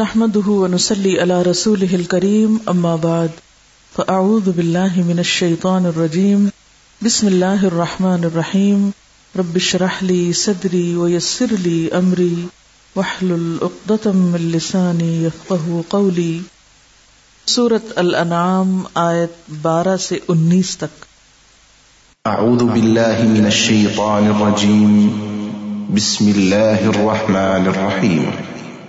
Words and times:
نحمده 0.00 0.48
ونسلي 0.48 1.20
على 1.20 1.42
رسوله 1.42 1.94
الكريم، 1.94 2.56
أما 2.68 2.96
بعد، 3.06 3.28
فأعوذ 3.96 4.50
بالله 4.50 4.92
من 4.96 5.18
الشيطان 5.18 5.86
الرجيم. 5.86 6.48
بسم 7.04 7.28
الله 7.28 7.66
الرحمن 7.66 8.24
الرحيم. 8.24 8.90
رب 9.38 9.56
اشرح 9.56 10.02
لي 10.02 10.32
صدري 10.32 10.94
ويسر 10.94 11.46
لي 11.50 11.88
أمري. 11.98 12.46
واحلل 12.96 13.58
عقدة 13.62 14.12
من 14.12 14.50
لساني 14.54 15.24
يفقه 15.24 15.82
قولي. 15.88 16.38
سورة 17.46 17.92
الانعام، 17.96 18.82
آیت 18.94 19.50
بارہ 19.62 19.96
سے 19.96 20.18
انیس 20.28 20.76
تک. 20.76 21.04
أعوذ 22.26 22.64
بالله 22.64 23.22
من 23.22 23.46
الشيطان 23.46 24.26
الرجيم. 24.26 25.08
بسم 25.94 26.28
الله 26.28 26.88
الرحمن 26.88 27.66
الرحيم. 27.66 28.59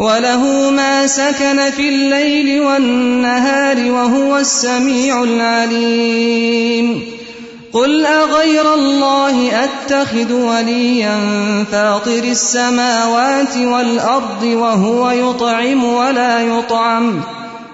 وله 0.00 0.70
ما 0.70 1.06
سكن 1.06 1.70
في 1.70 1.88
الليل 1.88 2.60
والنهار 2.60 3.90
وهو 3.90 4.38
السميع 4.38 5.22
العليم 5.22 7.02
قل 7.72 8.06
أغير 8.06 8.74
الله 8.74 9.64
أتخذ 9.64 10.32
وليا 10.32 11.18
فاطر 11.72 12.24
السماوات 12.24 13.56
والأرض 13.56 14.42
وهو 14.42 15.10
يطعم 15.10 15.84
ولا 15.84 16.40
يطعم 16.40 17.20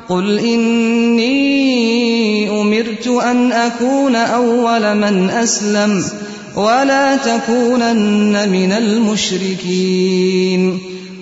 قل 0.09 0.39
إني 0.39 1.31
أمرت 2.61 3.07
أن 3.07 3.53
أكون 3.53 4.17
أول 4.17 4.95
من 4.95 5.31
أسلم 5.31 6.05
ولا 6.57 7.17
تكونن 7.17 8.49
من 8.49 8.73
المشركين 8.73 10.17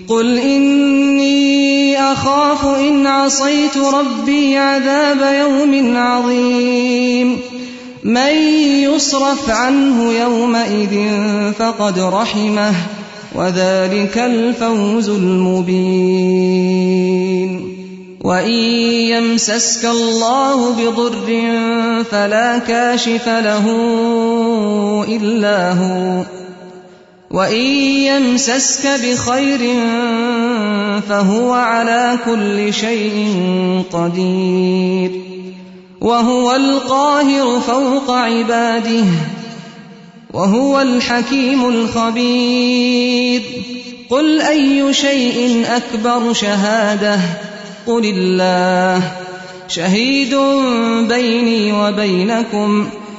قل 0.09 0.39
إني 0.39 2.01
أخاف 2.13 2.67
إن 2.67 3.07
عصيت 3.07 3.79
ربي 3.79 4.57
عذاب 4.57 5.35
يوم 5.41 5.97
عظيم. 5.97 7.41
من 8.05 8.35
يصرف 8.83 9.51
عنه 9.51 10.13
يومئذ 10.13 11.09
فقد 11.59 11.99
رحمه، 11.99 12.73
وذلك 13.35 14.19
الفوز 14.19 15.09
المبين. 15.09 16.65
وإن 18.25 18.51
يمسسك 18.51 19.85
الله 19.85 20.71
بضر 20.73 21.43
فلا 22.11 22.59
كاشف 22.59 23.29
له 23.29 23.67
إلا 25.09 25.73
هو. 25.73 26.44
وإن 27.35 27.67
يمسسك 28.07 28.87
بخير 28.87 29.61
فهو 31.09 31.53
على 31.53 32.19
كل 32.25 32.75
شيء 32.75 33.37
قدير 33.93 35.11
وهو 36.01 36.57
القاهر 36.57 37.61
فوق 37.61 38.11
عباده 38.11 39.05
وهو 40.35 40.81
الحكيم 40.81 41.69
الخبير 41.69 43.43
قل 44.11 44.41
أي 44.41 44.95
شيء 44.95 45.65
أكبر 45.67 46.33
شهادة 46.33 47.21
قل 47.87 48.05
الله 48.05 49.13
شهيد 49.69 50.37
بيني 51.09 51.73
وبينكم 51.73 52.89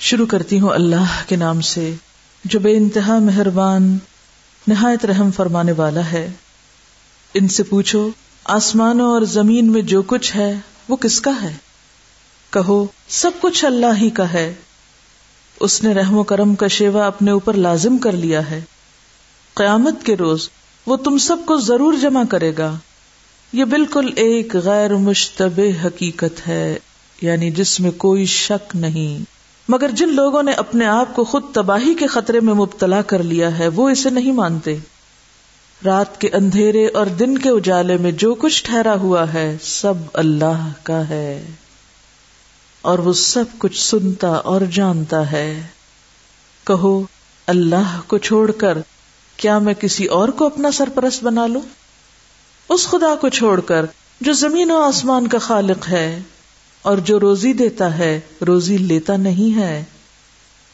شروع 0.00 0.26
کرتی 0.26 0.60
ہوں 0.60 0.70
اللہ 0.70 1.22
کے 1.26 1.36
نام 1.36 1.60
سے، 1.60 1.94
جو 2.44 2.60
بے 2.60 2.76
انتہا 2.76 3.18
مہربان، 3.18 3.98
نہایت 4.68 5.04
رحم 5.04 5.30
فرمانے 5.30 5.72
والا 5.72 6.12
ہے۔ 6.12 6.30
ان 7.34 7.48
سے 7.48 7.62
پوچھو، 7.62 8.08
آسمانوں 8.44 9.10
اور 9.10 9.22
زمین 9.22 9.72
میں 9.72 9.82
جو 9.82 10.02
کچھ 10.02 10.36
ہے، 10.36 10.54
وہ 10.88 10.96
کس 10.96 11.20
کا 11.20 11.30
ہے؟ 11.42 11.56
کہو، 12.50 12.86
سب 13.08 13.30
کچھ 13.40 13.64
اللہ 13.64 14.00
ہی 14.00 14.10
کا 14.10 14.32
ہے۔ 14.32 14.54
اس 15.60 15.84
نے 15.84 15.94
رحم 15.94 16.16
و 16.16 16.22
کرم 16.22 16.54
کا 16.54 16.66
شیوا 16.66 17.06
اپنے 17.06 17.30
اوپر 17.30 17.54
لازم 17.54 17.98
کر 17.98 18.12
لیا 18.12 18.50
ہے۔ 18.50 18.60
قیامت 19.54 20.06
کے 20.06 20.16
روز 20.16 20.48
وہ 20.86 20.96
تم 20.96 21.18
سب 21.18 21.36
کو 21.46 21.56
ضرور 21.56 21.94
جمع 22.02 22.22
کرے 22.30 22.52
گا۔ 22.58 22.78
یہ 23.52 23.64
بالکل 23.64 24.10
ایک 24.16 24.56
غیر 24.56 24.94
مشتبہ 24.94 25.86
حقیقت 25.86 26.48
ہے 26.48 26.78
یعنی 27.22 27.50
جس 27.50 27.80
میں 27.80 27.90
کوئی 27.90 28.26
شک 28.26 28.76
نہیں۔ 28.76 29.39
مگر 29.70 29.90
جن 29.90 30.08
لوگوں 30.08 30.42
نے 30.42 30.52
اپنے 30.52 30.86
آپ 30.86 31.14
کو 31.14 31.24
خود 31.24 31.42
تباہی 31.52 31.94
کے 31.94 32.06
خطرے 32.06 32.40
میں 32.40 32.54
مبتلا 32.54 33.02
کر 33.02 33.22
لیا 33.22 33.58
ہے، 33.58 33.68
وہ 33.68 33.88
اسے 33.88 34.10
نہیں 34.10 34.32
مانتے۔ 34.32 34.76
رات 35.84 36.20
کے 36.20 36.28
اندھیرے 36.28 36.88
اور 36.88 37.06
دن 37.06 37.38
کے 37.38 37.48
اجالے 37.48 37.96
میں 37.96 38.12
جو 38.12 38.34
کچھ 38.34 38.64
ٹھہرا 38.64 38.94
ہوا 38.94 39.32
ہے، 39.32 39.56
سب 39.62 39.94
اللہ 40.12 40.68
کا 40.82 41.08
ہے۔ 41.08 41.50
اور 42.82 42.98
وہ 42.98 43.12
سب 43.12 43.44
کچھ 43.58 43.80
سنتا 43.80 44.28
اور 44.28 44.60
جانتا 44.60 45.32
ہے۔ 45.32 45.66
کہو، 46.66 47.02
اللہ 47.46 48.00
کو 48.06 48.18
چھوڑ 48.18 48.50
کر 48.50 48.78
کیا 49.36 49.58
میں 49.58 49.74
کسی 49.74 50.06
اور 50.06 50.28
کو 50.28 50.46
اپنا 50.46 50.70
سرپرست 50.70 51.24
بنا 51.24 51.46
لوں؟ 51.46 51.62
اس 52.68 52.86
خدا 52.86 53.14
کو 53.14 53.28
چھوڑ 53.28 53.60
کر 53.60 53.86
جو 54.20 54.32
زمین 54.32 54.70
و 54.70 54.82
آسمان 54.82 55.26
کا 55.26 55.38
خالق 55.38 55.88
ہے 55.88 56.22
اور 56.82 56.98
جو 56.98 57.20
روزی 57.20 57.52
دیتا 57.52 57.98
ہے، 57.98 58.20
روزی 58.46 58.76
لیتا 58.76 59.16
نہیں 59.16 59.56
ہے۔ 59.56 59.84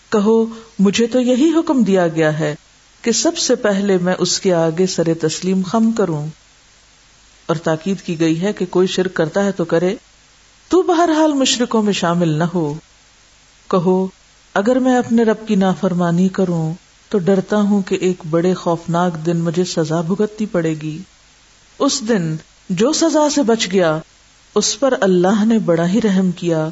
کہو، 0.09 0.47
مجھے 0.79 1.07
تو 1.07 1.21
یہی 1.21 1.51
حکم 1.57 1.83
دیا 1.83 2.09
گیا 2.09 2.39
ہے 2.39 2.55
کہ 3.03 3.13
سب 3.13 3.39
سے 3.39 3.55
پہلے 3.55 3.99
میں 3.99 4.15
اس 4.19 4.41
کے 4.41 4.55
آگے 4.55 4.87
سر 4.87 5.15
تسلیم 5.21 5.63
خم 5.63 5.93
کروں۔ 5.93 6.27
اور 7.47 7.57
تاکید 7.57 8.01
کی 8.01 8.21
گئی 8.21 8.43
ہے 8.43 8.53
کہ 8.53 8.67
کوئی 8.71 8.87
شرک 8.87 9.15
کرتا 9.15 9.45
ہے 9.45 9.53
تو 9.53 9.65
کرے۔ 9.65 9.97
تو 10.69 10.83
بہرحال 10.83 11.33
مشرقوں 11.33 11.83
میں 11.83 11.93
شامل 11.93 12.29
نہ 12.29 12.45
ہو۔ 12.45 12.75
کہو، 13.71 14.07
اگر 14.55 14.77
میں 14.77 14.97
اپنے 14.97 15.23
رب 15.23 15.49
کی 15.49 15.55
نافرمانی 15.55 16.29
کروں، 16.29 16.75
تو 17.09 17.19
ڈرتا 17.19 17.57
ہوں 17.57 17.83
کہ 17.83 17.95
ایک 17.95 18.17
بڑے 18.31 18.55
خوفناک 18.55 19.27
دن 19.27 19.37
مجھے 19.37 19.65
سزا 19.65 20.01
بھگتنی 20.01 20.47
پڑے 20.47 20.75
گی۔ 20.83 20.99
اس 21.79 22.03
دن 22.09 22.37
جو 22.71 22.93
سزا 22.93 23.31
سے 23.31 23.43
بچ 23.43 23.73
گیا 23.73 23.99
اس 24.57 24.81
پر 24.81 24.95
اللہ 25.01 25.45
نے 25.45 25.59
بڑا 25.59 25.89
ہی 25.89 26.01
رحم 26.03 26.31
کیا 26.31 26.69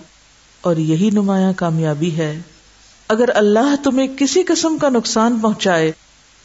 اور 0.60 0.76
یہی 0.76 1.10
نمایاں 1.10 1.52
کامیابی 1.56 2.16
ہے۔ 2.16 2.40
اگر 3.08 3.28
اللہ 3.34 3.76
تمہیں 3.84 4.06
کسی 4.18 4.42
قسم 4.42 4.78
کا 4.78 4.88
نقصان 4.88 5.38
پہنچائے، 5.42 5.92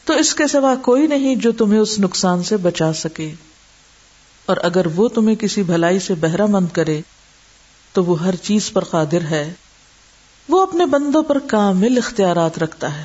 تو 0.06 0.14
اس 0.14 0.36
کے 0.36 0.48
سوا 0.48 0.76
کوئی 0.82 1.08
نہیں 1.08 1.36
جو 1.36 1.52
تمہیں 1.52 1.80
اس 1.80 2.00
نقصان 2.00 2.44
سے 2.44 2.58
بچا 2.58 2.94
سکے۔ 2.94 3.32
اور 4.46 4.58
اگر 4.64 4.86
وہ 4.86 5.08
تمہیں 5.08 5.36
کسی 5.36 5.64
بھلائی 5.64 6.00
سے 6.00 6.16
بہرا 6.16 6.46
مند 6.46 6.68
کرے، 6.74 7.02
تو 7.94 8.06
وہ 8.06 8.24
ہر 8.24 8.36
چیز 8.36 8.72
پر 8.74 8.84
قادر 8.84 9.22
ہے۔ 9.22 9.54
وہ 10.50 10.62
اپنے 10.62 10.86
بندوں 10.86 11.24
پر 11.24 11.40
کامل 11.40 11.98
اختیارات 11.98 12.60
رکھتا 12.60 12.98
ہے 12.98 13.04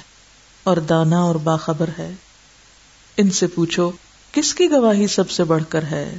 اور 0.64 0.76
دانا 0.76 1.20
اور 1.20 1.34
باخبر 1.34 1.90
ہے۔ 1.98 2.14
ان 3.16 3.30
سے 3.30 3.46
پوچھو، 3.46 3.90
کس 4.32 4.54
کی 4.54 4.70
گواہی 4.70 5.06
سب 5.06 5.30
سے 5.30 5.44
بڑھ 5.44 5.64
کر 5.68 5.82
ہے؟ 5.82 6.18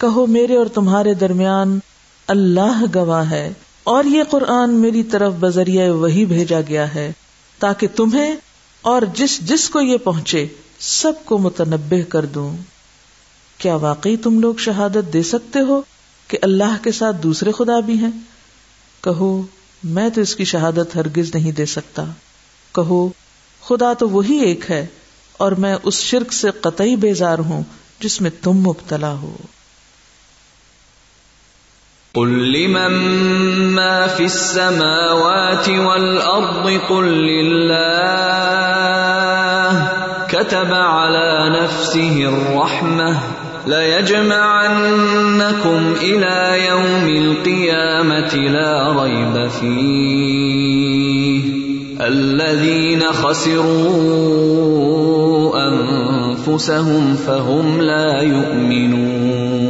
کہو 0.00 0.26
میرے 0.26 0.56
اور 0.56 0.66
تمہارے 0.66 1.14
درمیان 1.14 1.78
اللہ 2.26 2.84
گواہ 2.94 3.30
ہے 3.30 3.52
اور 3.84 4.04
یہ 4.04 4.22
قرآن 4.30 4.74
میری 4.74 5.02
طرف 5.02 5.32
بذریعہ 5.40 5.90
وہی 5.90 6.24
بھیجا 6.24 6.60
گیا 6.68 6.94
ہے 6.94 7.12
تاکہ 7.58 7.86
تمہیں 7.96 8.36
اور 8.82 9.02
جس 9.14 9.40
جس 9.40 9.70
کو 9.70 9.80
یہ 9.80 9.96
پہنچے 9.96 10.46
سب 10.78 11.12
کو 11.24 11.38
متنبع 11.38 12.02
کر 12.08 12.24
دوں۔ 12.24 12.56
کیا 13.58 13.74
واقعی 13.74 14.16
تم 14.16 14.40
لوگ 14.40 14.54
شہادت 14.54 15.12
دے 15.12 15.22
سکتے 15.22 15.60
ہو 15.60 15.82
کہ 16.28 16.38
اللہ 16.42 16.76
کے 16.82 16.92
ساتھ 16.92 17.16
دوسرے 17.22 17.52
خدا 17.52 17.80
بھی 17.80 17.94
ہیں؟ 17.94 18.10
کہو، 19.00 19.42
میں 19.84 20.10
تو 20.10 20.20
اس 20.20 20.36
کی 20.36 20.44
شہادت 20.44 20.96
ہرگز 20.96 21.34
نہیں 21.34 21.52
دے 21.52 21.66
سکتا۔ 21.66 22.04
کہو، 22.74 23.08
خدا 23.62 23.92
تو 23.92 24.08
وہی 24.08 24.38
ایک 24.38 24.70
ہے 24.70 24.86
اور 25.32 25.52
میں 25.52 25.76
اس 25.82 25.94
شرک 25.94 26.32
سے 26.32 26.50
قطعی 26.60 26.96
بیزار 26.96 27.38
ہوں 27.38 27.62
جس 28.00 28.20
میں 28.20 28.30
تم 28.42 28.52
مبتلا 28.52 29.12
ہو۔ 29.12 29.36
قل 32.14 32.52
لمن 32.52 32.90
ما 33.74 34.06
في 34.06 34.24
السماوات 34.24 35.68
والأرض 35.68 36.80
قل 36.88 37.04
لله 37.04 37.70
كتب 40.28 40.72
على 40.72 41.56
نفسه 41.62 42.28
الرحمة 42.28 43.16
ليجمعنكم 43.66 45.14
إلى 46.02 46.66
يوم 46.68 47.08
القيامة 47.16 48.34
لا 48.34 49.02
ريب 49.02 49.48
فيه 49.48 50.80
الذين 52.00 53.02
خسروا 53.02 53.70
أنفسهم 55.68 57.16
فهم 57.16 57.80
لا 57.80 58.20
يؤمنون 58.22 59.69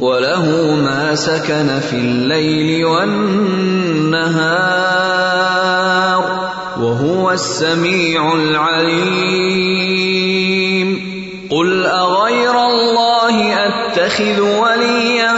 وله 0.00 0.76
ما 0.84 1.14
سكن 1.14 1.80
في 1.80 1.96
الليل 1.96 2.84
والنهار 2.84 4.28
وهو 6.80 7.30
السميع 7.30 8.34
العليم 8.34 9.68
قل 11.50 11.86
اغير 11.86 12.66
الله 12.66 13.66
اتخذ 13.66 14.40
وليا 14.40 15.34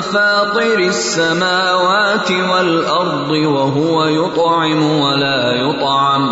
فاطر 0.00 0.78
السماوات 0.78 2.30
والارض 2.32 3.30
وهو 3.30 4.04
يطعم 4.04 4.82
ولا 5.00 5.52
يطعم 5.52 6.30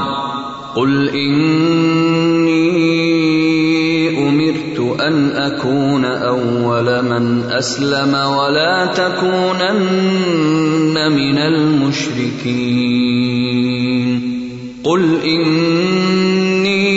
قل 0.77 1.09
اني 1.09 2.89
امرت 2.89 2.98
ان 5.01 5.31
اكون 5.31 6.05
اول 6.05 7.03
من 7.03 7.43
اسلم 7.51 8.15
ولا 8.15 8.87
تكونن 8.87 9.79
من 11.13 11.39
المشركين 11.39 12.79
قل 14.85 15.21
اني 15.25 16.89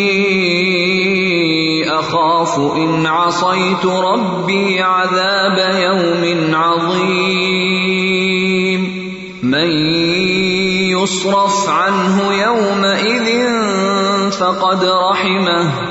اخاف 1.89 2.59
ان 2.75 3.06
عصيت 3.06 3.86
ربي 3.86 4.81
عذاب 4.81 5.75
يوم 5.81 6.56
عظيم 6.56 7.71
من 9.44 9.69
يصرف 10.89 11.69
عنه 11.69 12.33
يومئذ 12.33 13.50
فقد 14.31 14.83
رحمه 14.83 15.90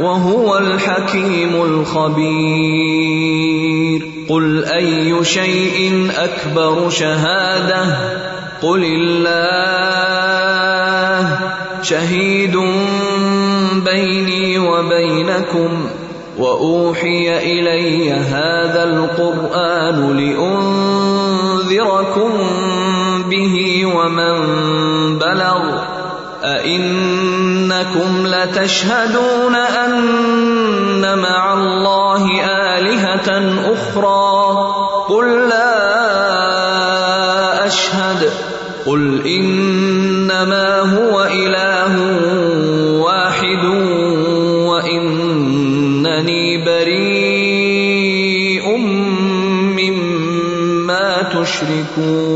وهو 0.00 0.58
الحكيم 0.58 1.62
الخبير. 1.62 3.12
قل 4.28 4.64
اي 4.64 5.24
شيء 5.24 6.10
اكبر 6.16 6.90
شهاده 6.90 7.96
قل 8.62 8.84
الله. 8.84 9.62
شهيد 11.82 12.56
بيني 13.84 14.58
وبينكم. 14.58 15.86
واوحي 16.38 17.38
الي 17.38 18.12
هذا 18.12 18.84
القران 18.84 20.16
لانذركم 21.66 22.32
به 23.30 23.86
ومن 23.86 24.38
بلغ. 25.18 25.91
أئنكم 26.44 28.26
لتشهدون 28.26 29.54
أن 29.54 31.18
مع 31.18 31.54
الله 31.54 32.44
آلهة 32.44 33.52
أخرى. 33.72 34.56
قل 35.08 35.48
لا 35.48 36.06
أشهد. 37.66 38.30
قل 38.86 39.26
إنما 39.26 40.80
هو 40.80 41.24
إله 41.24 41.96
واحد 43.00 43.64
وإنني 44.68 46.64
بريء 46.64 48.76
مما 49.78 51.22
تشركون. 51.22 52.31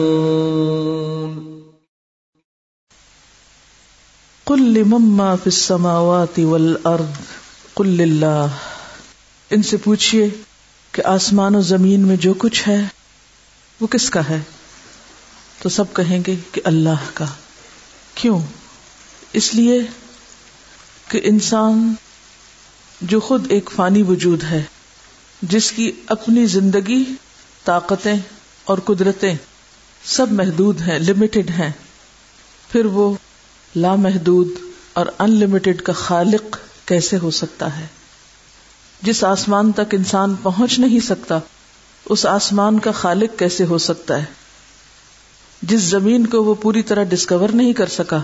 قل 4.47 4.63
لمن 4.63 5.03
ما 5.03 5.35
والارض، 6.37 7.05
قل 7.75 8.25
ان 9.51 9.63
سے 9.63 9.77
پوچھئے 9.77 10.29
کہ 10.93 11.03
آسمان 11.05 11.55
و 11.55 11.61
زمین 11.61 12.01
میں 12.01 12.17
جو 12.17 12.35
کچھ 12.39 12.69
ہے، 12.69 12.85
وہ 13.81 13.87
کس 13.87 14.11
کا 14.11 14.29
ہے؟ 14.29 14.43
تو 15.63 15.69
سب 15.69 15.85
کہیں 15.93 16.19
گے 16.27 16.35
کہ 16.53 16.61
اللہ 16.65 17.05
کا۔ 17.15 17.25
کیوں؟ 18.15 18.41
اس 19.33 19.55
لیے 19.55 19.81
کہ 21.09 21.21
انسان 21.25 21.95
جو 23.01 23.21
خود 23.21 23.47
ایک 23.49 23.71
فانی 23.77 24.03
وجود 24.03 24.45
ہے، 24.45 24.63
جس 25.43 25.73
کی 25.73 25.93
اپنی 26.07 26.47
زندگی، 26.47 27.05
طاقتیں 27.65 28.17
اور 28.65 28.79
قدرتیں 28.79 29.35
سب 30.05 30.33
محدود 30.33 30.81
ہیں 30.81 30.99
لمیٹڈ 30.99 31.51
ہیں، 31.51 31.71
پھر 32.73 32.85
وہ 32.85 33.15
لامحدود 33.77 34.49
اور 34.93 35.07
ان 35.19 35.31
لمیٹڈ 35.31 35.83
کا 35.83 35.93
خالق 35.93 36.57
کیسے 36.85 37.19
ہو 37.19 37.31
سکتا 37.31 37.79
ہے؟ 37.81 37.87
جس 39.03 39.25
آسمان 39.25 39.73
تک 39.73 39.95
انسان 39.95 40.35
پہنچ 40.43 40.79
نہیں 40.79 41.01
سکتا، 41.01 41.39
اس 42.05 42.27
آسمان 42.27 42.79
کا 42.79 42.91
خالق 42.91 43.39
کیسے 43.39 43.65
ہو 43.65 43.79
سکتا 43.79 44.19
ہے؟ 44.19 44.25
جس 45.63 45.81
زمین 45.81 46.27
کو 46.27 46.45
وہ 46.45 46.55
پوری 46.55 46.83
طرح 46.83 47.03
ڈسکور 47.03 47.49
نہیں 47.49 47.73
کر 47.73 47.87
سکا، 47.87 48.19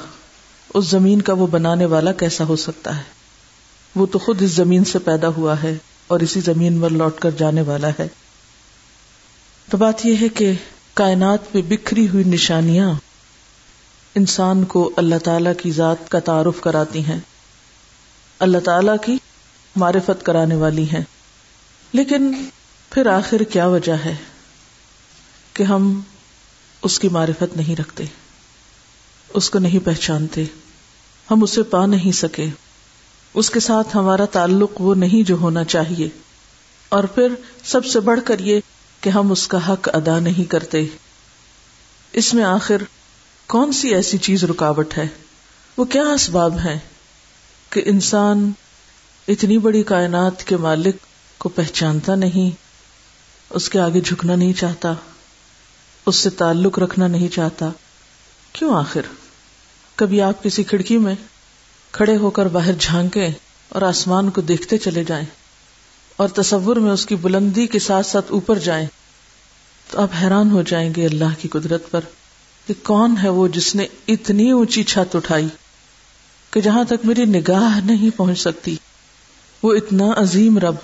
اس 0.74 0.84
زمین 0.84 1.22
کا 1.22 1.32
وہ 1.32 1.46
بنانے 1.46 1.86
والا 1.86 2.12
کیسا 2.12 2.44
ہو 2.44 2.56
سکتا 2.56 2.96
ہے؟ 2.96 3.02
وہ 3.94 4.06
تو 4.06 4.18
خود 4.18 4.42
اس 4.42 4.50
زمین 4.50 4.84
سے 4.84 4.98
پیدا 4.98 5.28
ہوا 5.28 5.62
ہے 5.62 5.76
اور 6.06 6.20
اسی 6.20 6.40
زمین 6.40 6.80
پر 6.80 6.90
لوٹ 6.90 7.18
کر 7.18 7.30
جانے 7.30 7.60
والا 7.60 7.88
ہے۔ 7.98 8.08
تو 9.70 9.76
بات 9.76 10.06
یہ 10.06 10.14
ہے 10.20 10.28
کہ 10.28 10.52
کائنات 10.94 11.54
میں 11.54 11.62
بکھری 11.68 12.08
ہوئی 12.08 12.24
نشانیاں 12.24 12.94
انسان 14.14 14.64
کو 14.64 14.90
اللہ 14.96 15.14
تعالی 15.24 15.50
کی 15.62 15.70
ذات 15.70 16.10
کا 16.10 16.18
تعارف 16.18 16.60
کراتی 16.60 17.04
ہیں۔ 17.04 17.20
اللہ 18.38 18.58
تعالی 18.58 18.90
کی 19.04 19.16
معرفت 19.76 20.24
کرانے 20.24 20.54
والی 20.54 20.84
ہیں۔ 20.84 21.04
لیکن 21.92 22.48
پھر 22.90 23.06
آخر 23.06 23.42
کیا 23.42 23.66
وجہ 23.66 23.92
ہے 23.92 24.14
کہ 25.54 25.62
ہم 25.62 26.00
اس 26.82 26.98
کی 26.98 27.08
معرفت 27.08 27.56
نہیں 27.56 27.80
رکھتے؟ 27.80 28.04
اس 29.34 29.50
کو 29.50 29.58
نہیں 29.58 29.86
پہچانتے۔ 29.86 30.44
ہم 31.30 31.42
اسے 31.42 31.62
پا 31.62 31.86
نہیں 31.86 32.12
سکے۔ 32.12 32.46
اس 33.34 33.50
کے 33.50 33.60
ساتھ 33.60 33.96
ہمارا 33.96 34.24
تعلق 34.24 34.80
وہ 34.80 34.94
نہیں 34.94 35.26
جو 35.26 35.36
ہونا 35.36 35.64
چاہیے۔ 35.64 36.08
اور 36.88 37.04
پھر 37.04 37.28
سب 37.64 37.84
سے 37.86 38.00
بڑھ 38.00 38.20
کر 38.24 38.38
یہ 38.38 38.60
کہ 39.00 39.10
ہم 39.10 39.32
اس 39.32 39.48
کا 39.48 39.72
حق 39.72 39.88
ادا 39.92 40.18
نہیں 40.18 40.50
کرتے۔ 40.50 40.86
اس 42.12 42.34
میں 42.34 42.44
آخر 42.44 42.76
کون 43.52 43.72
سی 43.72 43.94
ایسی 43.94 44.18
چیز 44.18 44.44
رکاوٹ 44.44 44.98
ہے؟ 44.98 45.06
وہ 45.76 45.84
کیا 45.84 46.02
اسباب 46.02 46.58
ہے 46.64 46.78
کہ 47.70 47.82
انسان 47.84 48.52
اتنی 49.28 49.58
بڑی 49.58 49.82
کائنات 49.82 50.44
کے 50.44 50.56
مالک 50.56 50.96
کو 51.38 51.48
پہچانتا 51.48 52.14
نہیں، 52.14 52.50
اس 53.50 53.68
کے 53.68 53.80
آگے 53.80 54.00
جھکنا 54.00 54.34
نہیں 54.34 54.52
چاہتا، 54.52 54.92
اس 56.06 56.16
سے 56.16 56.30
تعلق 56.30 56.78
رکھنا 56.78 57.06
نہیں 57.06 57.28
چاہتا؟ 57.28 57.68
کیوں 58.52 58.76
آخر؟ 58.76 59.00
کبھی 59.94 60.20
آپ 60.20 60.42
کسی 60.42 60.64
کھڑکی 60.64 60.98
میں 60.98 61.14
کھڑے 61.90 62.16
ہو 62.16 62.30
کر 62.30 62.46
باہر 62.46 62.72
جھانکیں 62.80 63.30
اور 63.68 63.82
آسمان 63.82 64.30
کو 64.30 64.40
دیکھتے 64.40 64.78
چلے 64.78 65.04
جائیں 65.04 65.26
اور 66.16 66.28
تصور 66.28 66.76
میں 66.76 66.92
اس 66.92 67.06
کی 67.06 67.16
بلندی 67.16 67.66
کے 67.66 67.78
ساتھ 67.78 68.06
ساتھ 68.06 68.32
اوپر 68.32 68.58
جائیں، 68.58 68.86
تو 69.90 70.00
آپ 70.00 70.08
حیران 70.22 70.50
ہو 70.50 70.62
جائیں 70.62 70.92
گے 70.96 71.06
اللہ 71.06 71.40
کی 71.40 71.48
قدرت 71.48 71.90
پر۔ 71.90 72.00
کہ 72.66 72.74
کون 72.82 73.14
ہے 73.22 73.28
وہ 73.28 73.48
جس 73.48 73.74
نے 73.74 73.86
اتنی 74.08 74.50
اونچی 74.50 74.82
چھت 74.82 75.16
اٹھائی 75.16 75.48
کہ 76.50 76.60
جہاں 76.60 76.84
تک 76.84 77.04
میری 77.04 77.24
نگاہ 77.24 77.80
نہیں 77.84 78.16
پہنچ 78.16 78.40
سکتی؟ 78.40 78.76
وہ 79.62 79.74
اتنا 79.74 80.04
عظیم 80.16 80.58
رب، 80.58 80.74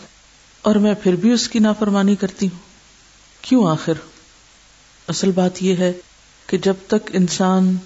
اور 0.62 0.74
میں 0.74 0.94
پھر 0.94 1.16
بھی 1.16 1.32
اس 1.32 1.48
کی 1.48 1.58
نافرمانی 1.58 2.16
کرتی 2.16 2.46
ہوں۔ 2.46 2.58
کیوں 3.42 3.70
آخر؟ 3.70 3.92
اصل 5.08 5.30
بات 5.30 5.62
یہ 5.62 5.76
ہے 5.76 5.92
کہ 6.46 6.58
جب 6.58 6.74
تک 6.86 7.10
انسان 7.12 7.76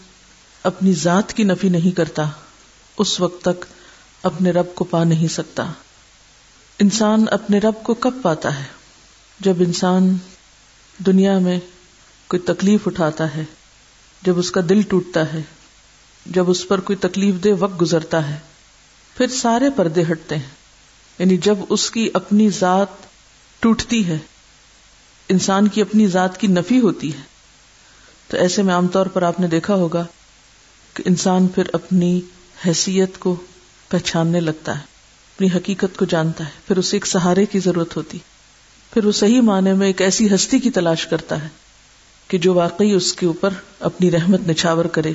اپنی 0.62 0.92
ذات 0.92 1.32
کی 1.32 1.44
نفی 1.44 1.68
نہیں 1.68 1.96
کرتا، 1.96 2.28
اس 2.98 3.20
وقت 3.20 3.44
تک 3.44 3.64
اپنے 4.22 4.50
رب 4.50 4.74
کو 4.74 4.84
پا 4.84 5.04
نہیں 5.04 5.28
سکتا۔ 5.28 5.66
انسان 6.78 7.24
اپنے 7.30 7.58
رب 7.58 7.82
کو 7.82 7.94
کب 7.94 8.14
پاتا 8.22 8.58
ہے؟ 8.58 8.64
جب 9.40 9.54
انسان 9.58 10.16
دنیا 11.06 11.38
میں 11.38 11.60
کوئی 12.26 12.40
تکلیف 12.40 12.86
اٹھاتا 12.86 13.34
ہے۔ 13.34 13.44
جب 14.22 14.38
اس 14.38 14.50
کا 14.50 14.60
دل 14.68 14.82
ٹوٹتا 14.82 15.32
ہے، 15.32 15.42
جب 16.26 16.50
اس 16.50 16.68
پر 16.68 16.80
کوئی 16.80 16.96
تکلیف 16.96 17.34
دہ 17.44 17.48
وقت 17.58 17.80
گزرتا 17.80 18.30
ہے، 18.30 18.38
پھر 19.16 19.28
سارے 19.28 19.64
پردے 19.76 20.02
ہٹتے 20.10 20.36
ہیں۔ 20.36 20.50
یعنی 21.18 21.36
جب 21.36 21.58
اس 21.68 21.90
کی 21.90 22.10
اپنی 22.14 22.50
ذات 22.50 22.86
ٹوٹتی 23.60 24.06
ہے، 24.06 24.18
انسان 25.28 25.68
کی 25.68 25.82
اپنی 25.82 26.06
ذات 26.06 26.40
کی 26.40 26.46
نفی 26.46 26.80
ہوتی 26.80 27.14
ہے۔ 27.14 27.20
تو 28.28 28.36
ایسے 28.36 28.62
میں 28.62 28.74
عام 28.74 28.88
طور 28.88 29.06
پر 29.06 29.22
آپ 29.22 29.40
نے 29.40 29.46
دیکھا 29.46 29.74
ہوگا 29.74 30.04
کہ 30.94 31.02
انسان 31.06 31.46
پھر 31.46 31.62
اپنی 31.72 32.20
حیثیت 32.66 33.18
کو 33.18 33.36
پہچاننے 33.88 34.40
لگتا 34.40 34.74
ہے، 34.74 34.82
اپنی 35.36 35.48
حقیقت 35.56 35.96
کو 35.96 36.04
جانتا 36.04 36.44
ہے۔ 36.44 36.50
پھر 36.68 36.76
اسے 36.76 36.96
ایک 36.96 37.06
سہارے 37.06 37.46
کی 37.46 37.58
ضرورت 37.58 37.96
ہوتی۔ 37.96 38.18
پھر 38.94 39.04
وہ 39.04 39.12
صحیح 39.12 39.40
معنی 39.40 39.72
میں 39.72 39.86
ایک 39.86 40.02
ایسی 40.02 40.34
ہستی 40.34 40.58
کی 40.58 40.70
تلاش 40.70 41.06
کرتا 41.06 41.42
ہے۔ 41.42 41.48
کہ 42.28 42.38
جو 42.38 42.54
واقعی 42.54 42.92
اس 42.92 43.12
کے 43.12 43.26
اوپر 43.26 43.50
اپنی 43.80 44.10
رحمت 44.10 44.40
نچھاور 44.48 44.84
کرے۔ 44.84 45.12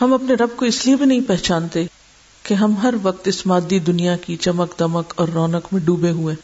ہم 0.00 0.14
اپنے 0.14 0.34
رب 0.34 0.48
کو 0.56 0.64
اس 0.64 0.86
لیے 0.86 0.96
بھی 0.96 1.04
نہیں 1.04 1.20
پہچانتے 1.26 1.86
کہ 2.42 2.54
ہم 2.54 2.74
ہر 2.82 2.94
وقت 3.02 3.28
اس 3.28 3.46
مادی 3.46 3.78
دنیا 3.78 4.16
کی 4.16 4.36
چمک 4.36 4.78
دمک 4.78 5.12
اور 5.16 5.28
رونق 5.28 5.72
میں 5.72 5.80
ڈوبے 5.80 6.10
ہوئے۔ 6.10 6.34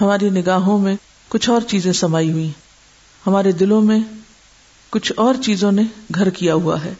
ہماری 0.00 0.30
نگاہوں 0.30 0.78
میں 0.78 0.96
کچھ 1.28 1.50
اور 1.50 1.60
چیزیں 1.60 1.92
سمائی 1.92 2.32
ہوئی 2.32 2.50
ہمارے 3.26 3.52
دلوں 3.52 3.82
میں 3.82 3.98
کچھ 4.90 5.12
اور 5.16 5.34
چیزوں 5.44 5.72
نے 5.72 5.82
گھر 6.14 6.30
کیا 6.30 6.54
ہوا 6.54 6.84
ہے۔ 6.84 6.92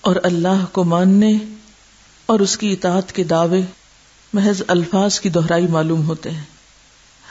اور 0.00 0.16
اللہ 0.22 0.64
کو 0.72 0.84
ماننے 0.84 1.38
اور 2.26 2.40
اس 2.40 2.58
کی 2.58 2.72
اطاعت 2.72 3.12
کے 3.12 3.24
دعوے 3.24 3.60
محض 4.32 4.62
الفاظ 4.68 5.20
کی 5.20 5.28
دہرائی 5.28 5.66
معلوم 5.66 6.06
ہوتے 6.06 6.30
ہیں۔ 6.30 6.44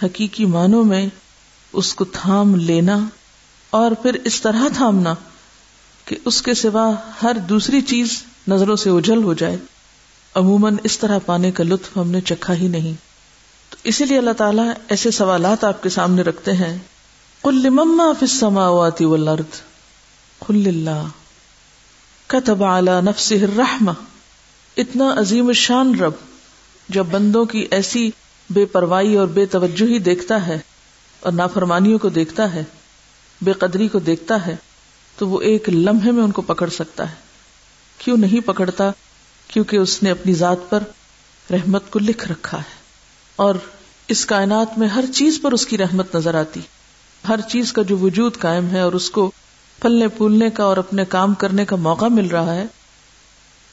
حقیقی 0.03 0.45
معنوں 0.45 0.83
میں 0.83 1.07
اس 1.73 1.95
کو 1.95 2.05
تھام 2.05 2.55
لینا 2.55 2.99
اور 3.71 3.91
پھر 3.91 4.13
اس 4.13 4.41
طرح 4.41 4.67
تھامنا 4.75 5.13
کہ 6.05 6.15
اس 6.25 6.41
کے 6.41 6.53
سوا 6.53 6.91
ہر 7.23 7.33
دوسری 7.33 7.81
چیز 7.81 8.23
نظروں 8.47 8.75
سے 8.75 8.89
اجل 8.89 9.23
ہو 9.23 9.33
جائے۔ 9.33 9.57
عموماً 10.35 10.77
اس 10.83 10.99
طرح 10.99 11.19
پانے 11.25 11.51
کا 11.51 11.63
لطف 11.63 11.97
ہم 11.97 12.11
نے 12.11 12.21
چکھا 12.21 12.53
ہی 12.53 12.67
نہیں۔ 12.67 12.93
تو 13.69 13.77
اسی 13.83 14.05
لیے 14.05 14.17
اللہ 14.17 14.31
تعالیٰ 14.31 14.69
ایسے 14.89 15.11
سوالات 15.11 15.63
آپ 15.63 15.83
کے 15.83 15.89
سامنے 15.89 16.21
رکھتے 16.21 16.51
ہیں۔ 16.51 16.77
کل 17.43 17.69
مما 17.69 18.11
فسماواتی 18.19 19.05
ولرد 19.05 19.55
کل 20.47 20.63
اللہ 20.67 21.07
کتب 22.27 22.63
اعلی 22.63 23.01
نفس 23.01 23.33
رحم 23.57 23.89
اتنا 24.77 25.13
عظیم 25.17 25.51
شان 25.51 25.99
رب 25.99 26.13
جب 26.89 27.05
بندوں 27.05 27.45
کی 27.45 27.67
ایسی 27.71 28.09
بے 28.49 28.65
پرواہی 28.65 29.15
اور 29.15 29.27
بے 29.27 29.45
توجہ 29.45 29.85
ہی 29.85 29.99
دیکھتا 29.99 30.47
ہے 30.47 30.59
اور 31.19 31.31
نافرمانیوں 31.31 31.99
کو 31.99 32.09
دیکھتا 32.09 32.53
ہے۔ 32.53 32.63
بے 33.41 33.51
قدری 33.53 33.87
کو 33.87 33.99
دیکھتا 33.99 34.47
ہے، 34.47 34.55
تو 35.17 35.27
وہ 35.27 35.41
ایک 35.41 35.69
لمحے 35.69 36.11
میں 36.11 36.23
ان 36.23 36.31
کو 36.31 36.41
پکڑ 36.41 36.69
سکتا 36.69 37.09
ہے۔ 37.09 37.15
کیوں 37.97 38.17
نہیں 38.17 38.47
پکڑتا؟ 38.47 38.91
کیونکہ 39.47 39.77
اس 39.77 40.03
نے 40.03 40.11
اپنی 40.11 40.33
ذات 40.33 40.57
پر 40.69 40.83
رحمت 41.51 41.91
کو 41.91 41.99
لکھ 41.99 42.27
رکھا 42.27 42.57
ہے۔ 42.57 42.81
اور 43.35 43.55
اس 44.07 44.25
کائنات 44.25 44.79
میں 44.79 44.87
ہر 44.87 45.03
چیز 45.15 45.39
پر 45.41 45.51
اس 45.51 45.65
کی 45.65 45.77
رحمت 45.77 46.15
نظر 46.15 46.35
آتی۔ 46.35 46.59
ہر 47.27 47.41
چیز 47.41 47.73
کا 47.73 47.81
جو 47.81 47.97
وجود 47.97 48.37
قائم 48.37 48.67
ہے 48.67 48.79
اور 48.79 48.93
اس 48.93 49.11
کو 49.11 49.31
پلنے 49.79 50.07
پھولنے 50.07 50.49
کا 50.49 50.63
اور 50.63 50.77
اپنے 50.77 51.05
کام 51.05 51.33
کرنے 51.33 51.65
کا 51.65 51.75
موقع 51.75 52.05
مل 52.05 52.27
رہا 52.27 52.55
ہے، 52.55 52.65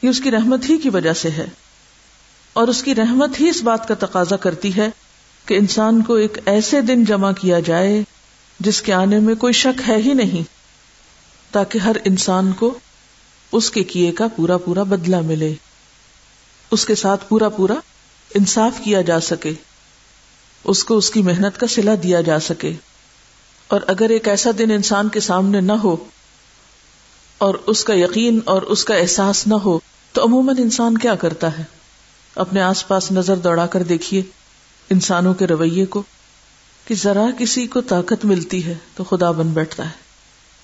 یہ 0.03 0.09
اس 0.09 0.21
کی 0.21 0.31
رحمت 0.31 0.71
ہی 0.71 0.79
کی 0.79 0.89
وجہ 0.89 1.13
سے 1.13 1.31
ہے۔ 1.31 1.47
اور 2.53 2.69
اس 2.69 2.83
کی 2.83 2.95
رحمت 2.95 3.41
ہی 3.41 3.49
اس 3.49 3.63
بات 3.63 3.89
کا 3.89 3.95
تقاضا 3.99 4.37
کرتی 4.37 4.77
ہے 4.77 4.91
کہ 5.45 5.55
انسان 5.55 6.03
کو 6.03 6.15
ایک 6.15 6.39
ایسے 6.47 6.81
دن 6.81 7.05
جمع 7.05 7.33
کیا 7.33 7.61
جائے 7.61 8.03
جس 8.61 8.83
کے 8.83 8.93
آنے 8.93 9.19
میں 9.19 9.35
کوئی 9.35 9.53
شک 9.53 9.83
ہے 9.88 9.97
ہی 9.97 10.15
نہیں، 10.15 10.43
تاکہ 11.53 11.79
ہر 11.79 11.97
انسان 12.05 12.53
کو 12.53 12.79
اس 13.53 13.71
کے 13.71 13.85
کیے 13.85 14.12
کا 14.12 14.29
پورا 14.29 14.57
پورا 14.57 14.83
بدلہ 14.83 15.21
ملے۔ 15.21 15.55
اس 16.71 16.87
کے 16.87 16.95
ساتھ 16.95 17.29
پورا 17.29 17.49
پورا 17.49 17.75
انصاف 18.35 18.81
کیا 18.85 19.00
جا 19.00 19.21
سکے۔ 19.21 19.53
اس 20.65 20.85
کو 20.85 20.97
اس 20.97 21.11
کی 21.11 21.23
محنت 21.23 21.61
کا 21.61 21.67
سلا 21.67 21.95
دیا 22.03 22.21
جا 22.21 22.38
سکے۔ 22.38 22.73
اور 23.69 23.81
اگر 23.87 24.11
ایک 24.11 24.29
ایسا 24.29 24.50
دن 24.59 24.71
انسان 24.71 25.09
کے 25.09 25.21
سامنے 25.21 25.61
نہ 25.61 25.73
ہو، 25.73 25.97
اور 27.38 27.55
اس 27.67 27.85
کا 27.85 27.95
یقین 27.95 28.41
اور 28.45 28.62
اس 28.62 28.85
کا 28.85 28.95
احساس 28.95 29.47
نہ 29.47 29.55
ہو، 29.55 29.79
تو 30.12 30.25
عموماً 30.25 30.57
انسان 30.59 30.99
کیا 30.99 31.15
کرتا 31.15 31.59
ہے؟ 31.59 31.65
اپنے 32.35 32.61
آس 32.61 32.88
پاس 32.88 33.12
نظر 33.12 33.37
دوڑا 33.37 33.67
کر 33.67 33.83
دیکھیے 33.83 34.23
انسانوں 34.91 35.35
کے 35.35 35.47
رویے 35.47 35.87
کو۔ 35.87 36.03
کہ 36.88 36.95
ذرا 36.95 37.26
کسی 37.38 37.66
کو 37.66 37.80
طاقت 37.80 38.25
ملتی 38.25 38.66
ہے 38.66 38.75
تو 38.95 39.04
خدا 39.04 39.30
بن 39.30 39.49
بیٹھتا 39.49 39.85
ہے۔ 39.85 40.09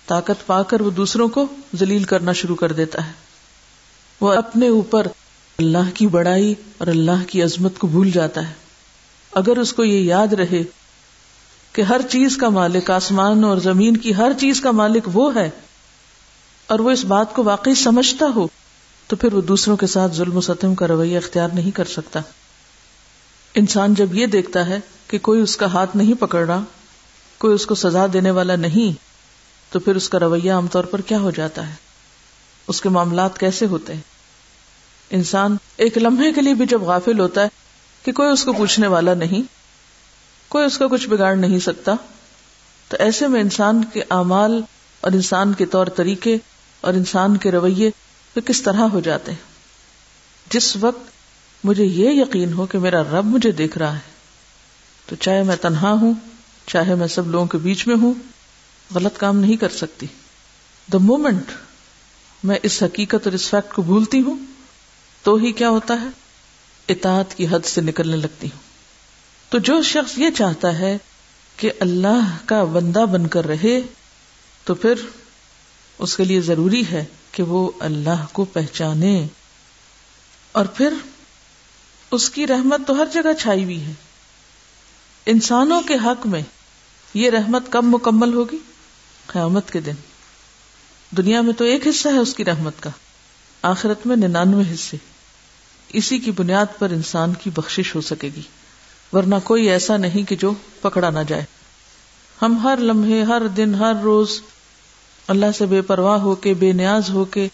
طاقت 0.06 0.46
پا 0.46 0.62
کر 0.62 0.80
وہ 0.80 0.90
دوسروں 0.90 1.28
کو 1.28 1.46
ذلیل 1.76 2.04
کرنا 2.04 2.32
شروع 2.32 2.56
کر 2.56 2.72
دیتا 2.72 3.06
ہے۔ 3.06 3.12
وہ 4.20 4.32
اپنے 4.32 4.68
اوپر 4.68 5.06
اللہ 5.58 5.90
کی 5.94 6.06
بڑائی 6.06 6.54
اور 6.78 6.86
اللہ 6.86 7.24
کی 7.26 7.42
عظمت 7.42 7.78
کو 7.78 7.86
بھول 7.86 8.10
جاتا 8.10 8.48
ہے۔ 8.48 8.52
اگر 9.32 9.56
اس 9.56 9.72
کو 9.72 9.84
یہ 9.84 10.00
یاد 10.00 10.32
رہے 10.32 10.62
کہ 11.72 11.82
ہر 11.82 12.00
چیز 12.10 12.36
کا 12.36 12.48
مالک 12.48 12.90
آسمان 12.90 13.44
اور 13.44 13.56
زمین 13.56 13.96
کی 13.96 14.14
ہر 14.14 14.32
چیز 14.40 14.60
کا 14.60 14.70
مالک 14.70 15.08
وہ 15.12 15.34
ہے 15.34 15.50
اور 16.66 16.78
وہ 16.78 16.90
اس 16.90 17.04
بات 17.04 17.34
کو 17.34 17.44
واقعی 17.44 17.74
سمجھتا 17.74 18.26
ہو، 18.34 18.48
تو 19.06 19.16
پھر 19.16 19.32
وہ 19.32 19.40
دوسروں 19.40 19.76
کے 19.76 19.86
ساتھ 19.86 20.12
ظلم 20.12 20.36
و 20.36 20.40
ستم 20.40 20.74
کا 20.74 20.88
رویہ 20.88 21.16
اختیار 21.16 21.48
نہیں 21.54 21.70
کر 21.70 21.84
سکتا۔ 21.84 22.20
انسان 23.54 23.94
جب 23.94 24.14
یہ 24.14 24.26
دیکھتا 24.26 24.66
ہے 24.66 24.80
کہ 25.08 25.18
کوئی 25.18 25.40
اس 25.40 25.56
کا 25.56 25.66
ہاتھ 25.66 25.96
نہیں 25.96 26.14
پکڑ 26.20 26.46
رہا 26.46 26.60
کوئی 27.38 27.54
اس 27.54 27.66
کو 27.66 27.74
سزا 27.74 28.06
دینے 28.12 28.30
والا 28.30 28.56
نہیں، 28.56 29.04
تو 29.72 29.78
پھر 29.78 29.96
اس 29.96 30.08
کا 30.08 30.18
رویہ 30.18 30.52
عام 30.52 30.66
طور 30.66 30.84
پر 30.84 31.00
کیا 31.00 31.18
ہو 31.18 31.30
جاتا 31.30 31.68
ہے؟ 31.68 31.74
اس 32.68 32.80
کے 32.80 32.88
معاملات 32.88 33.38
کیسے 33.38 33.66
ہوتے 33.66 33.94
ہیں؟ 33.94 34.00
انسان 35.10 35.56
ایک 35.76 35.98
لمحے 35.98 36.32
کے 36.32 36.40
لیے 36.40 36.54
بھی 36.54 36.66
جب 36.66 36.82
غافل 36.82 37.20
ہوتا 37.20 37.42
ہے 37.42 37.48
کہ 38.02 38.12
کوئی 38.12 38.28
اس 38.28 38.44
کو 38.44 38.52
پوچھنے 38.52 38.86
والا 38.86 39.14
نہیں، 39.14 39.42
کوئی 40.48 40.64
اس 40.64 40.78
کا 40.78 40.86
کچھ 40.86 41.08
بگاڑ 41.08 41.36
نہیں 41.36 41.58
سکتا، 41.58 41.92
تو 42.88 42.96
ایسے 43.00 43.28
میں 43.28 43.40
انسان 43.40 43.84
کے 43.84 44.02
اعمال 44.10 44.60
اور 45.00 45.12
انسان 45.12 45.52
کے 45.52 45.66
طور 45.66 45.86
طریقے 45.86 46.36
اور 46.80 46.94
انسان 46.94 47.36
کے 47.36 47.50
رویے 47.50 47.90
کس 48.46 48.62
طرح 48.62 48.80
ہو 48.80 49.00
جاتے 49.00 49.32
ہیں؟ 49.32 49.42
جس 50.50 50.76
وقت 50.76 51.10
مجھے 51.64 51.84
یہ 51.84 52.10
یقین 52.10 52.52
ہو 52.52 52.66
کہ 52.66 52.78
میرا 52.78 53.02
رب 53.02 53.24
مجھے 53.24 53.52
دیکھ 53.52 53.78
رہا 53.78 53.94
ہے۔ 53.94 54.13
تو 55.06 55.16
چاہے 55.16 55.42
میں 55.42 55.56
تنہا 55.56 55.90
ہوں، 55.90 56.14
چاہے 56.66 56.94
میں 56.94 57.06
سب 57.06 57.28
لوگوں 57.28 57.46
کے 57.46 57.58
بیچ 57.58 57.86
میں 57.86 57.96
ہوں، 57.96 58.14
غلط 58.94 59.16
کام 59.16 59.36
نہیں 59.36 59.56
کر 59.56 59.68
سکتی۔ 59.68 60.06
دا 60.92 60.98
مومنٹ 60.98 61.44
میں 62.44 62.58
اس 62.62 62.82
حقیقت 62.82 63.24
اور 63.24 63.32
اس 63.32 63.50
فیکٹ 63.50 63.74
کو 63.74 63.82
بھولتی 63.82 64.20
ہوں، 64.20 64.38
تو 65.22 65.34
ہی 65.34 65.52
کیا 65.52 65.68
ہوتا 65.68 66.00
ہے؟ 66.00 66.06
اطاعت 66.88 67.34
کی 67.34 67.46
حد 67.50 67.66
سے 67.66 67.80
نکلنے 67.80 68.16
لگتی 68.16 68.46
ہوں۔ 68.46 68.60
تو 69.50 69.58
جو 69.58 69.82
شخص 69.82 70.18
یہ 70.18 70.30
چاہتا 70.36 70.78
ہے 70.78 70.98
کہ 71.56 71.72
اللہ 71.80 72.36
کا 72.44 72.64
بندہ 72.64 73.04
بن 73.12 73.26
کر 73.26 73.46
رہے، 73.46 73.80
تو 74.64 74.74
پھر 74.74 74.94
اس 75.98 76.16
کے 76.16 76.24
لیے 76.24 76.40
ضروری 76.40 76.82
ہے 76.92 77.04
کہ 77.32 77.42
وہ 77.42 77.70
اللہ 77.80 78.26
کو 78.32 78.44
پہچانے۔ 78.44 79.26
اور 80.52 80.64
پھر 80.64 80.92
اس 82.10 82.30
کی 82.30 82.46
رحمت 82.46 82.80
تو 82.86 82.94
ہر 82.94 83.06
جگہ 83.12 83.32
چھائی 83.40 83.64
ہوئی 83.64 83.80
ہے۔ 83.80 83.92
انسانوں 85.26 85.80
کے 85.80 85.94
حق 85.94 86.26
میں 86.26 86.42
یہ 87.14 87.30
رحمت 87.30 87.62
کب 87.70 87.84
مکمل 87.84 88.34
ہوگی؟ 88.34 88.58
قیامت 89.26 89.70
کے 89.70 89.80
دن۔ 89.80 89.92
دنیا 91.10 91.40
میں 91.40 91.52
تو 91.52 91.64
ایک 91.64 91.86
حصہ 91.86 92.08
ہے 92.08 92.18
اس 92.18 92.34
کی 92.34 92.44
رحمت 92.44 92.72
کا، 92.80 92.90
آخرت 93.62 94.06
میں 94.06 94.16
ننانوے 94.16 94.62
حصے۔ 94.74 94.96
اسی 95.88 96.18
کی 96.18 96.30
بنیاد 96.30 96.66
پر 96.78 96.90
انسان 96.90 97.32
کی 97.34 97.50
بخشش 97.50 97.94
ہو 97.94 98.00
سکے 98.00 98.30
گی، 98.36 98.40
ورنہ 99.12 99.34
کوئی 99.44 99.70
ایسا 99.70 99.96
نہیں 99.96 100.28
کہ 100.28 100.36
جو 100.36 100.52
پکڑا 100.80 101.10
نہ 101.10 101.18
جائے۔ 101.28 101.44
ہم 102.42 102.58
ہر 102.62 102.76
لمحے، 102.76 103.22
ہر 103.22 103.46
دن، 103.46 103.74
ہر 103.74 103.92
روز 104.02 104.40
اللہ 105.28 105.46
سے 105.58 105.66
بے 105.66 105.82
پرواہ 105.82 106.18
ہو 106.18 106.34
کے، 106.34 106.54
بے 106.54 106.72
نیاز 106.72 107.10
ہو 107.10 107.24
کے 107.24 107.48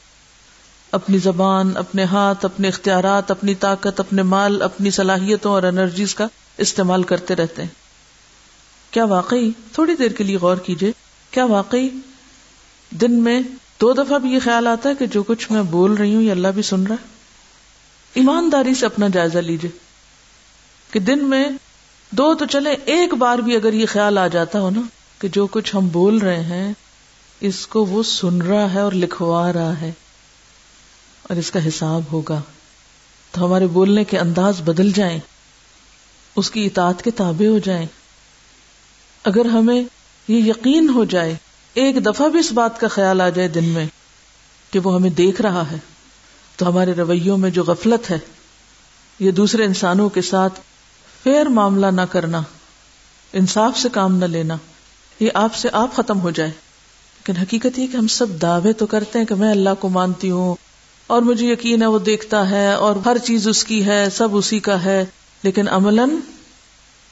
اپنی 0.92 1.18
زبان، 1.18 1.76
اپنے 1.76 2.04
ہاتھ، 2.04 2.44
اپنے 2.44 2.68
اختیارات، 2.68 3.30
اپنی 3.30 3.54
طاقت، 3.54 4.00
اپنے 4.00 4.22
مال، 4.22 4.62
اپنی 4.62 4.90
صلاحیتوں 4.90 5.52
اور 5.52 5.62
انرجیز 5.62 6.14
کا 6.14 6.26
استعمال 6.60 7.02
کرتے 7.02 7.36
رہتے 7.36 7.62
ہیں۔ 7.62 7.68
کیا 8.90 9.04
واقعی؟ 9.04 9.50
تھوڑی 9.72 9.96
دیر 9.96 10.10
کے 10.10 10.24
لیے 10.24 10.36
غور 10.36 10.56
کیجیے 10.56 10.92
کیا 11.30 11.44
واقعی؟ 11.44 11.88
دن 12.90 13.12
میں 13.12 13.40
دو 13.80 13.92
دفعہ 13.92 14.18
بھی 14.18 14.30
یہ 14.30 14.38
خیال 14.44 14.66
آتا 14.66 14.88
ہے 14.88 14.94
کہ 14.94 15.06
جو 15.06 15.22
کچھ 15.22 15.52
میں 15.52 15.62
بول 15.62 15.94
رہی 15.94 16.14
ہوں 16.14 16.22
یہ 16.22 16.30
اللہ 16.30 16.48
بھی 16.48 16.62
سن 16.62 16.86
رہا 16.86 16.94
ہے۔ 16.94 17.06
ایمانداری 18.14 18.74
سے 18.74 18.86
اپنا 18.86 19.08
جائزہ 19.08 19.38
لیجیے 19.38 19.70
کہ 20.90 21.00
دن 21.00 21.24
میں 21.24 21.44
دو 22.10 22.34
تو 22.34 22.46
چلے، 22.46 22.76
ایک 22.84 23.14
بار 23.14 23.38
بھی 23.38 23.56
اگر 23.56 23.72
یہ 23.72 23.86
خیال 23.86 24.18
آ 24.18 24.26
جاتا 24.26 24.60
ہو 24.60 24.70
نا 24.70 24.80
کہ 25.18 25.28
جو 25.28 25.46
کچھ 25.46 25.76
ہم 25.76 25.88
بول 25.88 26.18
رہے 26.18 26.42
ہیں، 26.42 26.72
اس 27.40 27.66
کو 27.66 27.84
وہ 27.84 28.02
سن 28.02 28.42
رہا 28.42 28.74
ہے 28.74 28.80
اور 28.80 28.92
لکھوا 28.92 29.52
رہا 29.52 29.80
ہے۔ 29.80 29.92
اور 31.22 31.36
اس 31.36 31.50
کا 31.50 31.68
حساب 31.68 32.02
ہوگا۔ 32.12 32.40
تو 33.30 33.46
ہمارے 33.46 33.66
بولنے 33.66 34.04
کے 34.04 34.18
انداز 34.18 34.60
بدل 34.60 34.92
جائیں۔ 34.92 35.18
اس 36.36 36.50
کی 36.50 36.66
اطاعت 36.66 37.02
کے 37.02 37.10
تابع 37.10 37.46
ہو 37.46 37.58
جائیں۔ 37.58 37.86
اگر 39.24 39.44
ہمیں 39.44 39.82
یہ 40.28 40.50
یقین 40.50 40.88
ہو 40.88 41.04
جائے، 41.04 41.34
ایک 41.74 42.06
دفعہ 42.06 42.28
بھی 42.28 42.38
اس 42.38 42.52
بات 42.52 42.80
کا 42.80 42.88
خیال 42.88 43.20
آ 43.20 43.28
جائے 43.28 43.48
دن 43.48 43.64
میں 43.64 43.86
کہ 44.70 44.78
وہ 44.78 44.94
ہمیں 44.94 45.10
دیکھ 45.10 45.42
رہا 45.42 45.70
ہے، 45.70 45.76
تو 46.56 46.68
ہمارے 46.68 46.92
رویوں 46.92 47.38
میں 47.38 47.50
جو 47.50 47.64
غفلت 47.64 48.10
ہے، 48.10 48.18
یہ 49.18 49.30
دوسرے 49.30 49.64
انسانوں 49.64 50.08
کے 50.08 50.22
ساتھ 50.22 50.60
فیر 51.22 51.46
معاملہ 51.46 51.86
نہ 51.86 52.00
کرنا، 52.00 52.42
انصاف 53.32 53.78
سے 53.78 53.88
کام 53.92 54.16
نہ 54.16 54.24
لینا، 54.24 54.56
یہ 55.20 55.30
آپ 55.34 55.54
سے 55.54 55.68
آپ 55.72 55.96
ختم 55.96 56.20
ہو 56.20 56.30
جائے۔ 56.30 56.50
لیکن 56.50 57.42
حقیقت 57.42 57.78
یہ 57.78 57.86
کہ 57.86 57.96
ہم 57.96 58.06
سب 58.06 58.26
دعوے 58.42 58.72
تو 58.72 58.86
کرتے 58.86 59.18
ہیں 59.18 59.26
کہ 59.26 59.34
میں 59.34 59.50
اللہ 59.50 59.70
کو 59.80 59.88
مانتی 59.88 60.30
ہوں 60.30 60.54
اور 61.06 61.22
مجھے 61.22 61.52
یقین 61.52 61.82
ہے 61.82 61.86
وہ 61.86 61.98
دیکھتا 61.98 62.50
ہے 62.50 62.72
اور 62.72 62.96
ہر 63.04 63.18
چیز 63.18 63.48
اس 63.48 63.64
کی 63.64 63.86
ہے، 63.86 64.10
سب 64.10 64.36
اسی 64.36 64.58
کا 64.58 64.84
ہے۔ 64.84 65.04
لیکن 65.42 65.68
عمل 65.68 66.00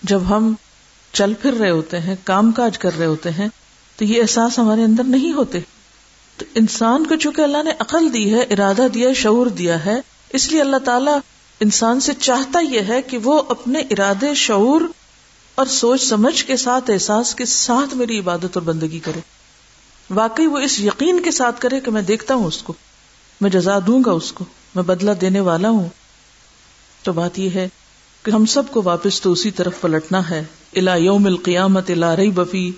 جب 0.03 0.21
ہم 0.29 0.55
چل 1.13 1.35
پھر 1.35 1.53
رہے 1.53 1.71
ہوتے 1.71 2.01
ہیں، 2.01 2.17
کام 2.25 2.53
کاج 2.53 2.79
کر 2.79 2.99
رہے 2.99 3.07
ہوتے 3.07 3.31
ہیں، 3.31 3.49
تو 3.97 4.05
یہ 4.05 4.23
احساس 4.23 4.59
ہمارے 4.59 4.83
اندر 4.83 5.05
نہیں 5.05 5.33
ہوتے۔ 5.33 5.59
تو 6.37 6.45
انسان 6.55 7.07
کو 7.07 7.17
چونکہ 7.17 7.41
اللہ 7.41 7.63
نے 7.63 7.71
عقل 7.79 8.15
دی 8.15 8.35
ہے، 8.35 8.41
ارادہ 8.41 8.87
دیا 8.95 9.09
ہے، 9.09 9.15
شعور 9.15 9.47
دیا 9.47 9.87
ہے، 9.87 10.01
اس 10.31 10.53
لیے 10.53 10.61
اللہ 10.61 10.77
تعالیٰ 10.77 11.19
انسان 11.61 12.01
سے 12.01 12.13
چاہتا 12.21 12.61
یہ 12.61 12.81
ہے 12.89 13.03
کہ 13.03 13.19
وہ 13.19 13.43
اپنے 13.49 13.79
ارادے، 13.79 14.35
شعور 14.35 14.81
اور 15.55 15.67
سوچ 15.67 16.03
سمجھ 16.03 16.45
کے 16.45 16.57
ساتھ، 16.57 16.91
احساس 16.91 17.35
کے 17.35 17.45
ساتھ 17.45 17.95
میری 17.95 18.19
عبادت 18.19 18.45
اور 18.45 18.63
بندگی 18.63 18.99
کرے۔ 18.99 19.21
واقعی 20.11 20.47
وہ 20.47 20.59
اس 20.59 20.81
یقین 20.81 21.23
کے 21.23 21.31
ساتھ 21.31 21.61
کرے 21.61 21.81
کہ 21.81 21.91
میں 21.91 22.03
دیکھتا 22.03 22.35
ہوں 22.35 22.45
اس 22.45 22.63
کو۔ 22.63 22.73
میں 23.41 23.51
جزا 23.51 23.79
دوں 23.87 24.03
گا 24.07 24.11
اس 24.11 24.33
کو۔ 24.33 24.45
میں 24.75 24.83
بدلہ 24.83 25.11
دینے 25.11 25.41
والا 25.41 25.69
ہوں۔ 25.71 25.89
تو 27.03 27.13
بات 27.13 27.39
یہ 27.39 27.51
ہے 27.51 27.69
کہ 28.29 28.33
ہم 28.33 28.47
سب 28.47 28.63
کو 28.71 28.83
واپس 28.85 29.21
تو 29.21 29.33
اسی 29.33 29.51
طرف 29.51 29.81
پلٹنا 29.81 30.31
ہے 30.31 30.45
الا 30.77 30.95
یوم 30.95 31.27
القیامت 31.27 31.91
الا 31.91 32.17
رئی 32.17 32.31
بفی 32.31 32.73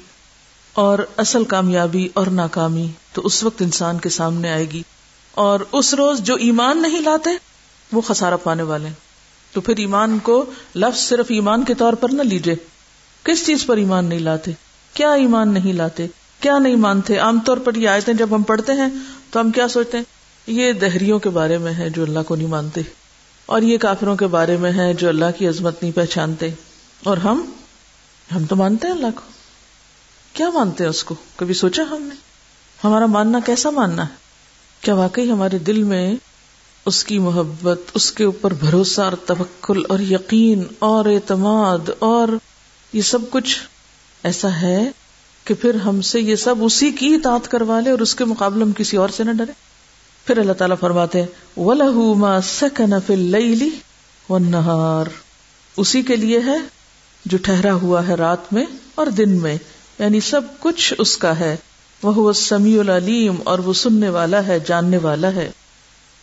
اور 0.72 0.98
اصل 1.16 1.44
کامیابی 1.44 2.08
اور 2.14 2.26
ناکامی 2.26 2.86
تو 3.12 3.22
اس 3.24 3.44
وقت 3.44 3.62
انسان 3.62 3.98
کے 3.98 4.08
سامنے 4.08 4.50
آئے 4.50 4.70
گی۔ 4.70 4.82
اور 5.30 5.60
اس 5.72 5.94
روز 5.94 6.20
جو 6.20 6.34
ایمان 6.34 6.82
نہیں 6.82 7.00
لاتے، 7.00 7.30
وہ 7.92 8.00
خسارہ 8.00 8.34
پانے 8.42 8.62
والے 8.62 8.88
تو 9.52 9.60
پھر 9.60 9.74
ایمان 9.76 10.18
کو 10.18 10.44
لفظ 10.74 11.00
صرف 11.00 11.26
ایمان 11.28 11.64
کے 11.64 11.74
طور 11.74 11.92
پر 11.92 12.08
نہ 12.12 12.22
لیجیے 12.22 12.54
کس 13.22 13.46
چیز 13.46 13.66
پر 13.66 13.76
ایمان 13.76 14.04
نہیں 14.04 14.20
لاتے؟ 14.20 14.50
کیا 14.94 15.12
ایمان 15.12 15.54
نہیں 15.54 15.72
لاتے؟ 15.72 16.06
کیا 16.40 16.58
نہیں 16.58 16.76
مانتے؟ 16.76 17.16
عام 17.16 17.38
طور 17.40 17.56
پر 17.56 17.74
یہ 17.74 17.88
آئے 17.88 18.14
جب 18.14 18.34
ہم 18.34 18.42
پڑھتے 18.42 18.72
ہیں 18.72 18.88
تو 19.30 19.40
ہم 19.40 19.50
کیا 19.50 19.68
سوچتے 19.68 19.96
ہیں؟ 19.96 20.04
یہ 20.46 20.72
دہریوں 20.72 21.18
کے 21.18 21.30
بارے 21.30 21.58
میں 21.58 21.72
ہے 21.72 21.90
جو 21.90 22.02
اللہ 22.02 22.20
کو 22.26 22.36
نہیں 22.36 22.48
مانتے۔ 22.48 22.80
اور 23.50 23.62
یہ 23.62 23.78
کافروں 23.78 24.16
کے 24.16 24.26
بارے 24.26 24.56
میں 24.56 24.72
ہے 24.72 24.94
جو 24.94 25.08
اللہ 25.08 25.24
کی 25.38 25.48
عظمت 25.48 25.82
نہیں 25.82 25.92
پہچانتے۔ 25.92 26.50
اور 27.04 27.16
ہم؟ 27.16 27.50
ہم 28.34 28.44
تو 28.44 28.56
مانتے 28.56 28.86
ہیں 28.86 28.94
اللہ 28.94 29.06
کو۔ 29.14 29.20
کیا 30.32 30.50
مانتے 30.50 30.84
ہیں 30.84 30.90
اس 30.90 31.04
کو؟ 31.04 31.14
کبھی 31.36 31.54
سوچا 31.54 31.82
ہم 31.90 32.02
نے؟ 32.02 32.14
ہمارا 32.84 33.06
ماننا 33.06 33.38
کیسا 33.46 33.70
ماننا 33.70 34.02
ہے؟ 34.08 34.14
کیا 34.80 34.94
واقعی 34.94 35.30
ہمارے 35.30 35.58
دل 35.58 35.82
میں 35.82 36.14
اس 36.86 37.04
کی 37.04 37.18
محبت، 37.18 37.80
اس 37.94 38.12
کے 38.12 38.24
اوپر 38.24 38.54
بھروسہ 38.54 39.00
اور 39.00 39.12
توکل 39.12 39.82
اور 39.88 40.00
یقین 40.00 40.64
اور 40.78 41.04
اعتماد 41.04 41.90
اور 41.98 42.28
یہ 42.92 43.02
سب 43.02 43.18
کچھ 43.30 43.60
ایسا 44.22 44.60
ہے 44.60 44.90
کہ 45.44 45.54
پھر 45.54 45.74
ہم 45.74 46.00
سے 46.00 46.20
یہ 46.20 46.36
سب 46.36 46.54
اسی 46.60 46.90
کی 46.90 47.14
اطاعت 47.14 47.50
کروا 47.50 47.80
لے 47.80 47.90
اور 47.90 47.98
اس 47.98 48.14
کے 48.14 48.24
مقابلے 48.24 48.64
ہم 48.64 48.72
کسی 48.72 48.96
اور 48.96 49.08
سے 49.08 49.24
نہ 49.24 49.30
ڈرے؟ 49.30 49.69
پھر 50.26 50.38
اللہ 50.38 50.52
تعالیٰ 50.52 50.76
فرماتے 50.80 51.24
اسی 55.76 56.02
کے 56.02 56.16
لیے 56.16 56.40
ہے 56.46 56.56
جو 57.24 57.38
ٹھہرا 57.38 57.72
ہوا 57.72 58.08
ہے 58.08 58.14
رات 58.14 58.52
میں 58.52 58.64
اور 58.94 59.06
دن 59.06 59.30
میں 59.30 59.56
یعنی 59.98 60.20
سب 60.20 60.40
کچھ 60.60 60.94
اس 60.98 61.16
کا 61.16 61.38
ہے۔ 61.38 61.56
وہ 62.02 62.32
سمیع 62.32 62.80
العلیم 62.80 63.36
اور 63.44 63.58
وہ 63.58 63.72
سننے 63.72 64.08
والا 64.08 64.46
ہے، 64.46 64.58
جاننے 64.66 64.96
والا 64.96 65.32
ہے۔ 65.32 65.50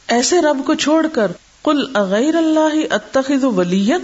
ایسے 0.07 0.41
رب 0.41 0.61
کو 0.65 0.73
چھوڑ 0.73 1.07
کر 1.13 1.31
کل 1.63 1.95
اغیر 1.95 2.35
اللہ 2.35 2.93
اتخذ 2.93 3.43
ولیت 3.43 4.01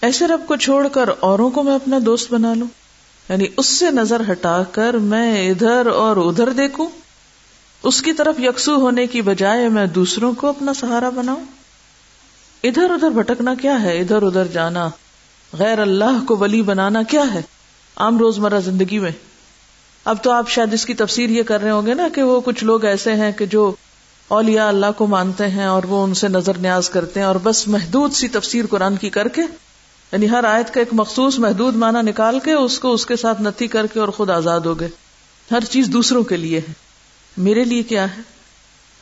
ایسے 0.00 0.26
رب 0.26 0.40
کو 0.46 0.56
چھوڑ 0.56 0.88
کر 0.88 1.08
اوروں 1.20 1.50
کو 1.50 1.62
میں 1.62 1.74
اپنا 1.74 1.98
دوست 2.06 2.32
بنا 2.32 2.54
لوں؟ 2.54 2.66
یعنی 3.28 3.46
اس 3.56 3.66
سے 3.66 3.90
نظر 3.90 4.22
ہٹا 4.30 4.62
کر 4.72 4.94
میں 4.94 5.50
ادھر 5.50 5.86
اور 5.86 6.16
ادھر 6.16 6.50
دیکھوں؟ 6.50 6.88
اس 7.88 8.02
کی 8.02 8.12
طرف 8.12 8.40
یکسو 8.40 8.74
ہونے 8.74 9.06
کی 9.06 9.22
بجائے 9.22 9.68
میں 9.68 9.86
دوسروں 9.86 10.32
کو 10.32 10.46
اپنا 10.46 10.74
سہارا 10.74 11.08
بناؤں؟ 11.08 11.44
ادھر 12.62 12.90
ادھر 12.90 13.10
بھٹکنا 13.10 13.54
کیا 13.54 13.82
ہے؟ 13.82 13.98
ادھر 13.98 14.22
ادھر 14.22 14.46
جانا، 14.46 14.88
غیر 15.52 15.78
اللہ 15.78 16.24
کو 16.26 16.36
ولی 16.36 16.62
بنانا 16.62 17.02
کیا 17.02 17.22
ہے؟ 17.34 17.42
عام 17.96 18.18
روزمرہ 18.18 18.60
زندگی 18.60 18.98
میں۔ 18.98 19.10
اب 20.04 20.16
تو 20.22 20.30
آپ 20.30 20.48
شاید 20.48 20.74
اس 20.74 20.86
کی 20.86 20.94
تفسیر 20.94 21.30
یہ 21.30 21.42
کر 21.42 21.62
رہے 21.62 21.70
ہوں 21.70 21.86
گے 21.86 21.94
نا 21.94 22.08
کہ 22.14 22.22
وہ 22.22 22.40
کچھ 22.40 22.64
لوگ 22.64 22.84
ایسے 22.84 23.12
ہیں 23.12 23.32
کہ 23.32 23.46
جو 23.46 23.74
اولیاء 24.28 24.68
اللہ 24.68 24.86
کو 24.96 25.06
مانتے 25.06 25.48
ہیں 25.48 25.66
اور 25.66 25.82
وہ 25.82 26.04
ان 26.04 26.14
سے 26.14 26.28
نظر 26.28 26.58
نیاز 26.58 26.90
کرتے 26.90 27.20
ہیں 27.20 27.26
اور 27.26 27.36
بس 27.42 27.68
محدود 27.68 28.12
سی 28.12 28.28
تفسیر 28.28 28.64
قرآن 28.70 28.96
کی 28.96 29.10
کر 29.10 29.28
کے 29.28 29.42
یعنی 30.12 30.30
ہر 30.30 30.44
آیت 30.44 30.74
کا 30.74 30.80
ایک 30.80 30.88
مخصوص 30.92 31.38
محدود 31.38 31.76
معنی 31.76 32.10
نکال 32.10 32.40
کے 32.40 32.52
اس 32.52 32.78
کو 32.78 32.92
اس 32.92 33.06
کے 33.06 33.16
ساتھ 33.16 33.42
نتی 33.42 33.66
کر 33.66 33.86
کے 33.86 34.00
اور 34.00 34.08
خود 34.08 34.30
آزاد 34.30 34.60
ہو 34.60 34.80
گئے۔ 34.80 34.88
ہر 35.50 35.60
چیز 35.60 35.86
دوسروں 35.86 36.22
کے 36.22 36.36
لیے 36.36 36.58
ہے۔ 36.58 36.87
میرے 37.38 37.64
لیے 37.64 37.82
کیا 37.82 38.16
ہے؟ 38.16 38.20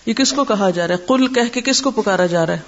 یہ 0.07 0.14
کس 0.14 0.33
کو 0.33 0.44
کہا 0.44 0.70
جا 0.70 0.88
رہا 0.88 0.94
ہے؟ 0.94 1.05
کل 1.09 1.33
کہہ 1.35 1.55
کے 1.55 1.61
کس 1.61 1.81
کو 1.81 1.90
پکارا 1.90 2.27
جا 2.27 2.46
رہا 2.46 2.55
ہے؟ 2.55 2.59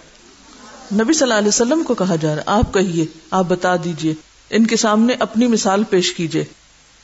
نبی 0.94 1.12
صلی 1.12 1.22
اللہ 1.22 1.34
علیہ 1.34 1.48
وسلم 1.48 1.82
کو 1.82 1.94
کہا 1.94 2.16
جا 2.16 2.28
رہا 2.28 2.36
ہے۔ 2.36 2.42
آپ 2.46 2.74
کہیے، 2.74 3.06
آپ 3.30 3.44
بتا 3.48 3.76
دیجیے۔ 3.84 4.14
ان 4.50 4.66
کے 4.66 4.76
سامنے 4.76 5.14
اپنی 5.18 5.46
مثال 5.46 5.84
پیش 5.84 6.14
کیجیے۔ 6.14 6.44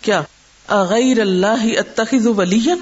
کیا؟ 0.00 0.22
اغیر 0.68 1.20
اللہ 1.20 1.78
اتخذ 1.78 2.26
ولیا؟ 2.26 2.74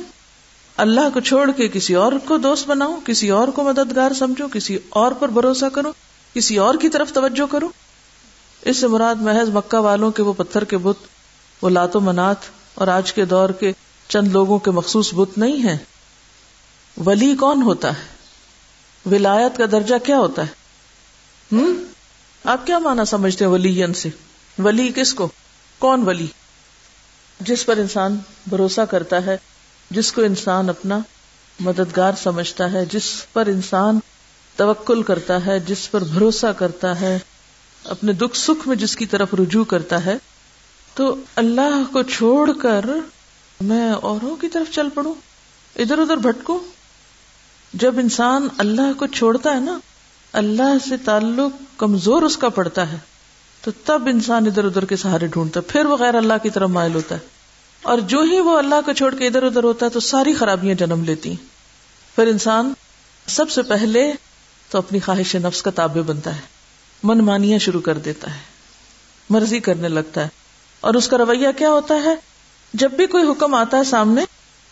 اللہ 0.77 1.01
کو 1.15 1.21
چھوڑ 1.21 1.51
کے 1.51 1.69
کسی 1.69 1.95
اور 1.95 2.13
کو 2.25 2.39
دوست 2.39 2.69
بناؤں؟ 2.69 3.01
کسی 3.05 3.29
اور 3.29 3.49
کو 3.49 3.65
مددگار 3.65 4.13
سمجھو 4.13 4.49
کسی 4.53 4.79
اور 4.89 5.13
پر 5.13 5.29
بھروسہ 5.29 5.67
کرو 5.67 5.93
کسی 6.35 6.57
اور 6.57 6.75
کی 6.75 6.89
طرف 6.89 7.13
توجہ 7.13 7.53
کرو 7.53 7.69
اس 8.63 8.77
سے 8.77 8.87
مراد 8.87 9.15
محض 9.15 9.49
مکہ 9.49 9.79
والوں 9.79 10.11
کے 10.11 10.23
وہ 10.23 10.33
پتھر 10.33 10.65
کے 10.65 10.79
بت، 10.79 10.97
وہ 11.63 11.71
لاتو 11.71 12.01
منات 12.01 12.37
اور 12.75 12.89
آج 12.89 13.13
کے 13.13 13.25
دور 13.25 13.49
کے 13.49 13.73
چند 14.09 14.29
لوگوں 14.29 14.59
کے 14.59 14.71
مخصوص 14.71 15.15
بت 15.15 15.39
نہیں 15.39 15.57
ہیں۔ 15.57 15.79
ولی 16.97 17.37
کون 17.37 17.63
ہوتا 17.63 17.89
ہے؟ 17.89 18.05
ولایت 19.11 19.59
کا 19.59 19.65
درجہ 19.73 19.95
کیا 20.05 20.19
ہوتا 20.19 20.43
ہے؟ 20.43 20.49
ہم؟ 21.53 21.85
آپ 22.45 22.67
کیا 22.67 22.79
مانا 22.79 23.05
سمجھتے 23.05 23.45
ہیں 23.45 23.53
ولی 23.53 23.85
سے؟ 23.97 24.09
ولی 24.59 24.93
کس 24.95 25.15
کو؟ 25.15 25.29
کون 25.79 26.03
ولی؟ 26.03 26.27
جس 27.41 27.67
پر 27.67 27.77
انسان 27.77 28.19
بھروسہ 28.47 28.81
کرتا 28.81 29.27
ہے، 29.27 29.37
جس 29.91 30.13
کو 30.13 30.23
انسان 30.23 30.69
اپنا 30.69 30.99
مددگار 31.61 32.13
سمجھتا 32.23 32.73
ہے، 32.73 32.87
جس 32.87 33.33
پر 33.33 33.47
انسان 33.47 33.99
توکل 34.57 35.03
کرتا 35.03 35.47
ہے، 35.47 35.61
جس 35.61 35.91
پر 35.91 36.05
بھروسہ 36.05 36.47
کرتا 36.47 37.01
ہے، 37.01 37.19
اپنے 37.85 38.13
دکھ 38.13 38.37
سکھ 38.37 38.69
میں 38.69 38.77
جس 38.77 38.97
کی 38.97 39.07
طرف 39.07 39.35
رجوع 39.35 39.65
کرتا 39.65 40.05
ہے، 40.05 40.15
تو 40.95 41.17
اللہ 41.37 41.93
کو 41.93 42.03
چھوڑ 42.03 42.53
کر 42.53 42.81
میں 43.63 43.93
اوروں 43.93 44.37
کی 44.37 44.49
طرف 44.49 44.75
چل 44.75 44.89
پڑوں، 44.95 45.15
ادھر 45.77 45.99
ادھر 45.99 46.17
بھٹکوں۔ 46.17 46.59
جب 47.73 47.99
انسان 47.99 48.49
اللہ 48.59 48.99
کو 48.99 49.07
چھوڑتا 49.07 49.55
ہے 49.55 49.61
نا، 49.61 49.79
اللہ 50.33 50.89
سے 50.89 50.97
تعلق 50.97 51.79
کمزور 51.79 52.23
اس 52.23 52.37
کا 52.37 52.49
پڑتا 52.49 52.93
ہے، 52.93 52.99
تو 53.63 53.71
تب 53.85 54.03
انسان 54.07 54.47
ادھر 54.47 54.65
ادھر 54.65 54.85
کے 54.85 54.97
سہارے 54.97 55.27
ڈھونڈتا 55.27 55.61
ہے، 55.61 55.73
پھر 55.73 55.85
وہ 55.85 55.97
غیر 55.97 56.15
اللہ 56.15 56.33
کی 56.43 56.51
طرف 56.51 56.71
مائل 56.71 56.95
ہوتا 56.95 57.15
ہے۔ 57.15 57.21
اور 57.83 57.99
جو 57.99 58.21
ہی 58.21 58.41
وہ 58.41 58.59
اللہ 58.59 58.75
کو 58.87 58.93
چھوڑ 58.93 59.15
کے 59.15 59.27
ادھر 59.27 59.43
ادھر 59.43 59.65
ہوتا 59.65 59.87
ہے، 59.87 59.91
تو 59.91 60.01
ساری 60.01 60.35
خرابیاں 60.35 60.75
جنم 60.75 61.05
لیتی 61.05 61.29
ہیں۔ 61.29 61.47
پھر 62.15 62.27
انسان 62.27 62.73
سب 63.27 63.51
سے 63.51 63.63
پہلے 63.63 64.13
تو 64.71 64.79
اپنی 64.79 65.01
خواہش 65.01 65.37
نفس 65.37 65.63
کا 65.63 65.71
تابع 65.71 66.01
بنتا 66.01 66.37
ہے، 66.37 66.41
من 67.03 67.19
مانیاں 67.19 67.59
شروع 67.59 67.81
کر 67.81 67.99
دیتا 67.99 68.35
ہے، 68.35 68.41
مرضی 69.31 69.61
کرنے 69.61 69.89
لگتا 69.89 70.23
ہے۔ 70.23 70.29
اور 70.81 70.95
اس 70.95 71.09
کا 71.09 71.19
رویہ 71.19 71.49
کیا 71.59 71.71
ہوتا 71.71 71.95
ہے؟ 71.95 72.32
جب 72.73 72.91
بھی 72.91 73.07
کوئی 73.07 73.25
حکم 73.29 73.55
آتا 73.55 73.77
ہے 73.77 73.85
سامنے، 73.85 74.25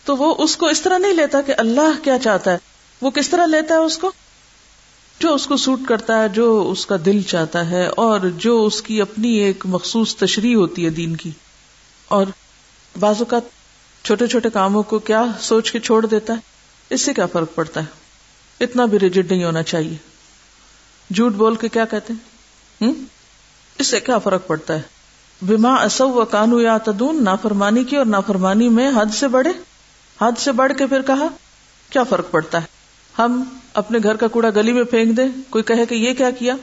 تو 0.05 0.17
وہ 0.17 0.35
اس 0.37 0.57
کو 0.57 0.65
اس 0.65 0.81
طرح 0.81 0.97
نہیں 0.97 1.13
لیتا 1.13 1.41
کہ 1.41 1.53
اللہ 1.57 2.03
کیا 2.03 2.19
چاہتا 2.19 2.51
ہے۔ 2.51 2.57
وہ 3.01 3.11
کس 3.11 3.29
طرح 3.29 3.45
لیتا 3.45 3.73
ہے 3.73 3.79
اس 3.79 3.97
کو؟ 3.97 4.11
جو 5.19 5.33
اس 5.35 5.47
کو 5.47 5.57
سوٹ 5.57 5.79
کرتا 5.87 6.23
ہے، 6.23 6.29
جو 6.29 6.69
اس 6.71 6.85
کا 6.85 6.95
دل 7.05 7.21
چاہتا 7.21 7.69
ہے، 7.69 7.87
اور 7.87 8.19
جو 8.19 8.65
اس 8.65 8.81
کی 8.81 9.01
اپنی 9.01 9.31
ایک 9.33 9.63
مخصوص 9.65 10.15
تشریح 10.15 10.55
ہوتی 10.55 10.85
ہے 10.85 10.89
دین 10.89 11.15
کی۔ 11.15 11.31
اور 12.07 12.25
بعض 12.99 13.15
اوقات 13.19 13.41
چھوٹے 14.05 14.27
چھوٹے 14.27 14.49
کاموں 14.49 14.83
کو 14.83 14.99
کیا 14.99 15.25
سوچ 15.41 15.71
کے 15.71 15.79
چھوڑ 15.79 16.05
دیتا 16.05 16.33
ہے؟ 16.33 16.37
اس 16.89 17.01
سے 17.01 17.13
کیا 17.13 17.25
فرق 17.25 17.55
پڑتا 17.55 17.79
ہے؟ 17.79 17.85
اتنا 18.63 18.85
بھی 18.85 18.99
ریجڈ 18.99 19.31
نہیں 19.31 19.43
ہونا 19.43 19.63
چاہیے۔ 19.63 19.97
جھوٹ 21.13 21.33
بول 21.33 21.55
کے 21.55 21.69
کیا 21.69 21.85
کہتے 21.85 22.13
ہیں؟ 22.13 22.91
اس 23.77 23.87
سے 23.87 23.99
کیا 23.99 24.17
فرق 24.17 24.47
پڑتا 24.47 24.73
ہے؟ 24.73 25.00
بیما 25.41 25.75
اصو 25.75 26.09
و 26.09 26.25
کانو 26.25 26.61
یا 26.61 26.77
تدون 26.77 27.23
نافرمانی 27.23 27.83
کی 27.83 27.97
اور 27.97 28.05
نافرمانی 28.05 28.69
میں 28.69 28.91
حد 28.95 29.13
سے 29.13 29.27
بڑھے۔ 29.27 29.51
حد 30.21 30.31
سے 30.37 30.51
بڑھ 30.51 30.73
کے 30.77 30.87
پھر 30.87 31.01
کہا، 31.01 31.27
کیا 31.89 32.03
فرق 32.03 32.31
پڑتا 32.31 32.61
ہے؟ 32.61 32.65
ہم 33.17 33.43
اپنے 33.73 33.99
گھر 34.03 34.15
کا 34.15 34.27
کوڑا 34.27 34.49
گلی 34.55 34.73
میں 34.73 34.83
پھینک 34.83 35.17
دیں، 35.17 35.27
کوئی 35.49 35.63
کہے 35.63 35.85
کہ 35.85 35.95
یہ 35.95 36.13
کیا 36.13 36.31
کیا؟ 36.31 36.55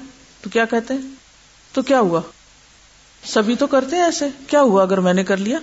تو 0.42 0.50
کیا 0.50 0.64
کہتے 0.64 0.94
ہیں؟ 0.94 1.00
تو 1.72 1.82
کیا 1.82 2.00
ہوا؟ 2.00 2.20
سبھی 3.24 3.54
تو 3.54 3.66
کرتے 3.66 3.96
ہیں 3.96 4.02
ایسے، 4.02 4.28
کیا 4.46 4.62
ہوا 4.62 4.82
اگر 4.82 5.00
میں 5.00 5.14
نے 5.14 5.24
کر 5.24 5.36
لیا؟ 5.36 5.58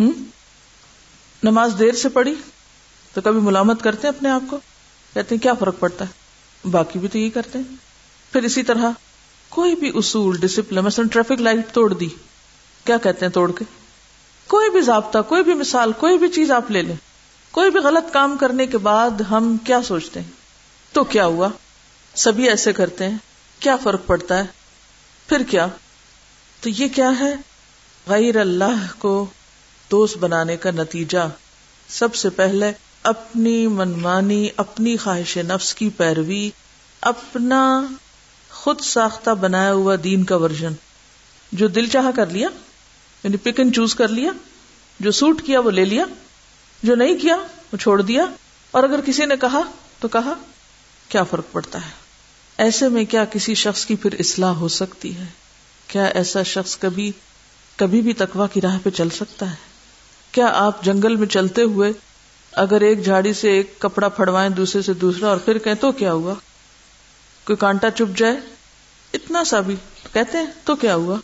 ہوں 0.00 0.12
نماز 1.42 1.74
دیر 1.78 1.92
سے 1.92 2.08
پڑھی، 2.08 2.34
تو 3.14 3.20
کبھی 3.20 3.40
ملامت 3.40 3.82
کرتے 3.82 4.08
ہیں 4.08 4.14
اپنے 4.16 4.28
آپ 4.28 4.42
کو؟ 4.50 4.58
کہتے 5.14 5.34
ہیں، 5.34 5.42
کیا 5.42 5.54
فرق 5.54 5.74
پڑتا 5.78 6.04
ہے؟ 6.04 6.26
باقی 6.68 6.98
بھی 6.98 7.08
تو 7.08 7.18
یہی 7.18 7.30
کرتے 7.30 7.58
ہیں۔ 7.58 7.76
پھر 8.32 8.42
اسی 8.42 8.62
طرح، 8.62 8.90
کوئی 9.48 9.74
بھی 9.74 9.92
اصول 9.94 10.36
ڈسپلن 10.36 10.84
مثلا 10.84 11.04
ٹریفک 11.12 11.40
لائٹ 11.40 11.72
توڑ 11.72 11.94
دی۔ 11.94 12.08
کیا 12.86 12.96
کہتے 12.96 13.26
ہیں 13.26 13.32
توڑ 13.32 13.52
کے؟ 13.52 13.64
کوئی 14.46 14.70
بھی 14.70 14.80
ضابطہ، 14.80 15.18
کوئی 15.28 15.42
بھی 15.42 15.54
مثال، 15.54 15.92
کوئی 15.92 16.18
بھی 16.18 16.28
چیز 16.28 16.50
آپ 16.50 16.70
لے 16.70 16.82
لیں۔ 16.82 16.96
کوئی 17.50 17.70
بھی 17.70 17.80
غلط 17.80 18.12
کام 18.12 18.36
کرنے 18.36 18.66
کے 18.66 18.78
بعد 18.78 19.10
ہم 19.30 19.56
کیا 19.56 19.82
سوچتے 19.82 20.20
ہیں؟ 20.20 20.30
تو 20.92 21.04
کیا 21.04 21.26
ہوا؟ 21.26 21.48
سبھی 22.14 22.48
ایسے 22.48 22.72
کرتے 22.72 23.08
ہیں۔ 23.08 23.18
کیا 23.60 23.76
فرق 23.76 24.06
پڑتا 24.06 24.38
ہے؟ 24.38 24.42
پھر 25.28 25.42
کیا؟ 25.42 25.66
تو 26.60 26.68
یہ 26.68 26.88
کیا 26.88 27.10
ہے؟ 27.20 27.34
غیر 28.06 28.40
اللہ 28.40 28.86
کو 28.98 29.26
دوست 29.90 30.16
بنانے 30.16 30.56
کا 30.56 30.70
نتیجہ۔ 30.70 31.28
سب 31.88 32.14
سے 32.14 32.30
پہلے 32.30 32.72
اپنی 33.02 33.66
منمانی، 33.66 34.48
اپنی 34.56 34.96
خواہش 34.96 35.36
نفس 35.36 35.74
کی 35.74 35.90
پیروی، 35.90 36.50
اپنا 37.00 37.86
خود 38.50 38.80
ساختہ 38.80 39.30
بنایا 39.30 39.72
ہوا 39.72 39.96
دین 40.04 40.24
کا 40.24 40.36
ورژن۔ 40.36 40.72
جو 41.52 41.68
دل 41.68 41.86
چاہ 41.86 42.10
کر 42.16 42.26
لیا۔ 42.26 42.48
یعنی 43.26 43.36
پک 43.36 43.60
اینڈ 43.60 43.74
چوز 43.74 43.94
کر 43.94 44.08
لیا، 44.08 44.30
جو 45.00 45.12
سوٹ 45.12 45.42
کیا 45.42 45.60
وہ 45.60 45.70
لے 45.70 45.84
لیا، 45.84 46.04
جو 46.82 46.94
نہیں 46.94 47.18
کیا 47.18 47.36
وہ 47.72 47.76
چھوڑ 47.76 48.02
دیا، 48.02 48.26
اور 48.70 48.84
اگر 48.84 49.00
کسی 49.06 49.24
نے 49.24 49.36
کہا 49.40 49.60
تو 50.00 50.08
کہا، 50.08 50.34
کیا 51.08 51.22
فرق 51.22 51.44
پڑتا 51.52 51.78
ہے؟ 51.78 51.90
ایسے 52.58 52.88
میں 52.88 53.04
کیا 53.04 53.24
کسی 53.24 53.54
شخص 53.54 53.86
کی 53.86 53.96
پھر 53.96 54.14
اصلاح 54.18 54.52
ہو 54.52 54.68
سکتی 54.68 55.16
ہے؟ 55.16 55.24
کیا 55.86 56.04
ایسا 56.04 56.42
شخص 56.42 56.78
کبھی 56.78 57.12
کبھی 57.76 58.00
بھی 58.00 58.12
تکوا 58.12 58.46
کی 58.46 58.60
راہ 58.60 58.78
پہ 58.82 58.90
چل 58.90 59.10
سکتا 59.10 59.50
ہے؟ 59.50 59.56
کیا 60.32 60.46
آپ 60.46 60.84
جنگل 60.84 61.16
میں 61.16 61.26
چلتے 61.26 61.62
ہوئے 61.62 61.92
اگر 62.52 62.80
ایک 62.80 63.04
جھاڑی 63.04 63.32
سے 63.32 63.50
ایک 63.50 63.78
کپڑا 63.78 64.08
پھڑوائیں 64.08 64.50
دوسرے 64.50 64.82
سے 64.82 64.92
دوسرا 64.92 65.28
اور 65.28 65.36
پھر 65.36 65.58
کہیں 65.58 65.74
تو 65.74 65.92
کیا 65.92 66.12
ہوا؟ 66.12 66.34
کوئی 67.44 67.56
کانٹا 67.56 67.90
چپ 67.90 68.16
جائے؟ 68.16 68.36
اتنا 69.14 69.44
سا 69.44 69.60
بھی 69.60 69.76
کہتے 70.12 70.38
ہیں 70.38 70.46
تو 70.64 70.76
کیا 70.76 70.94
ہوا؟ 70.94 71.16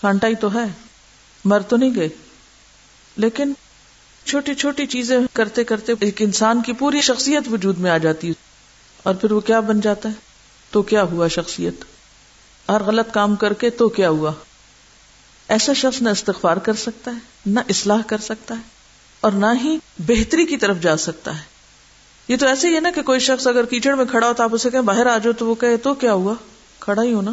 کانٹا 0.00 0.28
ہی 0.28 0.34
تو 0.34 0.54
ہے۔ 0.54 0.91
مر 1.44 1.60
تو 1.60 1.76
نہیں 1.76 1.94
گئے۔ 1.94 2.08
لیکن 3.16 3.52
چھوٹی 4.24 4.54
چھوٹی 4.54 4.86
چیزیں 4.86 5.18
کرتے 5.32 5.64
کرتے 5.64 5.92
ایک 6.00 6.22
انسان 6.22 6.62
کی 6.62 6.72
پوری 6.72 7.00
شخصیت 7.00 7.42
وجود 7.52 7.78
میں 7.78 7.90
آ 7.90 7.98
جاتی 7.98 8.28
ہے۔ 8.28 8.32
اور 9.02 9.14
پھر 9.14 9.32
وہ 9.32 9.40
کیا 9.40 9.60
بن 9.60 9.80
جاتا 9.80 10.08
ہے؟ 10.08 10.14
تو 10.70 10.82
کیا 10.82 11.02
ہوا 11.02 11.28
شخصیت؟ 11.28 11.74
اور 12.66 12.80
غلط 12.80 13.14
کام 13.14 13.36
کر 13.36 13.52
کے 13.52 13.70
تو 13.70 13.88
کیا 13.88 14.10
ہوا؟ 14.10 14.32
ایسا 15.48 15.72
شخص 15.72 16.02
نہ 16.02 16.08
استغفار 16.08 16.56
کر 16.56 16.74
سکتا 16.74 17.10
ہے، 17.10 17.16
نہ 17.46 17.60
اصلاح 17.68 18.00
کر 18.06 18.18
سکتا 18.18 18.54
ہے، 18.54 18.60
اور 19.20 19.32
نہ 19.32 19.46
ہی 19.64 19.78
بہتری 19.98 20.46
کی 20.46 20.56
طرف 20.56 20.80
جا 20.80 20.96
سکتا 20.96 21.38
ہے۔ 21.38 21.42
یہ 22.28 22.36
تو 22.36 22.46
ایسے 22.46 22.68
ہی 22.68 22.74
ہے 22.74 22.80
نا 22.80 22.90
کہ 22.90 23.02
کوئی 23.02 23.20
شخص 23.20 23.46
اگر 23.46 23.64
کیچڑ 23.64 23.94
میں 23.94 24.04
کھڑا 24.04 24.28
ہو 24.28 24.32
تو 24.32 24.42
آپ 24.42 24.54
اسے 24.54 24.70
کہیں، 24.70 24.82
باہر 24.82 25.06
آ 25.06 25.18
جاؤ 25.18 25.32
تو 25.32 25.46
وہ 25.46 25.54
کہے، 25.54 25.76
تو 25.76 25.94
کیا 25.94 26.12
ہوا؟ 26.12 26.34
کھڑا 26.80 27.02
ہی 27.02 27.12
ہونا۔ 27.12 27.30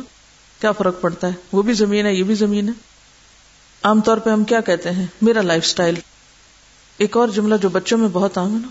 کیا 0.61 0.71
فرق 0.71 1.01
پڑتا 1.01 1.27
ہے؟ 1.27 1.33
وہ 1.51 1.61
بھی 1.61 1.73
زمین 1.73 2.05
ہے، 2.05 2.13
یہ 2.13 2.23
بھی 2.23 2.35
زمین 2.35 2.67
ہے۔ 2.67 2.88
عام 3.83 4.01
طور 4.01 4.17
پہ 4.17 4.29
ہم 4.29 4.43
کیا 4.43 4.61
کہتے 4.61 4.91
ہیں؟ 4.91 5.05
میرا 5.21 5.41
لائف 5.41 5.63
اسٹائل 5.63 5.95
ایک 6.97 7.17
اور 7.17 7.27
جملہ 7.27 7.55
جو 7.55 7.69
بچوں 7.69 7.97
میں 7.97 8.09
بہت 8.09 8.37
عام 8.37 8.53
ہے 8.53 8.59
نا۔ 8.59 8.67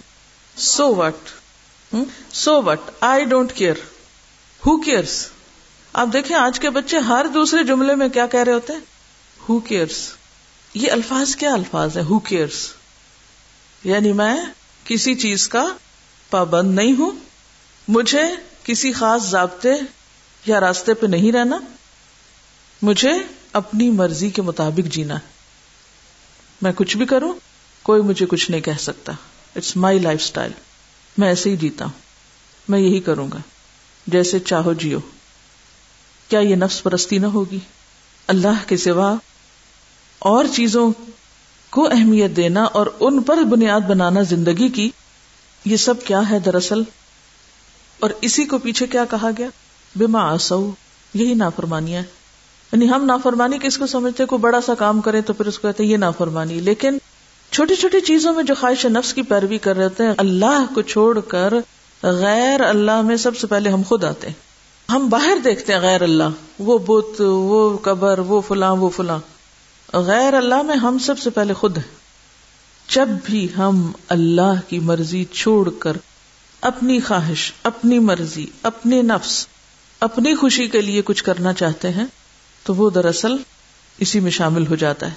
So 0.57 0.95
what 0.95 1.17
so 2.33 2.63
what 2.63 2.81
I 3.01 3.25
don't 3.25 3.53
care 3.53 3.75
who 4.67 4.81
cares 4.81 5.29
آپ 5.93 6.09
دیکھیں 6.13 6.37
آج 6.37 6.61
کے 6.61 6.71
بچے 6.71 6.99
ہر 6.99 7.27
دوسرے 7.35 7.65
جملے 7.65 7.95
میں 7.95 8.09
کیا 8.09 8.27
کہہ 8.27 8.41
رہے 8.41 8.53
ہوتے 8.53 8.73
ہیں؟ 8.73 8.81
ہو 9.49 9.61
کیئرس 9.61 10.11
یہ 10.75 10.93
الفاظ 10.93 11.37
کیا 11.37 11.53
الفاظ 11.53 11.97
ہے 11.97 12.03
ہو 12.03 12.19
کیئرس 12.19 12.69
یعنی 13.85 14.13
میں 14.13 14.37
کسی 14.85 15.15
چیز 15.15 15.49
کا 15.49 15.67
پابند 16.31 16.75
نہیں 16.75 16.93
ہوں۔ 16.99 17.13
مجھے 17.89 18.23
کسی 18.65 18.93
خاص 18.93 19.23
ضابطے 19.23 19.73
یا 20.47 20.61
راستے 20.61 20.95
پہ 20.95 21.07
نہیں 21.07 21.33
رہنا۔ 21.33 21.59
مجھے 22.83 23.13
اپنی 23.53 23.91
مرضی 23.91 24.31
کے 24.31 24.43
مطابق 24.43 24.93
جینا 24.93 25.15
ہے۔ 25.15 25.39
میں 26.63 26.73
کچھ 26.77 26.97
بھی 26.97 27.07
کروں، 27.07 27.33
کوئی 27.83 28.03
مجھے 28.03 28.27
کچھ 28.27 28.51
نہیں 28.51 28.61
کہہ 28.61 28.73
سکتا۔ 28.81 29.13
اٹس 29.57 29.77
مائی 29.77 29.99
لائف 29.99 30.21
اسٹائل 30.23 30.53
میں 31.19 31.29
ایسے 31.29 31.51
ہی 31.51 31.57
جیتا 31.57 31.85
ہوں۔ 31.85 31.93
میں 32.69 32.79
یہی 32.79 33.01
کروں 33.01 33.29
گا۔ 33.33 33.39
جیسے 34.07 34.39
چاہو 34.39 34.73
جیو۔ 34.73 34.99
کیا 36.29 36.41
یہ 36.41 36.57
نفس 36.57 36.83
پرستی 36.83 37.19
نہ 37.19 37.27
ہوگی؟ 37.27 37.59
اللہ 38.27 38.69
کے 38.69 38.77
سوا 38.77 39.15
اور 40.19 40.45
چیزوں 40.55 40.93
کو 41.71 41.89
اہمیت 41.91 42.37
دینا 42.37 42.63
اور 42.63 42.87
ان 43.01 43.23
پر 43.23 43.37
بنیاد 43.37 43.81
بنانا 43.81 44.23
زندگی 44.23 44.69
کی 44.69 44.91
یہ 45.65 45.77
سب 45.77 45.95
کیا 46.05 46.31
ہے 46.31 46.39
دراصل؟ 46.39 46.83
اور 48.01 48.11
اسی 48.21 48.45
کو 48.45 48.59
پیچھے 48.59 48.87
کیا 48.87 49.05
کہا 49.05 49.31
گیا؟ 49.39 49.49
بما 49.97 50.35
آسو 50.35 50.71
یہی 51.15 51.35
نافرمانیاں 51.35 52.03
یعنی 52.73 52.91
ہم 52.91 53.05
نافرمانی 53.05 53.59
کس 53.63 53.79
کو 53.79 53.87
سمجھتے 53.87 54.25
کو 54.25 54.37
بڑا 54.37 54.61
سا 54.61 54.75
کام 54.75 55.01
کرے 55.01 55.21
تو 55.21 55.33
پھر 55.33 55.47
اس 55.47 55.59
کو 55.59 55.69
کہتے 55.69 55.85
ہیں، 55.85 55.91
یہ 55.91 55.97
نافرمانی۔ 55.97 56.55
لیکن 56.55 56.99
چھوٹی 57.51 57.75
چھوٹی 57.75 58.01
چیزوں 58.01 58.35
میں 58.35 58.43
جو 58.43 58.55
خواہش 58.61 58.87
نفس 58.87 59.15
کی 59.15 59.23
پیروی 59.23 59.59
کر 59.59 59.77
رہے 59.77 59.85
ہوتے 59.85 60.03
ہیں، 60.03 60.13
اللہ 60.17 60.75
کو 60.75 60.83
چھوڑ 60.83 61.21
کر 61.21 61.55
غیر 62.03 62.61
اللہ 62.61 63.01
میں 63.01 63.17
سب 63.17 63.37
سے 63.37 63.47
پہلے 63.47 63.71
ہم 63.71 63.83
خود 63.83 64.05
آتے 64.05 64.27
ہیں۔ 64.27 64.35
ہم 64.93 65.09
باہر 65.09 65.37
دیکھتے 65.45 65.73
ہیں 65.73 65.81
غیر 65.81 66.03
اللہ، 66.03 66.25
وہ 66.59 66.79
بت، 66.79 67.21
وہ 67.21 67.79
قبر، 67.79 68.19
وہ 68.19 68.41
فلاں 68.41 68.77
وہ 68.77 68.89
فلاں۔ 68.89 69.19
غیر 69.93 70.35
اللہ 70.35 70.63
میں 70.63 70.77
ہم 70.77 70.99
سب 70.99 71.19
سے 71.19 71.31
پہلے 71.31 71.55
خود 71.55 71.77
ہیں۔ 71.77 71.99
جب 72.95 73.09
بھی 73.25 73.49
ہم 73.59 73.93
اللہ 74.09 74.53
کی 74.69 74.79
مرضی 74.79 75.25
چھوڑ 75.25 75.71
کر 75.79 75.97
اپنی 76.61 77.01
خواہش، 77.01 77.53
اپنی 77.63 77.99
مرضی، 77.99 78.47
اپنے 78.63 79.03
نفس، 79.03 79.47
اپنی 80.01 80.35
خوشی 80.35 80.69
کے 80.69 80.81
لیے 80.81 81.03
کچھ 81.05 81.25
کرنا 81.25 81.53
چاہتے 81.53 81.91
ہیں 81.91 82.07
تو 82.69 82.75
وہ 82.75 82.91
دراصل 82.91 83.33
اسی 83.99 84.21
میں 84.21 84.31
شامل 84.31 84.67
ہو 84.67 84.75
جاتا 84.75 85.07
ہے۔ 85.07 85.15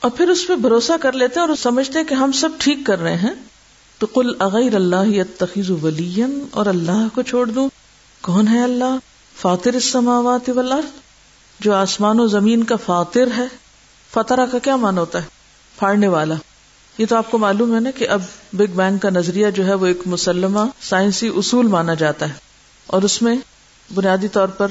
اور 0.00 0.10
پھر 0.10 0.28
اس 0.28 0.46
پہ 0.48 0.56
بھروسہ 0.56 0.92
کر 1.02 1.12
لیتے 1.12 1.40
ہیں 1.40 1.46
اور 1.46 1.56
سمجھتے 1.56 1.98
ہیں 1.98 2.06
کہ 2.06 2.14
ہم 2.14 2.32
سب 2.32 2.48
ٹھیک 2.58 2.78
کر 2.86 2.98
رہے 2.98 3.16
ہیں۔ 3.16 3.34
تو 3.98 4.06
کل 4.06 4.30
اغیر 4.38 4.74
اللہ 4.74 5.22
تخیز 5.38 5.70
ولی 5.70 6.22
اور 6.50 6.66
اللہ 6.66 7.14
کو 7.14 7.22
چھوڑ 7.22 7.46
دوں۔ 7.46 7.68
کون 8.20 8.48
ہے 8.48 8.62
اللہ؟ 8.62 8.96
فاتر 9.40 9.74
السماوات 9.74 10.48
والارض۔ 10.48 10.84
جو 11.60 11.74
آسمان 11.74 12.20
و 12.20 12.26
زمین 12.26 12.64
کا 12.64 12.76
فاتر 12.76 13.28
ہے۔ 13.36 13.46
فترہ 14.10 14.46
کا 14.46 14.58
کیا 14.58 14.76
مان 14.76 14.98
ہوتا 14.98 15.22
ہے؟ 15.22 15.28
پھاڑنے 15.78 16.08
والا۔ 16.08 16.34
یہ 16.98 17.06
تو 17.08 17.16
آپ 17.16 17.30
کو 17.30 17.38
معلوم 17.38 17.74
ہے 17.74 17.80
نا 17.80 17.90
کہ 17.90 18.08
اب 18.08 18.22
بگ 18.52 18.76
بینگ 18.76 18.98
کا 18.98 19.10
نظریہ 19.10 19.50
جو 19.50 19.66
ہے 19.66 19.74
وہ 19.74 19.86
ایک 19.86 19.98
مسلمہ 20.06 20.60
سائنسی 20.80 21.30
اصول 21.36 21.66
مانا 21.66 21.94
جاتا 21.94 22.28
ہے۔ 22.28 22.34
اور 22.86 23.02
اس 23.02 23.22
میں 23.22 23.36
بنیادی 23.94 24.28
طور 24.28 24.48
پر 24.48 24.68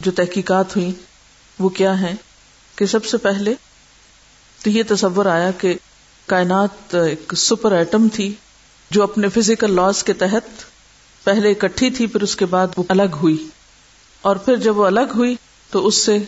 جو 0.00 0.10
تحقیقات 0.10 0.76
ہوئی 0.76 0.92
وہ 1.58 1.68
کیا 1.68 2.00
ہے 2.00 2.14
کہ 2.76 2.86
سب 2.86 3.04
سے 3.04 3.16
پہلے 3.16 3.54
تو 4.64 4.70
یہ 4.70 4.82
تصور 4.88 5.26
آیا 5.26 5.50
کہ 5.50 5.74
کائنات 6.26 6.94
ایک 6.94 7.32
سپر 7.36 7.72
ایٹم 7.72 8.08
تھی 8.08 8.34
جو 8.90 9.02
اپنے 9.02 9.28
فزیکل 9.28 9.74
لاس 9.74 10.04
کے 10.04 10.12
تحت 10.12 10.64
پہلے 11.24 11.50
اکٹھی 11.50 11.90
تھی، 11.90 12.06
پھر 12.06 12.22
اس 12.22 12.36
کے 12.36 12.46
بعد 12.46 12.66
وہ 12.76 12.82
الگ 12.88 13.16
ہوئی۔ 13.22 13.48
اور 14.22 14.36
پھر 14.36 14.56
جب 14.56 14.78
وہ 14.78 14.86
الگ 14.86 15.12
ہوئی 15.14 15.36
تو 15.70 15.86
اس 15.86 15.94
سے 15.94 16.18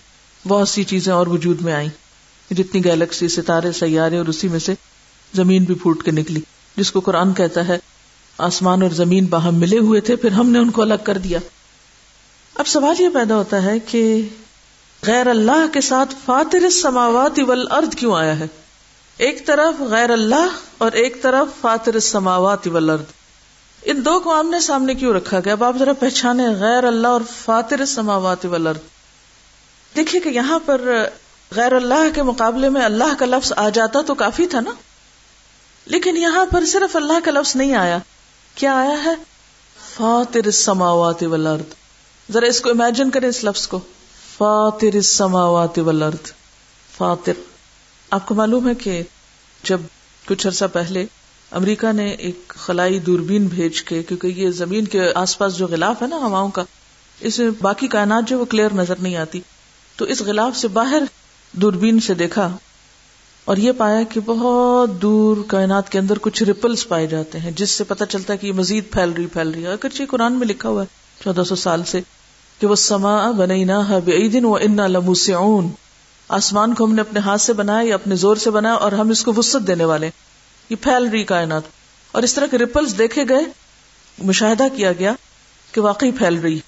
بہت 0.49 0.69
سی 0.69 0.85
چیزیں 0.85 1.13
اور 1.13 1.27
وجود 1.27 1.61
میں 1.61 1.73
آئیں۔ 1.73 1.89
جتنی 2.55 2.85
گیلیکسی، 2.85 3.29
ستارے، 3.29 3.73
سیارے 3.73 4.19
اور 4.19 4.27
اسی 4.27 4.49
میں 4.49 4.59
سے 4.59 4.75
زمین 5.35 5.65
بھی 5.65 5.75
پھوٹ 5.75 6.03
کے 6.03 6.11
نکلی، 6.11 6.41
جس 6.77 6.93
کو 6.93 7.01
قرآن 7.01 7.35
کہتا 7.35 7.69
ہے، 7.69 7.79
آسمان 8.39 8.83
اور 8.83 8.91
زمین 8.91 9.27
باہم 9.27 9.55
ملے 9.55 9.79
ہوئے 9.79 10.01
تھے، 10.01 10.17
پھر 10.17 10.31
ہم 10.31 10.51
نے 10.51 10.59
ان 10.59 10.71
کو 10.71 10.83
الگ 10.83 10.95
کر 11.05 11.19
دیا۔ 11.19 11.39
اب 12.55 12.67
سوال 12.67 13.03
یہ 13.03 13.09
پیدا 13.09 13.37
ہوتا 13.37 13.63
ہے 13.63 13.79
کہ 13.79 14.29
غیر 15.07 15.27
اللہ 15.27 15.67
کے 15.73 15.81
ساتھ 15.81 16.15
فاتر 16.25 16.63
السماوات 16.63 17.41
والارض 17.47 17.95
کیوں 17.97 18.17
آیا 18.17 18.39
ہے؟ 18.39 18.47
ایک 19.17 19.47
طرف 19.47 19.81
غیر 19.81 20.11
اللہ 20.11 20.49
اور 20.79 20.93
ایک 20.93 21.23
طرف 21.23 21.61
فاتر 21.61 21.95
السماوات 21.95 22.67
والارض۔ 22.67 23.01
ان 23.83 24.05
دو 24.05 24.21
کو 24.21 24.33
آمنے 24.33 24.61
سامنے 24.61 24.95
کیوں 24.95 25.15
رکھا 25.15 25.41
گیا؟ 25.45 25.53
اب 25.53 25.65
آپ 25.65 25.77
ذرا 25.79 25.93
پہچانے 25.93 26.49
غیر 26.49 26.85
اللہ 26.85 27.09
اور 27.09 27.21
فاتر 27.45 27.79
السماوات 27.79 28.45
والارض۔ 28.45 28.77
دیکھیے 29.97 30.21
کہ 30.21 30.29
یہاں 30.29 30.59
پر 30.67 30.81
غیر 31.51 31.73
اللہ 31.73 32.15
کے 32.15 32.23
مقابلے 32.23 32.69
میں 32.69 32.83
اللہ 32.83 33.15
کا 33.19 33.27
لفظ 33.27 33.53
آ 33.57 33.69
جاتا 33.69 34.01
تو 34.03 34.15
کافی 34.15 34.47
تھا 34.47 34.61
نا؟ 34.61 34.71
لیکن 35.87 36.17
یہاں 36.17 36.47
پر 36.47 36.65
صرف 36.65 36.97
اللہ 36.97 37.25
کا 37.25 37.31
لفظ 37.31 37.57
نہیں 37.57 37.75
آیا۔ 37.75 37.99
کیا 38.55 38.75
آیا 38.77 39.05
ہے؟ 39.05 39.15
فاتر 39.97 40.45
السماوات 40.45 41.23
والارض۔ 41.23 41.75
ذرا 42.33 42.47
اس 42.47 42.61
کو 42.61 42.71
امیجن 42.71 43.11
کریں 43.11 43.29
اس 43.29 43.45
لفظ 43.45 43.69
کو۔ 43.69 43.81
فاتر 44.41 44.95
السماوات 44.95 45.79
والارض۔ 45.79 46.33
فاتر 46.97 47.33
آپ 48.11 48.27
کو 48.27 48.35
معلوم 48.35 48.69
ہے 48.69 48.75
کہ 48.75 49.03
جب 49.63 49.81
کچھ 50.27 50.47
عرصہ 50.47 50.65
پہلے 50.73 51.07
امریکہ 51.51 51.93
نے 51.93 52.11
ایک 52.11 52.49
خلائی 52.49 52.99
دوربین 52.99 53.47
بھیج 53.47 53.83
کے، 53.83 54.03
کیونکہ 54.03 54.27
یہ 54.27 54.51
زمین 54.51 54.85
کے 54.85 55.01
آس 55.15 55.39
پاس 55.39 55.57
جو 55.57 55.67
غلاف 55.67 56.03
ہے 56.03 56.07
نا 56.07 56.17
ہواؤں 56.17 56.49
کا، 56.49 56.63
اس 57.21 57.39
میں 57.39 57.51
باقی 57.61 57.89
کائنات 57.89 58.29
جو 58.29 58.39
وہ 58.39 58.45
کلیئر 58.45 58.75
نظر 58.75 58.95
نہیں 59.01 59.17
آتی۔ 59.17 59.41
تو 59.97 60.05
اس 60.05 60.21
غلاف 60.21 60.57
سے 60.57 60.69
باہر 60.69 61.03
دوربین 61.53 62.01
سے 62.01 62.15
دیکھا 62.15 62.57
اور 63.45 63.57
یہ 63.57 63.73
پایا 63.73 64.03
کہ 64.03 64.21
بہت 64.21 65.03
دور 65.03 65.37
کائنات 65.47 65.93
کے 65.93 65.99
اندر 65.99 66.19
کچھ 66.21 66.43
ریپلس 66.43 66.89
پائے 66.89 67.07
جاتے 67.07 67.39
ہیں، 67.39 67.51
جس 67.51 67.71
سے 67.71 67.85
پتا 67.85 68.07
چلتا 68.07 68.33
ہے 68.33 68.39
کہ 68.39 68.47
یہ 68.47 68.53
مزید 68.53 68.91
پھیل 68.91 69.11
رہی 69.11 69.27
پھیل 69.27 69.51
رہی 69.51 69.63
ہے۔ 69.63 69.69
اگرچہ 69.69 70.03
قرآن 70.11 70.33
میں 70.33 70.47
لکھا 70.47 70.69
ہوا 70.69 70.83
ہے 70.83 71.23
چودہ 71.25 71.43
سو 71.45 71.57
سال 71.57 71.85
سے۔ 71.85 72.01
کہ 72.61 72.67
وہ 72.67 72.75
سما 72.75 73.31
بنینا 73.31 73.99
دن 74.07 74.45
و 74.45 74.55
انا 74.55 74.87
لموس 74.87 75.31
آسمان 76.29 76.75
کو 76.75 76.85
ہم 76.85 76.95
نے 76.95 77.01
اپنے 77.01 77.21
ہاتھ 77.21 77.41
سے 77.41 77.53
بنایا، 77.53 77.89
یا 77.89 77.95
اپنے 77.95 78.17
زور 78.17 78.37
سے 78.37 78.51
بنایا، 78.51 78.75
اور 78.75 78.93
ہم 78.93 79.11
اس 79.11 79.25
کو 79.25 79.33
وسط 79.37 79.67
دینے 79.67 79.85
والے 79.85 80.11
یہ 80.71 80.77
پھیل 80.77 81.09
رہی 81.09 81.25
کائنات۔ 81.25 81.63
اور 82.13 82.23
اس 82.23 82.35
طرح 82.35 82.47
کے 82.47 82.59
ریپلس 82.59 82.99
دیکھے 82.99 83.25
گئے، 83.29 83.45
مشاہدہ 84.19 84.65
کیا 84.77 84.93
گیا 84.93 85.13
کہ 85.73 85.81
واقعی 85.81 86.11
پھیل 86.11 86.39
رہی۔ 86.39 86.59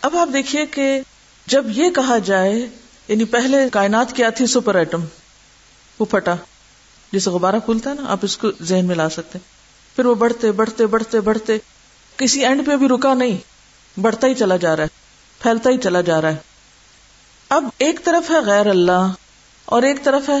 اب 0.00 0.16
آپ 0.16 0.28
دیکھیے 0.32 0.66
کہ 0.66 1.00
جب 1.46 1.66
یہ 1.68 1.90
کہا 1.90 2.18
جائے 2.18 2.68
یعنی 3.08 3.24
پہلے 3.24 3.56
کائنات 3.72 4.12
کیا 4.12 4.30
تھی 4.30 4.46
سپر 4.46 4.74
ایٹم، 4.74 5.04
وہ 5.98 6.04
پھٹا۔ 6.04 6.34
جسے 7.12 7.30
غبارہ 7.30 7.56
پھولتا 7.64 7.90
ہے 7.90 7.94
نا، 7.94 8.02
آپ 8.08 8.18
اس 8.22 8.36
کو 8.36 8.48
ذہن 8.62 8.84
میں 8.84 8.96
لا 8.96 9.08
سکتے 9.08 9.38
پھر 9.96 10.06
وہ 10.06 10.14
بڑھتے 10.14 10.52
بڑھتے 10.52 10.86
بڑھتے 10.86 11.20
بڑھتے، 11.20 11.58
کسی 12.16 12.44
اینڈ 12.44 12.66
پہ 12.66 12.76
بھی 12.76 12.88
رکا 12.88 13.14
نہیں۔ 13.14 13.36
بڑھتا 14.00 14.26
ہی 14.26 14.34
چلا 14.34 14.56
جا 14.56 14.76
رہا 14.76 14.82
ہے، 14.82 14.88
پھیلتا 15.42 15.70
ہی 15.70 15.78
چلا 15.78 16.00
جا 16.00 16.22
رہا 16.22 16.28
ہے۔ 16.28 16.36
اب 17.48 17.64
ایک 17.78 18.04
طرف 18.04 18.30
ہے 18.30 18.36
غیر 18.40 18.66
اللہ 18.66 19.12
اور 19.64 19.82
ایک 19.82 20.04
طرف 20.04 20.28
ہے 20.28 20.40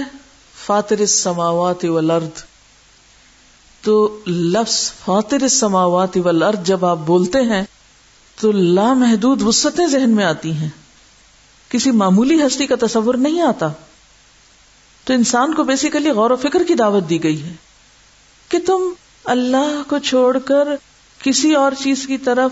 فاتر 0.66 0.98
السماوات 0.98 1.84
والارض۔ 1.84 2.44
تو 3.82 4.20
لفظ 4.26 4.92
فاتر 5.04 5.42
السماوات 5.42 6.16
والارض 6.16 6.58
جب 6.66 6.84
آپ 6.84 6.96
بولتے 6.96 7.42
ہیں، 7.42 7.62
تو 8.40 8.52
لامحدود 8.52 9.42
وسطیں 9.42 9.86
ذہن 9.86 10.10
میں 10.10 10.24
آتی 10.24 10.52
ہیں۔ 10.52 10.68
کسی 11.68 11.90
معمولی 11.90 12.46
ہستی 12.46 12.66
کا 12.66 12.74
تصور 12.80 13.14
نہیں 13.14 13.40
آتا۔ 13.40 13.68
تو 15.04 15.12
انسان 15.12 15.54
کو 15.54 15.64
بیسیکلی 15.64 16.10
غور 16.10 16.30
و 16.30 16.36
فکر 16.36 16.62
کی 16.68 16.74
دعوت 16.74 17.10
دی 17.10 17.22
گئی 17.22 17.42
ہے 17.42 17.52
کہ 18.48 18.58
تم 18.66 18.82
اللہ 19.24 19.82
کو 19.88 19.98
چھوڑ 19.98 20.38
کر 20.38 20.68
کسی 21.22 21.54
اور 21.54 21.72
چیز 21.82 22.06
کی 22.06 22.18
طرف 22.18 22.50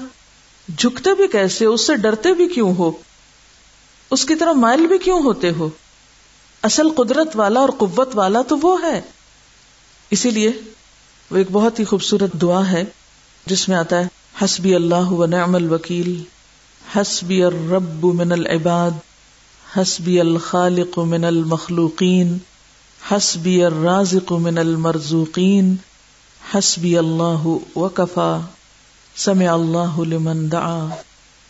جھکتے 0.78 1.14
بھی 1.14 1.28
کیسے 1.28 1.64
اس 1.64 1.86
سے 1.86 1.96
ڈرتے 1.96 2.34
بھی 2.34 2.48
کیوں 2.48 2.74
ہو؟ 2.74 2.90
اس 4.10 4.24
کی 4.24 4.34
طرف 4.34 4.56
مائل 4.56 4.86
بھی 4.86 4.98
کیوں 4.98 5.22
ہوتے 5.22 5.50
ہو؟ 5.50 5.68
اصل 6.62 6.88
قدرت 6.90 7.28
والا 7.34 7.60
اور 7.60 7.68
قوت 7.68 8.08
والا 8.14 8.42
تو 8.42 8.56
وہ 8.62 8.82
ہے۔ 8.82 9.00
اسی 10.10 10.30
لیے 10.30 10.50
وہ 11.30 11.36
ایک 11.36 11.46
بہت 11.52 11.80
ہی 11.80 11.84
خوبصورت 11.84 12.32
دعا 12.32 12.70
ہے، 12.70 12.84
جس 13.46 13.68
میں 13.68 13.76
آتا 13.76 13.98
ہے، 13.98 14.06
حسبی 14.44 14.74
اللہ 14.74 15.12
و 15.12 15.26
نعم 15.26 15.54
الوکیل، 15.54 16.22
حسبی 16.96 17.44
الرب 17.44 18.04
من 18.04 18.32
العباد، 18.32 18.90
حسبی 19.76 20.20
الخالق 20.20 20.98
من 20.98 21.24
المخلوقین، 21.24 22.38
حسبی 23.10 23.64
الرازق 23.64 24.32
من 24.32 24.58
المرزوقین، 24.58 25.76
حسبی 26.54 26.98
اللہ 26.98 27.76
وکفا۔ 27.76 28.40
سمع 29.16 29.52
اللہ 29.52 29.98
لمن 29.98 30.52
دعا، 30.52 30.88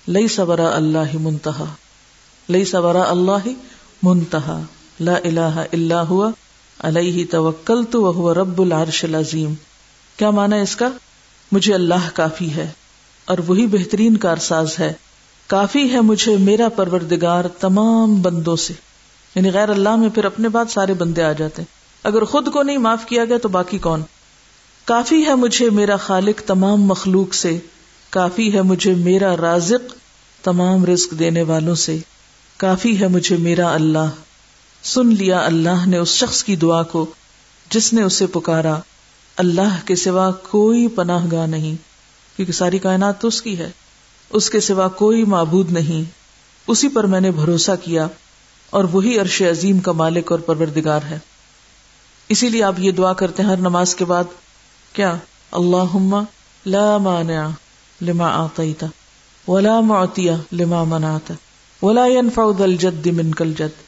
لیس 0.06 0.40
برا 0.40 0.76
اللہ 0.76 1.16
منتہا۔ 1.20 1.64
لیس 2.48 2.74
برا 2.74 3.02
اللہ 3.02 3.48
منتہا۔ 4.02 4.60
لا 5.00 5.14
الہ 5.24 5.64
الا 5.72 6.02
ہوا، 6.02 6.30
علیہ 6.78 7.24
توکلت 7.30 7.96
وہو 7.96 8.34
رب 8.34 8.62
العرش 8.62 9.04
العظیم۔ 9.04 9.54
کیا 10.16 10.30
معنی 10.30 10.60
اس 10.60 10.76
کا؟ 10.76 10.88
مجھے 11.52 11.74
اللہ 11.74 12.08
کافی 12.14 12.54
ہے 12.54 12.70
اور 13.24 13.38
وہی 13.46 13.66
بہترین 13.66 14.16
کارساز 14.16 14.78
ہے۔ 14.78 14.92
کافی 15.46 15.92
ہے 15.92 16.00
مجھے 16.00 16.36
میرا 16.36 16.68
پروردگار 16.68 17.44
تمام 17.60 18.22
بندوں 18.22 18.56
سے۔ 18.56 18.72
یعنی 19.34 19.52
غیر 19.52 19.68
اللہ 19.68 19.96
میں 19.96 20.08
پھر 20.08 20.24
اپنے 20.24 20.48
بعد 20.48 20.64
سارے 20.70 20.94
بندے 20.94 21.22
آ 21.22 21.32
جاتے۔ 21.32 21.62
ہیں 21.62 21.82
اگر 22.02 22.24
خود 22.24 22.52
کو 22.52 22.62
نہیں 22.62 22.78
معاف 22.78 23.06
کیا 23.06 23.24
گیا 23.24 23.38
تو 23.38 23.48
باقی 23.48 23.78
کون؟ 23.78 24.02
کافی 24.84 25.26
ہے 25.26 25.34
مجھے 25.34 25.70
میرا 25.70 25.96
خالق 25.96 26.40
تمام 26.46 26.82
مخلوق 26.82 27.34
سے، 27.34 27.58
کافی 28.10 28.54
ہے 28.54 28.62
مجھے 28.62 28.94
میرا 28.94 29.36
رازق 29.36 29.94
تمام 30.44 30.84
رزق 30.84 31.10
دینے 31.18 31.42
والوں 31.42 31.74
سے، 31.74 31.98
کافی 32.56 33.00
ہے 33.00 33.08
مجھے 33.08 33.36
میرا 33.36 33.74
اللہ۔ 33.74 34.08
سن 34.82 35.14
لیا، 35.14 35.38
اللہ 35.38 35.86
نے 35.86 35.96
اس 35.96 36.08
شخص 36.08 36.44
کی 36.44 36.56
دعا 36.56 36.82
کو، 36.82 37.06
جس 37.70 37.92
نے 37.92 38.02
اسے 38.02 38.26
پکارا۔ 38.26 38.78
اللہ 39.36 39.78
کے 39.84 39.96
سوا 39.96 40.30
کوئی 40.30 40.88
پناہ 40.88 41.26
گاہ 41.32 41.46
نہیں، 41.46 41.74
کیونکہ 42.36 42.52
ساری 42.52 42.78
کائنات 42.78 43.20
تو 43.20 43.28
اس 43.28 43.42
کی 43.42 43.58
ہے۔ 43.58 43.70
اس 44.30 44.50
کے 44.50 44.60
سوا 44.60 44.88
کوئی 44.88 45.24
معبود 45.24 45.72
نہیں۔ 45.72 46.10
اسی 46.66 46.88
پر 46.88 47.04
میں 47.04 47.20
نے 47.20 47.30
بھروسہ 47.30 47.72
کیا، 47.84 48.06
اور 48.70 48.84
وہی 48.84 49.18
عرش 49.18 49.42
عظیم 49.42 49.80
کا 49.80 49.92
مالک 49.92 50.32
اور 50.32 50.40
پروردگار 50.40 51.00
ہے۔ 51.10 51.18
اسی 52.28 52.48
لیے 52.48 52.62
آپ 52.62 52.74
یہ 52.78 52.92
دعا 52.92 53.12
کرتے 53.12 53.42
ہیں 53.42 53.50
ہر 53.50 53.56
نماز 53.56 53.94
کے 53.94 54.04
بعد 54.04 54.24
کیا؟ 54.92 55.16
اللہ 55.52 56.22
لا 56.66 56.98
مانع 56.98 57.48
لما 58.00 58.28
آتا 58.28 58.86
ولا 59.48 59.80
معطیہ 59.80 60.32
لما 60.52 60.84
مناتا 60.84 61.34
ولا 61.86 62.06
ينفع 62.06 62.50
ذا 62.58 62.64
الجد 62.64 63.06
منك 63.06 63.42
الجد 63.42 63.82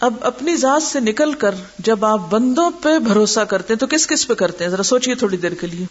اب 0.00 0.14
اپنی 0.20 0.56
ذات 0.56 0.82
سے 0.82 1.00
نکل 1.00 1.32
کر 1.32 1.54
جب 1.78 2.04
آپ 2.04 2.20
بندوں 2.30 2.70
پہ 2.82 2.98
بھروسہ 2.98 3.40
کرتے 3.40 3.74
ہیں 3.74 3.78
تو 3.78 3.86
کس 3.86 4.06
کس 4.06 4.26
پہ 4.26 4.34
کرتے 4.34 4.64
ہیں؟ 4.64 4.70
ذرا 4.70 4.82
سوچئے 4.82 5.14
تھوڑی 5.14 5.36
دیر 5.36 5.54
کے 5.54 5.66
لیے۔ 5.66 5.86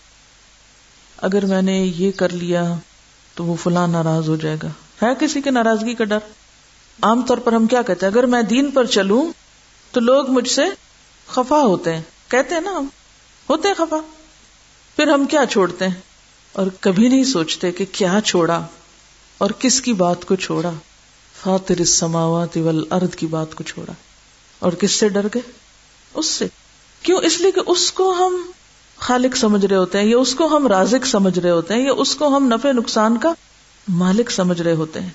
اگر 1.17 1.45
میں 1.45 1.61
نے 1.61 1.79
یہ 1.79 2.11
کر 2.11 2.29
لیا 2.29 2.73
تو 3.35 3.45
وہ 3.45 3.55
فلاں 3.63 3.87
ناراض 3.87 4.29
ہو 4.29 4.35
جائے 4.35 4.57
گا۔ 4.63 4.67
ہے 5.03 5.07
کسی 5.19 5.41
کے 5.41 5.51
ناراضگی 5.51 5.93
کا 5.93 6.03
ڈر؟ 6.03 6.19
عام 7.01 7.21
طور 7.21 7.37
پر 7.37 7.53
ہم 7.53 7.67
کیا 7.67 7.81
کہتے 7.81 8.05
ہیں؟ 8.05 8.13
اگر 8.13 8.25
میں 8.25 8.41
دین 8.41 8.71
پر 8.71 8.85
چلوں 8.85 9.25
تو 9.91 9.99
لوگ 9.99 10.29
مجھ 10.29 10.49
سے 10.49 10.63
خفا 11.27 11.59
ہوتے 11.59 11.95
ہیں۔ 11.95 12.01
کہتے 12.27 12.55
ہیں 12.55 12.61
نا 12.61 12.71
ہم، 12.71 12.87
ہوتے 13.49 13.67
ہیں 13.67 13.75
خفا۔ 13.75 13.97
پھر 14.95 15.07
ہم 15.07 15.25
کیا 15.25 15.45
چھوڑتے 15.45 15.87
ہیں؟ 15.87 15.95
اور 16.53 16.67
کبھی 16.79 17.07
نہیں 17.07 17.23
سوچتے 17.23 17.71
کہ 17.71 17.85
کیا 17.91 18.19
چھوڑا 18.25 18.65
اور 19.37 19.49
کس 19.59 19.81
کی 19.81 19.93
بات 19.93 20.25
کو 20.25 20.35
چھوڑا۔ 20.35 20.71
فاتر 21.43 21.75
السماوات 21.79 22.57
والارض 22.57 23.15
کی 23.15 23.27
بات 23.27 23.55
کو 23.55 23.63
چھوڑا۔ 23.63 23.93
اور 24.59 24.71
کس 24.73 24.91
سے 24.91 25.09
ڈر 25.09 25.27
گئے؟ 25.33 25.51
اس 26.13 26.25
سے۔ 26.25 26.47
کیوں؟ 27.01 27.19
اس 27.19 27.41
لیے 27.41 27.51
کہ 27.51 27.61
اس 27.67 27.91
کو 27.91 28.11
ہم 28.11 28.51
خالق 28.97 29.37
سمجھ 29.37 29.65
رہے 29.65 29.75
ہوتے 29.75 29.97
ہیں 29.97 30.05
یا 30.05 30.17
اس 30.17 30.35
کو 30.35 30.57
ہم 30.57 30.67
رازق 30.67 31.05
سمجھ 31.05 31.39
رہے 31.39 31.49
ہوتے 31.49 31.73
ہیں 31.73 31.81
یا 31.81 31.91
اس 31.97 32.15
کو 32.15 32.37
ہم 32.37 32.47
نفع 32.47 32.71
نقصان 32.71 33.17
کا 33.17 33.33
مالک 33.87 34.31
سمجھ 34.31 34.61
رہے 34.61 34.73
ہوتے 34.73 35.01
ہیں۔ 35.01 35.09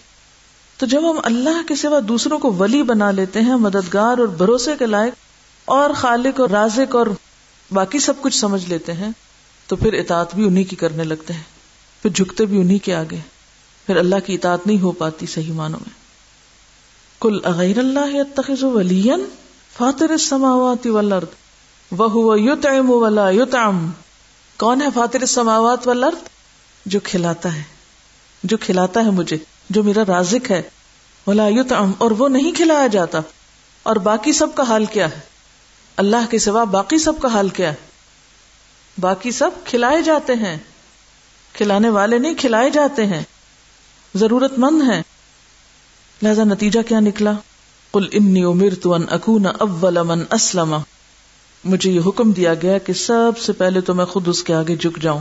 تو 0.77 0.87
جب 0.87 1.11
ہم 1.11 1.21
اللہ 1.23 1.69
کے 1.69 1.77
سوا 1.77 1.99
دوسروں 2.09 2.39
کو 2.39 2.53
ولی 2.53 2.83
بنا 2.83 3.11
لیتے 3.11 3.41
ہیں، 3.41 3.57
مددگار 3.57 4.19
اور 4.19 4.27
بھروسے 4.27 4.71
کے 4.79 4.87
لائق 4.87 5.13
اور 5.65 5.91
خالق 5.97 6.41
اور 6.41 6.51
رازق 6.51 6.97
اور 6.97 7.07
باقی 7.73 7.99
سب 7.99 8.13
کچھ 8.21 8.37
سمجھ 8.37 8.67
لیتے 8.67 8.93
ہیں، 8.93 9.11
تو 9.67 9.77
پھر 9.77 9.93
اطاعت 9.93 10.35
بھی 10.35 10.47
انہیں 10.47 10.65
کی 10.65 10.77
کرنے 10.77 11.05
لگتے 11.05 11.33
ہیں۔ 11.33 11.43
پھر 12.03 12.11
جھکتے 12.11 12.47
بھی 12.47 12.61
انہیں 12.61 12.79
کے 12.79 12.95
آگے۔ 12.95 13.19
پھر 13.87 13.97
اللہ 13.97 14.15
کی 14.27 14.35
اطاعت 14.35 14.67
نہیں 14.67 14.81
ہو 14.81 14.93
پاتی 14.93 15.27
صحیح 15.27 15.53
معنوں 15.53 15.81
میں۔ 15.81 16.03
کل 17.21 17.39
اغیر 17.45 17.79
اللہ 17.79 18.65
ولین 18.65 19.25
فاتر 19.77 20.11
السماوات 20.11 20.87
والارض 20.87 21.27
وہ 21.99 22.41
یوتم 22.41 22.91
ولا 22.91 23.31
یوتم 23.31 23.91
کون 24.57 24.83
ہے 24.83 24.87
فاتر 24.95 25.27
سماوات 25.27 25.89
والارض؟ 25.89 26.29
جو 26.87 27.01
کھلاتا 27.05 27.55
ہے۔ 27.55 27.63
جو 28.43 28.57
کھلاتا 28.57 29.05
ہے 29.05 29.11
مجھے، 29.11 29.39
جو 29.71 29.83
میرا 29.83 30.01
رازق 30.09 30.51
ہے۔ 30.51 30.63
ولا 31.27 31.49
یوتم 31.49 31.91
اور 31.99 32.11
وہ 32.11 32.29
نہیں 32.29 32.53
کھلایا 32.53 32.87
جاتا۔ 32.87 33.21
اور 33.83 33.97
باقی 33.97 34.33
سب 34.33 34.55
کا 34.55 34.63
حال 34.63 34.85
کیا 34.85 35.11
ہے؟ 35.11 35.32
اللہ 35.97 36.31
کے 36.31 36.39
سوا 36.39 36.65
باقی 36.65 36.99
سب 36.99 37.13
کا 37.23 37.29
حال 37.29 37.49
کیا 37.49 37.69
ہے؟ 37.71 37.75
باقی 39.01 39.31
سب 39.31 39.51
کھلائے 39.65 40.03
جاتے 40.03 40.33
ہیں۔ 40.35 40.57
کھلانے 41.53 41.89
والے 41.89 42.19
نہیں، 42.19 42.35
کھلائے 42.35 42.71
جاتے 42.71 43.07
ہیں۔ 43.07 43.23
ضرورت 44.15 44.59
مند 44.59 44.83
ہیں۔ 44.93 45.03
لہذا 46.23 46.45
نتیجہ 46.45 46.81
کیا 46.89 47.01
نکلا؟ 47.01 47.33
کل 47.93 48.07
انی 48.13 48.45
ان 48.45 49.03
اکون 49.11 49.47
اول 49.59 49.99
من 50.07 50.23
اسلم۔ 50.31 50.77
مجھے 51.65 51.91
یہ 51.91 52.01
حکم 52.07 52.33
دیا 52.33 52.55
گیا 52.55 52.79
کہ 52.79 52.93
سب 52.93 53.39
سے 53.39 53.53
پہلے 53.53 53.81
تو 53.81 53.95
میں 53.95 54.05
خود 54.05 54.29
اس 54.29 54.43
کے 54.43 54.55
آگے 54.55 54.77
جھک 54.77 55.03
جاؤں، 55.03 55.21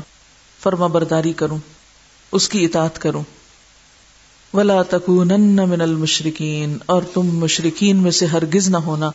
فرما 0.59 0.87
برداری 0.87 1.33
کروں، 1.33 1.57
اس 2.31 2.49
کی 2.49 2.65
اطاعت 2.65 2.99
کروں۔ 2.99 3.23
ولا 4.53 4.81
تکونن 4.81 5.69
من 5.69 5.81
المشرقین 5.81 6.77
اور 6.85 7.01
تم 7.13 7.37
مشرقین 7.37 7.97
میں 7.97 8.11
سے 8.11 8.25
ہرگز 8.25 8.69
نہ 8.69 8.77
ہونا۔ 8.77 9.11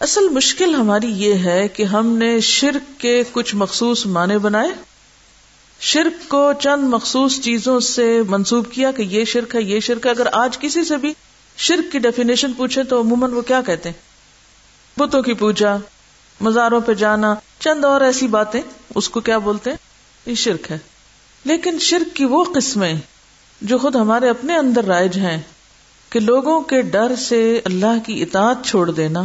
اصل 0.00 0.28
مشکل 0.28 0.74
ہماری 0.74 1.06
یہ 1.06 1.34
ہے 1.34 1.68
کہ 1.68 1.82
ہم 1.82 2.06
نے 2.06 2.40
شرک 2.40 3.00
کے 3.00 3.22
کچھ 3.32 3.54
مخصوص 3.54 4.06
معنی 4.06 4.38
بنائے۔ 4.38 4.68
شرک 5.80 6.28
کو 6.28 6.52
چند 6.60 6.88
مخصوص 6.88 7.40
چیزوں 7.40 7.80
سے 7.80 8.22
منسوب 8.28 8.72
کیا 8.72 8.92
کہ 8.92 9.02
یہ 9.02 9.24
شرک 9.24 9.54
ہے، 9.54 9.62
یہ 9.62 9.80
شرک 9.80 10.06
ہے۔ 10.06 10.10
اگر 10.10 10.26
آج 10.32 10.58
کسی 10.58 10.84
سے 10.84 10.96
بھی 10.96 11.14
شرک 11.56 11.92
کی 11.92 11.98
ڈیفینیشن 11.98 12.52
پوچھے 12.52 12.82
تو 12.82 13.00
عموماً 13.00 13.32
وہ 13.32 13.42
کیا 13.42 13.60
کہتے 13.66 13.88
ہیں؟ 13.88 14.00
بتوں 15.00 15.22
کی 15.22 15.34
پوجا، 15.34 15.76
مزاروں 16.40 16.80
پہ 16.80 16.94
جانا، 16.94 17.34
چند 17.60 17.84
اور 17.84 18.00
ایسی 18.00 18.26
باتیں، 18.26 18.60
اس 18.94 19.08
کو 19.08 19.20
کیا 19.20 19.38
بولتے 19.38 19.70
ہیں؟ 19.70 19.76
یہ 20.26 20.34
شرک 20.34 20.70
ہے۔ 20.70 20.78
لیکن 21.44 21.78
شرک 21.78 22.16
کی 22.16 22.24
وہ 22.24 22.44
قسمیں 22.54 22.94
جو 23.60 23.78
خود 23.78 23.96
ہمارے 23.96 24.28
اپنے 24.28 24.56
اندر 24.56 24.84
رائج 24.84 25.18
ہیں 25.18 25.42
کہ 26.10 26.20
لوگوں 26.20 26.60
کے 26.60 26.82
ڈر 26.82 27.16
سے 27.16 27.60
اللہ 27.64 28.06
کی 28.06 28.22
اطاعت 28.22 28.56
چھوڑ 28.64 28.90
دینا 28.90 29.22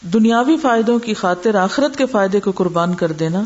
دنیاوی 0.00 0.56
فائدوں 0.62 0.98
کی 0.98 1.14
خاطر 1.14 1.54
آخرت 1.54 1.96
کے 1.96 2.06
فائدے 2.06 2.40
کو 2.40 2.52
قربان 2.52 2.94
کر 2.94 3.12
دینا، 3.12 3.42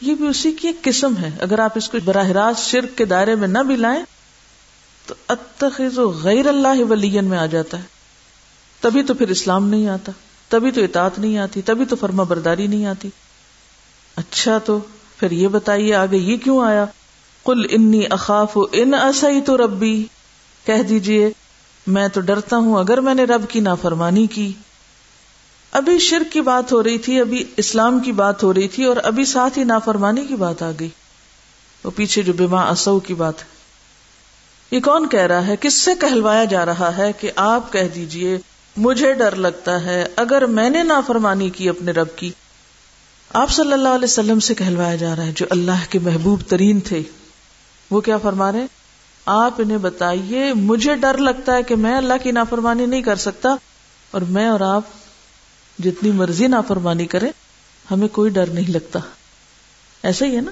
یہ 0.00 0.14
بھی 0.14 0.26
اسی 0.26 0.52
کی 0.52 0.68
ایک 0.68 0.82
قسم 0.82 1.16
ہے۔ 1.16 1.30
اگر 1.40 1.58
آپ 1.58 1.70
اس 1.74 1.88
کو 1.88 1.98
براہ 2.04 2.28
راست 2.28 2.62
شرک 2.62 2.98
کے 2.98 3.04
دائرے 3.04 3.34
میں 3.34 3.48
نہ 3.48 3.58
بھی 3.58 3.76
لائیں، 3.76 4.02
تو 5.06 5.14
اتخذ 5.28 5.98
غیر 6.22 6.48
اللہ 6.48 6.84
ولین 6.90 7.24
میں 7.24 7.38
آ 7.38 7.46
جاتا 7.46 7.78
ہے۔ 7.78 7.82
تبھی 8.80 9.02
تو 9.02 9.14
پھر 9.14 9.28
اسلام 9.28 9.68
نہیں 9.68 9.88
آتا، 9.88 10.12
تبھی 10.48 10.70
تو 10.70 10.84
اطاعت 10.84 11.18
نہیں 11.18 11.38
آتی، 11.38 11.62
تبھی 11.62 11.84
تو 11.84 11.96
فرما 11.96 12.22
برداری 12.22 12.66
نہیں 12.66 12.86
آتی۔ 12.86 13.08
اچھا 14.16 14.58
تو 14.58 14.78
پھر 15.18 15.30
یہ 15.30 15.48
بتائیے، 15.48 15.94
آگے 15.94 16.16
یہ 16.16 16.36
کیوں 16.36 16.64
آیا؟ 16.64 16.84
کل 17.44 17.66
انی 17.70 18.02
اخاف 18.10 18.58
ان 18.72 18.94
اصئی 18.94 19.40
تو 19.40 19.56
ربی۔ 19.56 20.04
کہہ 20.66 20.82
دیجیے 20.82 21.30
میں 21.86 22.08
تو 22.08 22.20
ڈرتا 22.20 22.56
ہوں 22.56 22.78
اگر 22.78 23.00
میں 23.00 23.14
نے 23.14 23.24
رب 23.24 23.42
کی 23.48 23.60
نافرمانی 23.60 24.26
کی۔ 24.26 24.52
ابھی 25.72 25.98
شرک 25.98 26.32
کی 26.32 26.40
بات 26.40 26.72
ہو 26.72 26.82
رہی 26.82 26.98
تھی، 26.98 27.20
ابھی 27.20 27.44
اسلام 27.56 28.00
کی 28.00 28.12
بات 28.12 28.42
ہو 28.42 28.54
رہی 28.54 28.68
تھی 28.68 28.84
اور 28.84 28.96
ابھی 29.02 29.24
ساتھ 29.24 29.58
ہی 29.58 29.64
نافرمانی 29.64 30.26
کی 30.26 30.34
بات 30.34 30.62
آ 30.62 30.70
گئی۔ 30.80 30.88
وہ 31.84 31.90
پیچھے 31.90 32.22
جو 32.22 32.32
بیما 32.32 32.62
اصو 32.62 33.00
کی 33.00 33.14
بات 33.14 33.40
ہے۔ 33.40 33.58
یہ 34.70 34.80
کون 34.80 35.08
کہہ 35.08 35.20
رہا 35.20 35.46
ہے؟ 35.46 35.56
کس 35.60 35.74
سے 35.74 35.90
کہلوایا 36.00 36.44
جا 36.44 36.66
رہا 36.66 36.96
ہے 36.96 37.12
کہ 37.20 37.30
آپ 37.36 37.72
کہہ 37.72 37.88
دیجیے، 37.94 38.38
مجھے 38.76 39.12
ڈر 39.12 39.36
لگتا 39.36 39.84
ہے، 39.84 40.08
اگر 40.16 40.46
میں 40.46 40.70
نے 40.70 40.82
نافرمانی 40.82 41.50
کی 41.50 41.68
اپنے 41.68 41.92
رب 41.92 42.16
کی۔ 42.16 42.30
آپ 43.32 43.50
صلی 43.50 43.72
اللہ 43.72 43.88
علیہ 43.88 44.04
وسلم 44.04 44.40
سے 44.40 44.54
کہلوایا 44.54 44.96
جا 44.96 45.16
رہا 45.16 45.26
ہے، 45.26 45.32
جو 45.36 45.46
اللہ 45.50 45.90
کے 45.90 45.98
محبوب 45.98 46.40
ترین 46.48 46.80
تھے۔ 46.80 47.02
وہ 47.90 48.00
کیا 48.00 48.18
فرما 48.18 48.52
رہے 48.52 48.66
آپ 49.26 49.54
انہیں 49.58 49.78
بتائیے، 49.78 50.52
مجھے 50.54 50.94
ڈر 50.94 51.18
لگتا 51.18 51.56
ہے 51.56 51.62
کہ 51.62 51.76
میں 51.76 51.96
اللہ 51.96 52.14
کی 52.22 52.30
نافرمانی 52.30 52.86
نہیں 52.86 53.02
کر 53.02 53.16
سکتا 53.16 53.54
اور 54.10 54.20
میں 54.20 54.48
اور 54.48 54.60
آپ 54.60 54.82
جتنی 55.78 56.10
مرضی 56.10 56.46
نافرمانی 56.46 57.06
کرے، 57.06 57.30
ہمیں 57.90 58.08
کوئی 58.08 58.30
ڈر 58.30 58.46
نہیں 58.46 58.70
لگتا۔ 58.70 58.98
ایسا 60.02 60.26
ہی 60.26 60.36
ہے 60.36 60.40
نا؟ 60.40 60.50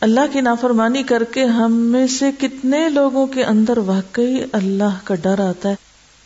اللہ 0.00 0.20
کی 0.32 0.40
نافرمانی 0.40 1.02
کر 1.02 1.24
کے 1.24 1.44
ہم 1.44 1.72
میں 1.72 2.06
سے 2.06 2.30
کتنے 2.38 2.88
لوگوں 2.88 3.26
کے 3.26 3.44
اندر 3.44 3.78
واقعی 3.78 4.38
اللہ 4.52 4.98
کا 5.04 5.14
ڈر 5.14 5.38
آتا 5.38 5.68
ہے۔ 5.68 5.74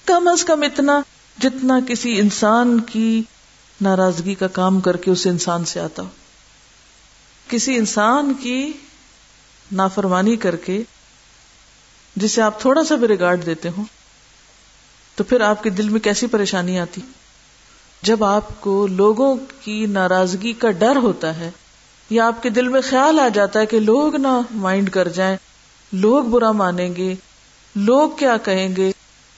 کم 0.05 0.29
از 0.29 0.45
کم 0.45 0.63
اتنا، 0.63 1.01
جتنا 1.39 1.81
کسی 1.89 2.19
انسان 2.21 2.81
کی 2.81 3.23
ناراضگی 3.81 4.35
کا 4.35 4.47
کام 4.47 4.81
کر 4.81 4.97
کے 4.97 5.11
اس 5.11 5.27
انسان 5.27 5.65
سے 5.65 5.81
آتا 5.81 6.03
ہو۔ 6.03 6.09
کسی 7.49 7.77
انسان 7.77 8.35
کی 8.41 8.73
نافرمانی 9.73 10.37
کر 10.37 10.57
کے، 10.57 10.83
جسے 12.17 12.43
آپ 12.43 12.61
تھوڑا 12.61 12.85
سا 12.85 12.95
بھی 12.95 13.09
ریگارڈ 13.09 13.47
دیتے 13.47 13.69
ہو 13.77 13.83
تو 15.17 15.25
پھر 15.25 15.41
آپ 15.41 15.63
کے 15.63 15.71
دل 15.71 15.89
میں 15.89 16.01
کیسی 16.01 16.27
پریشانی 16.27 16.79
آتی؟ 16.81 17.01
جب 18.03 18.25
آپ 18.25 18.61
کو 18.61 18.87
لوگوں 18.87 19.37
کی 19.61 19.87
ناراضگی 19.87 20.53
کا 20.53 20.71
ڈر 20.71 20.97
ہوتا 20.97 21.37
ہے 21.37 21.51
یا 22.11 22.27
آپ 22.27 22.43
کے 22.43 22.51
دل 22.51 22.69
میں 22.69 22.81
خیال 22.81 23.21
آ 23.21 23.29
جاتا 23.29 23.61
ہے 23.61 23.67
کہ 23.67 23.81
لوگ 23.81 24.17
نہ 24.17 24.41
مائنڈ 24.51 24.91
کر 24.91 25.09
جائیں، 25.09 25.37
لوگ 25.93 26.25
برا 26.25 26.53
مانیں 26.53 26.97
گے، 26.97 27.15
لوگ 27.75 28.11
کیا 28.11 28.37
کہیں 28.37 28.77
گے، 28.77 28.93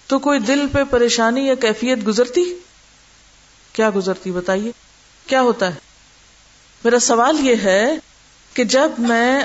تو 0.07 0.19
کوئی 0.19 0.39
دل 0.39 0.67
پہ 0.73 0.85
پریشانی 0.91 1.47
یا 1.47 1.55
کیفیت 1.55 2.07
گزرتی؟ 2.07 2.55
کیا 3.73 3.91
گزرتی 3.97 4.31
بتائیے؟ 4.31 4.73
کیا 5.27 5.43
ہوتا 5.43 5.75
ہے؟ 5.75 5.79
میرا 6.85 6.99
سوال 6.99 7.47
یہ 7.47 7.55
ہے 7.63 7.97
کہ 8.55 8.65
جب 8.65 8.91
میں 8.99 9.43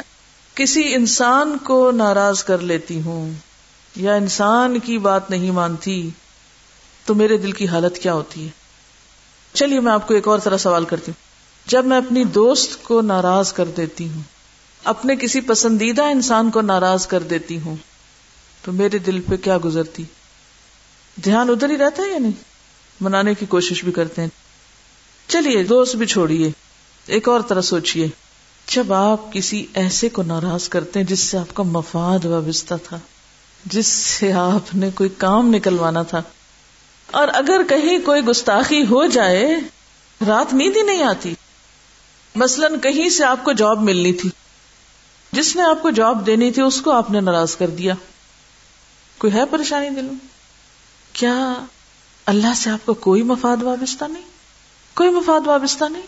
کسی 0.54 0.94
انسان 0.94 1.58
کو 1.58 1.92
ناراض 1.92 2.44
کر 2.44 2.58
لیتی 2.58 3.02
ہوں 3.02 3.34
یا 3.96 4.14
انسان 4.14 4.80
کی 4.80 4.98
بات 4.98 5.30
نہیں 5.30 5.52
مانتی، 5.52 6.10
تو 7.06 7.16
میرے 7.16 7.38
دل 7.38 7.52
کی 7.52 7.68
حالت 7.68 7.98
کیا 7.98 8.14
ہوتی 8.14 8.46
ہے؟ 8.46 8.65
چلیے 9.56 9.80
میں 9.80 9.92
آپ 9.92 10.08
کو 10.08 10.14
ایک 10.14 10.28
اور 10.28 10.40
طرح 10.40 10.58
سوال 10.58 10.86
کرتی 10.86 11.12
ہوں۔ 11.12 11.26
جب 11.70 11.86
میں 11.86 11.98
اپنی 11.98 12.24
دوست 12.24 12.84
کو 12.84 13.02
ناراض 13.02 13.54
کر 13.54 13.66
دیتی 13.66 14.10
ہوں، 14.10 14.22
اپنے 14.84 15.16
کسی 15.16 15.42
پسندیدہ 15.42 16.04
انسان 16.04 16.52
کو 16.52 16.62
ناراض 16.62 17.08
کر 17.08 17.20
دیتی 17.20 17.60
ہوں، 17.60 17.76
تو 18.62 18.72
میرے 18.72 18.98
دل 18.98 19.22
پہ 19.22 19.38
کیا 19.38 19.58
گزرتی؟ 19.66 20.04
دھیان 21.24 21.50
ادھر 21.50 21.70
ہی 21.70 21.78
رہتا 21.78 22.04
ہے 22.04 22.12
یا 22.12 22.18
نہیں؟ 22.18 22.32
منانے 23.02 23.34
کی 23.34 23.46
کوشش 23.46 23.84
بھی 23.84 23.92
کرتے 23.92 24.22
ہیں۔ 24.22 24.30
چلیے، 25.28 25.64
دوست 25.64 25.96
بھی 25.96 26.06
چھوڑیے۔ 26.06 26.52
ایک 27.06 27.30
اور 27.30 27.40
طرح 27.40 27.62
سوچیے۔ 27.62 28.08
جب 28.76 28.94
آپ 28.94 29.34
کسی 29.34 29.66
ایسے 29.74 30.10
کو 30.10 30.24
ناراض 30.24 30.70
کرتے 30.70 31.00
ہیں 31.00 31.08
جس 31.08 31.20
سے 31.20 31.38
آپ 31.38 31.56
کا 31.56 31.64
مفاد 31.64 32.26
وابستہ 32.26 32.74
تھا، 32.84 33.00
جس 33.66 33.88
سے 33.88 34.34
آپ 34.34 34.76
نے 34.76 34.90
کوئی 34.96 35.10
کام 35.18 35.50
نکلوانا 35.56 36.04
تھا 36.04 36.22
اور 37.12 37.28
اگر 37.34 37.62
کہیں 37.70 37.98
کوئی 38.06 38.22
گستاخی 38.22 38.86
ہو 38.86 39.06
جائے، 39.06 39.56
رات 40.28 40.54
نیند 40.54 40.78
ہی 40.78 40.82
نہیں 40.82 41.04
آتی۔ 41.04 41.34
مثلاً 42.36 42.80
کہیں 42.80 43.10
سے 43.10 43.26
آپ 43.26 43.44
کو 43.44 43.52
جاب 43.52 43.82
ملنی 43.82 44.14
تھی۔ 44.14 44.30
جس 45.32 45.56
نے 45.56 45.62
آپ 45.62 45.82
کو 45.82 45.90
جاب 45.90 46.26
دینی 46.26 46.52
تھی، 46.52 46.62
اس 46.62 46.82
کو 46.82 46.92
آپ 46.92 47.12
نے 47.12 47.22
ناراض 47.22 47.56
کر 47.56 47.68
دیا۔ 47.68 47.94
کوئی 49.18 49.34
ہے 49.34 49.46
پریشانی 49.46 49.90
دل 49.90 50.02
میں 50.02 50.28
کیا 51.14 51.54
اللہ 52.26 52.54
سے 52.56 52.70
آپ 52.70 52.86
کو 52.86 52.94
کوئی 52.94 53.24
مفاد 53.24 53.64
وابستہ 53.64 54.06
نہیں؟ 54.06 54.24
کوئی 54.96 55.10
مفاد 55.10 55.42
وابستہ 55.46 55.86
نہیں؟ 55.86 56.02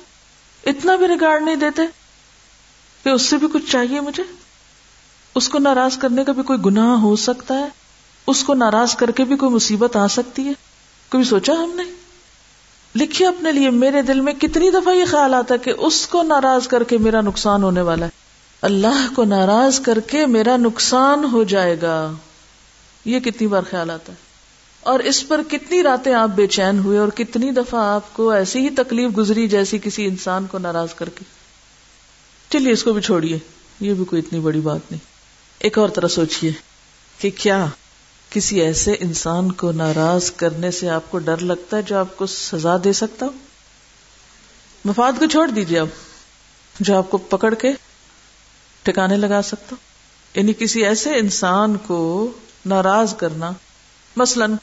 اتنا 0.66 0.96
بھی 0.96 1.08
ریگارڈ 1.08 1.44
نہیں 1.44 1.56
دیتے؟ 1.56 1.82
کہ 3.04 3.10
اس 3.10 3.22
سے 3.22 3.38
بھی 3.38 3.48
کچھ 3.54 3.72
چاہیے 3.72 4.00
مجھے؟ 4.00 4.24
اس 5.36 5.50
کو 5.50 5.60
ناراض 5.60 5.98
کرنے 5.98 6.24
کا 6.24 6.32
بھی 6.32 6.44
کوئی 6.44 6.60
گناہ 6.66 6.90
ہو 6.90 7.16
سکتا 7.16 7.58
ہے؟ 7.58 7.68
اس 8.28 8.44
کو 8.44 8.54
ناراض 8.54 8.96
کر 8.96 9.12
کے 9.12 9.24
بھی 9.24 9.36
کوئی 9.36 9.52
مصیبت 9.52 9.96
آ 9.96 10.08
سکتی 10.08 10.48
ہے؟ 10.48 10.67
کبھی 11.10 11.24
سوچا 11.24 11.54
ہم 11.54 11.72
نے؟ 11.76 11.84
لکھیے 12.96 13.28
اپنے 13.28 13.52
لیے، 13.52 13.70
میرے 13.70 14.02
دل 14.02 14.22
میں 14.22 14.34
کتنی 14.34 14.72
دفعہ 14.72 14.96
یہ 14.96 15.06
خیال 15.06 15.34
آتا 15.34 15.54
ہے 15.54 15.60
کہ 15.60 15.74
اس 15.78 16.08
کو 16.08 16.24
ناراض 16.24 16.68
کر 16.68 16.84
کے 16.84 16.98
میرا 16.98 17.22
نقصان 17.22 17.64
ہونے 17.64 17.82
والا 17.82 18.06
ہے۔ 18.06 18.12
اللہ 18.62 19.08
کو 19.16 19.24
ناراض 19.24 19.80
کر 19.80 20.00
کے 20.00 20.26
میرا 20.26 20.58
نقصان 20.58 21.26
ہو 21.32 21.44
جائے 21.44 21.82
گا۔ 21.82 22.12
یہ 23.06 23.20
کتنی 23.20 23.48
بار 23.48 23.62
خیال 23.70 23.90
آتا 23.90 24.14
ہے۔ 24.14 24.18
اور 24.82 25.00
اس 25.00 25.28
پر 25.28 25.42
کتنی 25.50 25.84
راتیں 25.84 26.14
آپ 26.14 26.30
بے 26.30 26.48
چین 26.48 26.80
ہوئے 26.80 26.98
اور 26.98 27.08
کتنی 27.08 27.52
دفعہ 27.52 27.86
آپ 27.86 28.14
کو 28.14 28.30
ایسی 28.30 28.60
ہی 28.60 28.70
تکلیف 28.70 29.18
گزری 29.18 29.48
جیسی 29.48 29.80
کسی 29.84 30.06
انسان 30.06 30.46
کو 30.46 30.58
ناراض 30.58 30.94
کر 30.94 31.10
کے۔ 31.10 31.26
چلیے، 32.50 32.74
اس 32.74 32.84
کو 32.84 32.94
بھی 32.94 33.02
چھوڑیے۔ 33.02 33.40
یہ 33.80 33.94
بھی 33.94 34.06
کوئی 34.06 34.22
اتنی 34.26 34.40
بڑی 34.40 34.60
بات 34.60 34.92
نہیں۔ 34.92 35.06
ایک 35.60 35.78
اور 35.78 35.90
طرح 35.90 36.08
سوچیے 36.08 36.52
کہ 37.20 37.30
کیا؟ 37.38 37.66
کسی 38.38 38.62
ایسے 38.62 38.92
انسان 39.00 39.52
کو 39.52 39.72
ناراض 39.72 40.32
کرنے 40.32 40.72
سے 40.72 40.90
آپ 40.90 41.12
کو 41.12 41.18
ڈر 41.18 41.38
لگتا 41.38 41.78
ہے 41.78 41.82
جو 41.82 41.98
آپ 41.98 42.18
کو 42.18 42.26
سزا 42.26 42.78
دے 42.84 42.94
سکتا 42.94 43.26
ہو؟ 43.26 43.32
مفاد 44.86 45.12
کو 45.20 45.26
چھوڑ 45.26 45.48
دیجیے 45.48 45.80
اب، 45.80 45.88
جو 46.80 46.98
آپ 46.98 47.12
کو 47.12 47.18
پکڑ 47.18 47.54
کے 47.54 47.68
ٹھکانے 48.84 49.18
لگا 49.18 49.42
سکتا 49.42 49.76
یعنی 50.34 50.54
کسی 50.54 50.86
ایسے 50.86 51.18
انسان 51.18 51.78
کو 51.78 52.32
ناراض 52.66 53.16
کرنا، 53.16 53.52
مثلاً 54.16 54.54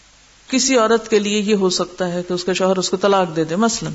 کسی 0.49 0.77
عورت 0.77 1.11
کے 1.11 1.19
لیے 1.19 1.41
یہ 1.41 1.55
ہو 1.55 1.71
سکتا 1.71 2.13
ہے 2.13 2.23
کہ 2.29 2.33
اس 2.33 2.45
کا 2.45 2.53
شوہر 2.53 2.77
اس 2.77 2.91
کو 2.91 2.97
طلاق 2.97 3.37
دے 3.37 3.45
دے، 3.45 3.57
مثلاً۔ 3.57 3.93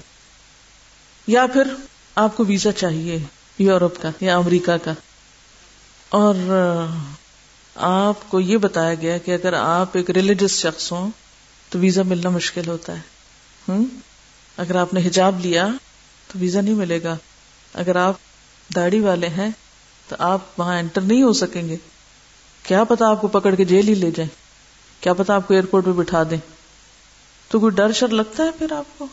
یا 1.28 1.46
پھر 1.54 1.64
آپ 2.16 2.38
کو 2.38 2.46
ویزا 2.46 2.72
چاہیے، 2.72 3.20
یورپ 3.60 4.02
کا 4.02 4.10
یا 4.22 4.38
امریکہ 4.38 4.78
کا۔ 4.78 4.94
اور 6.10 6.36
آپ 7.82 8.30
کو 8.30 8.40
یہ 8.40 8.58
بتایا 8.58 8.94
گیا 8.94 9.18
کہ 9.18 9.32
اگر 9.32 9.54
آپ 9.54 9.90
ایک 9.94 10.10
ریلیجس 10.10 10.52
شخص 10.52 10.92
ہوں، 10.92 11.12
تو 11.70 11.80
ویزا 11.80 12.04
ملنا 12.04 12.30
مشکل 12.30 12.68
ہوتا 12.68 12.94
ہے۔ 12.94 13.02
ہوں 13.70 13.86
اگر 14.58 14.76
آپ 14.76 14.94
نے 14.94 15.00
حجاب 15.08 15.40
لیا، 15.40 15.68
تو 16.28 16.40
ویزا 16.40 16.62
نہیں 16.62 16.74
ملے 16.74 17.04
گا۔ 17.04 17.18
اگر 17.74 17.96
آپ 17.96 18.14
داڑھی 18.76 19.00
والے 19.00 19.28
ہیں، 19.28 19.50
تو 20.08 20.16
آپ 20.20 20.42
وہاں 20.58 20.80
انٹر 20.80 21.02
نہیں 21.02 21.24
ہو 21.24 21.34
سکیں 21.34 21.70
گے۔ 21.70 21.78
کیا 22.64 22.84
پتا 22.84 23.10
آپ 23.10 23.22
کو 23.22 23.28
پکڑ 23.28 23.56
کے 23.56 23.66
جیل 23.66 23.88
ہی 23.88 23.94
لے 23.94 24.12
جائیں۔ 24.12 24.30
کیا 25.04 25.14
پتا 25.14 25.36
آپ 25.36 25.48
کو 25.48 25.54
ایئرپورٹ 25.54 25.86
پہ 25.86 25.92
بٹھا 25.92 26.24
دیں۔ 26.30 26.38
تو 27.50 27.60
کوئی 27.60 27.72
ڈر 27.76 27.92
شر 27.92 28.08
لگتا 28.08 28.44
ہے 28.44 28.50
پھر 28.52 28.72
آپ 28.72 28.86
کو؟ 28.98 29.08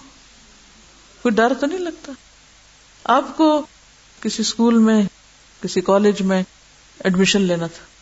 کوئی 1.23 1.35
ڈر 1.35 1.53
تو 1.61 1.67
نہیں 1.67 1.79
لگتا؟ 1.79 2.13
آپ 3.05 3.37
کو 3.37 3.67
کسی 4.21 4.43
اسکول 4.43 4.79
میں، 4.79 5.03
کسی 5.63 5.81
کالج 5.81 6.23
میں 6.23 6.43
ایڈمیشن 7.05 7.43
لینا 7.43 7.67
تھا۔ 7.67 7.96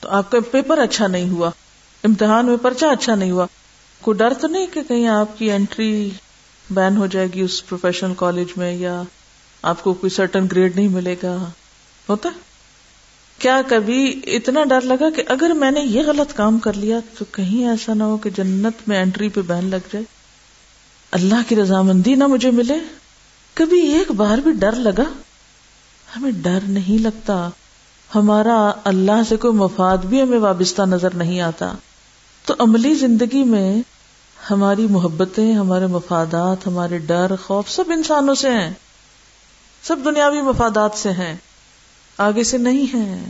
تو 0.00 0.08
آپ 0.08 0.30
کا 0.30 0.38
پیپر 0.50 0.78
اچھا 0.78 1.06
نہیں 1.06 1.30
ہوا۔ 1.30 1.50
امتحان 2.04 2.46
میں 2.46 2.56
پرچہ 2.56 2.86
اچھا 2.86 3.14
نہیں 3.14 3.30
ہوا۔ 3.30 3.46
کوئی 4.00 4.18
ڈر 4.18 4.32
تو 4.40 4.46
نہیں 4.46 4.66
کہ 4.72 4.82
کہیں 4.82 5.06
آپ 5.06 5.38
کی 5.38 5.52
انٹری 5.52 6.10
بین 6.70 6.96
ہو 6.96 7.06
جائے 7.06 7.26
گی 7.34 7.40
اس 7.40 7.66
پروفیشنل 7.66 8.14
کالج 8.16 8.46
میں 8.56 8.74
یا 8.74 9.02
آپ 9.62 9.82
کو 9.82 9.94
کوئی 9.94 10.10
سرٹن 10.10 10.46
گریڈ 10.52 10.76
نہیں 10.76 10.88
ملے 10.88 11.16
گا۔ 11.22 11.50
ہوتا 12.08 12.28
کیا 13.38 13.62
کبھی 13.68 14.20
اتنا 14.26 14.64
ڈر 14.64 14.80
لگا 14.80 15.10
کہ 15.16 15.22
اگر 15.28 15.50
میں 15.50 15.70
نے 15.70 15.80
یہ 15.80 16.02
غلط 16.02 16.36
کام 16.36 16.58
کر 16.58 16.72
لیا 16.72 16.98
تو 17.18 17.24
کہیں 17.24 17.68
ایسا 17.68 17.94
نہ 17.94 18.02
ہو 18.02 18.16
کہ 18.16 18.30
جنت 18.30 18.88
میں 18.88 19.02
انٹری 19.02 19.28
پہ 19.28 19.42
بین 19.42 19.64
لگ 19.64 19.76
جائے۔ 19.76 20.04
اللہ 21.10 21.48
کی 21.48 21.56
رضامندی 21.56 22.14
نہ 22.14 22.26
مجھے 22.26 22.50
ملے۔ 22.50 22.74
کبھی 23.54 23.80
ایک 23.80 24.10
بار 24.10 24.38
بھی 24.38 24.52
ڈر 24.52 24.72
لگا۔ 24.72 25.04
ہمیں 26.16 26.30
ڈر 26.30 26.58
نہیں 26.62 27.02
لگتا۔ 27.02 27.50
ہمارا 28.14 28.72
اللہ 28.84 29.22
سے 29.28 29.36
کوئی 29.36 29.54
مفاد 29.54 29.98
بھی 29.98 30.22
ہمیں 30.22 30.38
وابستہ 30.38 30.82
نظر 30.82 31.14
نہیں 31.14 31.40
آتا۔ 31.40 31.72
تو 32.44 32.54
عملی 32.58 32.94
زندگی 32.94 33.44
میں 33.44 33.82
ہماری 34.50 34.86
محبتیں، 34.86 35.54
ہمارے 35.54 35.86
مفادات، 35.86 36.66
ہمارے 36.66 36.98
ڈر، 36.98 37.36
خوف 37.46 37.68
سب 37.68 37.84
انسانوں 37.88 38.34
سے 38.34 38.50
ہیں۔ 38.50 38.70
سب 39.82 39.96
دنیاوی 40.04 40.42
مفادات 40.42 40.90
سے 40.94 41.10
ہیں۔ 41.10 41.36
آگے 42.18 42.44
سے 42.44 42.58
نہیں 42.58 42.96
ہے 42.96 43.24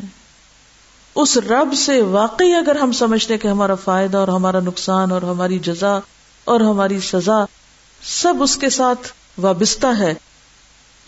اس 1.14 1.37
رب 1.37 1.74
سے 1.74 2.03
واقعی 2.03 2.55
اگر 2.55 2.76
ہم 2.76 2.93
سمجھتے 2.93 3.39
کہ 3.39 3.49
ہمارا 3.49 3.74
فائدہ 3.74 4.16
اور 4.16 4.28
ہمارا 4.28 4.61
نقصان 4.61 5.12
اور 5.12 5.22
ہماری 5.22 5.59
جزا 5.59 5.99
اور 6.45 6.61
ہماری 6.61 7.01
سزا 7.01 7.45
سب 8.03 8.35
اس 8.41 8.57
کے 8.57 8.70
ساتھ 8.70 9.09
وابستہ 9.39 9.87
ہے 9.87 10.14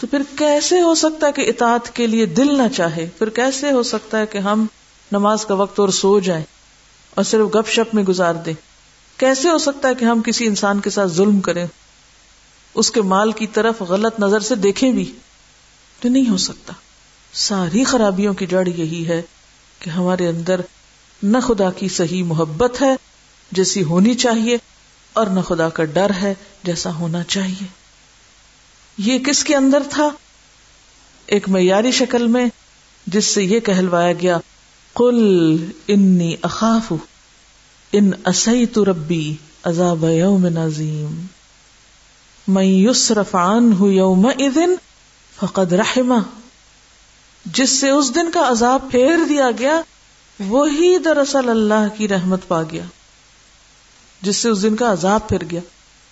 تو 0.03 0.09
پھر 0.09 0.23
کیسے 0.39 0.81
ہو 0.81 0.95
سکتا 0.95 1.27
ہے 1.27 1.33
کہ 1.33 1.41
اطاعت 1.41 1.95
کے 1.95 2.07
لیے 2.07 2.27
دل 2.27 2.59
نہ 2.59 2.69
چاہے؟ 2.77 3.09
پھر 3.19 3.29
کیسے 3.29 3.73
ہو 3.73 3.83
سکتا 3.83 4.19
ہے 4.19 4.27
کہ 4.27 4.39
ہم 4.39 4.67
نماز 5.13 5.47
کا 5.47 5.55
وقت 5.55 5.81
اور 5.81 5.89
سو 5.89 6.21
جائیں 6.21 6.45
اور 7.15 7.25
صرف 7.25 7.55
گپ 7.55 7.69
شپ 7.69 7.95
میں 7.95 8.03
گزار 8.03 8.35
دیں؟ 8.35 8.53
کیسے 9.17 9.51
ہو 9.51 9.59
سکتا 9.59 9.89
ہے 9.89 9.95
کہ 9.95 10.05
ہم 10.05 10.23
کسی 10.23 10.47
انسان 10.47 10.81
کے 10.81 10.91
ساتھ 10.91 11.13
ظلم 11.13 11.41
کریں؟ 11.41 11.67
اس 12.75 12.91
کے 12.91 13.03
مال 13.03 13.33
کی 13.33 13.47
طرف 13.47 13.83
غلط 13.83 14.21
نظر 14.21 14.41
سے 14.41 14.55
دیکھیں 14.55 14.93
بھی 14.93 15.13
تو 16.01 16.09
نہیں 16.09 16.29
ہو 16.29 16.37
سکتا۔ 16.37 16.73
ساری 17.33 17.85
خرابیوں 17.85 18.35
کی 18.35 18.47
جڑ 18.47 18.69
یہی 18.69 19.09
ہے 19.09 19.23
کہ 19.79 19.91
ہمارے 19.91 20.29
اندر 20.29 20.61
نہ 21.23 21.39
خدا 21.39 21.71
کی 21.71 21.89
صحیح 21.89 22.25
محبت 22.25 22.83
ہے 22.83 22.97
جیسی 23.53 23.83
ہونی 23.83 24.15
چاہیے 24.15 24.59
اور 25.13 25.27
نہ 25.27 25.41
خدا 25.41 25.69
کا 25.69 25.85
ڈر 25.85 26.11
ہے 26.23 26.35
جیسا 26.63 26.95
ہونا 26.95 27.23
چاہیے۔ 27.23 27.82
یہ 29.05 29.19
کس 29.19 29.45
کے 29.45 29.57
اندر 29.57 29.83
تھا؟ 29.91 30.09
ایک 31.27 31.49
معیاری 31.49 31.91
شکل 31.91 32.27
میں 32.27 32.47
جس 33.07 33.25
سے 33.25 33.45
یہ 33.45 33.61
کہلوایا 33.61 34.13
گیا 34.13 34.39
کل 34.95 35.57
انی 35.89 36.37
اخاف 36.43 36.93
ان 37.93 38.11
اسی 38.27 38.67
تو 38.67 38.85
ربی 38.85 39.35
عذاب 39.65 40.05
یوم 40.05 40.47
نظیم 40.47 41.27
میں 42.49 42.65
یسرف 42.65 43.35
عنہ 43.35 43.85
یوم 43.85 44.27
اذن 44.27 44.75
فقد 45.41 45.73
رحمہ۔ 45.73 46.19
جس 47.47 47.71
سے 47.71 47.91
اس 47.91 48.15
دن 48.15 48.31
کا 48.31 48.49
عذاب 48.49 48.91
پھیر 48.91 49.25
دیا 49.29 49.51
گیا، 49.59 49.81
وہی 50.41 50.99
دراصل 50.99 51.49
اللہ 51.49 51.87
کی 51.97 52.09
رحمت 52.09 52.41
پا 52.49 52.63
گیا، 52.63 52.85
جس 54.23 54.37
سے 54.37 54.49
اس 54.49 54.63
دن 54.63 54.77
کا 54.77 54.93
عذاب 54.93 55.29
پھر 55.29 55.39
گیا۔ 55.51 55.61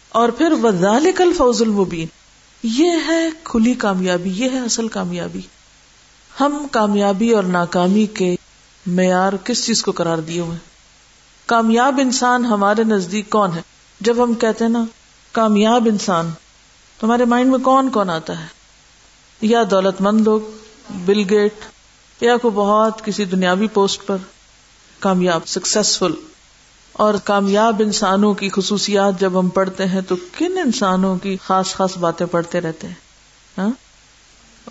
اور 0.09 0.28
پھر 0.28 0.53
وزال 0.62 1.11
الفوز 1.18 1.62
المبین۔ 1.62 2.20
یہ 2.63 2.91
ہے 3.07 3.29
کھلی 3.45 3.75
کامیابی، 3.75 4.31
یہ 4.31 4.51
ہے 4.51 4.59
اصل 4.59 4.89
کامیابی۔ 4.89 5.41
ہم 6.41 6.67
کامیابی 6.71 7.31
اور 7.31 7.45
ناکامی 7.45 8.07
کے 8.07 8.37
معیار 8.87 9.33
کس 9.45 9.67
چیز 9.67 9.83
کو 9.83 9.93
قرار 9.93 10.19
دیے 10.19 10.41
ہوئے 10.41 10.59
کامیاب 11.47 12.01
انسان 12.03 12.45
ہمارے 12.45 12.85
نزدیک 12.85 13.31
کون 13.31 13.53
ہے؟ 13.53 13.63
جب 14.01 14.25
ہم 14.25 14.35
کہتے 14.35 14.65
ہیں 14.65 14.73
نا، 14.73 14.85
کامیاب 15.33 15.89
انسان 15.91 16.31
تمہارے 17.01 17.25
مائنڈ 17.25 17.51
میں 17.51 17.59
کون 17.59 17.91
کون 17.91 18.11
آتا 18.11 18.41
ہے؟ 18.41 18.47
یا 19.41 19.63
دولت 19.71 20.01
مند 20.01 20.21
لوگ، 20.21 20.41
بل 20.91 21.23
گیٹ، 21.31 21.55
یا 22.21 22.37
کوئی 22.37 22.53
بہت 22.55 23.05
کسی 23.05 23.25
دنیاوی 23.25 23.67
پوسٹ 23.69 24.07
پر 24.07 24.17
کامیاب، 24.99 25.41
سکسیسفل۔ 25.47 26.30
اور 27.01 27.15
کامیاب 27.25 27.83
انسانوں 27.85 28.35
کی 28.35 28.49
خصوصیات 28.49 29.21
جب 29.21 29.39
ہم 29.39 29.49
پڑھتے 29.49 29.87
ہیں 29.87 30.01
تو 30.01 30.17
کن 30.17 30.59
انسانوں 30.65 31.17
کی 31.17 31.37
خاص 31.47 31.75
خاص 31.75 31.97
باتیں 31.97 32.27
پڑھتے 32.27 32.61
رہتے 32.61 32.87
ہیں؟ 32.87 32.95
ہاں؟ 33.59 33.71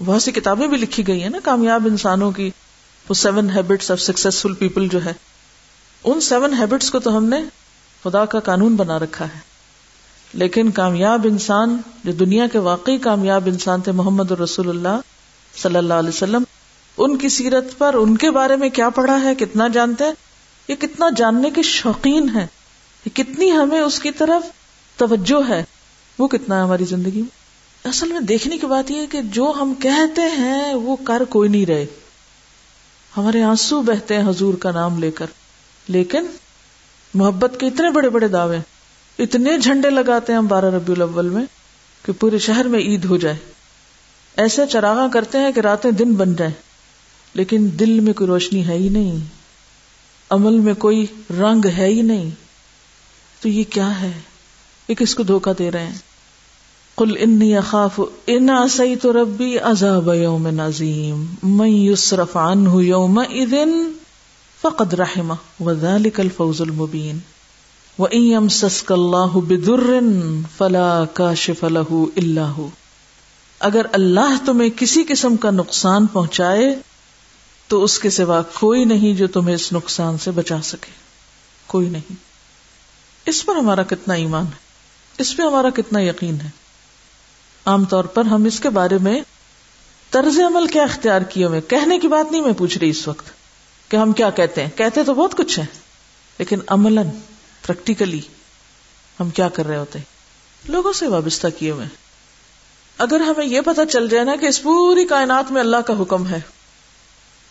بہت 0.05 0.23
سی 0.23 0.31
کتابیں 0.31 0.67
بھی 0.67 0.77
لکھی 0.77 1.07
گئی 1.07 1.21
ہیں 1.21 1.29
نا 1.29 1.37
کامیاب 1.43 1.87
انسانوں 1.87 2.31
کی، 2.31 2.49
وہ 3.09 3.13
seven 3.13 3.49
habits 3.49 3.91
of 3.91 4.01
successful 4.01 4.53
people 4.53 4.87
جو 4.87 5.05
ہے 5.05 5.13
ان 6.03 6.21
سیون 6.21 6.53
ہیبٹس 6.53 6.91
کو 6.91 6.99
تو 6.99 7.17
ہم 7.17 7.25
نے 7.25 7.43
خدا 8.03 8.25
کا 8.25 8.39
قانون 8.39 8.75
بنا 8.75 8.99
رکھا 8.99 9.25
ہے۔ 9.25 9.39
لیکن 10.33 10.71
کامیاب 10.71 11.27
انسان، 11.29 11.77
جو 12.03 12.11
دنیا 12.11 12.47
کے 12.47 12.59
واقعی 12.59 12.97
کامیاب 12.97 13.41
انسان 13.45 13.81
تھے، 13.81 13.91
محمد 13.91 14.31
رسول 14.31 14.69
اللہ 14.69 14.99
صلی 15.55 15.75
اللہ 15.75 15.93
علیہ 15.93 16.09
وسلم، 16.09 16.43
ان 16.97 17.17
کی 17.17 17.29
سیرت 17.29 17.77
پر 17.77 17.93
ان 17.93 18.17
کے 18.17 18.31
بارے 18.31 18.55
میں 18.55 18.69
کیا 18.69 18.89
پڑھا 18.89 19.21
ہے، 19.21 19.35
کتنا 19.35 19.67
جانتے 19.67 20.03
ہیں؟ 20.03 20.28
یہ 20.69 20.75
کتنا 20.75 21.05
جاننے 21.17 21.49
کے 21.49 21.61
شوقین 21.61 22.29
ہے 22.35 22.47
کتنی 23.13 23.51
ہمیں 23.51 23.79
اس 23.79 23.99
کی 23.99 24.11
طرف 24.11 24.43
توجہ 24.97 25.49
ہے، 25.49 25.63
وہ 26.19 26.27
کتنا 26.27 26.57
ہے 26.57 26.61
ہماری 26.61 26.85
زندگی 26.85 27.21
میں؟ 27.21 27.39
اصل 27.87 28.11
میں 28.11 28.19
دیکھنے 28.19 28.57
کی 28.57 28.65
بات 28.67 28.91
یہ 28.91 29.05
کہ 29.11 29.21
جو 29.21 29.53
ہم 29.61 29.73
کہتے 29.73 30.21
ہیں، 30.21 30.73
وہ 30.73 30.95
کر 31.03 31.23
کوئی 31.29 31.49
نہیں 31.49 31.65
رہے۔ 31.65 31.85
ہمارے 33.17 33.43
آنسو 33.43 33.81
بہتے 33.81 34.17
ہیں 34.17 34.29
حضور 34.29 34.53
کا 34.53 34.71
نام 34.71 34.99
لے 34.99 35.11
کر۔ 35.11 35.25
لیکن 35.87 36.25
محبت 37.13 37.59
کے 37.59 37.65
اتنے 37.65 37.89
بڑے 37.89 38.09
بڑے 38.09 38.27
دعوے 38.27 38.57
اتنے 39.19 39.57
جھنڈے 39.57 39.89
لگاتے 39.89 40.33
ہیں 40.33 40.37
ہم 40.37 40.47
بارہ 40.47 40.65
ربیع 40.65 40.95
الاول 40.95 41.29
میں 41.29 41.45
کہ 42.05 42.11
پورے 42.11 42.37
شہر 42.37 42.67
میں 42.67 42.79
عید 42.79 43.05
ہو 43.05 43.17
جائے۔ 43.17 43.35
ایسے 44.37 44.65
چراغاں 44.65 45.09
کرتے 45.09 45.37
ہیں 45.37 45.51
کہ 45.51 45.59
راتیں 45.59 45.91
دن 45.91 46.13
بن 46.13 46.35
جائیں۔ 46.35 46.53
لیکن 47.33 47.69
دل 47.79 47.99
میں 47.99 48.13
کوئی 48.13 48.27
روشنی 48.27 48.67
ہے 48.67 48.73
ہی 48.73 48.89
نہیں۔ 48.89 49.38
عمل 50.29 50.59
میں 50.59 50.73
کوئی 50.73 51.05
رنگ 51.29 51.65
ہے 51.77 51.85
ہی 51.85 52.01
نہیں۔ 52.01 52.29
تو 53.41 53.49
یہ 53.49 53.63
کیا 53.69 54.01
ہے؟ 54.01 54.11
یہ 54.87 54.95
کس 54.95 55.15
کو 55.15 55.23
دھوکا 55.23 55.51
دے 55.59 55.71
رہے 55.71 55.87
ہیں؟ 55.87 55.97
کل 56.97 57.13
انی 57.19 57.57
اخاف، 57.57 57.99
ان 58.27 58.49
سی 58.69 58.95
تو 58.95 59.13
ربی 59.13 59.57
عذاب 59.57 60.09
یوم 60.13 60.47
نظیم 60.47 61.25
میں 61.43 61.69
یسرف 61.69 62.37
عنہ 62.37 62.69
یوم 62.73 63.19
اذن 63.19 63.91
فقد 64.61 64.93
رحمہ، 64.93 65.63
وذالک 65.63 66.19
الفوز 66.19 66.61
المبین۔ 66.61 67.19
وَإِن 67.99 68.21
يَمْسَسْكَ 68.21 68.93
اللَّهُ 68.93 69.41
بِدُرٍ 69.41 70.03
فَلَا 70.57 71.05
كَاشِفَ 71.13 71.65
لَهُ 71.65 72.05
إِلَّا 72.13 72.53
هُ 72.57 72.67
اگر 73.59 73.85
اللہ 73.91 74.45
تمہیں 74.45 74.69
کسی 74.75 75.03
قسم 75.03 75.37
کا 75.37 75.51
نقصان 75.51 76.07
پہنچائے 76.07 76.75
تو 77.69 77.83
اس 77.83 77.99
کے 77.99 78.09
سوا 78.09 78.41
کوئی 78.41 78.85
نہیں 78.85 79.13
جو 79.13 79.27
تمہیں 79.27 79.55
اس 79.55 79.73
نقصان 79.73 80.17
سے 80.17 80.31
بچا 80.31 80.61
سکے۔ 80.63 80.91
کوئی 81.67 81.89
نہیں۔ 81.89 82.13
اس 83.25 83.45
پر 83.45 83.55
ہمارا 83.55 83.83
کتنا 83.83 84.13
ایمان 84.13 84.45
ہے؟ 84.45 84.57
اس 85.17 85.37
پہ 85.37 85.43
ہمارا 85.43 85.69
کتنا 85.69 85.99
یقین 85.99 86.41
ہے؟ 86.41 86.49
عام 87.65 87.85
طور 87.85 88.03
پر 88.03 88.25
ہم 88.25 88.43
اس 88.43 88.59
کے 88.59 88.69
بارے 88.69 88.97
میں 88.97 89.21
طرز 90.09 90.39
عمل 90.39 90.67
کیا 90.67 90.83
اختیار 90.83 91.21
کیے 91.21 91.45
ہوئے 91.45 91.61
کہنے 91.61 91.99
کی 91.99 92.07
بات 92.07 92.31
نہیں 92.31 92.41
میں 92.41 92.53
پوچھ 92.53 92.77
رہی 92.77 92.89
اس 92.89 93.07
وقت 93.07 93.25
کہ 93.91 93.95
ہم 93.97 94.11
کیا 94.11 94.29
کہتے 94.29 94.63
ہیں۔ 94.63 94.69
کہتے 94.75 95.03
تو 95.03 95.13
بہت 95.13 95.37
کچھ 95.37 95.59
ہے 95.59 95.65
لیکن 96.37 96.59
عمل 96.67 96.99
پریکٹیکلی 97.65 98.21
ہم 99.19 99.29
کیا 99.29 99.49
کر 99.49 99.65
رہے 99.65 99.77
ہوتے 99.77 99.99
لوگوں 100.67 100.93
سے 100.93 101.07
وابستہ 101.07 101.47
کیے 101.59 101.71
ہوئے 101.71 101.87
اگر 102.97 103.19
ہمیں 103.19 103.45
یہ 103.45 103.61
پتا 103.61 103.85
چل 103.85 104.09
جائے 104.09 104.23
نا 104.23 104.35
کہ 104.35 104.45
اس 104.45 104.63
پوری 104.63 105.07
کائنات 105.07 105.51
میں 105.51 105.61
اللہ 105.61 105.77
کا 105.77 105.93
حکم 106.01 106.27
ہے 106.27 106.39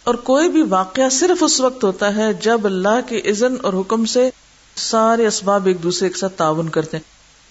اور 0.09 0.15
کوئی 0.15 0.49
بھی 0.49 0.63
واقعہ 0.63 1.09
صرف 1.09 1.43
اس 1.45 1.61
وقت 1.61 1.85
ہوتا 1.85 2.17
ہے 2.17 2.33
جب 2.33 2.67
اللہ 2.67 3.09
کے 3.09 3.21
عزن 3.31 3.55
اور 3.63 3.73
حکم 3.73 4.05
سے 4.05 4.31
سارے 4.77 5.27
اسباب 5.27 5.67
ایک 5.67 5.83
دوسرے 5.83 6.09
کے 6.09 6.19
ساتھ 6.19 6.33
تعاون 6.33 6.69
کرتے 6.69 6.97
ہیں۔ 6.97 7.05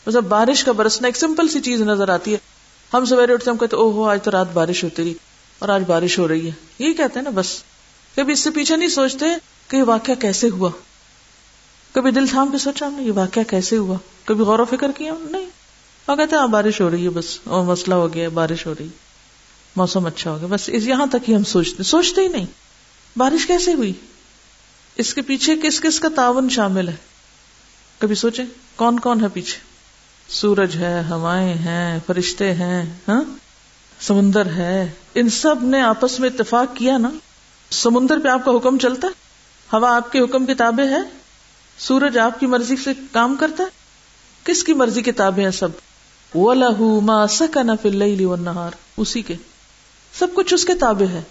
مطلب 0.07 0.23
بارش 0.23 0.63
کا 0.63 0.71
برسنا 0.71 1.07
ایک 1.07 1.17
سمپل 1.17 1.47
سی 1.47 1.59
چیز 1.59 1.81
نظر 1.81 2.09
آتی 2.09 2.33
ہے۔ 2.33 2.37
ہم 2.93 3.05
سویرے 3.05 3.33
اٹھتے 3.33 3.49
ہم 3.49 3.57
کہتے 3.57 3.75
او 3.75 3.91
ہو 3.91 4.09
آج 4.09 4.23
تو 4.23 4.31
رات 4.31 4.53
بارش 4.53 4.83
ہوتی 4.83 5.03
رہی 5.03 5.13
اور 5.59 5.69
آج 5.69 5.83
بارش 5.87 6.19
ہو 6.19 6.27
رہی 6.27 6.47
ہے۔ 6.47 6.51
یہی 6.79 6.93
کہتے 6.93 7.13
ہیں 7.15 7.23
نا 7.23 7.29
بس۔ 7.29 7.63
کبھی 8.15 8.33
اس 8.33 8.39
سے 8.39 8.49
پیچھے 8.49 8.75
نہیں 8.75 8.89
سوچتے 8.89 9.25
کہ 9.67 9.77
یہ 9.77 9.83
واقعہ 9.83 10.13
کیسے 10.13 10.49
ہوا۔ 10.49 10.69
کبھی 11.93 12.11
دل 12.11 12.27
تھام 12.27 12.51
کے 12.51 12.57
سوچا 12.57 12.87
ہم 12.87 12.93
نے، 12.93 13.03
یہ 13.03 13.11
واقعہ 13.11 13.41
کیسے 13.47 13.77
ہوا؟ 13.77 13.97
کبھی 14.25 14.43
غور 14.43 14.59
و 14.59 14.65
فکر 14.65 14.91
کیا 14.97 15.13
نہیں۔ 15.19 15.45
وہ 16.07 16.15
کہتے 16.15 16.35
ہیں 16.35 16.41
ہاں 16.41 16.47
بارش 16.47 16.81
ہو 16.81 16.91
رہی 16.91 17.03
ہے 17.03 17.09
بس۔ 17.09 17.39
اور 17.43 17.63
مسئلہ 17.63 17.95
ہو 17.95 18.13
گیا، 18.13 18.29
بارش 18.29 18.65
ہو 18.65 18.73
رہی 18.79 18.87
موسم 19.77 20.05
اچھا 20.05 20.31
ہو 20.31 20.37
گیا 20.37 20.47
بس 20.47 20.69
یہاں 20.69 21.05
تک 21.05 21.29
ہی 21.29 21.35
ہم 21.35 21.43
سوچتے 21.43 21.83
سوچتے 21.83 22.21
ہی 22.21 22.27
نہیں۔ 22.27 22.45
بارش 23.17 23.45
کیسے 23.45 23.73
ہوئی؟ 23.73 23.93
اس 24.95 25.13
کے 25.13 25.21
پیچھے 25.21 25.55
کس 25.63 25.81
کس 25.81 25.99
کا 25.99 26.07
تعاون 26.15 26.49
شامل 26.49 26.87
ہے؟ 26.87 26.95
کبھی 27.97 28.15
سوچے 28.15 28.43
کون 28.75 28.99
کون 28.99 29.21
ہے 29.21 29.27
پیچھے؟ 29.33 29.59
سورج 30.29 30.75
ہے، 30.75 31.01
ہوائیں 31.09 31.53
ہیں، 31.53 31.99
فرشتے 32.05 32.53
ہیں 32.53 32.93
ہاں؟ 33.07 33.23
سمندر 34.01 34.45
ہے۔ 34.45 34.89
ان 35.15 35.29
سب 35.29 35.63
نے 35.63 35.81
آپس 35.81 36.19
میں 36.19 36.29
اتفاق 36.29 36.75
کیا 36.75 36.97
نا؟ 36.97 37.09
سمندر 37.71 38.19
پہ 38.19 38.27
آپ 38.27 38.45
کا 38.45 38.51
حکم 38.51 38.77
چلتا؟ 38.77 39.07
ہے 39.07 39.13
ہوا 39.73 39.95
آپ 39.95 40.11
کے 40.11 40.19
حکم 40.19 40.45
کتابیں 40.45 40.87
ہے 40.87 41.01
سورج 41.77 42.17
آپ 42.17 42.39
کی 42.39 42.45
مرضی 42.45 42.75
سے 42.75 42.91
کام 43.11 43.35
کرتا 43.35 43.63
ہے؟ 43.63 43.69
کس 44.43 44.63
کی 44.63 44.73
مرضی 44.73 45.01
کتابیں 45.01 45.43
ہیں 45.43 45.51
سب؟ 45.51 45.69
وہ 46.33 46.53
لہو 46.53 46.99
ما 46.99 47.27
سکن 47.27 47.69
فی 47.81 47.89
اللیل 47.89 48.25
والنہار 48.25 48.71
اسی 48.97 49.21
کے۔ 49.21 49.35
سب 50.19 50.27
کچھ 50.33 50.53
اس 50.53 50.65
کے 50.65 50.73
تابع 50.73 51.11
ہے۔ 51.13 51.21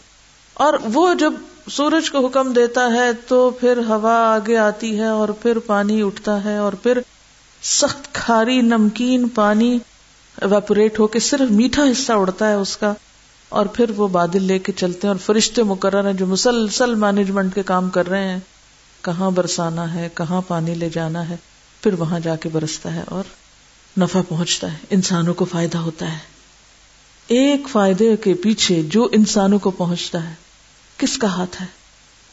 اور 0.54 0.74
وہ 0.94 1.14
جب 1.14 1.32
سورج 1.70 2.10
کو 2.10 2.26
حکم 2.26 2.52
دیتا 2.52 2.86
ہے 2.92 3.10
تو 3.28 3.50
پھر 3.50 3.78
ہوا 3.88 4.12
آگے 4.12 4.56
آتی 4.56 4.98
ہے 4.98 5.06
اور 5.06 5.28
پھر 5.28 5.58
پانی 5.58 6.02
اٹھتا 6.02 6.44
ہے 6.44 6.56
اور 6.56 6.72
پھر 6.72 6.98
سخت 7.62 8.14
کھاری 8.14 8.60
نمکین 8.60 9.28
پانی 9.28 9.78
ویپوریٹ 10.42 10.98
ہو 10.98 11.06
کے 11.06 11.20
صرف 11.20 11.50
میٹھا 11.50 11.82
حصہ 11.82 12.12
اڑتا 12.12 12.48
ہے 12.48 12.54
اس 12.54 12.76
کا 12.76 12.92
اور 13.48 13.66
پھر 13.66 13.90
وہ 13.96 14.08
بادل 14.08 14.42
لے 14.42 14.58
کے 14.58 14.72
چلتے 14.72 14.98
ہیں 15.02 15.14
اور 15.14 15.20
فرشتے 15.26 15.62
مقرر 15.62 16.06
ہیں 16.06 16.12
جو 16.12 16.26
مسلسل 16.26 16.94
مینجمنٹ 16.94 17.54
کے 17.54 17.62
کام 17.62 17.90
کر 17.90 18.08
رہے 18.08 18.28
ہیں۔ 18.28 18.38
کہاں 19.02 19.30
برسانا 19.30 19.94
ہے، 19.94 20.08
کہاں 20.14 20.40
پانی 20.48 20.74
لے 20.74 20.90
جانا 20.90 21.28
ہے، 21.28 21.36
پھر 21.82 21.94
وہاں 21.94 22.20
جا 22.20 22.36
کے 22.36 22.48
برستا 22.48 22.94
ہے 22.94 23.02
اور 23.08 23.24
نفع 24.00 24.20
پہنچتا 24.28 24.72
ہے، 24.72 24.78
انسانوں 24.90 25.34
کو 25.34 25.44
فائدہ 25.44 25.78
ہوتا 25.78 26.12
ہے۔ 26.12 26.35
ایک 27.28 27.68
فائدے 27.68 28.16
کے 28.16 28.34
پیچھے 28.34 28.82
جو 28.82 29.08
انسانوں 29.12 29.58
کو 29.58 29.70
پہنچتا 29.70 30.30
ہے، 30.30 30.34
کس 30.96 31.18
کا 31.18 31.26
ہاتھ 31.26 31.62
ہے؟ 31.62 31.66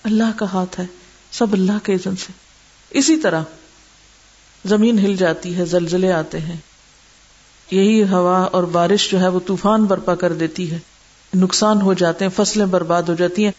اللہ 0.03 0.37
کا 0.37 0.45
ہاتھ 0.53 0.79
ہے، 0.79 0.85
سب 1.31 1.53
اللہ 1.53 1.71
کے 1.83 1.93
عزن 1.93 2.15
سے۔ 2.15 2.31
اسی 2.89 3.17
طرح 3.17 3.41
زمین 4.65 4.99
ہل 4.99 5.15
جاتی 5.15 5.57
ہے، 5.57 5.65
زلزلے 5.65 6.13
آتے 6.13 6.39
ہیں۔ 6.39 6.55
یہی 7.71 8.03
ہوا 8.03 8.39
اور 8.39 8.63
بارش 8.63 9.11
جو 9.11 9.19
ہے، 9.19 9.27
وہ 9.27 9.39
طوفان 9.45 9.85
برپا 9.85 10.15
کر 10.15 10.33
دیتی 10.33 10.71
ہے۔ 10.71 10.79
نقصان 11.35 11.81
ہو 11.81 11.93
جاتے 11.93 12.25
ہیں، 12.25 12.31
فصلیں 12.35 12.65
برباد 12.65 13.03
ہو 13.03 13.13
جاتی 13.13 13.45
ہیں۔ 13.45 13.51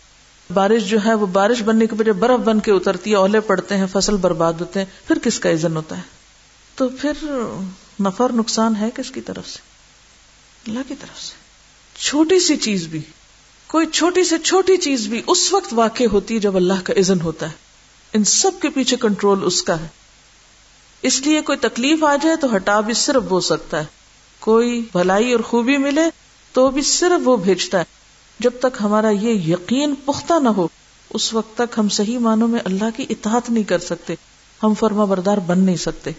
بارش 0.53 0.85
جو 0.85 0.99
ہے، 1.05 1.15
وہ 1.15 1.27
بارش 1.27 1.63
بننے 1.63 1.87
کے 1.87 1.95
بجائے 1.95 2.13
برف 2.13 2.41
بن 2.41 2.61
کے 2.61 2.73
اترتی 2.73 3.11
ہے، 3.11 3.17
اولے 3.17 3.41
پڑتے 3.41 3.77
ہیں، 3.77 3.87
فصل 3.93 4.17
برباد 4.17 4.53
ہوتے 4.53 4.81
ہیں۔ 4.81 4.87
پھر 5.09 5.19
کس 5.23 5.41
کا 5.41 5.51
عزن 5.51 5.77
ہوتا 5.77 5.97
ہے؟ 5.97 6.03
تو 6.75 6.89
پھر 6.89 7.13
نفر 8.01 8.33
نقصان 8.33 8.77
ہے 8.77 8.91
کس 8.95 9.11
کی 9.11 9.21
طرف 9.21 9.49
سے؟ 9.49 9.74
اللہ 10.67 10.79
کی 10.89 10.95
طرف 11.01 11.23
سے۔ 11.23 11.35
چھوٹی 12.01 12.41
سی 12.41 12.57
چیز 12.57 12.87
بھی، 12.87 13.01
کوئی 13.67 13.87
چھوٹی 13.87 14.25
سے 14.25 14.39
چھوٹی 14.39 14.77
چیز 14.77 15.07
بھی 15.07 15.23
اس 15.27 15.53
وقت 15.53 15.69
واقع 15.73 16.05
ہوتی 16.13 16.35
ہے 16.35 16.39
جب 16.39 16.57
اللہ 16.57 16.73
کا 16.85 16.93
عزن 16.97 17.21
ہوتا 17.21 17.47
ہے۔ 17.47 17.53
ان 18.13 18.25
سب 18.25 18.51
کے 18.63 18.69
پیچھے 18.69 18.97
کنٹرول 18.97 19.45
اس 19.45 19.63
کا 19.63 19.81
ہے۔ 19.81 19.89
اس 21.03 21.21
لیے 21.21 21.41
کوئی 21.41 21.59
تکلیف 21.59 22.05
آ 22.05 22.17
جائے 22.17 22.37
تو 22.37 22.57
ہٹا 22.57 22.81
بھی 22.81 22.95
صرف 22.95 23.31
ہو 23.31 23.41
سکتا 23.41 23.81
ہے۔ 23.81 23.85
کوئی 24.41 24.81
بھلائی 24.93 25.33
اور 25.33 25.41
خوبی 25.41 25.77
ملے 25.77 26.03
تو 26.53 26.71
بھی 26.71 26.83
صرف 26.83 27.21
وہ 27.25 27.37
بھیجتا 27.37 27.79
ہے۔ 27.79 27.85
جب 28.39 28.51
تک 28.59 28.79
ہمارا 28.81 29.11
یہ 29.11 29.53
یقین 29.53 29.95
پختہ 30.05 30.35
نہ 30.43 30.49
ہو، 30.49 30.69
اس 31.11 31.35
وقت 31.35 31.57
تک 31.57 31.79
ہم 31.79 31.89
صحیح 31.89 32.19
معنوں 32.19 32.49
میں 32.49 32.61
اللہ 32.65 32.85
کی 32.97 33.07
اطاعت 33.11 33.51
نہیں 33.51 33.65
کر 33.65 33.79
سکتے۔ 33.79 34.15
ہم 34.63 34.75
فرما 34.75 35.05
بردار 35.05 35.39
بن 35.39 35.59
نہیں 35.59 35.77
سکتے۔ 35.77 36.11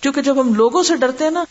کیونکہ 0.00 0.22
جب 0.22 0.40
ہم 0.40 0.54
لوگوں 0.54 0.82
سے 0.82 0.96
ڈرتے 0.96 1.24
ہیں 1.24 1.30
نا، 1.30 1.44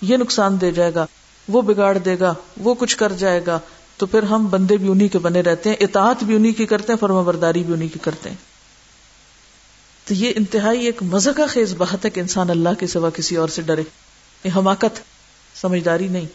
یہ 0.00 0.16
نقصان 0.16 0.60
دے 0.60 0.70
جائے 0.70 0.94
گا۔ 0.94 1.06
وہ 1.48 1.62
بگاڑ 1.62 1.98
دے 1.98 2.18
گا، 2.20 2.34
وہ 2.56 2.74
کچھ 2.74 2.96
کر 2.96 3.12
جائے 3.12 3.46
گا، 3.46 3.58
تو 3.96 4.06
پھر 4.06 4.22
ہم 4.22 4.46
بندے 4.46 4.76
بھی 4.76 4.88
انہیں 4.88 5.08
کے 5.08 5.18
بنے 5.18 5.40
رہتے 5.40 5.70
ہیں، 5.70 5.76
اطاعت 5.80 6.24
بھی 6.24 6.36
انہیں 6.36 6.52
کی 6.52 6.66
کرتے 6.66 6.92
ہیں 6.92 7.00
فرما 7.00 7.22
برداری 7.22 7.62
بھی 7.62 7.74
انہیں 7.74 7.88
کی 7.92 7.98
کرتے 7.98 8.28
ہیں۔ 8.28 8.36
تو 10.04 10.14
یہ 10.14 10.32
انتہائی 10.36 10.84
ایک 10.86 11.02
مزہ 11.02 11.30
کا 11.30 11.46
خیز 11.46 11.74
بات 11.74 12.04
ہے 12.04 12.10
کہ 12.10 12.20
انسان 12.20 12.50
اللہ 12.50 12.68
کے 12.78 12.86
سوا 12.86 13.10
کسی 13.10 13.36
اور 13.36 13.48
سے 13.48 13.62
ڈرے۔ 13.62 13.82
یہ 14.44 14.50
حماقت، 14.56 15.00
سمجھداری 15.60 16.08
نہیں۔ 16.08 16.26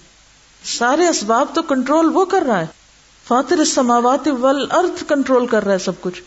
سارے 0.64 1.08
اسباب 1.08 1.48
تو 1.54 1.62
کنٹرول 1.62 2.12
وہ 2.14 2.26
کر 2.26 2.42
رہا 2.42 2.60
ہے۔ 2.60 2.66
فاتر 3.28 3.58
السماوات 3.58 4.28
والارض 4.40 5.04
کنٹرول 5.08 5.48
کر 5.48 5.64
رہا 5.64 5.74
ہے 5.74 5.78
سب 5.78 5.92
کچھ۔ 6.02 6.22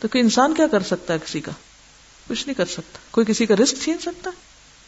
تو 0.00 0.08
کوئی 0.08 0.22
انسان 0.22 0.54
کیا 0.54 0.66
کر 0.66 0.82
سکتا 0.82 1.14
ہے 1.14 1.18
کسی 1.26 1.40
کا؟ 1.40 1.52
کچھ 2.28 2.46
نہیں 2.46 2.54
کر 2.54 2.66
سکتا۔ 2.66 2.98
کوئی 3.10 3.26
کسی 3.26 3.46
کا 3.46 3.54
رسک 3.56 3.74
چھین 3.82 3.98
سکتا؟ 3.98 4.30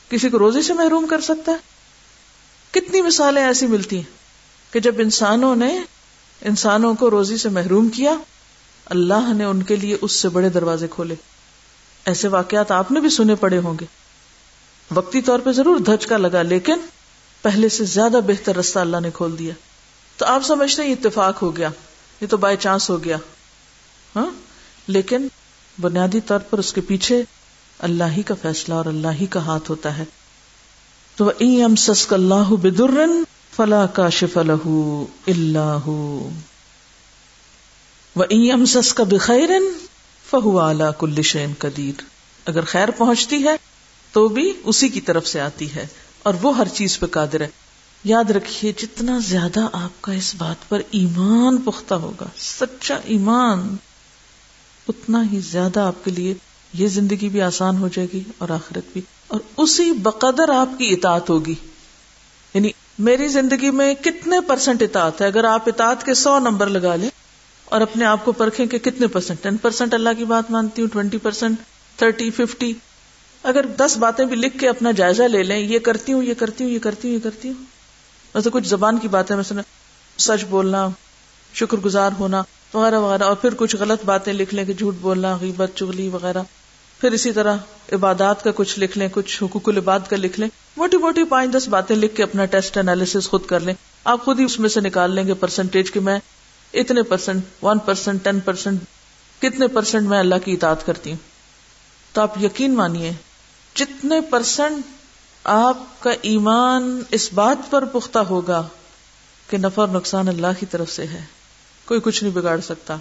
کسی 0.08 0.28
کو 0.28 0.38
روزی 0.38 0.62
سے 0.62 0.72
محروم 0.72 1.06
کر 1.06 1.20
سکتا 1.20 1.52
ہے؟ 1.52 1.71
کتنی 2.72 3.02
مثالیں 3.02 3.44
ایسی 3.44 3.66
ملتی 3.66 3.96
ہیں 3.96 4.18
کہ 4.72 4.80
جب 4.80 4.94
انسانوں 4.98 5.56
نے 5.56 5.80
انسانوں 6.40 6.94
کو 6.94 7.10
روزی 7.10 7.36
سے 7.36 7.48
محروم 7.48 7.88
کیا، 7.88 8.14
اللہ 8.84 9.34
نے 9.34 9.44
ان 9.44 9.62
کے 9.62 9.76
لیے 9.76 9.96
اس 10.00 10.12
سے 10.12 10.28
بڑے 10.28 10.48
دروازے 10.48 10.86
کھولے۔ 10.90 11.14
ایسے 12.04 12.28
واقعات 12.28 12.70
آپ 12.70 12.90
نے 12.90 13.00
بھی 13.00 13.10
سنے 13.10 13.34
پڑے 13.34 13.58
ہوں 13.58 13.74
گے۔ 13.80 13.86
وقتی 14.94 15.20
طور 15.20 15.38
پہ 15.38 15.52
ضرور 15.52 15.78
دھچکا 15.78 16.16
لگا، 16.16 16.42
لیکن 16.42 16.74
پہلے 17.42 17.68
سے 17.68 17.84
زیادہ 17.84 18.18
بہتر 18.26 18.56
رستہ 18.56 18.78
اللہ 18.78 18.96
نے 19.00 19.10
کھول 19.14 19.38
دیا۔ 19.38 19.54
تو 20.16 20.26
آپ 20.26 20.42
سمجھتے 20.44 20.82
ہیں 20.82 20.92
اتفاق 20.92 21.42
ہو 21.42 21.56
گیا، 21.56 21.68
یہ 22.20 22.26
تو 22.26 22.36
بائی 22.36 22.56
چانس 22.56 22.90
ہو 22.90 23.04
گیا۔ 23.04 23.16
ہاں؟ 24.16 24.30
لیکن 24.86 25.28
بنیادی 25.80 26.20
طور 26.20 26.38
پر 26.38 26.58
اس 26.58 26.72
کے 26.72 26.80
پیچھے 26.80 27.22
اللہ 27.78 28.04
ہی 28.04 28.22
کا 28.22 28.34
فیصلہ 28.42 28.74
اور 28.74 28.84
اللہ 28.84 29.08
ہی 29.20 29.26
کا 29.26 29.40
ہاتھ 29.40 29.70
ہوتا 29.70 29.98
ہے۔ 29.98 30.04
تو 31.16 31.30
ایم 31.38 31.74
سس 31.76 32.12
اللہ 32.12 32.50
بدرن 32.50 33.22
فلا 33.56 33.86
کا 33.86 34.08
شف 34.08 34.38
اللہ 34.38 35.88
و 38.16 38.22
ایم 38.28 38.64
سس 38.64 38.94
کا 38.94 39.04
فہو 40.30 40.60
اعلی 40.60 40.84
کل 40.98 41.22
شین 41.22 41.52
قدیر 41.58 42.02
اگر 42.46 42.64
خیر 42.64 42.90
پہنچتی 42.90 43.44
ہے 43.44 43.56
تو 44.12 44.28
بھی 44.28 44.52
اسی 44.64 44.88
کی 44.88 45.00
طرف 45.00 45.26
سے 45.26 45.40
آتی 45.40 45.74
ہے 45.74 45.86
اور 46.22 46.34
وہ 46.42 46.56
ہر 46.56 46.68
چیز 46.68 46.98
پہ 46.98 47.06
قادر 47.06 47.40
ہے۔ 47.40 47.48
یاد 48.04 48.30
رکھیے، 48.30 48.72
جتنا 48.78 49.18
زیادہ 49.18 49.68
آپ 49.72 50.02
کا 50.02 50.12
اس 50.12 50.34
بات 50.34 50.68
پر 50.68 50.80
ایمان 50.90 51.56
پختہ 51.56 51.94
ہوگا، 51.94 52.26
سچا 52.38 52.98
ایمان، 53.04 53.76
اتنا 54.88 55.22
ہی 55.32 55.40
زیادہ 55.40 55.80
آپ 55.80 56.04
کے 56.04 56.10
لیے 56.10 56.34
یہ 56.72 56.88
زندگی 56.88 57.28
بھی 57.28 57.42
آسان 57.42 57.76
ہو 57.76 57.88
جائے 57.88 58.08
گی 58.14 58.22
اور 58.38 58.48
آخرت 58.48 58.84
بھی۔ 58.92 59.00
اور 59.32 59.40
اسی 59.56 59.92
بقدر 59.92 60.48
آپ 60.48 60.78
کی 60.78 60.92
اطاعت 60.92 61.30
ہوگی۔ 61.30 61.54
یعنی 62.54 62.70
میری 62.98 63.28
زندگی 63.28 63.70
میں 63.70 63.94
کتنے 63.94 64.40
پرسنٹ 64.40 64.82
اطاعت 64.82 65.20
ہے؟ 65.20 65.26
اگر 65.26 65.44
آپ 65.44 65.68
اطاعت 65.68 66.04
کے 66.04 66.14
سو 66.14 66.38
نمبر 66.38 66.66
لگا 66.66 66.96
لیں 66.96 67.10
اور 67.64 67.80
اپنے 67.80 68.04
آپ 68.04 68.24
کو 68.24 68.32
پرکھیں 68.32 68.66
کہ 68.66 68.78
کتنے 68.78 69.06
پرسنٹ 69.06 69.42
ٹین 69.42 69.56
پرسینٹ 69.56 69.94
اللہ 69.94 70.08
کی 70.18 70.24
بات 70.24 70.50
مانتی 70.50 70.82
ہوں، 70.82 70.88
ٹوینٹی 70.88 71.18
پرسینٹ 71.18 71.58
تھرٹی، 71.96 72.30
ففٹی۔ 72.30 72.72
اگر 73.42 73.66
دس 73.66 73.96
باتیں 73.96 74.24
بھی 74.24 74.36
لکھ 74.36 74.58
کے 74.58 74.68
اپنا 74.68 74.90
جائزہ 74.90 75.22
لے 75.22 75.42
لیں، 75.42 75.58
یہ 75.58 75.78
کرتی 75.78 76.12
ہوں، 76.12 76.22
یہ 76.22 76.34
کرتی 76.34 76.64
ہوں، 76.64 76.70
یہ 76.70 76.78
کرتی 76.78 77.08
ہوں، 77.08 77.14
یہ 77.14 77.20
کرتی 77.20 77.48
ہوں۔ 77.48 77.64
ویسے 78.34 78.50
کچھ 78.52 78.68
زبان 78.68 78.98
کی 78.98 79.08
بات 79.08 79.30
ہے 79.30 79.36
مثلا 79.36 79.62
سچ 80.18 80.44
بولنا 80.44 80.88
شکر 81.54 81.76
گزار 81.76 82.10
ہونا، 82.18 82.42
وغیرہ 82.74 82.98
وغیرہ۔ 82.98 83.22
اور 83.22 83.36
پھر 83.36 83.54
کچھ 83.56 83.76
غلط 83.76 84.04
باتیں 84.04 84.32
لکھ 84.32 84.54
لیں 84.54 84.64
کہ 84.64 84.72
جھوٹ 84.72 84.94
بولنا، 85.00 85.38
غیبت 85.40 85.70
چگلی 85.74 86.08
وغیرہ۔ 86.08 86.42
پھر 87.02 87.12
اسی 87.12 87.32
طرح 87.32 87.56
عبادات 87.92 88.44
کا 88.44 88.50
کچھ 88.54 88.78
لکھ 88.78 88.98
لیں، 88.98 89.08
کچھ 89.12 89.42
حقوق 89.42 89.68
العباد 89.68 90.00
کا 90.10 90.16
لکھ 90.16 90.40
لیں۔ 90.40 90.48
موٹی 90.76 90.96
موٹی 90.96 91.24
پانچ 91.24 91.56
دس 91.56 91.68
باتیں 91.68 91.96
لکھ 91.96 92.16
کے 92.16 92.22
اپنا 92.22 92.44
ٹیسٹ 92.44 92.78
انالیس 92.78 93.16
خود 93.30 93.46
کر 93.46 93.60
لیں۔ 93.60 93.74
آپ 94.04 94.24
خود 94.24 94.40
ہی 94.40 94.44
اس 94.44 94.60
میں 94.60 94.68
سے 94.68 94.80
نکال 94.80 95.14
لیں 95.14 95.26
گے 95.26 95.34
پرسنٹیج 95.34 95.92
کہ 95.92 96.00
میں 96.00 96.18
اتنے 96.74 97.02
percent 97.02 97.44
one 97.62 97.78
percent 97.78 98.24
ten 98.24 98.40
percent 98.40 98.80
کتنے 99.42 99.68
پرسینٹ 99.68 100.08
میں 100.08 100.18
اللہ 100.18 100.34
کی 100.44 100.52
اطاعت 100.52 100.86
کرتی 100.86 101.10
ہوں۔ 101.10 101.18
تو 102.12 102.20
آپ 102.20 102.42
یقین 102.42 102.74
مانیے، 102.74 103.12
جتنے 103.74 104.20
پرسنٹ 104.20 104.86
آپ 105.44 105.78
کا 106.00 106.10
ایمان 106.22 107.02
اس 107.10 107.32
بات 107.32 107.70
پر 107.70 107.84
پختہ 107.84 108.18
ہوگا 108.18 108.68
کہ 109.50 109.58
نفع 109.58 109.82
اور 109.82 109.88
نقصان 109.88 110.28
اللہ 110.28 110.60
کی 110.60 110.66
طرف 110.66 110.90
سے 110.90 111.06
ہے۔ 111.06 111.24
کوئی 111.84 112.00
کچھ 112.00 112.24
نہیں 112.24 112.34
بگاڑ 112.34 112.60
سکتا۔ 112.60 112.96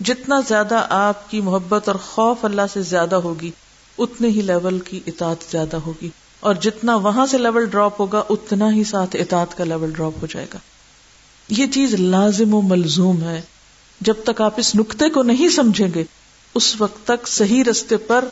جتنا 0.00 0.40
زیادہ 0.48 0.86
آپ 0.90 1.30
کی 1.30 1.40
محبت 1.40 1.88
اور 1.88 1.96
خوف 1.96 2.44
اللہ 2.44 2.62
سے 2.72 2.82
زیادہ 2.82 3.16
ہوگی، 3.16 3.50
اتنے 3.98 4.28
ہی 4.28 4.40
لیول 4.42 4.80
کی 4.80 5.00
اطاعت 5.06 5.36
زیادہ 5.50 5.76
ہوگی۔ 5.76 6.08
اور 6.40 6.54
جتنا 6.54 6.96
وہاں 6.96 7.26
سے 7.26 7.38
لیول 7.38 7.66
ڈراپ 7.66 8.00
ہوگا، 8.00 8.22
اتنا 8.30 8.74
ہی 8.74 8.84
ساتھ 8.84 9.16
اطاعت 9.16 9.56
کا 9.56 9.64
لیول 9.64 9.90
ڈراپ 9.90 10.12
ہو 10.22 10.26
جائے 10.26 10.46
گا۔ 10.54 10.58
یہ 11.48 11.66
چیز 11.66 11.94
لازم 11.94 12.54
و 12.54 12.60
ملزوم 12.60 13.22
ہے۔ 13.22 13.42
جب 14.00 14.14
تک 14.24 14.40
آپ 14.40 14.54
اس 14.56 14.74
نقطے 14.74 15.10
کو 15.10 15.22
نہیں 15.22 15.48
سمجھیں 15.48 15.88
گے، 15.94 16.04
اس 16.54 16.80
وقت 16.80 17.06
تک 17.06 17.28
صحیح 17.28 17.64
رستے 17.64 17.96
پر 17.96 18.24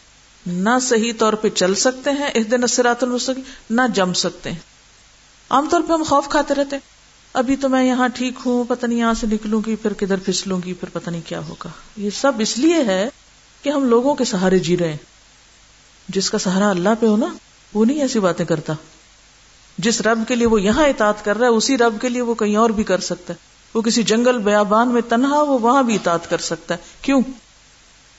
نہ 0.47 0.71
صحیح 0.83 1.13
طور 1.19 1.33
پہ 1.33 1.49
چل 1.49 1.75
سکتے 1.75 2.11
ہیں، 2.11 2.31
اس 2.35 2.51
دن 2.51 2.65
اسرات 2.65 3.03
المستقیم 3.03 3.43
نہ 3.71 3.81
جم 3.95 4.13
سکتے 4.13 4.51
ہیں۔ 4.51 4.59
عام 5.51 5.69
طور 5.71 5.81
پہ 5.89 5.93
ہم 5.93 6.03
خوف 6.03 6.29
کھاتے 6.29 6.55
رہتے 6.55 6.77
ہیں۔ 6.77 6.98
ابھی 7.33 7.57
تو 7.57 7.69
میں 7.69 7.85
یہاں 7.85 8.09
ٹھیک 8.09 8.35
ہوں، 8.47 8.65
پتہ 8.69 8.87
نہیں 8.87 8.99
یہاں 8.99 9.15
سے 9.15 9.27
نکلوں 9.27 9.61
گی، 9.67 9.77
پھر 9.77 9.93
کدھر 9.93 10.17
پھسلوں 10.17 10.61
گی، 10.65 10.73
پھر 10.73 10.89
پتہ 10.93 11.11
نہیں 11.11 11.21
کیا 11.27 11.41
ہوگا۔ 11.49 11.69
یہ 11.97 12.11
سب 12.11 12.33
اس 12.39 12.59
لیے 12.59 12.83
ہے 12.87 13.09
کہ 13.63 13.71
ہم 13.71 13.85
لوگوں 13.85 14.15
کے 14.15 14.25
سہارے 14.25 14.59
جی 14.59 14.77
رہے 14.77 14.89
ہیں۔ 14.89 14.97
جس 16.09 16.31
کا 16.31 16.39
سہارا 16.39 16.71
اللہ 16.71 16.89
پہ 17.01 17.07
ہو 17.07 17.17
نا، 17.17 17.27
وہ 17.75 17.85
نہیں 17.85 18.01
ایسی 18.01 18.21
باتیں 18.21 18.45
کرتا۔ 18.45 18.73
جس 19.79 20.01
رب 20.01 20.23
کے 20.29 20.35
لیے 20.35 20.47
وہ 20.47 20.63
یہاں 20.63 20.85
اطاعت 20.85 21.25
کر 21.25 21.39
رہا 21.39 21.47
ہے، 21.47 21.53
اسی 21.53 21.79
رب 21.79 21.97
کے 22.01 22.09
لیے 22.09 22.23
وہ 22.23 22.35
کہیں 22.35 22.57
اور 22.57 22.71
بھی 22.71 22.85
کر 22.85 23.01
سکتا 23.01 23.33
ہے۔ 23.33 23.39
وہ 23.75 23.83
کسی 23.83 24.03
جنگل، 24.03 24.39
بیابان 24.39 24.89
میں 24.89 25.03
تنہا، 25.09 25.43
وہ 25.43 25.59
وہاں 25.59 25.83
بھی 25.83 25.95
اطاعت 25.95 26.31
کر 26.31 26.39
سکتا 26.39 26.75
ہے۔ 26.75 26.79
کیوں؟ 27.03 27.23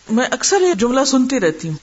میں 0.10 0.26
اکثر 0.32 0.62
یہ 0.62 0.74
جملہ 0.74 1.05
سنتی 1.05 1.39
رہتی 1.39 1.70
ہوں۔ 1.70 1.76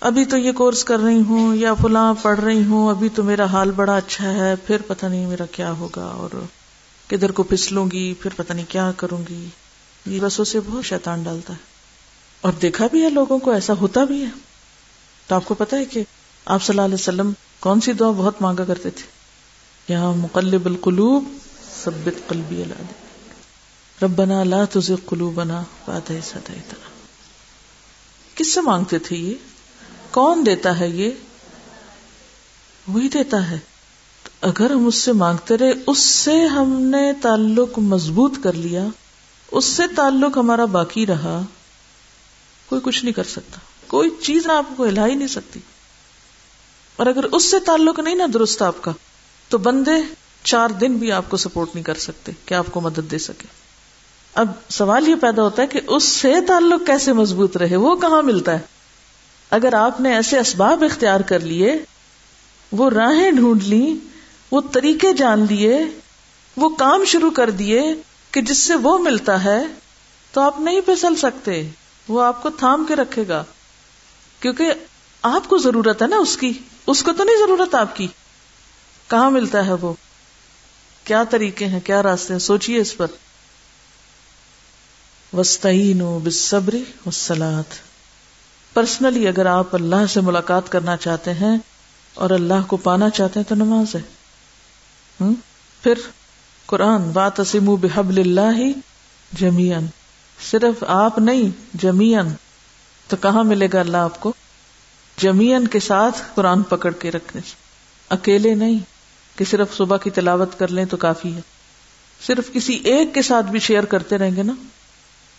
ابھی 0.00 0.24
تو 0.24 0.36
یہ 0.36 0.52
کورس 0.52 0.84
کر 0.84 0.98
رہی 0.98 1.20
ہوں 1.20 1.56
یا 1.56 1.74
فلاں 1.74 2.14
پڑھ 2.22 2.40
رہی 2.40 2.64
ہوں، 2.64 2.90
ابھی 2.90 3.08
تو 3.08 3.22
میرا 3.22 3.44
حال 3.44 3.70
بڑا 3.70 3.96
اچھا 3.96 4.32
ہے، 4.32 4.54
پھر 4.56 4.76
پتہ 4.86 5.06
نہیں 5.06 5.26
میرا 5.26 5.46
کیا 5.46 5.72
ہوگا 5.72 6.04
اور 6.04 6.30
کدھر 7.06 7.32
کو 7.32 7.42
پسلوں 7.42 7.90
گی، 7.90 8.14
پھر 8.14 8.30
پتہ 8.36 8.52
نہیں 8.52 8.66
کیا 8.68 8.92
کروں 8.96 9.22
گی۔ 9.28 9.48
یہ 10.06 10.20
بس 10.20 10.40
اسے 10.40 10.60
بہت 10.66 10.84
شیطان 10.84 11.22
ڈالتا 11.22 11.52
ہے۔ 11.52 11.58
اور 12.40 12.52
دیکھا 12.52 12.86
بھی 12.86 13.02
ہے 13.02 13.10
لوگوں 13.10 13.38
کو، 13.38 13.50
ایسا 13.50 13.72
ہوتا 13.72 14.04
بھی 14.04 14.24
ہے۔ 14.24 14.30
تو 15.26 15.34
آپ 15.34 15.44
کو 15.44 15.54
پتا 15.54 15.76
ہے 15.76 15.84
کہ 15.84 16.02
آپ 16.44 16.62
صلی 16.62 16.72
اللہ 16.72 16.84
علیہ 16.84 16.94
وسلم 16.94 17.32
کون 17.60 17.80
سی 17.80 17.92
دعا 17.92 18.10
بہت 18.10 18.42
مانگا 18.42 18.64
کرتے 18.64 18.90
تھے؟ 18.90 19.02
یہاں 19.88 20.14
مقلب 20.14 20.66
القلوب 20.66 21.24
سبت 21.84 22.28
قلبی 22.28 22.62
اللہ 22.62 22.82
ربنا 24.04 24.44
لا 24.44 24.64
تزغ 24.64 24.94
قلوبنا 25.06 25.62
بعد 25.88 26.08
إذ 26.08 26.36
هديتنا۔ 26.38 26.88
کس 28.34 28.54
سے 28.54 28.60
مانگتے 28.60 28.98
تھے 28.98 29.16
یہ؟ 29.16 29.34
کون 30.10 30.46
دیتا 30.46 30.80
ہے 30.80 30.88
یہ؟ 30.88 31.10
وہی 32.88 33.08
دیتا 33.08 33.50
ہے۔ 33.50 33.58
اگر 34.42 34.70
ہم 34.70 34.86
اس 34.86 34.94
سے 34.94 35.12
مانگتے 35.12 35.58
رہے، 35.58 35.72
اس 35.86 35.98
سے 35.98 36.46
ہم 36.46 36.82
نے 36.82 37.12
تعلق 37.22 37.78
مضبوط 37.78 38.32
کر 38.42 38.52
لیا، 38.52 38.84
اس 39.50 39.64
سے 39.64 39.82
تعلق 39.96 40.38
ہمارا 40.38 40.64
باقی 40.64 41.06
رہا، 41.06 41.42
کوئی 42.68 42.80
کچھ 42.84 43.04
نہیں 43.04 43.14
کر 43.14 43.24
سکتا، 43.24 43.58
کوئی 43.86 44.10
چیز 44.22 44.46
نہ 44.46 44.52
آپ 44.52 44.66
کو 44.76 44.84
ہلا 44.84 45.06
ہی 45.06 45.14
نہیں 45.14 45.28
سکتی۔ 45.28 45.60
اور 46.96 47.06
اگر 47.06 47.24
اس 47.24 47.44
سے 47.44 47.58
تعلق 47.58 47.98
نہیں 47.98 48.14
نا 48.14 48.26
درست 48.34 48.62
آپ 48.62 48.82
کا، 48.82 48.90
تو 49.48 49.58
بندے 49.58 50.14
چار 50.44 50.70
دن 50.70 50.96
بھی 50.96 51.12
آپ 51.12 51.24
کو 51.28 51.36
سپورٹ 51.36 51.74
نہیں 51.74 51.84
کر 51.84 51.94
سکتے 51.94 52.32
کہ 52.46 52.54
آپ 52.54 52.66
کو 52.70 52.80
مدد 52.80 53.10
دے 53.10 53.18
سکے۔ 53.18 53.46
اب 54.34 54.48
سوال 54.68 55.08
یہ 55.08 55.14
پیدا 55.14 55.42
ہوتا 55.42 55.62
ہے 55.62 55.66
کہ 55.66 55.80
اس 55.86 56.04
سے 56.04 56.34
تعلق 56.40 56.86
کیسے 56.86 57.12
مضبوط 57.12 57.56
رہے، 57.56 57.76
وہ 57.76 57.96
کہاں 57.96 58.22
ملتا 58.22 58.52
ہے؟ 58.52 58.58
اگر 59.50 59.74
آپ 59.74 60.00
نے 60.00 60.14
ایسے 60.14 60.38
اسباب 60.38 60.84
اختیار 60.90 61.20
کر 61.20 61.40
لیے، 61.40 61.74
وہ 62.72 62.90
راہیں 62.90 63.30
ڈھونڈ 63.30 63.62
لی 63.62 63.96
وہ 64.52 64.60
طریقے 64.72 65.12
جان 65.12 65.46
لیے 65.50 65.78
وہ 66.56 66.68
کام 66.68 67.04
شروع 67.04 67.30
کر 67.30 67.50
دیے 67.50 67.82
کہ 68.30 68.42
جس 68.42 68.58
سے 68.58 68.74
وہ 68.74 68.98
ملتا 68.98 69.44
ہے، 69.44 69.62
تو 70.32 70.40
آپ 70.40 70.60
نہیں 70.60 70.80
پھسل 70.80 71.16
سکتے، 71.16 71.68
وہ 72.08 72.22
آپ 72.22 72.42
کو 72.42 72.50
تھام 72.50 72.84
کے 72.88 72.96
رکھے 72.96 73.24
گا۔ 73.28 73.44
کیونکہ 74.40 74.72
آپ 75.22 75.48
کو 75.48 75.58
ضرورت 75.58 76.02
ہے 76.02 76.06
نا 76.06 76.16
اس 76.16 76.36
کی، 76.36 76.52
اس 76.86 77.02
کو 77.02 77.12
تو 77.12 77.24
نہیں 77.24 77.36
ضرورت 77.46 77.74
آپ 77.74 77.96
کی۔ 77.96 78.06
کہاں 79.08 79.30
ملتا 79.30 79.66
ہے 79.66 79.72
وہ؟ 79.72 79.94
کیا 81.04 81.24
طریقے 81.24 81.66
ہیں، 81.66 81.80
کیا 81.80 82.02
راستے 82.02 82.34
ہیں؟ 82.34 82.40
سوچیے 82.40 82.78
اس 82.78 82.96
پر۔ 82.96 83.06
وسطین 85.32 86.18
بصبری 86.24 86.84
وسلات 87.06 87.74
پرسنلی 88.74 89.28
اگر 89.28 89.46
آپ 89.46 89.74
اللہ 89.74 90.06
سے 90.12 90.20
ملاقات 90.20 90.72
کرنا 90.72 90.96
چاہتے 90.96 91.32
ہیں 91.32 91.58
اور 92.14 92.30
اللہ 92.30 92.62
کو 92.66 92.76
پانا 92.76 93.10
چاہتے 93.10 93.40
ہیں 93.40 93.48
تو 93.48 93.54
نماز 93.54 93.94
ہے۔ 93.94 94.21
پھر 95.82 95.94
قرآن 96.66 97.10
بات 97.10 97.40
اسم 97.40 97.74
بحبل 97.74 98.18
اللہ 98.18 98.70
جمیان 99.38 99.86
صرف 100.50 100.84
آپ 100.88 101.18
نہیں 101.18 101.76
جمیان 101.76 102.28
تو 103.08 103.16
کہاں 103.16 103.44
ملے 103.44 103.68
گا 103.72 103.80
اللہ 103.80 103.96
آپ 103.96 104.20
کو؟ 104.20 104.32
جمیان 105.16 105.66
کے 105.66 105.80
ساتھ 105.80 106.22
قرآن 106.34 106.62
پکڑ 106.62 106.90
کے 106.90 107.10
رکھنے 107.10 107.42
سے۔ 107.46 107.54
اکیلے 108.08 108.54
نہیں، 108.54 108.78
کہ 109.36 109.44
صرف 109.44 109.74
صبح 109.76 109.96
کی 109.96 110.10
تلاوت 110.10 110.58
کر 110.58 110.68
لیں 110.68 110.84
تو 110.84 110.96
کافی 110.96 111.34
ہے۔ 111.34 111.40
صرف 112.26 112.52
کسی 112.52 112.74
ایک 112.74 113.14
کے 113.14 113.22
ساتھ 113.22 113.46
بھی 113.46 113.58
شیئر 113.58 113.84
کرتے 113.84 114.18
رہیں 114.18 114.36
گے 114.36 114.42
نا، 114.42 114.52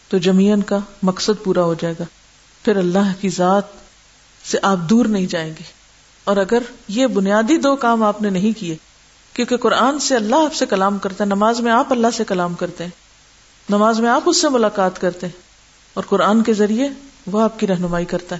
تو 0.08 0.18
جمیان 0.18 0.62
کا 0.62 0.78
مقصد 1.04 1.44
پورا 1.44 1.64
ہو 1.64 1.74
جائے 1.74 1.94
گا۔ 2.00 2.04
پھر 2.64 2.76
اللہ 2.76 3.22
کی 3.22 3.30
ذات 3.30 3.64
سے 4.46 4.58
آپ 4.62 4.78
دور 4.78 5.06
نہیں 5.06 5.26
جائیں 5.26 5.50
گے۔ 5.50 5.64
اور 6.24 6.38
اگر 6.38 6.64
یہ 6.88 7.08
بنیادی 7.08 7.58
دو 7.58 7.76
کام 7.76 8.04
آپ 8.04 8.22
نے 8.22 8.30
نہیں 8.30 8.60
کیے 8.60 8.76
کیونکہ 9.34 9.58
قرآن 9.58 10.00
سے 10.00 10.16
اللہ 10.16 10.36
آپ 10.36 10.54
سے 10.54 10.66
کلام 10.66 11.00
کرتا 11.00 11.24
ہے 11.24 11.26
نماز 11.26 11.60
میں 11.60 11.72
آپ 11.72 11.92
اللہ 11.92 12.08
سے 12.14 12.24
کلام 12.24 12.54
کرتے 12.54 12.84
ہیں۔ 12.84 12.92
نماز 13.70 14.00
میں 14.00 14.10
آپ 14.10 14.24
اس 14.26 14.42
سے 14.42 14.50
ملاقات 14.50 15.02
کرتے 15.02 15.28
ہیں۔ 15.28 15.42
اور 15.94 16.04
قرآن 16.10 16.44
کے 16.44 16.54
ذریعے 16.54 16.90
وہ 17.28 17.42
آپ 17.42 17.60
کی 17.60 17.68
رہنمائی 17.68 18.06
کرتا 18.06 18.36
ہے۔ 18.36 18.40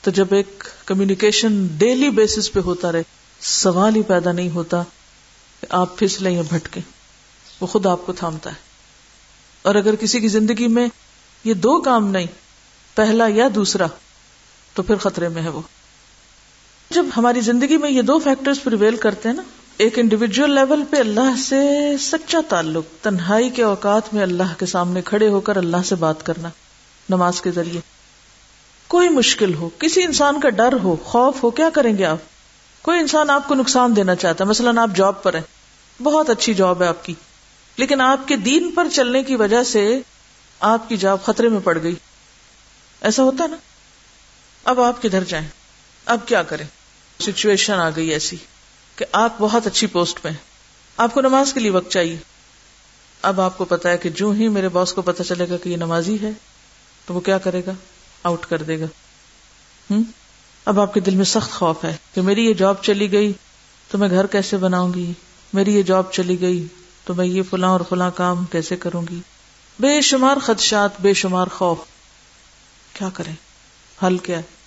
تو 0.00 0.10
جب 0.10 0.26
ایک 0.30 0.64
کمیونیکیشن 0.86 1.66
ڈیلی 1.66 2.10
بیسس 2.10 2.52
پہ 2.52 2.60
ہوتا 2.60 2.92
رہے، 2.92 3.02
سوال 3.40 3.96
ہی 3.96 4.02
پیدا 4.02 4.32
نہیں 4.32 4.50
ہوتا 4.50 4.82
کہ 5.60 5.66
آپ 5.70 5.98
پھسلیں 5.98 6.32
یا 6.32 6.42
بھٹکے 6.48 6.80
وہ 7.60 7.66
خود 7.66 7.86
آپ 7.86 8.06
کو 8.06 8.12
تھامتا 8.12 8.50
ہے۔ 8.50 8.56
اور 9.62 9.74
اگر 9.74 9.94
کسی 9.94 10.20
کی 10.20 10.28
زندگی 10.28 10.66
میں 10.66 10.88
یہ 11.44 11.54
دو 11.54 11.80
کام 11.80 12.08
نہیں، 12.08 12.26
پہلا 12.94 13.24
یا 13.28 13.48
دوسرا، 13.54 13.86
تو 14.74 14.82
پھر 14.82 14.96
خطرے 14.96 15.28
میں 15.28 15.42
ہے 15.42 15.48
وہ۔ 15.48 15.60
جب 16.90 17.06
ہماری 17.16 17.40
زندگی 17.40 17.76
میں 17.76 17.90
یہ 17.90 18.02
دو 18.02 18.18
فیکٹرز 18.18 18.62
پریویل 18.62 18.96
کرتے 18.96 19.28
ہیں 19.28 19.36
نا 19.36 19.42
ایک 19.80 19.98
انڈیویجل 19.98 20.54
لیول 20.54 20.82
پہ 20.90 20.96
اللہ 20.96 21.36
سے 21.48 21.68
سچا 22.00 22.38
تعلق، 22.48 23.04
تنہائی 23.04 23.50
کے 23.50 23.62
اوقات 23.62 24.14
میں 24.14 24.22
اللہ 24.22 24.54
کے 24.58 24.66
سامنے 24.66 25.02
کھڑے 25.02 25.28
ہو 25.28 25.40
کر 25.40 25.56
اللہ 25.56 25.76
سے 25.84 25.94
بات 25.94 26.26
کرنا، 26.26 26.48
نماز 27.08 27.42
کے 27.42 27.50
ذریعے۔ 27.50 27.80
کوئی 28.88 29.08
مشکل 29.08 29.54
ہو، 29.54 29.68
کسی 29.78 30.02
انسان 30.02 30.40
کا 30.40 30.48
ڈر 30.48 30.72
ہو، 30.82 30.96
خوف 30.96 31.42
ہو، 31.42 31.50
کیا 31.50 31.70
کریں 31.70 31.98
گے 31.98 32.04
آپ؟ 32.04 32.16
کوئی 32.82 33.00
انسان 33.00 33.30
آپ 33.30 33.48
کو 33.48 33.54
نقصان 33.54 33.96
دینا 33.96 34.14
چاہتا 34.14 34.44
ہے 34.44 34.48
مثلاً 34.48 34.78
آپ 34.78 34.90
جاب 34.96 35.22
پر 35.22 35.34
ہیں۔ 35.34 35.42
بہت 36.02 36.30
اچھی 36.30 36.54
جاب 36.54 36.82
ہے 36.82 36.86
آپ 36.86 37.04
کی۔ 37.04 37.14
لیکن 37.76 38.00
آپ 38.00 38.28
کے 38.28 38.36
دین 38.36 38.70
پر 38.74 38.86
چلنے 38.92 39.22
کی 39.22 39.36
وجہ 39.36 39.62
سے 39.62 40.00
آپ 40.60 40.88
کی 40.88 40.96
جاب 40.96 41.24
خطرے 41.24 41.48
میں 41.48 41.60
پڑ 41.64 41.78
گئی۔ 41.82 41.94
ایسا 43.00 43.22
ہوتا 43.22 43.46
نا؟ 43.46 43.56
اب 44.64 44.80
آپ 44.80 45.02
کدھر 45.02 45.24
جائیں؟ 45.24 45.48
اب 46.06 46.18
کیا 46.26 46.42
کریں؟ 46.42 46.66
سچویشن 47.20 47.74
آ 47.74 47.90
گئی 47.96 48.08
ایسی۔ 48.08 48.36
کہ 49.00 49.06
آپ 49.12 49.34
بہت 49.38 49.66
اچھی 49.66 49.86
پوسٹ 49.86 50.22
پہ 50.22 50.28
ہیں۔ 50.28 50.36
آپ 50.96 51.14
کو 51.14 51.20
نماز 51.20 51.52
کے 51.52 51.60
لیے 51.60 51.70
وقت 51.70 51.90
چاہیے۔ 51.90 52.16
اب 53.22 53.40
آپ 53.40 53.58
کو 53.58 53.64
پتا 53.64 53.90
ہے 53.90 53.98
کہ 53.98 54.10
جو 54.10 54.30
ہی 54.30 54.48
میرے 54.48 54.68
باس 54.68 54.92
کو 54.92 55.02
پتا 55.02 55.24
چلے 55.24 55.48
گا 55.48 55.56
کہ 55.56 55.68
یہ 55.68 55.76
نمازی 55.76 56.16
ہے، 56.22 56.30
تو 57.06 57.14
وہ 57.14 57.20
کیا 57.20 57.38
کرے 57.38 57.62
گا؟ 57.66 57.72
آؤٹ 58.22 58.46
کر 58.46 58.62
دے 58.62 58.80
گا۔ 58.80 58.84
ہوں 59.90 60.04
اب 60.64 60.80
آپ 60.80 60.94
کے 60.94 61.00
دل 61.00 61.14
میں 61.14 61.24
سخت 61.24 61.50
خوف 61.50 61.84
ہے 61.84 61.96
کہ 62.14 62.22
میری 62.22 62.44
یہ 62.44 62.54
جاب 62.54 62.82
چلی 62.82 63.12
گئی 63.12 63.32
تو 63.88 63.98
میں 63.98 64.10
گھر 64.10 64.26
کیسے 64.26 64.56
بناؤں 64.56 64.94
گی؟ 64.94 65.12
میری 65.52 65.74
یہ 65.74 65.82
جاب 65.82 66.12
چلی 66.12 66.40
گئی 66.40 66.66
تو 67.04 67.14
میں 67.14 67.26
یہ 67.26 67.42
فلاں 67.50 67.70
اور 67.70 67.80
فلاں 67.88 68.10
کام 68.14 68.44
کیسے 68.44 68.76
کروں 68.76 69.02
گی؟ 69.10 69.20
بے 69.80 70.00
شمار 70.00 70.36
خدشات، 70.42 71.00
بے 71.00 71.14
شمار 71.14 71.46
خوف۔ 71.46 71.78
کیا 72.92 73.08
کریں؟ 73.14 73.34
حل 74.06 74.18
کیا 74.18 74.38
ہے؟ 74.38 74.59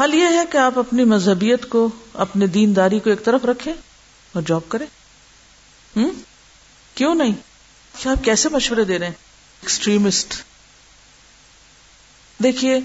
حل 0.00 0.14
یہ 0.14 0.24
ہے 0.24 0.42
کہ 0.50 0.56
آپ 0.56 0.78
اپنی 0.78 1.04
مذہبیت 1.04 1.68
کو 1.68 1.88
اپنے 2.14 2.46
دینداری 2.46 3.00
کو 3.00 3.10
ایک 3.10 3.24
طرف 3.24 3.44
رکھیں 3.44 3.72
اور 4.32 4.42
جاب 4.46 4.60
کریں۔ 4.68 4.86
ہوں 5.96 6.10
کیوں 6.94 7.14
نہیں؟ 7.14 7.32
کیا 7.98 8.12
آپ 8.12 8.24
کیسے 8.24 8.48
مشورے 8.48 8.84
دے 8.84 8.98
رہے 8.98 9.06
ہیں؟ 9.06 9.14
ایکسٹریمسٹ۔ 9.62 10.34
دیکھیے، 12.42 12.80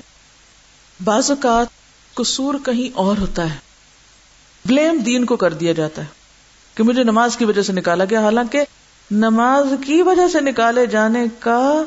بعض 1.04 1.32
اوقات 1.32 1.68
قصور 2.14 2.56
کہیں 2.66 2.98
اور 2.98 3.18
ہوتا 3.18 3.54
ہے۔ 3.54 3.60
بلیم 4.66 4.98
دین 4.98 5.26
کو 5.26 5.36
کر 5.36 5.54
دیا 5.54 5.74
جاتا 5.74 6.02
ہے 6.02 6.08
کہ 6.76 6.84
مجھے 6.84 7.04
نماز 7.04 7.38
کی 7.38 7.46
وجہ 7.46 7.62
سے 7.62 7.74
نکالا 7.74 8.04
گیا، 8.10 8.22
حالانکہ 8.22 8.64
نماز 9.12 9.66
کی 9.86 10.02
وجہ 10.02 10.28
سے 10.28 10.40
نکالے 10.42 10.86
جانے 10.86 11.26
کا 11.40 11.84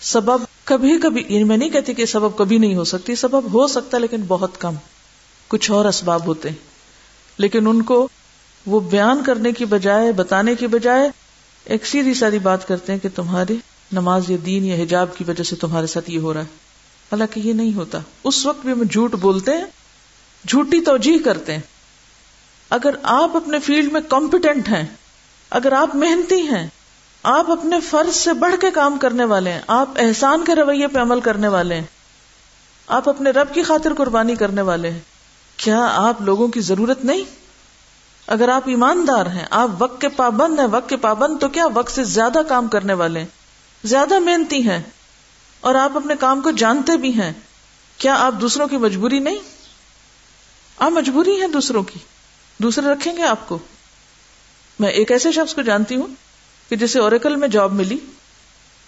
سبب 0.00 0.44
کبھی 0.64 0.98
کبھی 0.98 1.22
یعنی 1.28 1.44
میں 1.44 1.56
نہیں 1.56 1.70
کہتی 1.70 1.94
کہ 1.94 2.06
سبب 2.06 2.38
کبھی 2.38 2.58
نہیں 2.58 2.74
ہو 2.74 2.84
سکتی، 2.84 3.14
سبب 3.14 3.52
ہو 3.52 3.66
سکتا 3.66 3.98
لیکن 3.98 4.22
بہت 4.28 4.60
کم، 4.60 4.74
کچھ 5.48 5.70
اور 5.70 5.84
اسباب 5.84 6.26
ہوتے 6.26 6.48
ہیں۔ 6.48 6.56
لیکن 7.38 7.66
ان 7.66 7.82
کو 7.82 8.08
وہ 8.66 8.80
بیان 8.80 9.22
کرنے 9.26 9.52
کی 9.52 9.64
بجائے، 9.64 10.12
بتانے 10.12 10.54
کی 10.54 10.66
بجائے 10.66 11.10
ایک 11.64 11.86
سیدھی 11.86 12.14
سادی 12.14 12.38
بات 12.38 12.68
کرتے 12.68 12.92
ہیں 12.92 12.98
کہ 12.98 13.08
تمہاری 13.14 13.56
نماز 13.92 14.30
یا 14.30 14.36
دین 14.46 14.64
یا 14.64 14.74
حجاب 14.74 15.16
کی 15.16 15.24
وجہ 15.28 15.42
سے 15.42 15.56
تمہارے 15.56 15.86
ساتھ 15.86 16.10
یہ 16.10 16.18
ہو 16.18 16.34
رہا 16.34 16.40
ہے۔ 16.40 16.46
حالانکہ 17.12 17.40
یہ 17.40 17.52
نہیں 17.52 17.74
ہوتا۔ 17.74 17.98
اس 18.24 18.46
وقت 18.46 18.64
بھی 18.64 18.72
ہم 18.72 18.82
جھوٹ 18.82 19.14
بولتے 19.14 19.50
ہیں، 19.52 19.64
جھوٹی 20.48 20.80
توجہ 20.80 21.24
کرتے 21.24 21.52
ہیں۔ 21.52 21.60
اگر 22.70 22.90
آپ 23.02 23.36
اپنے 23.36 23.58
فیلڈ 23.58 23.92
میں 23.92 24.00
کمپیٹنٹ 24.00 24.68
ہیں، 24.68 24.86
اگر 25.50 25.72
آپ 25.72 25.96
محنتی 25.96 26.40
ہیں 26.40 26.66
آپ 27.22 27.50
اپنے 27.50 27.80
فرض 27.80 28.16
سے 28.16 28.32
بڑھ 28.32 28.54
کے 28.60 28.70
کام 28.70 28.98
کرنے 28.98 29.24
والے 29.24 29.52
ہیں، 29.52 29.60
آپ 29.66 29.88
احسان 29.96 30.44
کے 30.44 30.54
رویے 30.54 30.86
پہ 30.86 31.00
عمل 31.00 31.20
کرنے 31.20 31.48
والے 31.48 31.74
ہیں، 31.74 31.82
آپ 32.86 33.08
اپنے 33.08 33.30
رب 33.30 33.54
کی 33.54 33.62
خاطر 33.62 33.94
قربانی 33.94 34.34
کرنے 34.34 34.62
والے 34.62 34.90
ہیں۔ 34.90 34.98
کیا 35.56 35.88
آپ 35.94 36.22
لوگوں 36.22 36.48
کی 36.48 36.60
ضرورت 36.60 37.04
نہیں؟ 37.04 37.24
اگر 38.26 38.48
آپ 38.48 38.62
ایماندار 38.66 39.26
ہیں، 39.26 39.46
آپ 39.50 39.68
وقت 39.78 40.00
کے 40.00 40.08
پابند 40.08 40.58
ہیں، 40.58 40.66
وقت 40.70 40.88
کے 40.88 40.96
پابند 40.96 41.38
تو 41.40 41.48
کیا 41.48 41.66
وقت 41.74 41.92
سے 41.92 42.04
زیادہ 42.04 42.38
کام 42.48 42.68
کرنے 42.68 42.92
والے 42.92 43.20
ہیں؟ 43.20 43.26
زیادہ 43.84 44.18
محنتی 44.18 44.68
ہیں 44.68 44.82
اور 45.60 45.74
آپ 45.74 45.96
اپنے 45.96 46.14
کام 46.20 46.40
کو 46.40 46.50
جانتے 46.50 46.96
بھی 46.96 47.20
ہیں۔ 47.20 47.32
کیا 47.98 48.14
آپ 48.18 48.34
دوسروں 48.40 48.68
کی 48.68 48.76
مجبوری 48.76 49.18
نہیں؟ 49.18 49.38
آپ 50.78 50.90
مجبوری 50.90 51.40
ہیں 51.40 51.48
دوسروں 51.48 51.82
کی۔ 51.82 51.98
دوسرے 52.58 52.86
رکھیں 52.86 53.16
گے 53.16 53.22
آپ 53.22 53.48
کو۔ 53.48 53.58
میں 54.78 54.88
ایک 54.88 55.12
ایسے 55.12 55.32
شخص 55.32 55.54
کو 55.54 55.62
جانتی 55.62 55.96
ہوں 55.96 56.06
کہ 56.70 56.76
جسے 56.76 56.98
اوریکل 56.98 57.36
میں 57.36 57.48
جاب 57.48 57.72
ملی، 57.72 57.96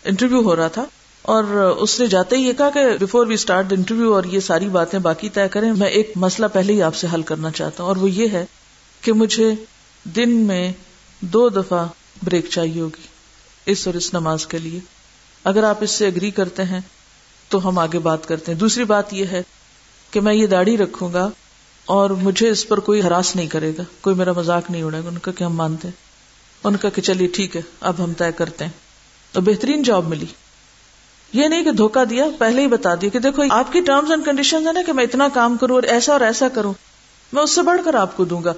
انٹرویو 0.04 0.42
ہو 0.42 0.56
رہا 0.56 0.68
تھا، 0.68 0.84
اور 1.24 1.44
اس 1.78 1.98
نے 2.00 2.06
جاتے 2.06 2.36
ہی 2.36 2.42
یہ 2.42 2.52
کہا 2.52 2.70
کہ 2.70 2.80
بفور 3.00 3.26
وی 3.26 3.34
اسٹارٹ 3.34 3.72
انٹرویو 3.72 4.14
اور 4.14 4.24
یہ 4.24 4.40
ساری 4.40 4.68
باتیں 4.70 4.98
باقی 5.00 5.28
طے 5.28 5.46
کریں، 5.50 5.72
میں 5.72 5.88
ایک 5.90 6.12
مسئلہ 6.16 6.46
پہلے 6.52 6.72
ہی 6.72 6.82
آپ 6.82 6.94
سے 6.94 7.06
حل 7.14 7.22
کرنا 7.22 7.50
چاہتا 7.50 7.82
ہوں، 7.82 7.88
اور 7.88 7.96
وہ 7.96 8.10
یہ 8.10 8.28
ہے 8.32 8.44
کہ 9.02 9.12
مجھے 9.14 9.50
دن 10.06 10.30
میں 10.46 10.72
دو 11.22 11.48
دفعہ 11.50 11.86
بریک 12.22 12.48
چاہیے 12.50 12.80
ہوگی، 12.80 13.06
اس 13.66 13.86
اور 13.86 13.94
اس 13.94 14.12
نماز 14.14 14.46
کے 14.46 14.58
لیے۔ 14.58 14.80
اگر 15.44 15.64
آپ 15.64 15.82
اس 15.82 15.90
سے 15.90 16.06
اگری 16.06 16.30
کرتے 16.30 16.64
ہیں 16.64 16.80
تو 17.50 17.68
ہم 17.68 17.78
آگے 17.78 17.98
بات 17.98 18.26
کرتے 18.28 18.52
ہیں۔ 18.52 18.58
دوسری 18.58 18.84
بات 18.84 19.12
یہ 19.14 19.26
ہے 19.26 19.42
کہ 20.12 20.20
میں 20.20 20.34
یہ 20.34 20.46
داڑھی 20.46 20.76
رکھوں 20.76 21.12
گا 21.12 21.28
اور 21.86 22.10
مجھے 22.22 22.48
اس 22.50 22.66
پر 22.68 22.80
کوئی 22.80 23.02
ہراس 23.02 23.34
نہیں 23.36 23.46
کرے 23.46 23.72
گا، 23.78 23.82
کوئی 24.00 24.16
میرا 24.16 24.32
مذاق 24.32 24.70
نہیں 24.70 24.82
اڑے 24.82 25.02
گا، 25.04 25.08
ان 25.08 25.18
کا 25.18 25.32
کہ 25.32 25.44
ہم 25.44 25.56
مانتے 25.56 25.88
ہیں؟ 25.88 26.10
ان 26.64 26.76
کا 26.76 26.88
کہ 26.88 27.02
چلیے 27.02 27.26
ٹھیک 27.26 27.56
ہے، 27.56 27.62
اب 27.80 28.04
ہم 28.04 28.12
طے 28.12 28.32
کرتے 28.32 28.64
ہیں۔ 28.64 28.72
تو 29.32 29.40
بہترین 29.40 29.82
جاب 29.82 30.08
ملی۔ 30.08 30.26
یہ 31.32 31.48
نہیں 31.48 31.64
کہ 31.64 31.72
دھوکا 31.72 32.04
دیا، 32.10 32.24
پہلے 32.38 32.62
ہی 32.62 32.66
بتا 32.66 32.94
دیا 32.94 33.10
کہ 33.10 33.18
دیکھو، 33.18 33.42
آپ 33.50 33.72
کی 33.72 33.80
ٹرمز 33.80 34.10
اینڈ 34.10 34.24
کنڈیشن 34.24 34.68
ہے 34.68 34.72
نا 34.72 34.82
کہ 34.86 34.92
میں 34.92 35.04
اتنا 35.04 35.28
کام 35.34 35.56
کروں 35.56 35.74
اور 35.74 35.82
ایسا 35.82 36.12
اور 36.12 36.20
ایسا 36.20 36.48
کروں۔ 36.48 36.74
میں 37.32 37.42
اس 37.42 37.50
سے 37.50 37.62
بڑھ 37.62 37.80
کر 37.84 37.94
آپ 37.94 38.16
کو 38.16 38.24
دوں 38.24 38.44
گا۔ 38.44 38.52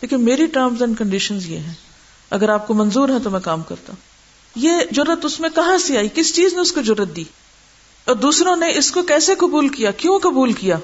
لیکن 0.00 0.20
میری 0.20 0.46
ٹرمز 0.46 0.82
اینڈ 0.82 0.98
کنڈیشن 0.98 1.38
یہ 1.44 1.58
ہیں۔ 1.58 1.74
اگر 2.30 2.48
آپ 2.48 2.66
کو 2.66 2.74
منظور 2.74 3.08
ہے 3.08 3.14
تو 3.24 3.30
میں 3.30 3.40
کام 3.40 3.62
کرتا 3.62 3.92
ہوں۔ 3.92 4.12
یہ 4.54 4.72
ضرورت 4.96 5.24
اس 5.24 5.40
میں 5.40 5.48
کہاں 5.54 5.78
سے 5.78 5.98
آئی؟ 5.98 6.08
کس 6.14 6.34
چیز 6.34 6.54
نے 6.54 6.60
اس 6.60 6.72
کو 6.72 6.82
ضرورت 6.82 7.16
دی؟ 7.16 7.24
اور 8.04 8.16
دوسروں 8.16 8.56
نے 8.56 8.78
اس 8.78 8.90
کو 8.90 9.02
کیسے 9.02 9.34
قبول 9.34 9.68
کیا؟ 9.68 9.90
کیوں 9.90 10.18
قبول 10.18 10.52
کیا؟ 10.52 10.78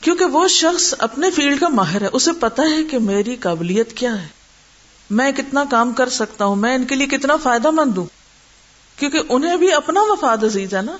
کیونکہ 0.00 0.24
وہ 0.24 0.48
شخص 0.48 0.94
اپنے 0.98 1.30
فیلڈ 1.30 1.60
کا 1.60 1.68
ماہر 1.68 2.00
ہے۔ 2.00 2.08
اسے 2.12 2.32
پتا 2.32 2.62
ہے 2.62 2.84
کہ 2.90 2.98
میری 2.98 3.36
قابلیت 3.36 3.92
کیا 3.92 4.22
ہے۔ 4.22 4.39
میں 5.10 5.32
کتنا 5.32 5.64
کام 5.70 5.92
کر 5.92 6.08
سکتا 6.08 6.44
ہوں؟ 6.44 6.56
میں 6.56 6.74
ان 6.74 6.84
کے 6.84 6.94
لیے 6.94 7.06
کتنا 7.06 7.36
فائدہ 7.36 7.70
مند 7.70 7.98
ہوں؟ 7.98 8.06
کیونکہ 8.96 9.20
انہیں 9.28 9.56
بھی 9.56 9.72
اپنا 9.72 10.00
مفاد 10.02 10.44
عزیز 10.44 10.74
ہے 10.74 10.82
نا 10.82 10.96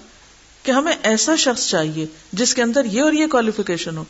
کہ 0.63 0.71
ہمیں 0.71 0.93
ایسا 1.03 1.37
شخص 1.37 1.67
چاہیے 1.67 2.07
جس 2.33 2.55
کے 2.55 2.63
اندر 2.63 2.85
یہ 2.85 3.03
اور 3.03 3.13
یہ 3.13 3.27
کوالیفیکیشن 3.27 3.97
ہو۔ 3.97 4.05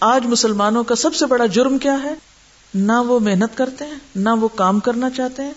آج 0.00 0.26
مسلمانوں 0.26 0.84
کا 0.84 0.94
سب 0.94 1.14
سے 1.14 1.26
بڑا 1.26 1.46
جرم 1.46 1.78
کیا 1.78 1.96
ہے؟ 2.02 2.14
نہ 2.74 2.92
وہ 2.92 3.20
محنت 3.20 3.56
کرتے 3.56 3.84
ہیں، 3.84 3.94
نہ 4.16 4.28
وہ 4.28 4.48
کام 4.48 4.80
کرنا 4.80 5.10
چاہتے 5.10 5.42
ہیں، 5.42 5.52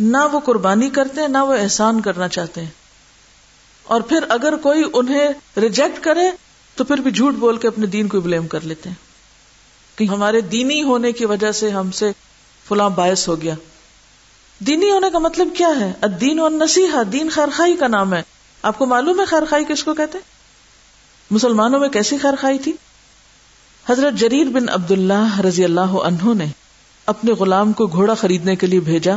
نہ 0.00 0.18
وہ 0.32 0.40
قربانی 0.40 0.90
کرتے 0.90 1.20
ہیں، 1.20 1.28
نہ 1.28 1.38
وہ 1.38 1.54
احسان 1.54 2.00
کرنا 2.00 2.28
چاہتے 2.28 2.60
ہیں۔ 2.60 2.70
اور 3.82 4.00
پھر 4.00 4.24
اگر 4.28 4.56
کوئی 4.56 4.82
انہیں 4.92 5.28
ریجیکٹ 5.56 6.04
کرے، 6.04 6.30
تو 6.74 6.84
پھر 6.84 6.96
بھی 6.96 7.10
جھوٹ 7.10 7.34
بول 7.34 7.56
کے 7.56 7.68
اپنے 7.68 7.86
دین 7.86 8.08
کو 8.08 8.20
بلیم 8.20 8.46
کر 8.46 8.60
لیتے 8.60 8.88
ہیں۔ 8.88 8.96
کہ 9.98 10.04
ہمارے 10.04 10.40
دینی 10.40 10.82
ہونے 10.82 11.12
کی 11.12 11.24
وجہ 11.24 11.52
سے 11.52 11.70
ہم 11.70 11.90
سے 11.90 12.12
فلاں 12.68 12.90
باعث 12.90 13.28
ہو 13.28 13.40
گیا۔ 13.42 13.54
دینی 14.58 14.90
ہونے 14.90 15.10
کا 15.10 15.18
مطلب 15.18 15.48
کیا 15.56 15.68
ہے؟ 15.80 15.92
دین 16.20 16.38
اور 16.38 16.50
نصیحہ 16.50 17.04
دین 17.04 17.28
خیرخائی 17.30 17.76
کا 17.76 17.88
نام 17.88 18.14
ہے۔ 18.14 18.22
آپ 18.62 18.78
کو 18.78 18.86
معلوم 18.86 19.20
ہے 19.20 19.24
خیرخائی 19.24 19.64
کس 19.64 19.84
کو 19.84 19.94
کہتے 19.94 20.18
مسلمانوں 21.30 21.80
میں 21.80 21.88
کیسی 21.88 22.18
خیرخائی 22.18 22.58
تھی؟ 22.58 22.72
حضرت 23.88 24.14
جریر 24.14 24.46
بن 24.46 24.68
عبد 24.68 24.90
اللہ 24.90 25.40
رضی 25.40 25.64
اللہ 25.64 25.80
عنہ 25.80 26.34
نے 26.34 26.46
اپنے 27.06 27.32
غلام 27.32 27.72
کو 27.72 27.86
گھوڑا 27.86 28.14
خریدنے 28.14 28.56
کے 28.56 28.66
لیے 28.66 28.80
بھیجا، 28.80 29.14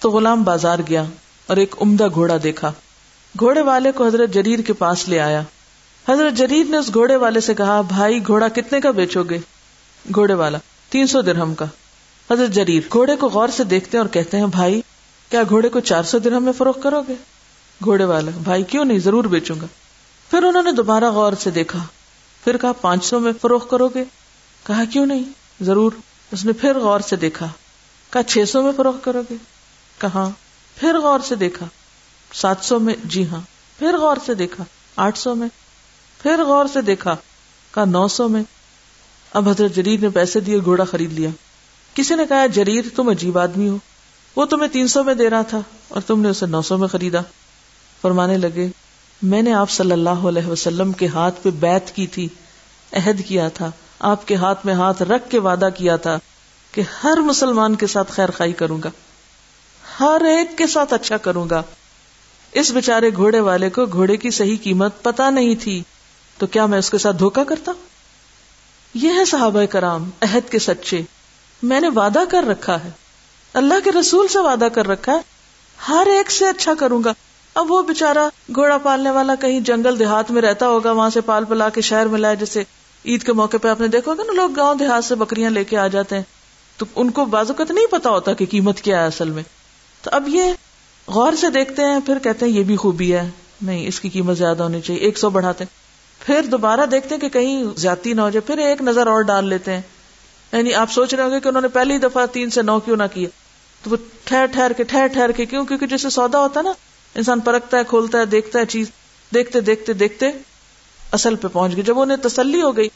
تو 0.00 0.10
غلام 0.10 0.42
بازار 0.42 0.78
گیا 0.88 1.04
اور 1.46 1.56
ایک 1.56 1.74
عمدہ 1.80 2.08
گھوڑا 2.14 2.36
دیکھا۔ 2.42 2.72
گھوڑے 3.38 3.62
والے 3.62 3.92
کو 3.92 4.06
حضرت 4.06 4.30
جریر 4.30 4.58
کے 4.58 4.72
پاس 4.72 5.08
لے 5.08 5.20
آیا۔ 5.20 5.42
حضرت 6.08 6.32
جریر 6.32 6.66
نے 6.68 6.76
اس 6.76 6.94
گھوڑے 6.94 7.16
والے 7.16 7.40
سے 7.40 7.54
کہا، 7.54 7.80
بھائی، 7.80 8.26
گھوڑا 8.26 8.48
کتنے 8.48 8.80
کا 8.80 8.90
بیچو 8.90 9.22
گے؟ 9.22 9.38
گھوڑے 10.14 10.34
والا، 10.34 10.58
تین 10.88 11.06
سو 11.06 11.20
درہم 11.20 11.54
کا 11.54 11.64
حضرت 12.30 12.50
جریر، 12.50 12.82
گھوڑے 12.92 13.16
کو 13.16 13.28
غور 13.28 13.48
سے 13.48 13.64
دیکھتے 13.64 13.98
ہیں 13.98 14.04
اور 14.04 14.12
کہتے 14.12 14.38
ہیں، 14.38 14.46
بھائی، 14.46 14.80
کیا 15.30 15.42
گھوڑے 15.48 15.68
کو 15.68 15.80
چار 15.80 16.02
سو 16.02 16.18
درہم 16.18 16.42
میں 16.44 16.52
فروخت 16.52 16.82
کرو 16.82 17.02
گے؟ 17.08 17.14
گھوڑے 17.84 18.04
والا، 18.04 18.30
بھائی، 18.42 18.62
کیوں 18.62 18.84
نہیں؟ 18.84 18.98
ضرور 18.98 19.24
بیچوں 19.24 19.56
گا۔ 19.60 19.66
پھر 20.30 20.42
انہوں 20.42 20.62
نے 20.62 20.72
دوبارہ 20.72 21.10
غور 21.10 21.32
سے 21.32 21.50
دیکھا۔ 21.50 21.78
پھر 22.44 22.56
کہا، 22.56 22.72
پانچ 22.72 23.04
سو 23.04 23.20
میں 23.20 23.32
فروخت 23.40 23.70
کرو 23.70 23.88
گے؟ 23.88 24.04
کہا، 24.66 24.84
کیوں 24.92 25.06
نہیں؟ 25.06 25.22
ضرور۔ 25.60 25.92
اس 26.32 26.44
نے 26.44 26.52
پھر 26.52 26.78
غور 26.78 27.00
سے 27.00 27.16
دیکھا۔ 27.16 27.48
کہا، 28.10 28.22
چھ 28.22 28.44
سو 28.48 28.62
میں 28.62 28.72
فروخت 28.76 29.04
کرو 29.04 29.22
گے؟ 29.30 29.34
کہا 29.98 30.08
ہاں۔ 30.14 30.30
پھر 30.76 30.98
غور 30.98 31.20
سے 31.20 31.34
دیکھا۔ 31.34 31.66
سات 32.34 32.56
سو 32.62 32.78
میں 32.78 32.94
جی 33.04 33.26
ہاں۔ 33.26 33.40
پھر 33.78 33.98
غور 33.98 34.16
سے 34.26 34.34
دیکھا۔ 34.34 34.64
آٹھ 34.96 35.18
سو 35.18 35.34
میں۔ 35.34 35.48
پھر 36.22 36.44
غور 36.44 36.66
سے 36.72 36.80
دیکھا۔ 36.80 37.16
کہا، 37.74 37.84
نو 37.84 38.08
سو 38.08 38.28
میں۔ 38.28 38.42
اب 39.32 39.48
حضرت 39.48 39.74
جریر 39.74 40.00
نے 40.00 40.08
پیسے 40.08 40.40
دیے 40.40 40.58
گھوڑا 40.64 40.84
خرید 40.84 41.12
لیا۔ 41.12 41.30
کسی 41.94 42.14
نے 42.14 42.26
کہا، 42.28 42.46
جریر، 42.46 42.84
تم 42.96 43.08
عجیب 43.08 43.38
آدمی 43.38 43.68
ہو۔ 43.68 43.78
وہ 44.36 44.44
تمہیں 44.44 44.68
تین 44.68 44.88
سو 44.88 45.04
میں 45.04 45.14
دے 45.14 45.30
رہا 45.30 45.42
تھا 45.42 45.60
اور 45.88 46.00
تم 46.00 46.20
نے 46.20 46.28
اسے 46.28 46.46
نو 46.46 46.62
سو 46.62 46.78
میں 46.78 46.88
خریدا۔ 46.88 47.18
فرمانے 48.02 48.38
لگے، 48.38 48.68
میں 49.22 49.42
نے 49.42 49.52
آپ 49.52 49.70
صلی 49.70 49.92
اللہ 49.92 50.10
علیہ 50.10 50.46
وسلم 50.46 50.92
کے 50.92 51.06
ہاتھ 51.06 51.42
پہ 51.42 51.50
بیت 51.50 51.96
کی 51.96 52.06
تھی، 52.06 52.28
عہد 52.92 53.20
کیا 53.26 53.48
تھا۔ 53.48 53.70
آپ 53.98 54.28
کے 54.28 54.34
ہاتھ 54.34 54.66
میں 54.66 54.74
ہاتھ 54.74 55.02
رکھ 55.02 55.30
کے 55.30 55.38
وعدہ 55.38 55.68
کیا 55.76 55.96
تھا 55.96 56.18
کہ 56.72 56.82
ہر 57.04 57.16
مسلمان 57.16 57.74
کے 57.74 57.86
ساتھ 57.86 58.12
خیر 58.12 58.30
خائی 58.30 58.52
کروں 58.52 58.78
گا۔ 58.84 58.90
ہر 60.00 60.22
ایک 60.24 60.58
کے 60.58 60.66
ساتھ 60.66 60.94
اچھا 60.94 61.16
کروں 61.16 61.50
گا۔ 61.50 61.62
اس 62.52 62.70
بےچارے 62.70 63.10
گھوڑے 63.16 63.40
والے 63.40 63.70
کو 63.70 63.86
گھوڑے 63.86 64.16
کی 64.16 64.30
صحیح 64.30 64.56
قیمت 64.62 65.02
پتا 65.02 65.30
نہیں 65.30 65.54
تھی، 65.60 65.82
تو 66.38 66.46
کیا 66.46 66.66
میں 66.66 66.78
اس 66.78 66.90
کے 66.90 66.98
ساتھ 66.98 67.16
دھوکا 67.16 67.44
کرتا؟ 67.44 67.72
یہ 68.94 69.08
ہے 69.08 69.24
صحابہ 69.24 69.64
کرام، 69.64 70.10
عہد 70.20 70.52
کے 70.52 70.58
سچے۔ 70.58 71.02
میں 71.64 71.80
نے 71.80 71.88
وعدہ 71.88 72.20
کر 72.28 72.44
رکھا 72.44 72.84
ہے۔ 72.84 72.90
اللہ 73.52 73.74
کے 73.84 73.92
رسول 73.92 74.28
سے 74.28 74.38
وعدہ 74.38 74.68
کر 74.74 74.88
رکھا 74.88 75.12
ہے۔ 75.12 75.20
ہر 75.88 76.06
ایک 76.06 76.30
سے 76.30 76.46
اچھا 76.46 76.74
کروں 76.74 77.04
گا۔ 77.04 77.12
اب 77.54 77.72
وہ 77.72 77.82
بےچارا 77.82 78.28
گھوڑا 78.54 78.78
پالنے 78.78 79.10
والا 79.10 79.34
کہیں 79.34 79.60
جنگل 79.60 79.98
دیہات 79.98 80.30
میں 80.30 80.42
رہتا 80.42 80.68
ہوگا، 80.68 80.92
وہاں 80.92 81.10
سے 81.10 81.20
پال 81.20 81.44
پلا 81.44 81.68
کے 81.68 81.80
شہر 81.80 82.06
میں 82.06 82.18
لائے، 82.18 82.36
جیسے 82.36 82.64
عید 83.04 83.22
کے 83.22 83.32
موقع 83.32 83.56
پہ 83.56 83.68
آپ 83.68 83.80
نے 83.80 83.88
دیکھو 83.88 84.14
گا 84.14 84.22
نا، 84.22 84.32
لوگ 84.32 84.50
گاؤں 84.56 84.74
دیہات 84.74 85.04
سے 85.04 85.14
بکریاں 85.14 85.50
لے 85.50 85.64
کے 85.64 85.78
آ 85.78 85.86
جاتے 85.86 86.16
ہیں۔ 86.16 86.22
تو 86.76 86.86
ان 86.94 87.10
کو 87.10 87.24
بازوقت 87.24 87.70
نہیں 87.70 87.86
پتا 87.86 88.10
ہوتا 88.10 88.32
کہ 88.32 88.46
قیمت 88.50 88.80
کیا 88.80 89.00
ہے 89.00 89.06
اصل 89.06 89.30
میں۔ 89.30 89.42
تو 90.02 90.10
اب 90.12 90.28
یہ 90.28 90.42
غور 91.06 91.32
سے 91.32 91.50
دیکھتے 91.50 91.82
ہیں، 91.82 91.98
پھر 92.06 92.18
کہتے 92.18 92.46
ہیں 92.46 92.52
یہ 92.52 92.62
بھی 92.62 92.76
خوبی 92.76 93.14
ہے۔ 93.14 93.30
نہیں، 93.62 93.86
اس 93.86 94.00
کی 94.00 94.08
قیمت 94.08 94.38
زیادہ 94.38 94.62
ہونی 94.62 94.80
چاہیے، 94.80 95.00
ایک 95.00 95.18
سو 95.18 95.30
بڑھاتے 95.30 95.64
پھر 96.26 96.42
دوبارہ 96.42 96.86
دیکھتے 96.86 97.14
ہیں 97.14 97.20
کہ 97.20 97.28
کہیں 97.28 97.64
زیادتی 97.76 98.12
نہ 98.12 98.20
ہو 98.20 98.30
جائے، 98.30 98.40
پھر 98.40 98.58
ایک 98.58 98.82
نظر 98.82 99.06
اور 99.06 99.20
ڈال 99.20 99.48
لیتے 99.48 99.72
ہیں۔ 99.72 99.80
یعنی 100.56 100.74
آپ 100.74 100.92
سوچ 100.92 101.14
رہے 101.14 101.22
ہوں 101.22 101.30
گے 101.30 101.40
کہ 101.40 101.48
انہوں 101.48 101.62
نے 101.62 101.68
پہلی 101.68 101.98
دفعہ 101.98 102.26
تین 102.26 102.50
سے 102.50 102.62
نو 102.62 102.80
کیوں 102.80 102.96
نہ 102.96 103.02
کیے۔ 103.14 103.26
تو 103.82 103.90
وہ 103.90 103.96
ٹھہر 104.24 104.46
ٹھہر 104.46 104.72
کے 104.72 104.84
ٹھہر 104.84 105.06
ٹھہر 105.06 105.32
کے 105.32 105.46
کیوں؟ 105.46 105.64
کیونکہ 105.64 105.86
جیسے 105.86 106.10
سودا 106.10 106.38
ہوتا 106.38 106.60
ہے 106.60 106.64
نا، 106.64 106.72
انسان 107.14 107.40
پرکھتا 107.40 107.78
ہے، 107.78 107.82
کھولتا 107.84 108.18
ہے، 108.18 108.26
دیکھتا 108.26 108.58
ہے 108.58 108.64
چیز، 108.66 108.86
دیکھتے 109.34 109.60
دیکھتے 109.60 109.92
دیکھتے 109.92 110.26
اصل 111.12 111.34
پہ 111.36 111.48
پہنچ 111.48 111.76
گئی۔ 111.76 111.82
جب 111.82 112.00
انہیں 112.00 112.16
تسلی 112.16 112.62
ہو 112.62 112.76
گئی 112.76 112.88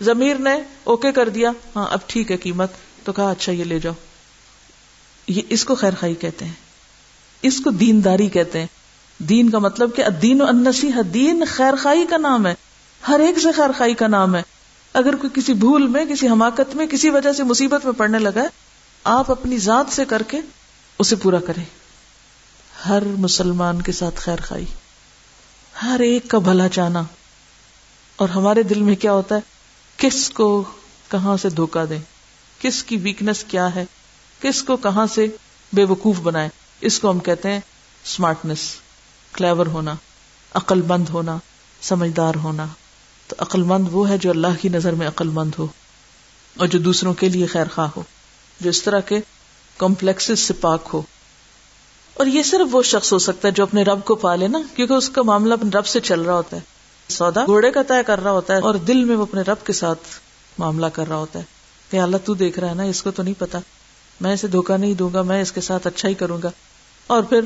زمیر 0.00 0.36
نے 0.36 0.54
اوکے 0.84 1.12
کر 1.12 1.28
دیا 1.28 1.52
ہاں 1.76 1.86
اب 1.90 1.98
ٹھیک 2.06 2.30
ہے 2.30 2.36
قیمت۔ 2.36 2.70
تو 3.04 3.12
کہا 3.12 3.30
اچھا 3.30 3.52
یہ 3.52 3.64
لے 3.64 3.78
جاؤ۔ 3.78 3.92
یہ 5.28 5.42
اس 5.48 5.64
کو 5.64 5.74
خیر 5.74 5.90
خائی 6.00 6.14
کہتے 6.14 6.44
ہیں۔ 6.44 6.52
اس 7.42 7.60
کو 7.60 7.70
دینداری 7.70 8.28
کہتے 8.28 8.60
ہیں۔ 8.60 8.66
دین 9.18 9.50
کا 9.50 9.58
مطلب 9.58 9.96
کہ 9.96 10.08
دین 10.22 10.42
و 10.42 10.44
انسی 10.44 10.90
دین 11.14 11.44
خیر 11.48 11.74
خائی 11.76 12.06
کا 12.10 12.16
نام 12.16 12.46
ہے۔ 12.46 12.54
ہر 13.08 13.20
ایک 13.20 13.38
سے 13.38 13.52
خیر 13.52 13.70
خائی 13.78 13.94
کا 13.94 14.06
نام 14.06 14.34
ہے۔ 14.36 14.42
اگر 14.92 15.16
کوئی 15.16 15.40
کسی 15.40 15.52
بھول 15.52 15.86
میں، 15.86 16.04
کسی 16.04 16.28
حماقت 16.28 16.76
میں، 16.76 16.86
کسی 16.86 17.10
وجہ 17.10 17.32
سے 17.32 17.42
مصیبت 17.42 17.84
میں 17.84 17.92
پڑنے 17.92 18.18
لگا 18.18 18.42
ہے، 18.42 18.46
آپ 19.04 19.30
اپنی 19.30 19.58
ذات 19.58 19.92
سے 19.92 20.04
کر 20.04 20.22
کے 20.22 20.40
اسے 20.98 21.16
پورا 21.16 21.40
کریں۔ 21.40 21.64
ہر 22.88 23.02
مسلمان 23.04 23.82
کے 23.82 23.92
ساتھ 23.92 24.14
خیر 24.14 24.40
خائی۔ 24.40 24.64
ہر 25.82 26.00
ایک 26.00 26.28
کا 26.28 26.38
بھلا 26.38 26.68
چاہنا۔ 26.68 27.02
اور 28.16 28.28
ہمارے 28.28 28.62
دل 28.62 28.82
میں 28.82 28.94
کیا 28.94 29.12
ہوتا 29.12 29.34
ہے؟ 29.34 29.40
کس 29.96 30.30
کو 30.30 30.64
کہاں 31.10 31.36
سے 31.36 31.48
دھوکا 31.50 31.84
دیں؟ 31.88 32.00
کس 32.58 32.84
کی 32.84 32.96
ویکنیس 32.96 33.44
کیا 33.44 33.74
ہے؟ 33.74 33.84
کس 34.40 34.62
کو 34.62 34.76
کہاں 34.76 35.06
سے 35.06 35.26
بے 35.72 35.84
وقوف 35.84 36.16
بنائے 36.20 36.48
اس 36.80 36.98
کو 36.98 37.10
ہم 37.10 37.18
کہتے 37.18 37.52
ہیں 37.52 37.60
اسمارٹنیس 38.04 38.74
کلیور 39.32 39.66
ہونا 39.66 39.94
عقل 40.54 40.82
مند 40.82 41.08
ہونا، 41.08 41.38
سمجھدار 41.82 42.34
ہونا۔ 42.34 42.66
تو 43.32 43.44
عقل 43.44 43.62
مند 43.62 43.88
وہ 43.92 44.08
ہے 44.08 44.18
جو 44.18 44.30
اللہ 44.30 44.46
کی 44.60 44.68
نظر 44.68 44.92
میں 44.92 45.08
عقل 45.08 45.28
مند 45.28 45.52
ہو 45.58 45.66
اور 46.58 46.66
جو 46.66 46.78
دوسروں 46.78 47.14
کے 47.14 47.28
لیے 47.28 47.46
خیر 47.46 47.64
خواہ 47.74 47.88
ہو، 47.96 48.02
جو 48.60 48.70
اس 48.70 48.82
طرح 48.82 49.00
کے 49.00 49.20
کمپلیکس 49.78 50.40
سے 50.40 50.54
پاک 50.54 50.88
ہو۔ 50.92 51.02
اور 52.14 52.26
یہ 52.26 52.42
صرف 52.42 52.74
وہ 52.74 52.82
شخص 52.82 53.12
ہو 53.12 53.18
سکتا 53.18 53.48
ہے 53.48 53.52
جو 53.52 53.62
اپنے 53.62 53.82
رب 53.82 54.04
کو 54.04 54.14
پالے 54.14 54.48
نا، 54.48 54.58
کیونکہ 54.76 54.92
اس 54.92 55.08
کا 55.08 55.22
معاملہ 55.22 55.54
اپنے 55.54 55.70
رب 55.78 55.86
سے 55.86 56.00
چل 56.00 56.20
رہا 56.20 56.34
ہوتا 56.34 56.56
ہے۔ 56.56 56.60
سودا 57.08 57.44
گھوڑے 57.44 57.70
کا 57.70 57.82
طے 57.82 58.02
کر 58.06 58.22
رہا 58.22 58.30
ہوتا 58.30 58.54
ہے 58.54 58.60
اور 58.60 58.74
دل 58.74 59.04
میں 59.04 59.16
وہ 59.16 59.22
اپنے 59.22 59.40
رب 59.40 59.66
کے 59.66 59.72
ساتھ 59.72 60.00
معاملہ 60.58 60.86
کر 60.86 61.08
رہا 61.08 61.16
ہوتا 61.16 61.38
ہے۔ 61.38 61.44
کہ 61.90 61.96
اللہ 61.96 62.16
تو 62.24 62.34
دیکھ 62.34 62.58
رہا 62.58 62.68
ہے 62.68 62.74
نا، 62.74 62.82
اس 62.82 63.02
کو 63.02 63.10
تو 63.10 63.22
نہیں 63.22 63.34
پتا۔ 63.38 63.58
میں 64.20 64.32
اسے 64.32 64.46
دھوکا 64.46 64.76
نہیں 64.76 64.94
دوں 64.94 65.10
گا، 65.14 65.22
میں 65.22 65.42
اس 65.42 65.52
کے 65.52 65.60
ساتھ 65.60 65.86
اچھا 65.86 66.08
ہی 66.08 66.14
کروں 66.14 66.42
گا۔ 66.42 66.50
اور 67.06 67.22
پھر 67.22 67.40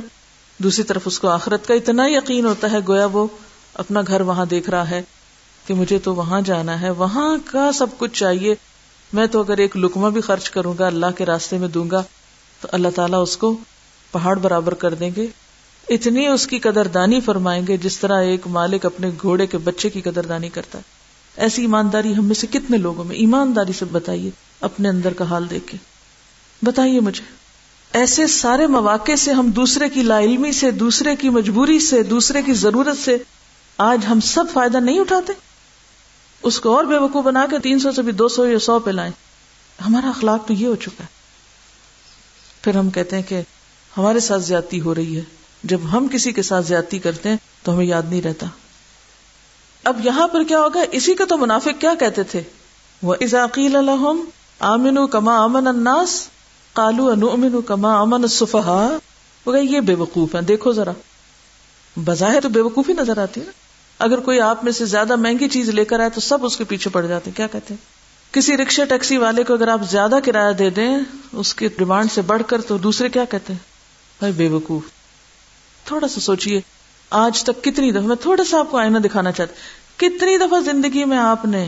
دوسری 0.58 0.84
طرف 0.84 1.02
اس 1.04 1.18
کو 1.18 1.28
آخرت 1.28 1.66
کا 1.66 1.74
اتنا 1.74 2.02
یقین 2.06 2.46
ہوتا 2.46 2.70
ہے، 2.70 2.78
گویا 2.88 3.06
وہ 3.06 3.26
اپنا 3.74 4.00
گھر 4.06 4.20
وہاں 4.20 4.46
دیکھ 4.46 4.70
رہا 4.70 4.90
ہے۔ 4.90 5.02
کہ 5.66 5.74
مجھے 5.74 5.98
تو 5.98 6.14
وہاں 6.14 6.40
جانا 6.40 6.80
ہے، 6.80 6.90
وہاں 6.90 7.36
کا 7.44 7.72
سب 7.72 7.86
کچھ 7.98 8.18
چاہیے۔ 8.18 8.54
میں 9.12 9.26
تو 9.26 9.40
اگر 9.40 9.58
ایک 9.58 9.76
لکما 9.76 10.08
بھی 10.08 10.20
خرچ 10.20 10.50
کروں 10.50 10.74
گا، 10.78 10.86
اللہ 10.86 11.06
کے 11.16 11.26
راستے 11.26 11.58
میں 11.58 11.68
دوں 11.68 11.90
گا، 11.90 12.02
تو 12.60 12.68
اللہ 12.72 12.88
تعالیٰ 12.94 13.22
اس 13.22 13.36
کو 13.36 13.56
پہاڑ 14.12 14.38
برابر 14.38 14.74
کر 14.74 14.94
دیں 14.94 15.10
گے۔ 15.16 15.26
اتنی 15.88 16.26
اس 16.26 16.46
کی 16.46 16.58
قدر 16.58 16.86
دانی 16.86 17.20
فرمائیں 17.20 17.66
گے 17.68 17.76
جس 17.76 17.98
طرح 17.98 18.22
ایک 18.22 18.46
مالک 18.46 18.86
اپنے 18.86 19.10
گھوڑے 19.22 19.46
کے 19.46 19.58
بچے 19.58 19.90
کی 19.90 20.00
قدر 20.00 20.26
دانی 20.26 20.48
کرتا 20.48 20.78
ہے۔ 20.78 20.82
ایسی 21.36 21.62
ایمانداری 21.62 22.14
ہم 22.16 22.24
میں 22.24 22.34
سے 22.34 22.46
کتنے 22.46 22.76
لوگوں 22.76 23.04
میں، 23.04 23.16
ایمانداری 23.16 23.72
سے 23.72 23.84
بتائیے، 23.84 24.30
اپنے 24.60 24.88
اندر 24.88 25.12
کا 25.12 25.24
حال 25.24 25.50
دیکھ 25.50 25.66
کے 25.66 25.76
بتائیے 26.62 27.00
مجھے، 27.00 27.24
ایسے 27.92 28.26
سارے 28.26 28.66
مواقع 28.66 29.14
سے 29.18 29.32
ہم 29.32 29.50
دوسرے 29.50 29.88
کی 29.88 30.02
لا 30.02 30.20
علمی 30.20 30.52
سے، 30.52 30.70
دوسرے 30.70 31.16
کی 31.16 31.28
مجبوری 31.28 31.80
سے، 31.80 32.02
دوسرے 32.02 32.42
کی 32.42 32.52
ضرورت 32.52 33.04
سے 33.04 33.16
آج 33.78 33.98
ہم 34.10 34.20
سب 34.20 34.44
فائدہ 34.52 34.78
نہیں 34.78 35.00
اٹھاتے؟ 35.00 35.32
اس 36.42 36.60
کو 36.60 36.76
اور 36.76 36.84
بے 36.84 36.98
وقوع 36.98 37.22
بنا 37.22 37.46
کے 37.50 37.58
تین 37.58 37.78
سو 37.78 37.92
سے 37.92 38.02
بھی 38.02 38.12
دو 38.12 38.28
سو 38.28 38.46
یا 38.46 38.58
سو 38.58 38.78
پہ 38.78 38.90
لائیں۔ 38.90 39.12
ہمارا 39.86 40.08
اخلاق 40.08 40.46
تو 40.46 40.52
یہ 40.52 40.66
ہو 40.66 40.76
چکا 40.76 41.04
ہے۔ 41.04 41.08
پھر 42.62 42.76
ہم 42.76 42.90
کہتے 42.90 43.16
ہیں 43.16 43.22
کہ 43.22 43.42
ہمارے 43.96 44.20
ساتھ 44.20 44.42
زیادتی 44.42 44.80
ہو 44.80 44.94
رہی 44.94 45.16
ہے۔ 45.16 45.22
جب 45.64 45.78
ہم 45.92 46.08
کسی 46.08 46.32
کے 46.32 46.42
ساتھ 46.42 46.66
زیادتی 46.66 46.98
کرتے 46.98 47.28
ہیں 47.28 47.36
تو 47.62 47.74
ہمیں 47.74 47.84
یاد 47.84 48.02
نہیں 48.08 48.22
رہتا۔ 48.22 48.46
اب 49.84 50.06
یہاں 50.06 50.28
پر 50.28 50.44
کیا 50.44 50.60
ہوگا؟ 50.60 50.80
اسی 50.92 51.14
کا 51.14 51.24
تو 51.24 51.38
منافق 51.38 51.80
کیا 51.80 51.94
کہتے 52.00 52.22
تھے؟ 52.22 52.42
وہ 53.02 53.14
ازاقیل 53.20 53.76
الحم 53.76 54.24
آمن 54.58 55.06
کما 55.06 55.44
امن 55.44 55.66
اناس 55.66 56.28
کالو 56.72 57.10
ان 57.10 57.62
کما 57.66 58.00
امن 58.00 58.26
صفحا 58.26 58.88
وہ 59.46 59.64
یہ 59.64 59.80
بے 59.80 59.94
وقوف 59.94 60.34
ہے 60.34 60.40
دیکھو 60.40 60.72
ذرا۔ 60.72 60.92
بظاہر 61.96 62.40
تو 62.40 62.48
بے 62.48 62.60
وقوفی 62.60 62.92
نظر 62.92 63.18
آتی 63.18 63.40
ہے 63.40 63.46
نا۔ 63.46 63.65
اگر 63.98 64.20
کوئی 64.20 64.40
آپ 64.40 64.64
میں 64.64 64.72
سے 64.72 64.84
زیادہ 64.84 65.16
مہنگی 65.16 65.48
چیز 65.48 65.68
لے 65.68 65.84
کر 65.84 66.00
آئے 66.00 66.10
تو 66.10 66.20
سب 66.20 66.44
اس 66.44 66.56
کے 66.56 66.64
پیچھے 66.64 66.90
پڑ 66.90 67.06
جاتے 67.06 67.30
ہیں۔ 67.30 67.36
کیا 67.36 67.46
کہتے 67.46 67.74
ہیں؟ 67.74 67.96
کسی 68.34 68.56
رکشے 68.56 68.84
ٹیکسی 68.84 69.16
والے 69.16 69.44
کو 69.44 69.54
اگر 69.54 69.68
آپ 69.68 69.80
زیادہ 69.90 70.18
کرایہ 70.24 70.52
دے 70.52 70.70
دیں، 70.70 70.98
اس 71.32 71.54
کی 71.54 71.68
ڈیمانڈ 71.68 72.12
سے 72.12 72.22
بڑھ 72.22 72.42
کر 72.46 72.60
تو 72.60 72.78
دوسرے 72.78 73.08
کیا 73.08 73.24
کہتے 73.24 73.52
ہیں؟ 73.52 73.60
بھائی 74.18 74.32
بے 74.32 74.48
وقوف 74.48 74.82
تھوڑا 75.84 76.08
سا 76.08 76.20
سوچئے، 76.20 76.60
آج 77.10 77.44
تک 77.44 77.64
کتنی 77.64 77.90
دفعہ، 77.90 78.02
میں 78.02 78.16
تھوڑا 78.16 78.44
سا 78.44 78.58
آپ 78.58 78.70
کو 78.70 78.78
آئینہ 78.78 78.98
دکھانا 78.98 79.32
چاہتا 79.32 79.54
کتنی 79.96 80.36
دفعہ 80.36 80.60
زندگی 80.60 81.04
میں 81.04 81.18
آپ 81.18 81.44
نے 81.44 81.66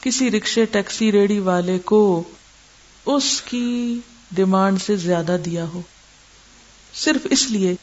کسی 0.00 0.30
رکشے 0.30 0.64
ٹیکسی 0.64 1.12
ریڑی 1.12 1.38
والے 1.38 1.78
کو 1.78 2.22
اس 3.06 3.42
کی 3.42 4.00
ڈیمانڈ 4.32 4.82
سے 4.82 4.96
زیادہ 4.96 5.36
دیا 5.44 5.64
ہو؟ 5.64 5.80
صرف 6.94 7.26
اس 7.30 7.50
لیے، 7.50 7.74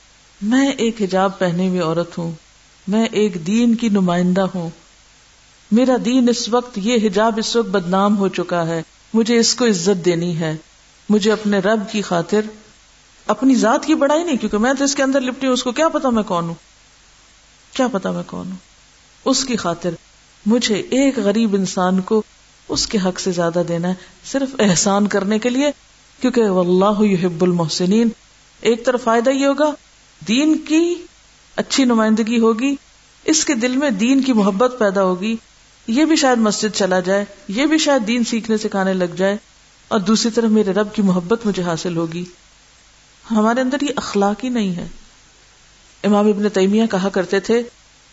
میں 0.42 0.72
ایک 0.72 1.02
حجاب 1.02 1.40
پہنے 1.40 1.68
ہوئی 1.68 1.80
عورت 1.80 2.18
ہوں۔ 2.18 2.32
میں 2.88 3.06
ایک 3.12 3.48
دین 3.48 3.76
کی 3.76 3.90
نمائندہ 3.90 4.46
ہوں۔ 4.56 4.70
میرا 5.72 5.96
دین 6.06 6.30
اس 6.30 6.50
وقت 6.50 6.78
یہ 6.78 6.98
حجاب 7.04 7.34
اس 7.38 7.56
وقت 7.56 7.68
بدنام 7.68 8.18
ہو 8.18 8.28
چکا 8.28 8.68
ہے۔ 8.68 8.82
مجھے 9.14 9.38
اس 9.38 9.56
کو 9.56 9.66
عزت 9.66 10.06
دینی 10.06 10.40
ہے۔ 10.40 10.56
مجھے 11.10 11.32
اپنے 11.32 11.60
رب 11.60 11.80
کی 11.92 12.02
خاطر 12.02 12.42
اپنی 13.26 13.56
ذات 13.56 13.86
کی 13.86 13.96
بڑائی 13.96 14.24
نہیں، 14.24 14.38
کیونکہ 14.38 14.58
میں 14.58 14.74
تو 14.74 14.84
اس 14.84 14.96
کے 14.96 15.04
اندر 15.04 15.22
لپٹی 15.22 15.48
ہوں، 15.48 15.54
اس 15.54 15.64
کو 15.64 15.72
کیا 15.72 15.90
پتا 15.90 16.10
میں 16.10 16.24
کون 16.24 16.44
ہوں؟ 16.44 16.54
کیا 17.74 17.88
پتا 17.88 18.12
میں 18.12 18.24
کون 18.28 18.48
ہوں؟ 18.48 18.58
اس 19.26 19.46
کی 19.46 19.56
خاطر 19.56 19.90
مجھے 20.46 20.76
ایک 20.76 21.18
غریب 21.18 21.56
انسان 21.56 22.02
کو 22.02 22.24
اس 22.70 22.88
کے 22.88 22.98
حق 23.06 23.20
سے 23.20 23.32
زیادہ 23.32 23.62
دینا 23.68 23.88
ہے، 23.88 23.94
صرف 24.26 24.56
احسان 24.60 25.08
کرنے 25.08 25.40
کے 25.40 25.50
لیے، 25.50 25.72
کیونکہ 26.22 26.44
واللہ 26.44 27.06
یحب 27.06 27.44
المحسنین۔ 27.44 28.10
ایک 28.62 28.86
طرف 28.86 29.04
فائدہ 29.04 29.30
یہ 29.30 29.46
ہوگا، 29.46 29.74
دین 30.28 30.58
کی 30.58 30.96
اچھی 31.56 31.86
نمائندگی 31.86 32.40
ہوگی، 32.40 32.76
اس 33.24 33.46
کے 33.46 33.54
دل 33.54 33.78
میں 33.78 33.90
دین 33.90 34.22
کی 34.22 34.34
محبت 34.34 34.76
پیدا 34.80 35.04
ہوگی۔ 35.04 35.36
یہ 35.88 36.06
بھی 36.06 36.16
شاید 36.16 36.38
مسجد 36.38 36.76
چلا 36.76 37.00
جائے، 37.00 37.26
یہ 37.48 37.66
بھی 37.66 37.78
شاید 37.78 38.08
دین 38.08 38.24
سیکھنے 38.24 38.58
سکھانے 38.58 38.94
لگ 38.94 39.16
جائے۔ 39.18 39.38
اور 39.88 40.00
دوسری 40.00 40.32
طرف 40.32 40.50
میرے 40.50 40.72
رب 40.72 40.94
کی 40.94 41.02
محبت 41.02 41.46
مجھے 41.46 41.64
حاصل 41.64 41.98
ہوگی۔ 41.98 42.26
ہمارے 43.32 43.62
اندر 43.62 43.78
یہ 43.82 43.88
اخلاق 43.96 44.44
ہی 44.44 44.50
نہیں 44.50 44.76
ہے۔ 44.76 44.88
امام 46.04 46.28
ابن 46.28 46.50
تیمیہ 46.50 46.86
کہا 46.86 47.10
کرتے 47.10 47.40
تھے، 47.40 47.64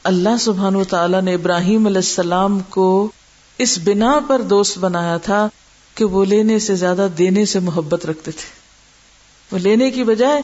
اللہ 0.04 0.36
سبحان 0.40 0.76
و 0.76 0.84
تعالیٰ 0.84 1.22
نے 1.22 1.34
ابراہیم 1.34 1.86
علیہ 1.86 1.96
السلام 1.96 2.60
کو 2.60 3.10
اس 3.58 3.78
بنا 3.84 4.18
پر 4.28 4.42
دوست 4.42 4.78
بنایا 4.78 5.16
تھا 5.16 5.48
کہ 5.94 6.04
وہ 6.04 6.24
لینے 6.24 6.58
سے 6.58 6.74
زیادہ 6.74 7.08
دینے 7.18 7.44
سے 7.44 7.58
محبت 7.58 8.06
رکھتے 8.06 8.30
تھے۔ 8.30 8.60
وہ 9.52 9.58
لینے 9.58 9.90
کی 9.90 10.04
بجائے 10.04 10.42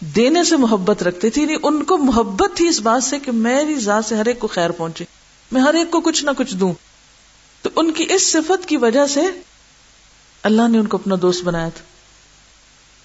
دینے 0.00 0.44
سے 0.44 0.56
محبت 0.56 1.02
رکھتے 1.02 1.30
تھے 1.30 1.42
یعنی 1.42 1.54
ان 1.62 1.84
کو 1.84 1.98
محبت 1.98 2.56
تھی 2.56 2.68
اس 2.68 2.80
بات 2.80 3.04
سے 3.04 3.18
کہ 3.18 3.32
میری 3.32 3.74
ذات 3.74 4.04
سے 4.04 4.16
ہر 4.16 4.26
ایک 4.26 4.38
کو 4.38 4.46
خیر 4.46 4.70
پہنچے، 4.70 5.04
میں 5.52 5.60
ہر 5.60 5.74
ایک 5.74 5.90
کو 5.90 6.00
کچھ 6.00 6.24
نہ 6.24 6.30
کچھ 6.36 6.56
دوں۔ 6.56 6.72
تو 7.62 7.70
ان 7.76 7.92
کی 7.92 8.06
اس 8.08 8.32
صفت 8.32 8.66
کی 8.66 8.76
وجہ 8.76 9.06
سے 9.06 9.20
اللہ 10.42 10.68
نے 10.68 10.78
ان 10.78 10.86
کو 10.86 10.96
اپنا 10.96 11.14
دوست 11.22 11.44
بنایا 11.44 11.68
تھا۔ 11.68 11.84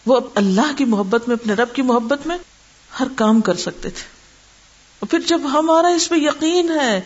وہ 0.05 0.19
اللہ 0.35 0.73
کی 0.77 0.85
محبت 0.85 1.27
میں، 1.27 1.35
اپنے 1.35 1.53
رب 1.53 1.73
کی 1.73 1.81
محبت 1.81 2.27
میں 2.27 2.37
ہر 2.99 3.07
کام 3.15 3.41
کر 3.41 3.53
سکتے 3.53 3.89
تھے۔ 3.89 4.03
اور 4.99 5.09
پھر 5.09 5.19
جب 5.19 5.41
ہمارا 5.53 5.87
اس 5.87 6.09
پہ 6.09 6.15
یقین 6.15 6.71
ہے 6.81 7.01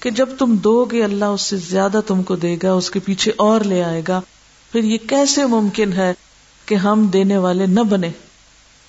کہ 0.00 0.10
جب 0.10 0.28
تم 0.38 0.56
دو 0.56 0.84
گے، 0.84 1.04
اللہ 1.04 1.24
اس 1.24 1.42
سے 1.42 1.56
زیادہ 1.56 2.00
تم 2.06 2.22
کو 2.22 2.36
دے 2.36 2.56
گا، 2.62 2.72
اس 2.72 2.90
کے 2.90 3.00
پیچھے 3.00 3.32
اور 3.36 3.60
لے 3.60 3.84
آئے 3.84 4.02
گا، 4.08 4.20
پھر 4.72 4.84
یہ 4.84 4.98
کیسے 5.08 5.46
ممکن 5.46 5.92
ہے 5.92 6.14
کہ 6.66 6.74
ہم 6.74 7.06
دینے 7.06 7.36
والے 7.36 7.66
نہ 7.66 7.80
بنے؟ 7.80 8.10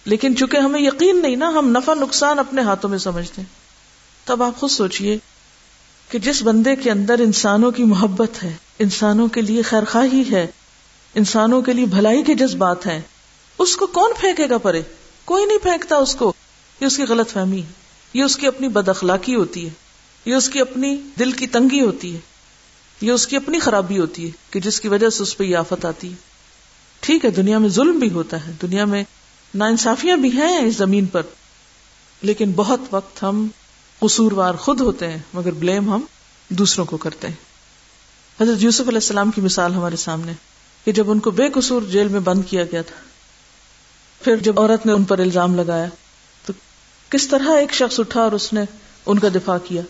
لیکن 0.05 0.35
چونکہ 0.35 0.57
ہمیں 0.57 0.81
یقین 0.81 1.21
نہیں 1.21 1.35
نا، 1.35 1.49
ہم 1.49 1.69
نفع 1.69 1.93
نقصان 1.93 2.39
اپنے 2.39 2.61
ہاتھوں 2.61 2.89
میں 2.89 2.97
سمجھتے 2.97 3.41
ہیں۔ 3.41 3.55
تب 4.25 4.43
آپ 4.43 4.59
خود 4.59 4.69
سوچئے 4.69 5.17
کہ 6.09 6.19
جس 6.19 6.41
بندے 6.43 6.75
کے 6.75 6.91
اندر 6.91 7.19
انسانوں 7.19 7.71
کی 7.71 7.83
محبت 7.83 8.43
ہے، 8.43 8.53
انسانوں 8.79 9.27
کے 9.27 9.41
لیے 9.41 9.61
خیر 9.61 9.83
خواہی 9.85 10.23
ہے، 10.31 10.47
انسانوں 11.15 11.61
کے 11.61 11.73
لیے 11.73 11.85
بھلائی 11.85 12.23
کے 12.23 12.33
جذبات 12.33 12.87
ہیں، 12.87 13.01
اس 13.59 13.77
کو 13.77 13.87
کون 13.87 14.11
پھینکے 14.19 14.49
گا 14.49 14.57
پرے؟ 14.57 14.81
کوئی 15.25 15.45
نہیں 15.45 15.57
پھینکتا 15.57 15.95
اس 15.95 16.15
کو۔ 16.15 16.33
یہ 16.79 16.85
اس 16.85 16.97
کی 16.97 17.03
غلط 17.03 17.29
فہمی 17.29 17.61
ہے۔ 17.61 17.71
یہ 18.13 18.23
اس 18.23 18.37
کی 18.37 18.47
اپنی 18.47 18.67
بد 18.67 18.89
اخلاقی 18.89 19.35
ہوتی 19.35 19.65
ہے۔ 19.65 19.69
یہ 20.25 20.35
اس 20.35 20.49
کی 20.49 20.59
اپنی 20.61 20.97
دل 21.19 21.31
کی 21.31 21.47
تنگی 21.47 21.81
ہوتی 21.81 22.15
ہے۔ 22.15 22.19
یہ 23.01 23.11
اس 23.11 23.27
کی 23.27 23.35
اپنی 23.35 23.59
خرابی 23.59 23.99
ہوتی 23.99 24.25
ہے 24.25 24.31
کہ 24.49 24.59
جس 24.59 24.81
کی 24.81 24.87
وجہ 24.87 25.09
سے 25.09 25.23
اس 25.23 25.37
پہ 25.37 25.43
یہ 25.43 25.57
آفت 25.57 25.85
آتی 25.85 26.09
ہے۔ 26.09 26.15
ٹھیک 26.99 27.25
ہے، 27.25 27.29
دنیا 27.29 27.57
میں 27.57 27.69
ظلم 27.69 27.99
بھی 27.99 28.09
ہوتا 28.09 28.47
ہے۔ 28.47 28.51
دنیا 28.61 28.85
میں 28.85 29.03
نا 29.55 29.65
انصافیاں 29.65 30.17
بھی 30.17 30.31
ہیں 30.31 30.57
اس 30.57 30.75
زمین 30.75 31.05
پر، 31.05 31.21
لیکن 32.21 32.51
بہت 32.51 32.81
وقت 32.91 33.21
ہم 33.23 33.47
قصوروار 34.01 34.55
خود 34.55 34.81
ہوتے 34.81 35.09
ہیں، 35.11 35.19
مگر 35.33 35.51
بلیم 35.51 35.89
ہم 35.93 36.01
دوسروں 36.49 36.85
کو 36.85 36.97
کرتے 36.97 37.27
ہیں۔ 37.27 37.43
حضرت 38.39 38.63
یوسف 38.63 38.81
علیہ 38.81 38.97
السلام 38.97 39.31
کی 39.31 39.41
مثال 39.41 39.73
ہمارے 39.73 39.95
سامنے، 39.95 40.33
کہ 40.87 40.91
جب 40.91 41.11
ان 41.11 41.19
کو 41.19 41.31
بے 41.31 41.49
قصور 41.49 41.81
جیل 41.81 42.07
میں 42.07 42.19
بند 42.19 42.41
کیا 42.49 42.63
گیا 42.63 42.81
تھا، 42.81 42.95
پھر 44.21 44.35
جب 44.37 44.59
عورت 44.59 44.85
نے 44.85 44.91
ان 44.91 45.03
پر 45.03 45.19
الزام 45.19 45.55
لگایا، 45.55 45.87
تو 46.45 46.53
کس 47.11 47.27
طرح 47.27 47.57
ایک 47.57 47.73
شخص 47.73 47.99
اٹھا 47.99 48.21
اور 48.21 48.31
اس 48.31 48.51
نے 48.53 48.63
ان 49.05 49.19
کا 49.19 49.27
دفاع 49.35 49.57
کیا؟ 49.65 49.81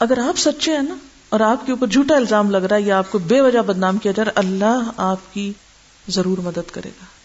اگر 0.00 0.18
آپ 0.18 0.38
سچے 0.38 0.72
ہیں 0.72 0.82
نا، 0.82 0.96
اور 1.28 1.40
آپ 1.40 1.66
کے 1.66 1.72
اوپر 1.72 1.86
جھوٹا 1.86 2.16
الزام 2.16 2.50
لگ 2.50 2.56
رہا 2.56 2.76
ہے، 2.76 2.82
یا 2.82 2.98
آپ 2.98 3.10
کو 3.10 3.18
بے 3.18 3.40
وجہ 3.40 3.58
بدنام 3.58 3.98
کیا 3.98 4.12
جا 4.12 4.24
رہا 4.24 4.32
اللہ 4.34 4.90
آپ 4.96 5.34
کی 5.34 5.52
ضرور 6.08 6.38
مدد 6.38 6.70
کرے 6.72 6.88
گا۔ 6.88 7.15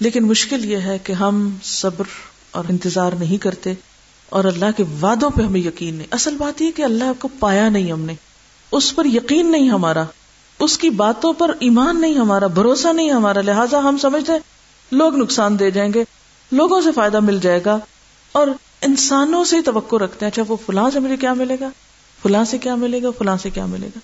لیکن 0.00 0.24
مشکل 0.24 0.64
یہ 0.64 0.76
ہے 0.76 0.98
کہ 0.98 1.12
ہم 1.12 1.56
صبر 1.62 2.04
اور 2.50 2.64
انتظار 2.68 3.12
نہیں 3.12 3.38
کرتے 3.38 3.74
اور 4.28 4.44
اللہ 4.44 4.64
کے 4.76 4.84
وعدوں 5.00 5.30
پہ 5.30 5.42
ہمیں 5.42 5.60
یقین 5.60 5.94
نہیں۔ 5.94 6.06
اصل 6.10 6.36
بات 6.36 6.62
یہ 6.62 6.70
کہ 6.70 6.82
اللہ 6.82 7.04
کو 7.18 7.28
پایا 7.38 7.68
نہیں 7.68 7.92
ہم 7.92 8.00
نے۔ 8.00 8.14
اس 8.70 8.94
پر 8.94 9.04
یقین 9.04 9.52
نہیں 9.52 9.70
ہمارا۔ 9.70 10.04
اس 10.60 10.78
کی 10.78 10.90
باتوں 10.90 11.32
پر 11.32 11.54
ایمان 11.60 12.00
نہیں 12.00 12.14
ہمارا۔ 12.14 12.46
بھروسہ 12.46 12.88
نہیں 12.88 13.10
ہمارا۔ 13.10 13.40
لہٰذا 13.40 13.78
ہم 13.78 13.98
سمجھتے 13.98 14.32
لوگ 14.92 15.16
نقصان 15.16 15.58
دے 15.58 15.70
جائیں 15.70 15.92
گے۔ 15.92 16.04
لوگوں 16.52 16.80
سے 16.80 16.92
فائدہ 16.92 17.20
مل 17.20 17.40
جائے 17.42 17.60
گا۔ 17.64 17.78
اور 18.32 18.46
انسانوں 18.82 19.44
سے 19.44 19.62
توقع 19.62 19.96
رکھتے 19.96 20.26
ہیں 20.26 20.32
اچھا 20.32 20.42
وہ 20.48 20.56
فلاں 20.66 20.90
سے 20.90 21.00
مجھے 21.00 21.16
کیا 21.16 21.32
ملے 21.32 21.56
گا؟ 21.60 21.68
فلاں 22.22 22.44
سے 22.44 22.58
کیا 22.58 22.74
ملے 22.74 23.02
گا؟ 23.02 23.08
فلاں 23.18 23.36
سے 23.36 23.50
کیا 23.50 23.66
ملے 23.66 23.86
گا؟ 23.86 23.98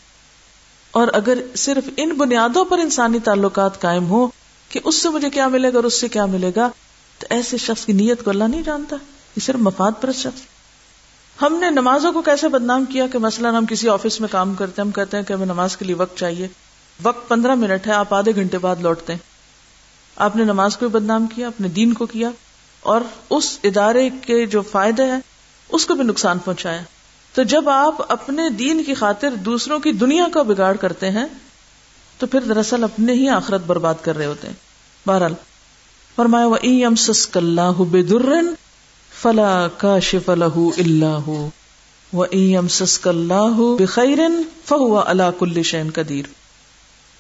اور 0.91 1.09
اگر 1.12 1.38
صرف 1.57 1.88
ان 1.97 2.09
بنیادوں 2.09 2.64
پر 2.64 2.78
انسانی 2.78 3.18
تعلقات 3.18 3.80
قائم 3.80 4.07
ہو 4.07 4.28
کہ 4.71 4.81
اس 4.85 5.03
سے 5.03 5.09
مجھے 5.09 5.31
کیا 5.31 5.49
ملے 5.49 5.73
گا 5.73 5.77
اور 5.77 5.85
اس 5.85 6.01
سے 6.01 6.09
کیا 6.09 6.27
ملے 6.27 6.51
گا؟ 6.57 6.71
تو 7.18 7.27
ایسے 7.31 7.57
شخص 7.57 7.85
کی 7.85 7.93
نیت 7.93 8.25
کو 8.25 8.31
اللہ 8.31 8.45
نہیں 8.45 8.62
جانتا۔ 8.62 8.97
یہ 9.37 9.41
صرف 9.41 9.57
مفاد 9.57 9.93
پر 10.01 10.12
شخص۔ 10.12 10.41
ہم 11.43 11.55
نے 11.55 11.71
نمازوں 11.71 12.12
کو 12.12 12.23
کیسے 12.23 12.49
بدنام 12.49 12.85
کیا 12.85 13.07
کہ 13.07 13.18
مثلاً 13.18 13.55
ہم 13.55 13.66
کسی 13.66 13.89
آفس 13.89 14.21
میں 14.21 14.29
کام 14.31 14.55
کرتے 14.55 14.83
ہیں، 14.83 14.87
ہم 14.87 14.93
کہتے 14.93 15.16
ہیں 15.16 15.25
کہ 15.25 15.33
ہمیں 15.33 15.47
نماز 15.47 15.77
کے 15.77 15.85
لیے 15.85 15.95
وقت 15.95 16.16
چاہیے۔ 16.16 16.49
وقت 17.03 17.29
پندرہ 17.29 17.55
منٹ 17.55 17.87
ہے، 17.87 17.93
آپ 17.93 18.14
آدھے 18.14 18.35
گھنٹے 18.35 18.59
بعد 18.59 18.77
لوٹتے 18.81 19.12
ہیں۔ 19.12 19.21
آپ 20.16 20.37
نے 20.37 20.45
نماز 20.45 20.77
کو 20.77 20.89
بھی 20.89 21.01
بدنام 21.01 21.27
کیا، 21.27 21.47
اپنے 21.47 21.68
دین 21.68 21.93
کو 21.93 22.07
کیا 22.07 22.31
اور 22.81 23.01
اس 23.31 23.59
ادارے 23.62 24.11
کے 24.11 24.47
جو 24.47 24.62
فائدے 24.62 25.05
ہیں 25.05 25.21
اس 25.68 25.87
کو 25.87 25.95
بھی 25.95 26.05
نقصان 26.05 26.39
پہنچایا۔ 26.39 26.83
تو 27.35 27.43
جب 27.43 27.68
آپ 27.68 28.12
اپنے 28.12 28.51
دین 28.51 28.85
کی 28.85 28.95
خاطر 28.95 29.31
دوسروں 29.31 29.79
کی 29.79 29.93
دنیا 29.93 30.27
کا 30.33 30.43
بگاڑ 30.43 30.77
کرتے 30.77 31.11
ہیں 31.11 31.27
تو 32.21 32.27
پھر 32.27 32.41
دراصل 32.41 32.85
اپنے 32.85 33.12
ہی 33.12 33.29
آخرت 33.29 33.61
برباد 33.66 33.95
کر 34.03 34.16
رہے 34.16 34.27
ہوتے 34.27 34.47
ہیں۔ 34.47 34.55
بہرحال، 35.09 35.35
فرمایا 36.16 36.47
وہ 36.47 36.57
فلا 39.23 39.68
کا 39.77 39.99
شف 39.99 40.31
اللہ 40.31 41.31
وہ 42.12 42.27
ایم 42.31 42.68
سس 42.68 42.99
کلّہ 42.99 43.61
بخیرن 43.79 44.43
فہو 44.64 44.99
اللہ 44.99 45.23
کل 45.39 45.62
شین 45.62 45.91
قدیر 45.95 46.25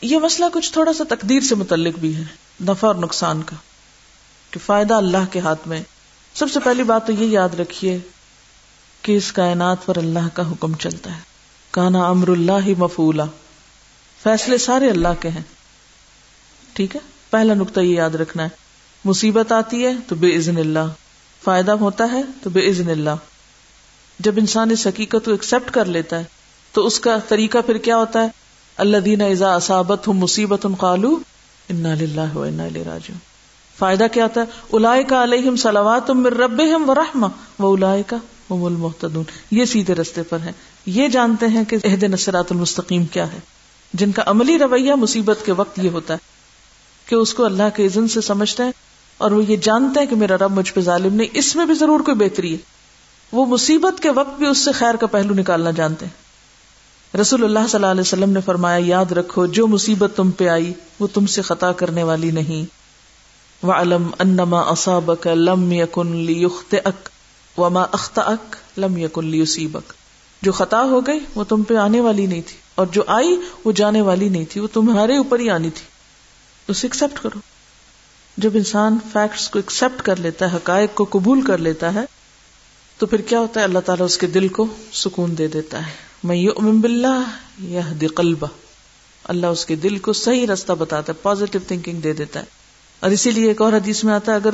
یہ 0.02 0.18
مسئلہ 0.18 0.48
کچھ 0.52 0.72
تھوڑا 0.72 0.92
سا 0.92 1.04
تقدیر 1.08 1.40
سے 1.40 1.54
متعلق 1.54 1.98
بھی 1.98 2.16
ہے، 2.16 2.24
نفع 2.60 2.86
اور 2.86 2.94
نقصان 2.94 3.42
کا۔ 3.42 3.56
کہ 4.50 4.60
فائدہ 4.66 4.94
اللہ 4.94 5.32
کے 5.32 5.38
ہاتھ 5.40 5.68
میں۔ 5.68 5.82
سب 6.34 6.46
سے 6.50 6.60
پہلی 6.60 6.82
بات 6.82 7.06
تو 7.06 7.12
یہ 7.12 7.26
یاد 7.26 7.60
رکھیے 7.60 7.98
کہ 9.02 9.16
اس 9.16 9.32
کائنات 9.32 9.86
پر 9.86 9.96
اللہ 9.96 10.28
کا 10.34 10.50
حکم 10.50 10.74
چلتا 10.74 11.16
ہے۔ 11.16 11.20
کانا 11.70 12.08
امر 12.08 12.28
اللہ 12.28 12.64
ہی 12.66 12.74
مفولا 12.78 13.24
فیصلے 14.22 14.58
سارے 14.58 14.90
اللہ 14.90 15.08
کے 15.20 15.28
ہیں۔ 15.28 15.42
ٹھیک 16.72 16.96
ہے؟ 16.96 17.00
پہلا 17.30 17.54
نقطہ 17.54 17.80
یہ 17.80 17.94
یاد 17.94 18.10
رکھنا 18.10 18.42
ہے۔ 18.42 18.48
مصیبت 19.04 19.52
آتی 19.52 19.86
ہے 19.86 19.92
تو 20.06 20.14
بے 20.14 20.36
عزن 20.36 20.58
اللہ۔ 20.58 20.86
فائدہ 21.44 21.72
ہوتا 21.72 22.12
ہے 22.12 22.22
تو 22.42 22.50
بے 22.50 22.70
عزن 22.70 22.90
اللہ۔ 22.90 23.10
جب 24.18 24.34
انسان 24.36 24.70
اس 24.70 24.86
حقیقت 24.86 25.24
کو 25.24 25.30
ایکسپٹ 25.30 25.70
کر 25.70 25.84
لیتا 25.84 26.18
ہے، 26.18 26.24
تو 26.72 26.86
اس 26.86 27.00
کا 27.00 27.18
طریقہ 27.28 27.58
پھر 27.66 27.78
کیا 27.78 27.96
ہوتا 27.96 28.22
ہے؟ 28.22 28.28
اللہ 28.76 28.96
دینا 28.96 29.24
ازا 29.24 29.54
اصابت 29.54 30.08
ہوں 30.08 30.14
مصیبت 30.14 30.66
ان 30.66 30.74
قالو 30.74 31.18
انا 31.68 31.94
للہ 31.94 32.36
و 32.36 32.42
انا 32.42 32.64
راجو 32.64 33.12
فائدہ 33.78 34.06
کیا 34.12 34.24
ہوتا 34.24 34.40
ہے؟ 34.40 34.46
الاائے 34.72 35.02
کا 35.02 35.24
علیہم 35.24 35.56
سلوات 35.56 36.10
رب 36.10 36.62
ہم 36.74 36.90
و 36.90 36.94
رحما 36.94 37.28
و 37.58 37.72
الاائے 37.72 38.02
کا 38.06 38.16
محتدون 38.50 39.24
یہ 39.50 39.64
سیدھے 39.64 39.94
رستے 39.94 40.22
پر 40.22 40.38
ہیں۔ 40.40 40.52
یہ 40.86 41.08
جانتے 41.08 41.46
ہیں 41.46 41.64
کہ 41.64 41.76
عہد 41.84 42.02
نصرات 42.02 42.52
المستقیم 42.52 43.06
کیا 43.06 43.32
ہے۔ 43.32 43.38
جن 43.92 44.12
کا 44.12 44.22
عملی 44.26 44.58
رویہ 44.58 44.94
مصیبت 44.94 45.46
کے 45.46 45.52
وقت 45.52 45.78
یہ 45.78 45.90
ہوتا 45.90 46.14
ہے 46.14 46.18
کہ 47.06 47.14
اس 47.14 47.34
کو 47.34 47.44
اللہ 47.44 47.62
کے 47.74 47.86
عزن 47.86 48.08
سے 48.08 48.20
سمجھتے 48.20 48.62
ہیں 48.62 48.72
اور 49.18 49.30
وہ 49.30 49.44
یہ 49.44 49.56
جانتے 49.56 50.00
ہیں 50.00 50.06
کہ 50.06 50.16
میرا 50.16 50.34
رب 50.34 50.50
مجھ 50.50 50.72
پہ 50.72 50.80
ظالم 50.80 51.14
نہیں، 51.14 51.26
اس 51.32 51.56
میں 51.56 51.66
بھی 51.66 51.74
ضرور 51.74 52.00
کوئی 52.00 52.16
بہتری 52.16 52.52
ہے۔ 52.52 52.58
وہ 53.32 53.46
مصیبت 53.46 54.02
کے 54.02 54.10
وقت 54.10 54.38
بھی 54.38 54.46
اس 54.46 54.58
سے 54.58 54.72
خیر 54.72 54.96
کا 54.96 55.06
پہلو 55.06 55.34
نکالنا 55.34 55.70
جانتے 55.70 56.06
ہیں۔ 56.06 56.30
رسول 57.16 57.44
اللہ 57.44 57.58
صلی 57.58 57.74
اللہ 57.74 57.86
علیہ 57.86 58.00
وسلم 58.00 58.30
نے 58.30 58.40
فرمایا، 58.40 58.78
یاد 58.84 59.12
رکھو، 59.12 59.46
جو 59.46 59.66
مصیبت 59.66 60.10
تم 60.16 60.30
پہ 60.30 60.48
آئی، 60.48 60.72
وہ 61.00 61.06
تم 61.14 61.26
سے 61.26 61.42
خطا 61.42 61.72
کرنے 61.72 62.02
والی 62.02 62.30
نہیں۔ 62.30 62.80
وعلم 63.66 64.10
انما 64.18 64.60
اصابك 64.60 65.26
لم 65.26 65.72
يكن 65.72 66.16
ليخطئك 66.16 67.08
وما 67.58 67.82
اخطأك 67.82 68.56
لم 68.78 68.98
يكن 68.98 69.26
ليصيبك۔ 69.26 69.92
جو 70.42 70.52
خطا 70.52 70.82
ہو 70.82 71.06
گئی، 71.06 71.18
وہ 71.34 71.44
تم 71.44 71.62
پہ 71.62 71.74
آنے 71.74 72.00
والی 72.00 72.26
نہیں 72.26 72.42
تھی۔ 72.46 72.59
اور 72.74 72.86
جو 72.86 73.02
آئی 73.06 73.40
وہ 73.64 73.72
جانے 73.72 74.00
والی 74.00 74.28
نہیں 74.28 74.44
تھی، 74.50 74.60
وہ 74.60 74.68
تمہارے 74.72 75.16
اوپر 75.16 75.38
ہی 75.38 75.50
آنی 75.50 75.70
تھی۔ 75.70 75.82
اسے 76.68 76.86
ایکسپٹ 76.86 77.22
کرو۔ 77.22 77.38
جب 78.36 78.50
انسان 78.54 78.98
فیکٹس 79.12 79.48
کو 79.48 79.58
ایکسپٹ 79.58 80.02
کر 80.02 80.16
لیتا 80.16 80.50
ہے، 80.50 80.56
حقائق 80.56 80.94
کو 80.94 81.06
قبول 81.10 81.42
کر 81.42 81.58
لیتا 81.58 81.94
ہے، 81.94 82.00
تو 82.98 83.06
پھر 83.06 83.20
کیا 83.20 83.40
ہوتا 83.40 83.60
ہے؟ 83.60 83.64
اللہ 83.64 83.78
تعالیٰ 83.78 84.06
اس 84.06 84.18
کے 84.18 84.26
دل 84.26 84.48
کو 84.48 84.66
سکون 84.92 85.38
دے 85.38 85.46
دیتا 85.46 85.86
ہے۔ 85.86 85.92
میں 86.24 86.36
یؤمن 86.36 86.80
باللہ 86.80 87.22
یہدی 87.58 88.06
قلبہ۔ 88.06 88.46
اللہ 89.24 89.46
اس 89.46 89.66
کے 89.66 89.74
دل 89.76 89.98
کو 89.98 90.12
صحیح 90.12 90.46
رستہ 90.46 90.72
بتاتا 90.72 91.12
ہے 91.12 91.18
پازیٹو 91.22 91.58
تھنکنگ 91.68 92.00
دے 92.00 92.12
دیتا 92.12 92.40
ہے۔ 92.40 92.44
اور 93.00 93.10
اسی 93.10 93.30
لیے 93.30 93.48
ایک 93.48 93.62
اور 93.62 93.72
حدیث 93.72 94.04
میں 94.04 94.14
آتا 94.14 94.32
ہے، 94.32 94.36
اگر 94.36 94.50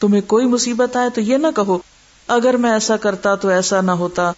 تمہیں 0.00 0.20
کوئی 0.20 0.46
مصیبت 0.46 0.96
آئے 0.96 1.10
تو 1.10 1.20
یہ 1.20 1.36
نہ 1.36 1.46
کہو، 1.56 1.78
اگر 2.28 2.54
میں 2.54 2.70
ایسا 2.70 2.96
کرتا 2.96 3.34
تو 3.34 3.48
ایسا 3.48 3.80
نہ 3.80 3.90
ہوتا، 3.90 4.32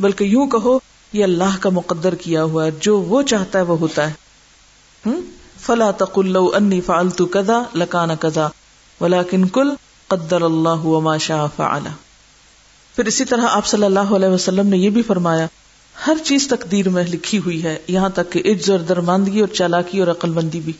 بلکہ 0.00 0.24
یوں 0.24 0.46
کہو 0.46 0.78
یہ 1.12 1.24
اللہ 1.24 1.56
کا 1.60 1.70
مقدر 1.70 2.14
کیا 2.14 2.44
ہوا 2.44 2.64
ہے، 2.64 2.70
جو 2.80 3.00
وہ 3.00 3.22
چاہتا 3.22 3.58
ہے 3.58 3.64
وہ 3.64 3.78
ہوتا 3.78 4.10
ہے۔ 4.10 4.12
فلا 5.60 5.90
تقل 5.90 6.36
انی 6.54 6.80
فعلت 6.80 7.22
کذا 7.30 7.62
لکان 7.74 8.08
کذا، 8.20 8.48
ولیکن 9.00 9.48
کل 9.48 9.70
قدر 10.08 10.42
اللہ 10.42 10.84
وما 10.84 11.16
شاء 11.16 11.46
فعل۔ 11.56 11.82
پھر 12.96 13.04
اسی 13.04 13.24
طرح 13.24 13.46
آپ 13.50 13.66
صلی 13.66 13.84
اللہ 13.84 14.00
علیہ 14.00 14.28
وسلم 14.28 14.66
نے 14.66 14.76
یہ 14.78 14.90
بھی 14.90 15.02
فرمایا، 15.02 15.46
ہر 16.06 16.16
چیز 16.24 16.48
تقدیر 16.48 16.88
میں 16.88 17.04
لکھی 17.04 17.38
ہوئی 17.38 17.62
ہے، 17.62 17.78
یہاں 17.88 18.08
تک 18.08 18.32
کہ 18.32 18.42
عز 18.44 18.70
اور 18.70 18.78
درماندگی 18.78 19.40
اور 19.40 19.48
چالاکی 19.48 20.00
اور 20.00 20.08
عقل 20.08 20.30
بندی 20.30 20.60
بھی۔ 20.60 20.72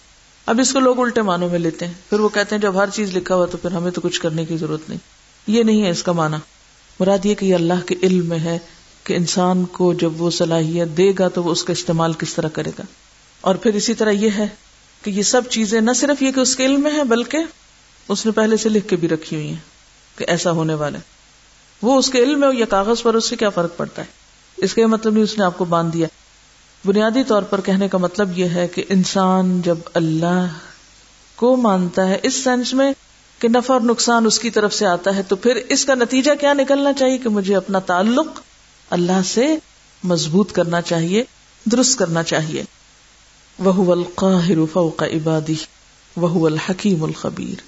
اب 0.47 0.61
اس 0.61 0.73
کو 0.73 0.81
لوگ 0.81 0.99
الٹے 0.99 1.23
معنوں 1.23 1.49
میں 1.49 1.59
لیتے 1.59 1.87
ہیں۔ 1.87 1.93
پھر 2.11 2.21
وہ 2.21 2.29
کہتے 2.29 2.55
ہیں، 2.55 2.63
جب 2.63 2.75
ہر 2.77 2.91
چیز 2.91 3.17
لکھا 3.17 3.35
ہوا 3.35 3.47
تو 3.47 3.57
پھر 3.57 3.73
ہمیں 3.73 3.91
تو 3.91 4.01
کچھ 4.01 4.21
کرنے 4.21 4.45
کی 4.45 4.57
ضرورت 4.57 4.89
نہیں۔ 4.89 4.99
یہ 5.47 5.63
نہیں 5.63 5.83
ہے 5.83 5.91
اس 5.91 6.03
کا 6.03 6.13
معنی۔ 6.13 6.37
مراد 7.01 7.27
یہ 7.27 7.35
کہ 7.35 7.47
یہ 7.47 7.55
اللہ 7.55 7.87
کے 7.87 7.95
علم 8.03 8.27
میں 8.27 8.39
ہے۔ 8.39 8.59
کہ 9.05 9.15
انسان 9.15 9.65
کو 9.65 9.95
جب 9.95 10.23
وہ 10.23 10.31
صلاحیت 10.31 10.89
دے 10.97 11.13
گا 11.19 11.29
تو 11.29 11.43
وہ 11.43 11.51
اس 11.51 11.65
کا 11.65 11.73
استعمال 11.73 12.13
کس 12.13 12.35
طرح 12.35 12.49
کرے 12.49 12.71
گا 12.79 12.83
اور 13.41 13.55
پھر 13.55 13.75
اسی 13.75 13.95
طرح 13.95 14.11
یہ 14.11 14.31
ہے 14.39 14.47
کہ 15.03 15.11
یہ 15.11 15.23
سب 15.23 15.43
چیزیں 15.51 15.81
نہ 15.81 15.91
صرف 15.93 16.23
یہ 16.23 16.33
کہ 16.33 16.41
اس 16.41 16.57
کے 16.57 16.67
علم 16.67 16.81
میں 16.81 16.93
ہے 16.93 17.05
بلکہ 17.05 17.39
اس 18.09 18.27
نے 18.27 18.33
پہلے 18.33 18.57
سے 18.57 18.69
لکھ 18.69 18.89
کے 18.89 18.97
بھی 18.97 19.09
رکھی 19.09 19.37
ہوئی 19.37 19.49
ہیں 19.49 19.73
کہ 20.17 20.25
ایسا 20.29 20.51
ہونے 20.51 20.75
والا 20.75 20.99
ہے۔ 20.99 21.03
وہ 21.83 21.99
اس 21.99 22.11
کے 22.11 22.19
علم 22.19 22.41
میں 22.41 22.49
یا 22.59 22.67
کاغذ 22.67 23.03
پر 23.03 23.15
اس 23.15 23.29
سے 23.29 23.37
کیا 23.37 23.49
فرق 23.49 23.77
پڑتا 23.77 24.03
ہے؟ 24.03 24.07
اس 24.57 24.75
کا 24.75 24.87
مطلب 24.87 25.13
نہیں 25.13 25.25
اس 25.25 25.39
نے 25.39 25.45
آپ 25.45 25.59
کو 25.59 25.65
باندھ 25.65 25.93
دیا۔ 25.93 26.07
بنیادی 26.85 27.25
طور 27.25 27.43
پر 27.43 27.61
کہنے 27.61 27.89
کا 27.89 27.99
مطلب 27.99 28.39
یہ 28.39 28.49
ہے 28.49 28.69
کہ 28.69 28.85
انسان 28.89 29.63
جب 29.63 29.79
اللہ 29.95 30.47
کو 31.37 31.57
مانتا 31.57 32.09
ہے 32.09 32.19
اس 32.23 32.45
سینس 32.45 32.75
میں 32.75 32.93
کہ 33.39 33.49
نفع 33.49 33.73
اور 33.73 33.81
نقصان 33.81 34.27
اس 34.27 34.39
کی 34.39 34.51
طرف 34.51 34.75
سے 34.75 34.87
آتا 34.87 35.17
ہے 35.17 35.23
تو 35.23 35.37
پھر 35.37 35.57
اس 35.69 35.85
کا 35.85 35.95
نتیجہ 35.95 36.31
کیا 36.41 36.53
نکلنا 36.53 36.93
چاہیے 36.93 37.19
کہ 37.19 37.29
مجھے 37.29 37.57
اپنا 37.57 37.79
تعلق 37.79 38.41
اللہ 38.93 39.23
سے 39.25 39.57
مضبوط 40.05 40.53
کرنا 40.53 40.81
چاہیے، 40.81 41.25
درست 41.65 41.99
کرنا 41.99 42.23
چاہیے۔ 42.23 42.65
وہ 43.59 43.93
القاہر 43.93 44.67
فوق 44.73 45.03
عبادی 45.03 45.55
وہ 46.17 46.47
الحکیم 46.47 47.05
الخبیر۔ 47.05 47.61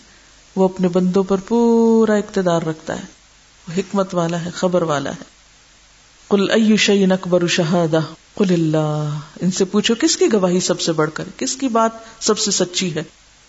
وہ 0.57 0.64
اپنے 0.64 0.89
بندوں 0.89 1.22
پر 1.22 1.37
پورا 1.49 2.14
اقتدار 2.14 2.62
رکھتا 2.62 2.97
ہے۔ 2.97 3.03
وہ 3.68 3.79
حکمت 3.79 4.14
والا 4.14 4.45
ہے، 4.45 4.51
خبر 4.51 4.83
والا 4.83 5.11
ہے۔ 5.11 5.22
کل 6.31 6.77
شعین 6.77 7.12
اکبر 7.12 7.47
شہادہ، 7.47 8.01
قل 8.35 8.53
اللہ۔ 8.53 9.18
ان 9.41 9.51
سے 9.51 9.64
پوچھو، 9.64 9.95
کس 10.01 10.16
کی 10.16 10.25
گواہی 10.33 10.61
سب 10.61 10.81
سے 10.81 10.93
بڑھ 10.93 11.11
کر، 11.14 11.25
کس 11.37 11.57
کی 11.57 11.68
بات 11.68 11.91
سب 12.20 12.39
سے 12.39 12.51
سچی 12.51 12.95
ہے؟ 12.95 13.03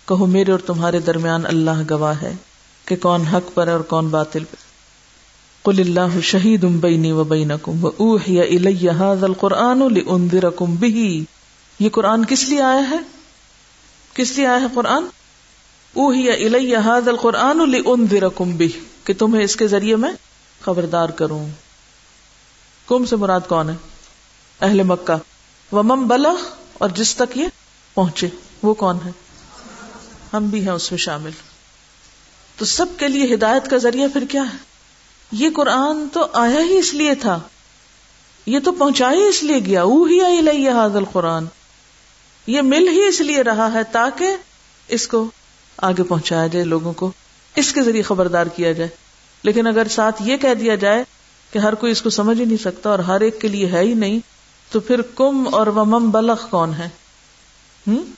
کہو، 0.07 0.25
میرے 0.25 0.51
اور 0.51 0.59
تمہارے 0.59 0.99
درمیان 0.99 1.45
اللہ 1.45 1.81
گواہ 1.89 2.21
ہے 2.21 2.33
کہ 2.85 2.95
کون 2.95 3.21
حق 3.21 3.49
پر 3.53 3.67
ہے 3.67 3.71
اور 3.71 3.79
کون 3.79 4.07
باطل 4.07 4.43
پر۔ 4.43 4.64
قل 5.65 5.79
اللہ 5.79 6.19
شہید 6.19 6.63
بینی 6.63 7.11
و 7.11 7.23
بینکم 7.23 7.85
و 7.85 7.87
اوحی 7.97 8.41
الی 8.41 8.89
هذا 8.89 9.25
القرآن 9.25 9.79
لانذرکم 9.79 10.75
به 10.75 11.19
یہ 11.79 11.89
قرآن 11.89 12.25
کس 12.25 12.49
لیے 12.49 12.61
آیا 12.61 12.89
ہے؟ 12.89 12.97
کس 14.13 14.31
لیے 14.31 14.47
آیا 14.47 14.61
ہے 14.61 14.65
قرآن؟ 14.73 15.03
اوحی 15.93 16.31
الی 16.31 16.75
هذا 16.75 17.11
القرآن 17.11 17.71
لانذرکم 17.71 18.57
به 18.57 18.67
کہ 19.03 19.13
تمہیں 19.13 19.43
اس 19.43 19.55
کے 19.55 19.67
ذریعے 19.67 19.95
میں 19.95 20.13
خبردار 20.61 21.09
کروں۔ 21.09 21.47
کم 22.87 23.05
سے 23.05 23.15
مراد 23.15 23.41
کون 23.47 23.69
ہے؟ 23.69 23.75
اہل 24.61 24.83
مکہ۔ 24.83 25.15
ومم 25.75 26.07
بلغ، 26.07 26.35
اور 26.73 26.89
جس 26.89 27.15
تک 27.15 27.37
یہ 27.37 27.47
پہنچے، 27.93 28.27
وہ 28.63 28.73
کون 28.73 28.97
ہے؟ 29.05 29.11
ہم 30.33 30.47
بھی 30.47 30.61
ہیں 30.61 30.73
اس 30.73 30.91
میں 30.91 30.99
شامل۔ 30.99 31.31
تو 32.57 32.65
سب 32.65 32.85
کے 32.97 33.07
لیے 33.07 33.33
ہدایت 33.33 33.69
کا 33.69 33.77
ذریعہ 33.77 34.07
پھر 34.13 34.23
کیا 34.29 34.41
ہے؟ 34.41 34.74
یہ 35.31 35.49
قرآن 35.55 36.07
تو 36.13 36.27
آیا 36.33 36.59
ہی 36.59 36.77
اس 36.77 36.93
لیے 36.93 37.15
تھا۔ 37.15 37.39
یہ 38.45 38.59
تو 38.59 38.71
پہنچا 38.71 39.11
ہی 39.11 39.23
اس 39.23 39.43
لیے 39.43 39.59
گیا۔ 39.59 39.83
وہ 39.83 40.09
ہی 40.09 40.21
آئی 40.21 40.41
لئی 40.41 40.69
حاضل 40.69 41.05
قرآن 41.11 41.45
یہ 42.47 42.61
مل 42.61 42.87
ہی 42.87 43.07
اس 43.07 43.21
لیے 43.21 43.41
رہا 43.41 43.73
ہے 43.73 43.83
تاکہ 43.91 44.35
اس 44.87 45.07
کو 45.07 45.31
آگے 45.77 46.03
پہنچایا 46.03 46.47
جائے، 46.47 46.65
لوگوں 46.65 46.93
کو 46.93 47.11
اس 47.55 47.73
کے 47.73 47.83
ذریعے 47.83 48.03
خبردار 48.03 48.45
کیا 48.45 48.71
جائے۔ 48.71 48.89
لیکن 49.43 49.67
اگر 49.67 49.87
ساتھ 49.87 50.21
یہ 50.25 50.37
کہہ 50.37 50.53
دیا 50.53 50.75
جائے 50.75 51.03
کہ 51.51 51.59
ہر 51.59 51.75
کوئی 51.75 51.91
اس 51.91 52.01
کو 52.01 52.09
سمجھ 52.09 52.39
ہی 52.39 52.45
نہیں 52.45 52.57
سکتا 52.57 52.89
اور 52.89 52.99
ہر 52.99 53.21
ایک 53.21 53.41
کے 53.41 53.47
لیے 53.47 53.67
ہے 53.67 53.79
ہی 53.79 53.93
نہیں، 53.93 54.19
تو 54.71 54.79
پھر 54.79 55.01
کم 55.01 55.47
اور 55.51 55.67
ومم 55.67 56.11
بلخ 56.11 56.49
کون 56.49 56.73
ہے؟ 56.73 56.89
ہم؟ 57.87 58.11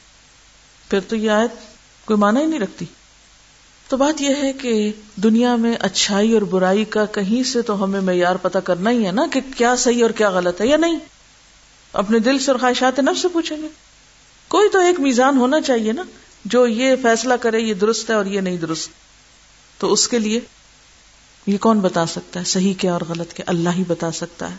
پھر 0.89 0.99
تو 0.99 1.15
یہ 1.15 1.31
آیت 1.31 1.51
کوئی 2.05 2.19
مانا 2.19 2.39
ہی 2.39 2.45
نہیں 2.45 2.59
رکھتی۔ 2.59 2.85
تو 3.89 3.97
بات 3.97 4.21
یہ 4.21 4.35
ہے 4.41 4.53
کہ 4.53 4.91
دنیا 5.15 5.55
میں 5.55 5.75
اچھائی 5.79 6.33
اور 6.33 6.41
برائی 6.41 6.85
کا 6.85 7.05
کہیں 7.05 7.43
سے 7.43 7.61
تو 7.61 7.83
ہمیں 7.83 8.01
معیار 8.01 8.35
پتا 8.35 8.59
کرنا 8.59 8.89
ہی 8.89 9.05
ہے 9.05 9.11
نا 9.11 9.25
کہ 9.33 9.41
کیا 9.57 9.75
صحیح 9.75 10.01
اور 10.01 10.11
کیا 10.11 10.29
غلط 10.29 10.61
ہے 10.61 10.67
یا 10.67 10.77
نہیں۔ 10.77 10.99
اپنے 11.93 12.19
دل 12.19 12.39
سے 12.39 12.51
اور 12.51 12.59
خواہشات 12.59 12.99
نفس 12.99 13.21
سے 13.21 13.27
پوچھیں 13.27 13.61
گے۔ 13.61 13.67
کوئی 14.47 14.69
تو 14.69 14.79
ایک 14.79 14.99
میزان 14.99 15.37
ہونا 15.37 15.61
چاہیے 15.61 15.91
نا 15.91 16.03
جو 16.45 16.67
یہ 16.67 16.95
فیصلہ 17.01 17.33
کرے 17.33 17.59
یہ 17.59 17.73
درست 17.73 18.09
ہے 18.09 18.15
اور 18.15 18.25
یہ 18.25 18.41
نہیں 18.41 18.57
درست۔ 18.57 18.89
تو 19.77 19.93
اس 19.93 20.07
کے 20.07 20.19
لیے 20.19 20.39
یہ 21.47 21.57
کون 21.57 21.79
بتا 21.79 22.05
سکتا 22.05 22.39
ہے؟ 22.39 22.45
صحیح 22.45 22.73
کیا 22.77 22.93
اور 22.93 23.01
غلط 23.09 23.33
کیا؟ 23.33 23.45
اللہ 23.47 23.69
ہی 23.69 23.83
بتا 23.87 24.11
سکتا 24.11 24.51
ہے۔ 24.51 24.55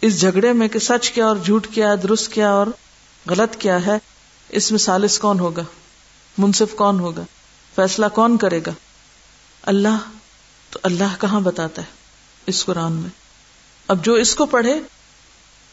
اس 0.00 0.20
جھگڑے 0.20 0.52
میں 0.52 0.68
کہ 0.68 0.78
سچ 0.78 1.10
کیا 1.10 1.26
اور 1.26 1.36
جھوٹ 1.36 1.66
کیا، 1.66 1.94
درست 2.02 2.32
کیا 2.32 2.50
اور 2.50 2.66
غلط 3.30 3.56
کیا 3.56 3.86
ہے، 3.86 3.98
اس 4.48 4.70
میں 4.70 4.78
سالس 4.78 5.18
کون 5.18 5.40
ہوگا؟ 5.40 5.62
منصف 6.38 6.74
کون 6.76 7.00
ہوگا؟ 7.00 7.24
فیصلہ 7.78 8.06
کون 8.14 8.36
کرے 8.36 8.60
گا؟ 8.66 8.70
اللہ۔ 9.62 9.98
تو 10.70 10.78
اللہ 10.82 11.20
کہاں 11.20 11.40
بتاتا 11.40 11.82
ہے 11.82 11.86
اس 12.46 12.64
قرآن 12.64 12.92
میں؟ 12.92 13.10
اب 13.88 14.04
جو 14.04 14.14
اس 14.14 14.34
کو 14.34 14.46
پڑھے 14.46 14.80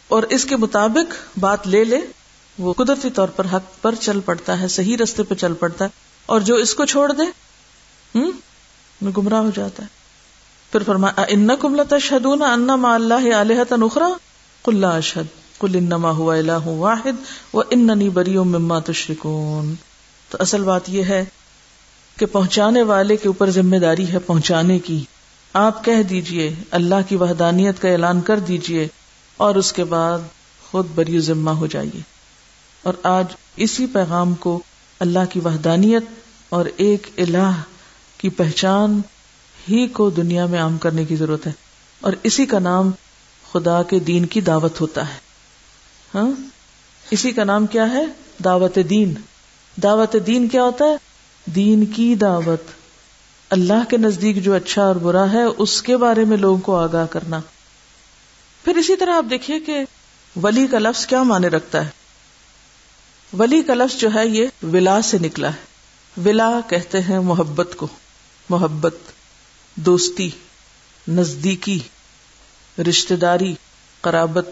اور 0.08 0.24
اس 0.24 0.46
کے 0.46 0.56
مطابق 0.56 1.40
بات 1.40 1.68
لے 1.68 1.84
لے، 1.84 2.00
وہ 2.60 2.74
قدرتی 2.74 3.10
طور 3.10 3.28
پر 3.28 3.46
حق 3.54 3.82
پر 3.82 3.96
چل 3.96 4.20
پڑتا 4.20 4.60
ہے، 4.60 4.68
صحیح 4.68 4.98
رستے 5.04 5.24
پہ 5.24 5.36
چل 5.36 5.54
پڑتا 5.54 5.86
ہے۔ 5.86 5.90
اور 6.26 6.42
جو 6.42 6.56
اس 6.56 6.76
کو 6.76 6.86
چھوڑ 6.86 7.12
دے 7.12 7.24
ہوں 8.16 8.32
گمراہ 9.18 9.40
ہو 9.40 9.50
جاتا 9.56 9.84
ہے۔ 9.84 9.88
پھر 10.72 10.84
فرمایا 10.84 11.26
ان 11.28 11.50
کم 11.60 11.76
لتشہدون 11.76 12.42
ان 12.42 12.68
ما 12.68 12.96
اللہ 12.96 13.36
الہۃ 13.36 13.72
اخرى 13.72 14.12
قل 14.62 14.78
لا 14.78 14.90
اشهد 14.90 15.58
قل 15.58 15.76
انما 15.76 16.12
هو 16.12 16.32
الہ 16.32 16.68
واحد 16.68 17.14
واننی 17.54 18.10
بریء 18.10 18.40
مما 18.40 18.80
تشركون۔ 18.80 19.76
تو 20.30 20.38
اصل 20.42 20.64
بات 20.64 20.90
یہ 20.90 21.04
ہے 21.04 21.26
کہ 22.18 22.26
پہنچانے 22.26 22.84
والے 22.84 23.18
کے 23.18 23.28
اوپر 23.28 23.50
ذمہ 23.50 23.76
داری 23.76 24.12
ہے 24.12 24.20
پہنچانے 24.20 24.80
کی۔ 24.80 25.04
آپ 25.54 25.86
کہہ 25.86 26.04
دیجیے، 26.04 26.56
اللہ 26.72 26.96
کی 27.10 27.16
وحدانیت 27.16 27.82
کا 27.82 27.90
اعلان 27.90 28.22
کر 28.22 28.40
دیجیے 28.40 28.88
اور 29.38 29.56
اس 29.56 29.74
کے 29.74 29.84
بعد 29.84 30.20
خود 30.72 30.88
بری 30.96 31.20
ذمہ 31.20 31.50
ہو 31.50 31.68
جائیے۔ 31.68 32.02
اور 32.84 32.94
آج 33.04 33.26
اسی 33.56 33.86
پیغام 33.86 34.34
کو 34.34 34.62
اللہ 35.00 35.20
کی 35.30 35.40
وحدانیت 35.40 36.04
اور 36.50 36.66
ایک 36.78 37.08
الہ 37.18 37.52
کی 38.18 38.30
پہچان 38.30 39.02
ہی 39.70 39.88
کو 39.88 40.10
دنیا 40.10 40.46
میں 40.46 40.60
عام 40.60 40.78
کرنے 40.78 41.06
کی 41.06 41.16
ضرورت 41.16 41.48
ہے۔ 41.48 41.52
اور 42.02 42.14
اسی 42.24 42.46
کا 42.46 42.60
نام 42.60 42.92
خدا 43.52 43.84
کے 43.84 44.00
دین 44.00 44.26
کی 44.26 44.42
دعوت 44.42 44.82
ہوتا 44.82 45.10
ہے۔ 45.10 45.18
ہاں؟ 46.16 46.30
اسی 47.12 47.32
کا 47.32 47.44
نام 47.44 47.66
کیا 47.66 47.92
ہے؟ 47.92 48.06
دعوت 48.44 48.78
دین۔ 48.90 49.14
دعوت 49.84 50.16
دین 50.28 50.48
کیا 50.48 50.64
ہوتا 50.64 50.86
ہے؟ 50.86 51.15
دین 51.46 51.86
کی 51.86 52.16
دعوت۔ 52.16 52.62
اللہ 53.50 53.90
کے 53.90 53.98
نزدیک 53.98 54.44
جو 54.44 54.54
اچھا 54.54 54.82
اور 54.82 54.96
برا 54.96 55.32
ہے، 55.32 55.44
اس 55.44 55.82
کے 55.82 55.98
بارے 55.98 56.26
میں 56.26 56.38
لوگوں 56.38 56.62
کو 56.62 56.76
آگاہ 56.76 57.06
کرنا۔ 57.06 57.40
پھر 58.64 58.76
اسی 58.76 58.96
طرح 58.96 59.14
آپ 59.14 59.26
دیکھیے 59.30 59.60
کہ 59.60 59.86
ولی 60.44 60.68
کا 60.68 60.80
لفظ 60.80 61.06
کیا 61.06 61.24
مانے 61.24 61.48
رکھتا 61.48 61.86
ہے۔ 61.86 61.90
ولی 63.40 63.62
کا 63.62 63.74
لفظ 63.74 64.00
جو 64.00 64.10
ہے، 64.16 64.28
یہ 64.28 64.48
ولا 64.64 65.02
سے 65.02 65.18
نکلا 65.18 65.50
ہے۔ 65.50 65.66
ولا 66.26 66.60
کہتے 66.70 67.02
ہیں 67.02 67.20
محبت 67.20 67.70
کو۔ 67.78 67.88
محبت، 68.50 68.96
دوستی، 69.76 70.30
نزدیکی 71.08 71.80
رشتے 72.90 73.16
داری، 73.16 73.56
قرابت۔ 74.02 74.50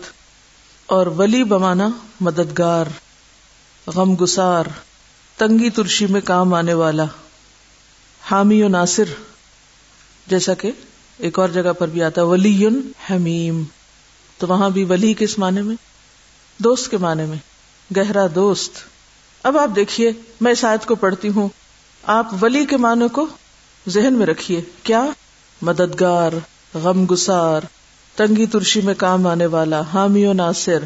اور 0.86 1.08
ولی 1.08 1.44
بمانا 1.44 1.90
مددگار 2.22 2.86
غم 3.88 4.16
گسار 4.16 4.66
تنگی 5.38 5.70
ترشی 5.70 6.08
میں 6.08 6.22
کام 6.22 6.54
آنے 6.54 6.74
والا 6.74 7.06
حامی 8.32 8.64
و 8.64 8.68
ناصر، 8.68 9.04
جیسا 10.28 10.54
کہ 10.54 10.72
ایک 11.18 11.40
اور 11.40 11.50
جگہ 11.50 11.74
پر 11.74 11.88
بھی 11.88 12.04
آتا 12.04 12.24
ولی 12.24 12.68
حمیم۔ 13.10 13.64
تو 14.38 14.48
وہاں 14.48 14.70
بھی 14.70 14.84
ولی 14.84 15.14
کس 15.18 15.40
معنی 15.40 15.62
میں؟ 15.62 15.76
دوست 16.58 16.92
کے 16.92 16.98
معنی 16.98 17.24
میں۔ 17.26 17.38
گہرا 17.98 18.28
دوست۔ 18.36 18.72
اب 19.44 19.58
آپ 19.58 19.70
دیکھیے، 19.76 20.12
میں 20.42 20.52
اس 20.52 20.66
آیت 20.66 20.86
کو 20.86 20.96
پڑھتی 20.96 21.28
ہوں۔ 21.28 21.50
آپ 22.04 22.28
ولی 22.42 22.66
کے 22.66 22.78
معنی 22.78 23.06
کو 23.12 23.28
ذہن 23.88 24.14
میں 24.14 24.26
رکھیے۔ 24.26 24.62
کیا؟ 24.84 25.06
مددگار 25.62 26.32
غم 26.74 27.06
گسار 27.12 27.62
تنگی 28.16 28.46
ترشی 28.46 28.82
میں 28.82 28.94
کام 28.94 29.28
آنے 29.28 29.46
والا 29.46 29.82
حامی 29.94 30.26
و 30.26 30.34
ناصر۔ 30.34 30.80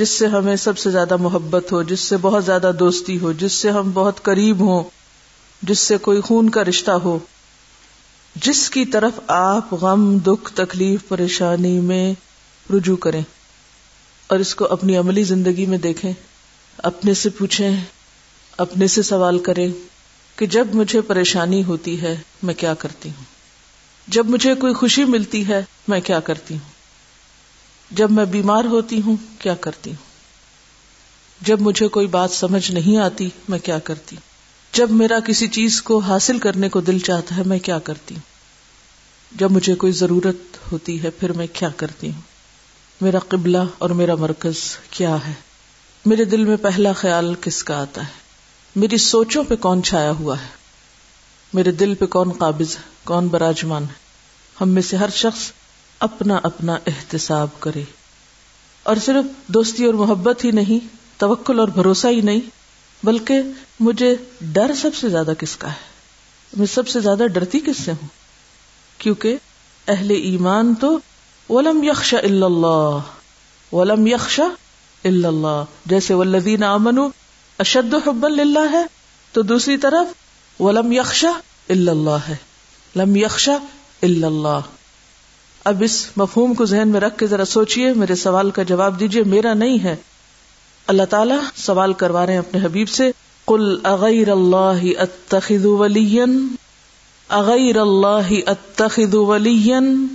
جس 0.00 0.08
سے 0.08 0.26
ہمیں 0.26 0.56
سب 0.56 0.78
سے 0.78 0.90
زیادہ 0.90 1.16
محبت 1.16 1.72
ہو، 1.72 1.82
جس 1.82 2.00
سے 2.00 2.16
بہت 2.16 2.44
زیادہ 2.44 2.72
دوستی 2.80 3.18
ہو، 3.18 3.32
جس 3.32 3.52
سے 3.52 3.70
ہم 3.70 3.90
بہت 3.94 4.22
قریب 4.22 4.60
ہوں، 4.60 4.84
جس 5.62 5.78
سے 5.78 5.98
کوئی 5.98 6.20
خون 6.20 6.50
کا 6.50 6.64
رشتہ 6.64 6.90
ہو۔ 6.90 7.18
جس 8.36 8.70
کی 8.70 8.84
طرف 8.84 9.12
آپ 9.26 9.74
غم، 9.74 10.18
دکھ، 10.18 10.52
تکلیف، 10.54 11.08
پریشانی 11.08 11.80
میں 11.80 12.14
رجوع 12.72 12.96
کریں 12.96 13.22
اور 14.26 14.38
اس 14.38 14.54
کو 14.54 14.66
اپنی 14.66 14.96
عملی 14.96 15.22
زندگی 15.22 15.66
میں 15.66 15.78
دیکھیں، 15.78 16.12
اپنے 16.78 17.14
سے 17.14 17.30
پوچھیں، 17.30 17.80
اپنے 18.56 18.86
سے 18.86 19.02
سوال 19.02 19.38
کریں 19.38 19.68
کہ 20.36 20.46
جب 20.46 20.66
مجھے 20.74 21.00
پریشانی 21.00 21.64
ہوتی 21.64 22.02
ہے، 22.02 22.16
میں 22.42 22.54
کیا 22.54 22.74
کرتی 22.74 23.08
ہوں؟ 23.08 23.24
جب 24.08 24.26
مجھے 24.26 24.54
کوئی 24.54 24.74
خوشی 24.74 25.04
ملتی 25.04 25.48
ہے، 25.48 25.64
میں 25.88 26.00
کیا 26.00 26.20
کرتی 26.20 26.54
ہوں؟ 26.54 26.69
جب 27.90 28.10
میں 28.10 28.24
بیمار 28.24 28.64
ہوتی 28.64 29.02
ہوں، 29.02 29.16
کیا 29.38 29.54
کرتی 29.54 29.90
ہوں؟ 29.90 30.10
جب 31.40 31.60
مجھے 31.60 31.88
کوئی 31.88 32.06
بات 32.06 32.30
سمجھ 32.30 32.70
نہیں 32.70 32.96
آتی، 32.96 33.28
میں 33.48 33.58
کیا 33.58 33.78
کرتی 33.78 34.16
ہوں؟ 34.16 34.30
جب 34.76 34.90
میرا 34.90 35.20
کسی 35.20 35.48
چیز 35.48 35.82
کو 35.82 35.98
حاصل 35.98 36.38
کرنے 36.38 36.68
کو 36.68 36.80
دل 36.80 36.98
چاہتا 36.98 37.36
ہے، 37.36 37.42
میں 37.46 37.58
کیا 37.58 37.78
کرتی 37.78 38.14
ہوں؟ 38.14 38.22
جب 39.38 39.50
مجھے 39.50 39.74
کوئی 39.74 39.92
ضرورت 39.92 40.72
ہوتی 40.72 41.02
ہے، 41.02 41.10
پھر 41.10 41.32
میں 41.32 41.46
کیا 41.52 41.68
کرتی 41.76 42.10
ہوں؟ 42.10 42.20
میرا 43.00 43.18
قبلہ 43.18 43.58
اور 43.78 43.90
میرا 43.90 44.14
مرکز 44.14 44.56
کیا 44.90 45.16
ہے؟ 45.26 45.32
میرے 46.06 46.24
دل 46.24 46.44
میں 46.44 46.56
پہلا 46.56 46.92
خیال 46.92 47.34
کس 47.40 47.64
کا 47.64 47.80
آتا 47.80 48.00
ہے؟ 48.00 48.12
میری 48.76 48.96
سوچوں 48.96 49.44
پہ 49.44 49.56
کون 49.56 49.82
چھایا 49.82 50.10
ہوا 50.10 50.40
ہے؟ 50.40 50.48
میرے 51.54 51.72
دل 51.72 51.94
پہ 51.94 52.06
کون 52.06 52.32
قابض 52.32 52.76
ہے؟ 52.76 52.82
کون 53.04 53.28
براجمان 53.28 53.82
ہے؟ 53.82 53.94
ہم 54.60 54.68
میں 54.68 54.82
سے 54.82 54.96
ہر 54.96 55.08
شخص 55.08 55.52
اپنا 56.00 56.40
اپنا 56.42 56.76
احتساب 56.86 57.48
کرے۔ 57.60 57.82
اور 58.82 58.96
صرف 58.96 59.24
دوستی 59.46 59.84
اور 59.84 59.94
محبت 59.94 60.44
ہی 60.44 60.50
نہیں، 60.50 60.86
توکل 61.16 61.60
اور 61.60 61.68
بھروسہ 61.68 62.06
ہی 62.06 62.20
نہیں، 62.20 62.40
بلکہ 63.02 63.40
مجھے 63.80 64.16
ڈر 64.40 64.70
سب 64.74 64.94
سے 64.94 65.08
زیادہ 65.08 65.32
کس 65.38 65.56
کا 65.56 65.68
ہے؟ 65.68 65.90
میں 66.56 66.66
سب 66.66 66.88
سے 66.88 67.00
زیادہ 67.00 67.22
ڈرتی 67.32 67.60
کس 67.60 67.76
سے 67.84 67.92
ہوں؟ 67.92 68.08
کیونکہ 68.98 69.36
اہل 69.88 70.10
ایمان 70.10 70.74
تو 70.74 70.98
ولم 71.50 71.82
یکش 71.82 72.14
اللہ 72.14 72.98
ولم 73.72 74.06
یکش 74.06 74.40
اللہ 75.04 75.64
جیسے 75.86 76.14
ولدین 76.14 76.62
امن 76.62 76.98
اشد 77.58 77.94
حب 78.06 78.26
اللہ 78.26 78.72
ہے 78.72 78.84
تو 79.32 79.42
دوسری 79.42 79.76
طرف 79.76 80.06
ولم 80.62 80.92
یکش 80.92 81.24
اللہ 81.68 82.16
ہے 82.28 82.36
لم 82.96 83.16
یکش 83.16 83.48
اللہ 84.02 84.60
اب 85.64 85.82
اس 85.84 86.06
مفہوم 86.16 86.54
کو 86.54 86.64
ذہن 86.64 86.88
میں 86.88 87.00
رکھ 87.00 87.18
کے 87.18 87.26
ذرا 87.26 87.44
سوچئے، 87.44 87.94
میرے 87.94 88.14
سوال 88.14 88.50
کا 88.50 88.62
جواب 88.62 89.00
دیجیے، 89.00 89.22
میرا 89.22 89.54
نہیں 89.54 89.84
ہے۔ 89.84 89.96
اللہ 90.86 91.02
تعالیٰ 91.02 91.38
سوال 91.56 91.92
کروا 91.92 92.26
رہے 92.26 92.32
ہیں 92.32 92.38
اپنے 92.38 92.60
حبیب 92.64 92.88
سے۔ 92.88 93.10
کل 93.46 93.78
اغیر 93.82 94.28
اللہ 94.28 95.00
اتخذ 95.00 95.64
ولین؟ 95.64 96.48
اغیر 97.28 97.76
اللہ 97.76 98.32
اتخذ 98.46 99.14
ولین؟ 99.14 100.06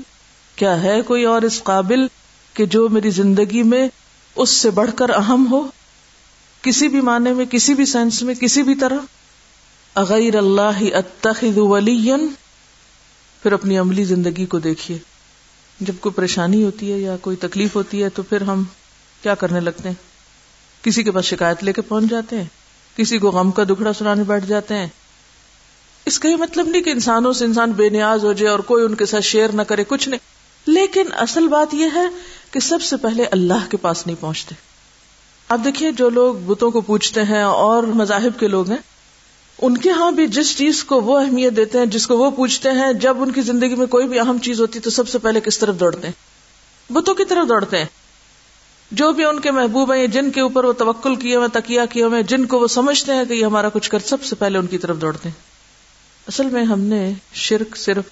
کیا 0.56 0.84
ہے 0.84 1.02
کوئی 1.02 1.24
اور 1.24 1.42
اس 1.42 1.64
قابل 1.64 2.08
کہ 2.54 2.66
جو 2.66 2.90
میری 2.90 3.10
زندگی 3.10 3.64
میں 3.64 3.88
اس 4.36 4.50
سے 4.50 4.70
بڑھ 4.70 4.92
کر 4.96 5.10
اہم 5.10 5.48
ہو؟ 5.52 5.68
کسی 6.62 6.88
بھی 6.88 7.02
معنی 7.02 7.34
میں، 7.34 7.46
کسی 7.46 7.74
بھی 7.74 7.86
سینس 7.86 8.22
میں، 8.22 8.36
کسی 8.36 8.64
بھی 8.64 8.76
طرح۔ 8.76 8.98
اغیر 9.96 10.36
اللہ 10.36 10.96
اتخذ 10.96 11.58
ولی 11.58 12.12
پھر 13.44 13.52
اپنی 13.52 13.78
عملی 13.78 14.04
زندگی 14.04 14.46
کو 14.46 14.60
دیکھیے۔ 14.60 15.15
جب 15.80 15.94
کوئی 16.00 16.14
پریشانی 16.14 16.64
ہوتی 16.64 16.94
ہے 16.94 16.98
یا 16.98 17.18
کوئی 17.18 17.36
تکلیف 17.36 17.76
ہوتی 17.76 18.04
ہے 18.04 18.10
تو 18.10 18.24
پھر 18.24 18.42
ہم 18.42 18.64
کیا 19.22 19.36
کرنے 19.36 19.60
لگتے 19.60 19.90
ہیں؟ 19.90 19.96
کسی 20.84 21.04
کے 21.04 21.12
پاس 21.12 21.26
شکایت 21.26 21.64
لے 21.64 21.74
کے 21.74 21.82
پہنچ 21.82 22.06
جاتے 22.10 22.38
ہیں، 22.38 22.46
کسی 22.98 23.18
کو 23.18 23.32
غم 23.32 23.52
کا 23.52 23.64
دکھڑا 23.64 23.94
سنانے 23.94 24.24
بیٹھ 24.24 24.46
جاتے 24.46 24.76
ہیں۔ 24.76 24.88
اس 26.06 26.20
کا 26.20 26.30
یہ 26.30 26.36
مطلب 26.36 26.68
نہیں 26.68 26.82
کہ 26.82 26.90
انسانوں 26.90 27.34
سے 27.34 27.46
انسان 27.46 27.72
بے 27.72 27.90
نیاز 27.90 28.26
ہو 28.26 28.34
جائے 28.34 28.52
اور 28.52 28.60
کوئی 28.60 28.86
ان 28.86 28.96
کے 28.96 29.06
ساتھ 29.06 29.24
شیئر 29.24 29.50
نہ 29.50 29.62
کرے، 29.62 29.84
کچھ 29.88 30.10
نہیں۔ 30.10 30.20
لیکن 30.70 31.04
اصل 31.12 31.48
بات 31.48 31.74
یہ 31.74 31.86
ہے 31.96 32.06
کہ 32.52 32.60
سب 32.60 32.82
سے 32.82 32.98
پہلے 32.98 33.26
اللہ 33.26 33.72
کے 33.72 33.78
پاس 33.78 34.08
نہیں 34.08 34.18
پہنچتے۔ 34.20 34.56
اب 35.50 35.66
دیکھیے 35.66 35.92
جو 35.92 36.10
لوگ 36.10 36.36
بتوں 36.36 36.72
کو 36.72 36.82
پوچھتے 36.82 37.24
ہیں 37.24 37.42
اور 37.42 37.84
مذاہب 37.84 38.40
کے 38.40 38.48
لوگ 38.48 38.70
ہیں 38.70 38.95
ان 39.62 39.78
کے 39.78 39.92
ہاں 39.92 40.12
بھی 40.12 40.28
جس 40.28 40.58
چیز 40.58 40.84
کو 40.84 41.02
وہ 41.02 41.20
اہمیت 41.20 41.56
دیتے 41.56 41.78
ہیں، 41.78 41.86
جس 41.86 42.08
کو 42.08 42.18
وہ 42.18 42.32
پوچھتے 42.32 42.70
ہیں، 42.70 42.94
جب 42.94 43.22
ان 43.22 43.32
کی 43.32 43.42
زندگی 43.42 43.76
میں 43.76 43.88
کوئی 43.88 44.08
بھی 44.08 44.20
اہم 44.20 44.38
چیز 44.38 44.62
ہوتی 44.62 44.80
تو 44.80 44.90
سب 44.90 45.10
سے 45.10 45.18
پہلے 45.18 45.40
کس 45.40 45.60
طرف 45.60 45.76
دوڑتے 45.80 46.08
ہیں؟ 46.08 46.36
بتوں 46.94 47.16
کی 47.16 47.26
طرف 47.26 47.50
دوڑتے 47.50 47.78
ہیں۔ 47.78 47.86
جو 48.92 49.12
بھی 49.12 49.26
ان 49.26 49.40
کے 49.40 49.52
محبوب 49.52 49.94
ہیں 49.94 50.08
جن 50.08 50.32
کے 50.32 50.42
اوپر 50.42 50.64
وہ 50.64 50.74
توکل 50.74 51.16
کیے 51.16 51.36
ہوئے 51.36 51.48
تکیا 51.48 51.86
کیے 51.86 52.04
ہوئے، 52.04 52.24
جن 52.24 52.46
کو 52.46 52.60
وہ 52.60 52.68
سمجھتے 52.68 53.14
ہیں 53.14 53.26
کہ 53.26 53.34
یہ 53.34 53.46
ہمارا 53.46 53.70
کچھ 53.70 53.90
کر، 53.90 54.00
سب 54.00 54.24
سے 54.24 54.36
پہلے 54.36 54.58
ان 54.58 54.68
کی 54.68 54.78
طرف 54.78 55.02
دوڑتے 55.02 55.30
ہیں۔ 55.30 55.42
اصل 56.28 56.46
میں 56.46 56.64
ہم 56.64 56.80
نے 56.80 57.14
شرک 57.34 57.78
صرف 57.78 58.06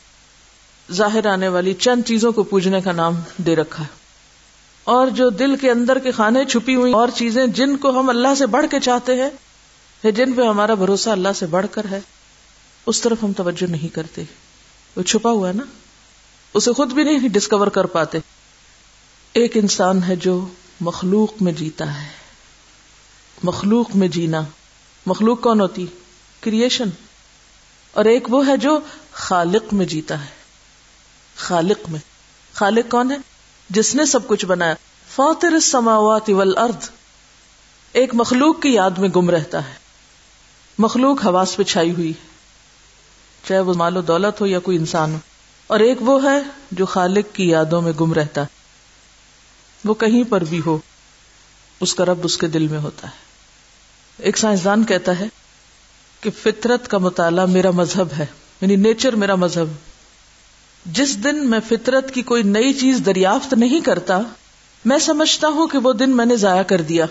ظاہر 0.91 1.25
آنے 1.25 1.47
والی 1.47 1.73
چند 1.73 2.03
چیزوں 2.05 2.31
کو 2.31 2.43
پوجنے 2.43 2.81
کا 2.81 2.91
نام 2.91 3.13
دے 3.37 3.55
رکھا 3.55 3.83
ہے۔ 3.83 4.03
اور 4.83 5.07
جو 5.07 5.29
دل 5.29 5.55
کے 5.55 5.71
اندر 5.71 5.99
کے 5.99 6.11
خانے 6.11 6.45
چھپی 6.45 6.75
ہوئی 6.75 6.93
اور 6.93 7.07
چیزیں 7.15 7.47
جن 7.47 7.77
کو 7.77 7.99
ہم 7.99 8.09
اللہ 8.09 8.35
سے 8.37 8.45
بڑھ 8.45 8.65
کے 8.71 8.79
چاہتے 8.79 9.15
ہیں 9.15 9.29
یا 10.03 10.09
جن 10.09 10.33
پہ 10.33 10.41
ہمارا 10.41 10.73
بھروسہ 10.73 11.09
اللہ 11.09 11.29
سے 11.35 11.45
بڑھ 11.45 11.65
کر 11.71 11.85
ہے، 11.91 11.99
اس 12.85 13.01
طرف 13.01 13.17
ہم 13.23 13.33
توجہ 13.33 13.71
نہیں 13.71 13.95
کرتے۔ 13.95 14.23
وہ 14.95 15.03
چھپا 15.03 15.31
ہوا 15.31 15.47
ہے 15.47 15.53
نا؟ 15.53 15.63
اسے 16.53 16.73
خود 16.73 16.93
بھی 16.93 17.03
نہیں 17.03 17.29
ڈسکور 17.29 17.67
کر 17.67 17.85
پاتے۔ 17.85 18.19
ایک 19.33 19.57
انسان 19.57 20.03
ہے 20.03 20.15
جو 20.15 20.47
مخلوق 20.81 21.41
میں 21.41 21.53
جیتا 21.53 22.01
ہے۔ 22.01 22.07
مخلوق 23.43 23.95
میں 23.95 24.07
جینا۔ 24.07 24.41
مخلوق 25.05 25.41
کون 25.41 25.61
ہوتی؟ 25.61 25.85
کریشن 26.41 26.89
اور 27.91 28.05
ایک 28.05 28.27
وہ 28.29 28.47
ہے 28.47 28.57
جو 28.57 28.79
خالق 29.11 29.73
میں 29.73 29.85
جیتا 29.85 30.25
ہے۔ 30.25 30.29
خالق 31.35 31.89
میں۔ 31.89 31.99
خالق 32.53 32.91
کون 32.91 33.11
ہے؟ 33.11 33.17
جس 33.69 33.95
نے 33.95 34.05
سب 34.05 34.27
کچھ 34.27 34.45
بنایا۔ 34.45 34.73
فاطر 35.15 35.51
السماوات 35.51 36.29
والارض۔ 36.29 36.89
ایک 37.93 38.09
مخلوق 38.13 38.61
کی 38.61 38.69
یاد 38.69 38.91
میں 38.91 39.09
گم 39.09 39.29
رہتا 39.29 39.69
ہے۔ 39.69 39.82
مخلوق 40.77 41.25
حواس 41.25 41.57
پہ 41.57 41.63
چھائی 41.63 41.91
ہوئی۔ 41.91 42.13
چاہے 43.47 43.59
وہ 43.59 43.73
مال 43.73 43.97
و 43.97 44.01
دولت 44.01 44.41
ہو 44.41 44.45
یا 44.45 44.59
کوئی 44.59 44.77
انسان 44.77 45.13
ہو۔ 45.13 45.19
اور 45.67 45.79
ایک 45.79 45.97
وہ 46.01 46.23
ہے 46.23 46.37
جو 46.71 46.85
خالق 46.85 47.35
کی 47.35 47.49
یادوں 47.49 47.81
میں 47.81 47.91
گم 47.99 48.13
رہتا 48.13 48.41
ہے۔ 48.41 48.45
وہ 49.85 49.93
کہیں 49.93 50.23
پر 50.29 50.43
بھی 50.43 50.61
ہو، 50.65 50.77
اس 51.79 51.95
کا 51.95 52.05
رب 52.05 52.19
اس 52.23 52.37
کے 52.37 52.47
دل 52.47 52.67
میں 52.67 52.79
ہوتا 52.79 53.07
ہے۔ 53.07 53.13
ایک 54.17 54.37
سائنسدان 54.37 54.83
کہتا 54.83 55.19
ہے 55.19 55.25
کہ 56.21 56.29
فطرت 56.43 56.87
کا 56.87 56.97
مطالعہ 56.97 57.45
میرا 57.45 57.71
مذہب 57.71 58.07
ہے 58.17 58.25
یعنی 58.61 58.75
نیچر 58.75 59.15
میرا 59.15 59.35
مذہب۔ 59.35 59.67
جس 60.85 61.23
دن 61.23 61.49
میں 61.49 61.59
فطرت 61.69 62.13
کی 62.13 62.21
کوئی 62.21 62.43
نئی 62.43 62.73
چیز 62.73 63.01
دریافت 63.05 63.53
نہیں 63.53 63.81
کرتا، 63.81 64.19
میں 64.85 64.97
سمجھتا 64.97 65.47
ہوں 65.47 65.67
کہ 65.67 65.77
وہ 65.77 65.93
دن 65.93 66.17
میں 66.17 66.25
نے 66.25 66.35
ضائع 66.35 66.63
کر 66.63 66.81
دیا۔ 66.81 67.05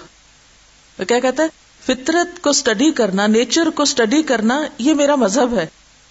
کیا 1.09 1.21
کہتا 1.21 1.43
ہے؟ 1.43 1.62
فطرت 1.87 2.43
کو 2.43 2.51
اسٹڈی 2.51 2.93
کرنا 2.93 3.27
نیچر 3.27 3.71
کو 3.75 3.83
اسٹڈی 3.83 4.23
کرنا، 4.23 4.63
یہ 4.79 4.95
میرا 4.95 5.15
مذہب 5.15 5.59
ہے، 5.59 5.67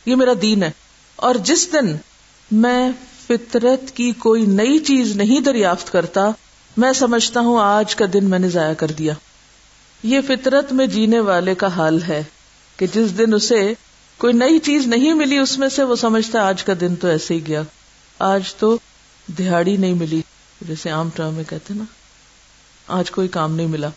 یہ 0.06 0.16
میرا 0.16 0.32
دین 0.42 0.64
ہے۔ 0.64 0.72
اور 1.16 1.36
جس 1.36 1.74
دن 1.74 1.96
میں 2.52 2.90
فطرت 3.28 3.92
کی 3.92 4.12
کوئی 4.12 4.46
نئی 4.46 4.80
چیز 4.80 5.16
نہیں 5.16 5.40
دریافت 5.40 5.92
کرتا، 5.92 6.30
میں 6.78 6.94
سمجھتا 6.94 7.40
ہوں 7.40 7.62
آج 7.62 7.96
کا 7.96 8.06
دن 8.14 8.26
میں 8.26 8.40
نے 8.40 8.50
ضائع 8.50 8.74
کر 8.74 8.88
دیا۔ 8.88 9.14
یہ 10.04 10.20
فطرت 10.28 10.74
میں 10.74 10.88
جینے 10.88 11.20
والے 11.20 11.56
کا 11.56 11.68
حال 11.68 12.04
ہے 12.04 12.24
کہ 12.78 12.88
جس 12.94 13.18
دن 13.18 13.34
اسے 13.34 13.74
کوئی 14.18 14.34
نئی 14.34 14.60
چیز 14.60 14.88
نہیں 14.88 15.14
ملی، 15.14 15.38
اس 15.38 15.58
میں 15.58 15.70
سے 15.70 15.84
وہ 15.84 15.96
سمجھتا 15.96 16.42
آج 16.42 16.64
کا 16.64 16.74
دن 16.82 16.96
تو 16.96 17.08
ایسے 17.08 17.34
ہی 17.34 17.48
گیا۔ 17.48 17.62
آج 18.20 18.56
تو 18.56 18.78
دہاڑی 19.40 19.78
نہیں 19.78 19.94
ملی، 19.94 20.22
جیسے 20.62 20.90
عام 20.90 21.10
ٹرم 21.16 21.34
میں 21.34 21.44
کہتے 21.44 21.74
نا، 21.74 21.84
آج 22.88 23.12
کوئی 23.12 23.28
کام 23.28 23.56
نہیں 23.56 23.68
ملا۔ 23.68 23.90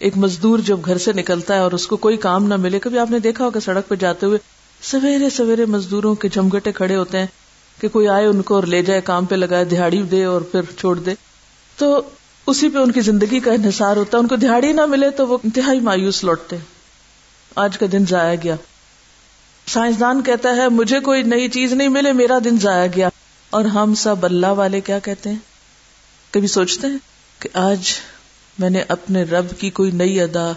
ایک 0.00 0.16
مزدور 0.16 0.58
جب 0.58 0.78
گھر 0.84 0.98
سے 0.98 1.12
نکلتا 1.12 1.54
ہے 1.54 1.58
اور 1.58 1.72
اس 1.72 1.86
کو 1.86 1.96
کوئی 1.96 2.16
کام 2.16 2.46
نہ 2.46 2.56
ملے، 2.56 2.78
کبھی 2.78 2.98
آپ 2.98 3.10
نے 3.10 3.18
دیکھا 3.18 3.44
ہوگا 3.44 3.60
سڑک 3.60 3.88
پہ 3.88 3.94
جاتے 3.94 4.26
ہوئے، 4.26 4.38
سویرے 4.82 5.30
سویرے 5.30 5.64
مزدوروں 5.64 6.14
کے 6.14 6.28
جمگٹے 6.28 6.72
کھڑے 6.72 6.96
ہوتے 6.96 7.18
ہیں 7.18 7.26
کہ 7.80 7.88
کوئی 7.88 8.08
آئے 8.08 8.26
ان 8.26 8.42
کو 8.42 8.54
اور 8.54 8.62
لے 8.62 8.82
جائے، 8.82 9.00
کام 9.00 9.24
پہ 9.24 9.34
لگائے، 9.34 9.64
دہاڑی 9.64 10.02
دے 10.02 10.24
اور 10.24 10.40
پھر 10.40 10.60
چھوڑ 10.78 10.98
دے۔ 10.98 11.14
تو 11.76 12.00
اسی 12.46 12.68
پہ 12.68 12.78
ان 12.78 12.90
کی 12.90 13.00
زندگی 13.00 13.40
کا 13.40 13.52
انحصار 13.52 13.96
ہوتا 13.96 14.18
ہے۔ 14.18 14.22
ان 14.22 14.28
کو 14.28 14.36
دہاڑی 14.36 14.72
نہ 14.72 14.86
ملے 14.86 15.10
تو 15.10 15.28
وہ 15.28 15.38
انتہائی 15.44 15.80
مایوس 15.80 16.24
لوٹتے 16.24 16.56
آج 17.54 17.78
کا 17.78 17.86
دن 17.92 18.04
ضائع 18.08 18.36
گیا۔ 18.44 18.56
سائنسدان 19.66 20.22
کہتا 20.22 20.56
ہے، 20.56 20.68
مجھے 20.68 21.00
کوئی 21.00 21.22
نئی 21.22 21.48
چیز 21.48 21.72
نہیں 21.72 21.88
ملے، 21.88 22.12
میرا 22.12 22.38
دن 22.44 22.58
ضائع 22.60 22.88
گیا۔ 22.96 23.08
اور 23.50 23.64
ہم 23.64 23.94
سب 23.94 24.24
اللہ 24.24 24.46
والے 24.46 24.80
کیا 24.80 24.98
کہتے 24.98 25.28
ہیں؟ 25.30 25.36
کبھی 26.30 26.48
سوچتے 26.48 26.86
ہیں 26.86 26.98
کہ 27.38 27.48
آج 27.54 27.80
میں 28.58 28.70
نے 28.70 28.82
اپنے 28.88 29.22
رب 29.22 29.46
کی 29.58 29.70
کوئی 29.70 29.90
نئی 29.90 30.20
ادا، 30.20 30.52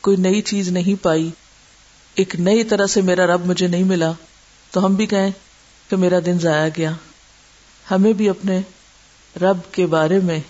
کوئی 0.00 0.16
نئی 0.16 0.42
چیز 0.42 0.68
نہیں 0.68 1.02
پائی۔ 1.02 1.30
ایک 2.14 2.34
نئی 2.34 2.64
طرح 2.64 2.86
سے 2.86 3.00
میرا 3.00 3.26
رب 3.26 3.46
مجھے 3.46 3.66
نہیں 3.66 3.84
ملا۔ 3.84 4.12
تو 4.70 4.86
ہم 4.86 4.94
بھی 4.94 5.06
کہیں 5.06 5.30
کہ 5.90 5.96
میرا 5.96 6.18
دن 6.26 6.38
ضائع 6.38 6.70
گیا۔ 6.76 6.92
ہمیں 7.90 8.12
بھی 8.12 8.28
اپنے 8.28 8.60
رب 9.42 9.58
کے 9.72 9.86
بارے 9.86 10.18
میں 10.18 10.40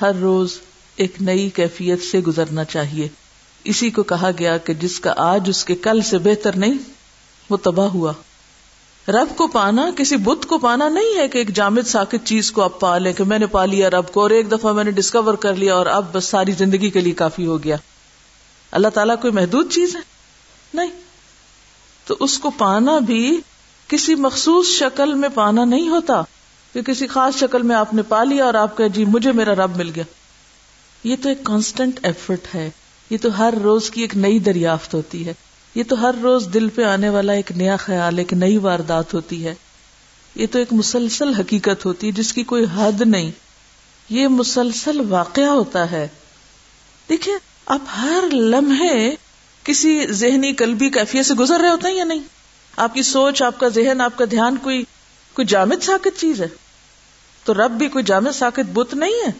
ہر 0.00 0.14
روز 0.20 0.58
ایک 0.96 1.22
نئی 1.22 1.50
کیفیت 1.50 2.02
سے 2.02 2.18
گزرنا 2.18 2.64
چاہیے۔ 2.64 3.08
اسی 3.64 3.90
کو 3.90 4.02
کہا 4.02 4.30
گیا 4.38 4.58
کہ 4.58 4.74
جس 4.74 5.00
کا 5.00 5.14
آج 5.16 5.48
اس 5.48 5.64
کے 5.64 5.74
کل 5.74 6.02
سے 6.02 6.18
بہتر 6.18 6.56
نہیں، 6.56 6.78
وہ 7.50 7.56
تباہ 7.56 7.86
ہوا۔ 7.86 8.12
رب 9.08 9.36
کو 9.36 9.46
پانا، 9.46 9.90
کسی 9.96 10.16
بت 10.16 10.46
کو 10.46 10.58
پانا 10.58 10.88
نہیں 10.88 11.18
ہے 11.18 11.28
کہ 11.28 11.38
ایک 11.38 11.48
جامد 11.48 11.82
ساکت 11.82 12.16
چیز 12.24 12.52
کو 12.52 12.62
آپ 12.62 12.80
پا 12.80 12.98
لیں 12.98 13.12
کہ 13.12 13.24
میں 13.24 13.38
نے 13.38 13.46
پا 13.46 13.64
لیا 13.64 13.90
رب 13.90 14.12
کو 14.12 14.20
اور 14.20 14.30
ایک 14.30 14.52
دفعہ 14.52 14.72
میں 14.72 14.84
نے 14.84 14.90
ڈسکور 14.90 15.34
کر 15.34 15.54
لیا 15.54 15.74
اور 15.74 15.86
اب 15.86 16.04
بس 16.12 16.24
ساری 16.24 16.52
زندگی 16.52 16.90
کے 16.90 17.00
لیے 17.00 17.12
کافی 17.12 17.46
ہو 17.46 17.64
گیا۔ 17.64 17.76
اللہ 18.70 18.88
تعالیٰ 18.88 19.20
کوئی 19.20 19.32
محدود 19.32 19.72
چیز 19.72 19.96
ہے؟ 19.96 20.00
نہیں۔ 20.74 20.90
تو 22.06 22.16
اس 22.20 22.38
کو 22.38 22.50
پانا 22.50 22.98
بھی 22.98 23.40
کسی 23.88 24.14
مخصوص 24.14 24.66
شکل 24.66 25.14
میں 25.14 25.28
پانا 25.34 25.64
نہیں 25.64 25.88
ہوتا 25.88 26.22
کہ 26.72 26.82
کسی 26.82 27.06
خاص 27.06 27.34
شکل 27.34 27.62
میں 27.62 27.76
آپ 27.76 27.94
نے 27.94 28.02
پا 28.02 28.24
لیا 28.24 28.44
اور 28.44 28.54
آپ 28.54 28.76
کا 28.76 28.86
جی 28.86 29.04
مجھے 29.04 29.32
میرا 29.32 29.54
رب 29.54 29.76
مل 29.76 29.90
گیا۔ 29.94 30.04
یہ 31.04 31.16
تو 31.22 31.28
ایک 31.28 31.44
کانسٹنٹ 31.44 32.00
ایفرٹ 32.02 32.54
ہے۔ 32.54 32.70
یہ 33.10 33.18
تو 33.22 33.38
ہر 33.38 33.54
روز 33.62 33.90
کی 33.90 34.00
ایک 34.00 34.16
نئی 34.16 34.38
دریافت 34.38 34.94
ہوتی 34.94 35.26
ہے۔ 35.26 35.34
یہ 35.74 35.82
تو 35.88 36.02
ہر 36.02 36.14
روز 36.22 36.48
دل 36.54 36.68
پہ 36.68 36.84
آنے 36.84 37.08
والا 37.08 37.32
ایک 37.32 37.52
نیا 37.52 37.76
خیال، 37.76 38.18
ایک 38.18 38.32
نئی 38.32 38.56
واردات 38.56 39.14
ہوتی 39.14 39.46
ہے۔ 39.46 39.54
یہ 40.34 40.46
تو 40.50 40.58
ایک 40.58 40.72
مسلسل 40.72 41.34
حقیقت 41.34 41.86
ہوتی 41.86 42.06
ہے 42.06 42.12
جس 42.12 42.32
کی 42.32 42.42
کوئی 42.42 42.64
حد 42.76 43.00
نہیں۔ 43.00 43.30
یہ 44.08 44.28
مسلسل 44.28 45.00
واقعہ 45.08 45.44
ہوتا 45.44 45.90
ہے۔ 45.90 46.08
دیکھیے 47.08 47.34
آپ 47.66 47.80
ہر 47.96 48.24
لمحے 48.32 49.14
کسی 49.64 50.06
ذہنی 50.06 50.52
قلبی 50.52 50.90
کیفیت 50.90 51.26
سے 51.26 51.34
گزر 51.34 51.60
رہے 51.60 51.70
ہوتے 51.70 51.88
ہیں 51.88 51.96
یا 51.96 52.04
نہیں؟ 52.04 52.22
آپ 52.76 52.94
کی 52.94 53.02
سوچ، 53.02 53.42
آپ 53.42 53.60
کا 53.60 53.68
ذہن، 53.68 54.00
آپ 54.00 54.18
کا 54.18 54.24
دھیان 54.30 54.56
کوئی 54.56 54.84
کوئی 55.32 55.46
جامد 55.46 55.82
ساکت 55.82 56.20
چیز 56.20 56.40
ہے۔ 56.40 56.48
تو 57.44 57.54
رب 57.54 57.70
بھی 57.70 57.88
کوئی 57.88 58.04
جامد 58.04 58.30
ساکت 58.34 58.70
بت 58.72 58.94
نہیں 58.94 59.14
ہے۔ 59.14 59.30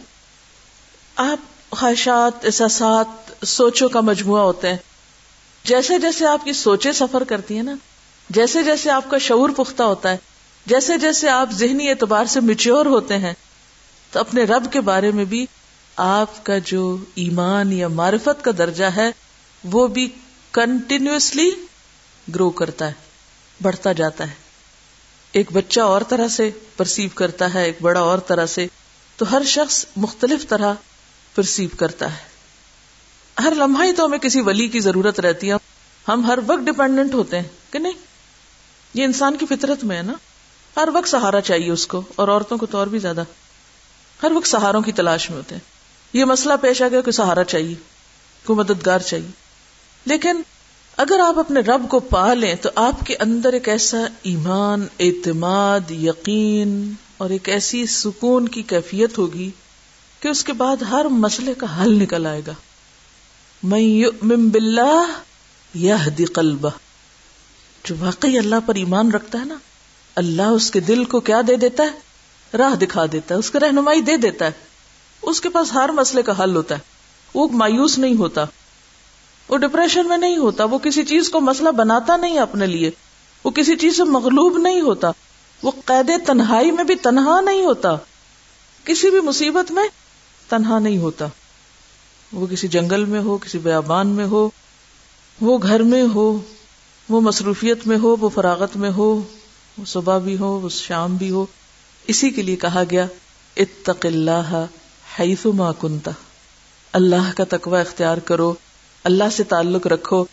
آپ 1.15 1.71
خواہشات، 1.71 2.45
احساسات، 2.45 3.45
سوچوں 3.47 3.89
کا 3.89 4.01
مجموعہ 4.01 4.41
ہوتے 4.41 4.69
ہیں۔ 4.69 4.77
جیسے 5.63 5.99
جیسے 5.99 6.25
آپ 6.25 6.45
کی 6.45 6.53
سوچیں 6.53 6.91
سفر 6.91 7.23
کرتی 7.23 7.55
ہیں 7.55 7.63
نا، 7.63 7.75
جیسے 8.29 8.63
جیسے 8.63 8.91
آپ 8.91 9.09
کا 9.09 9.17
شعور 9.17 9.49
پختہ 9.49 9.83
ہوتا 9.83 10.11
ہے، 10.11 10.17
جیسے 10.65 10.97
جیسے 10.97 11.29
آپ 11.29 11.51
ذہنی 11.51 11.89
اعتبار 11.89 12.25
سے 12.25 12.39
میچور 12.39 12.85
ہوتے 12.85 13.17
ہیں، 13.17 13.33
تو 14.11 14.19
اپنے 14.19 14.43
رب 14.43 14.73
کے 14.73 14.81
بارے 14.81 15.11
میں 15.11 15.25
بھی 15.25 15.45
آپ 15.95 16.45
کا 16.45 16.57
جو 16.57 16.97
ایمان 17.15 17.73
یا 17.73 17.87
معرفت 17.87 18.43
کا 18.43 18.51
درجہ 18.57 18.85
ہے، 18.85 19.11
وہ 19.63 19.87
بھی 19.87 20.09
کنٹینیوسلی 20.51 21.51
گرو 22.35 22.49
کرتا 22.49 22.87
ہے، 22.87 22.93
بڑھتا 23.61 23.91
جاتا 23.91 24.27
ہے۔ 24.27 24.33
ایک 25.31 25.51
بچہ 25.51 25.79
اور 25.79 26.01
طرح 26.01 26.27
سے 26.27 26.51
پرسیو 26.77 27.09
کرتا 27.15 27.53
ہے، 27.53 27.65
ایک 27.65 27.77
بڑا 27.81 27.99
اور 27.99 28.17
طرح 28.17 28.45
سے، 28.45 28.67
تو 29.17 29.31
ہر 29.31 29.41
شخص 29.45 29.85
مختلف 29.97 30.47
طرح 30.47 30.73
پرسیو 31.35 31.69
کرتا 31.77 32.11
ہے۔ 32.11 32.32
ہر 33.39 33.53
لمحہ 33.55 33.83
ہی 33.83 33.93
تو 33.93 34.05
ہمیں 34.05 34.17
کسی 34.17 34.41
ولی 34.41 34.67
کی 34.67 34.79
ضرورت 34.79 35.19
رہتی 35.19 35.51
ہے۔ 35.51 35.55
ہم 36.07 36.25
ہر 36.25 36.39
وقت 36.47 36.65
ڈپینڈنٹ 36.65 37.13
ہوتے 37.13 37.39
ہیں، 37.39 37.47
کہ 37.71 37.79
نہیں؟ 37.79 37.93
یہ 38.93 39.03
انسان 39.03 39.37
کی 39.37 39.45
فطرت 39.45 39.83
میں 39.83 39.97
ہے 39.97 40.01
نا۔ 40.01 40.13
ہر 40.77 40.89
وقت 40.93 41.07
سہارا 41.07 41.41
چاہیے 41.41 41.71
اس 41.71 41.87
کو، 41.87 42.01
اور 42.15 42.27
عورتوں 42.27 42.57
کو 42.57 42.65
تو 42.65 42.77
اور 42.77 42.87
بھی 42.87 42.99
زیادہ۔ 42.99 43.23
ہر 44.23 44.31
وقت 44.31 44.47
سہاروں 44.47 44.81
کی 44.81 44.91
تلاش 44.91 45.29
میں 45.29 45.37
ہوتے 45.37 45.55
ہیں۔ 45.55 45.61
یہ 46.13 46.25
مسئلہ 46.25 46.53
پیش 46.61 46.81
آ 46.81 46.87
گیا 46.87 47.01
کہ 47.01 47.11
سہارا 47.11 47.43
چاہیے، 47.43 47.75
کوئی 48.45 48.59
مددگار 48.59 48.99
چاہیے۔ 48.99 49.31
لیکن 50.05 50.41
اگر 50.97 51.19
آپ 51.19 51.39
اپنے 51.39 51.59
رب 51.59 51.89
کو 51.89 51.99
پا 51.99 52.33
لیں، 52.33 52.55
تو 52.55 52.69
آپ 52.75 53.05
کے 53.05 53.15
اندر 53.19 53.53
ایک 53.53 53.69
ایسا 53.69 53.97
ایمان، 54.23 54.87
اعتماد، 54.99 55.91
یقین 55.91 56.93
اور 57.17 57.29
ایک 57.29 57.49
ایسی 57.49 57.85
سکون 57.85 58.47
کی 58.47 58.61
کیفیت 58.61 59.17
ہوگی 59.17 59.51
کہ 60.19 60.27
اس 60.27 60.43
کے 60.43 60.53
بعد 60.53 60.77
ہر 60.81 61.05
مسئلے 61.05 61.53
کا 61.53 61.83
حل 61.83 61.93
نکل 61.93 62.25
آئے 62.25 62.41
گا۔ 62.47 62.53
میں 63.63 63.79
یؤمن 63.79 64.49
باللہ 64.49 65.19
یہدی 65.73 66.25
قلبہ 66.25 66.69
جو 67.83 67.95
واقعی 67.99 68.37
اللہ 68.37 68.55
پر 68.65 68.75
ایمان 68.75 69.11
رکھتا 69.11 69.39
ہے 69.39 69.45
نا، 69.45 69.55
اللہ 70.15 70.41
اس 70.41 70.71
کے 70.71 70.79
دل 70.79 71.05
کو 71.05 71.19
کیا 71.19 71.41
دے 71.47 71.55
دیتا 71.55 71.83
ہے؟ 71.83 71.99
راہ 72.57 72.75
دکھا 72.75 73.05
دیتا 73.11 73.35
ہے، 73.35 73.39
اس 73.39 73.51
کو 73.51 73.59
رہنمائی 73.59 74.01
دے 74.01 74.17
دیتا 74.17 74.45
ہے۔ 74.45 74.51
اس 75.21 75.41
کے 75.41 75.49
پاس 75.49 75.73
ہر 75.73 75.89
مسئلے 75.89 76.21
کا 76.21 76.43
حل 76.43 76.55
ہوتا 76.55 76.75
ہے۔ 76.75 76.79
وہ 77.33 77.47
مایوس 77.51 77.97
نہیں 77.97 78.15
ہوتا۔ 78.15 78.45
وہ 79.49 79.57
ڈپریشن 79.57 80.07
میں 80.07 80.17
نہیں 80.17 80.37
ہوتا۔ 80.37 80.63
وہ 80.63 80.77
کسی 80.77 81.03
چیز 81.03 81.29
کو 81.29 81.41
مسئلہ 81.41 81.69
بناتا 81.69 82.17
نہیں 82.17 82.39
اپنے 82.39 82.65
لیے۔ 82.65 82.91
وہ 83.43 83.51
کسی 83.51 83.75
چیز 83.75 83.97
سے 83.97 84.03
مغلوب 84.03 84.57
نہیں 84.57 84.81
ہوتا۔ 84.81 85.11
وہ 85.63 85.71
قید 85.85 86.11
تنہائی 86.27 86.71
میں 86.71 86.83
بھی 86.83 86.95
تنہا 86.95 87.41
نہیں 87.41 87.63
ہوتا۔ 87.63 87.95
کسی 88.83 89.09
بھی 89.09 89.19
مصیبت 89.19 89.71
میں 89.71 89.87
تنہا 90.49 90.79
نہیں 90.79 90.97
ہوتا۔ 90.97 91.25
وہ 92.33 92.47
کسی 92.47 92.67
جنگل 92.67 93.05
میں 93.05 93.19
ہو، 93.19 93.37
کسی 93.37 93.57
بیابان 93.57 94.07
میں 94.07 94.25
ہو، 94.25 94.49
وہ 95.41 95.57
گھر 95.63 95.83
میں 95.83 96.03
ہو، 96.15 96.39
وہ 97.09 97.21
مصروفیت 97.21 97.87
میں 97.87 97.97
ہو، 97.97 98.15
وہ 98.21 98.29
فراغت 98.29 98.77
میں 98.77 98.91
ہو، 98.91 99.21
وہ 99.77 99.85
صبح 99.85 100.17
بھی 100.17 100.37
ہو، 100.37 100.59
وہ 100.59 100.69
شام 100.69 101.15
بھی 101.15 101.29
ہو۔ 101.29 101.45
اسی 102.07 102.29
کے 102.29 102.41
لیے 102.41 102.55
کہا 102.55 102.83
گیا، 102.91 103.05
اتق 103.57 104.05
اللہ 104.05 104.65
حیث 105.19 105.45
ما 105.45 105.71
کنتا 105.71 106.11
اللہ 106.93 107.31
کا 107.37 107.43
تقوی 107.49 107.79
اختیار 107.79 108.17
کرو، 108.17 108.53
اللہ 109.03 109.23
سے 109.31 109.43
تعلق 109.43 109.87
رکھو۔ 109.87 110.25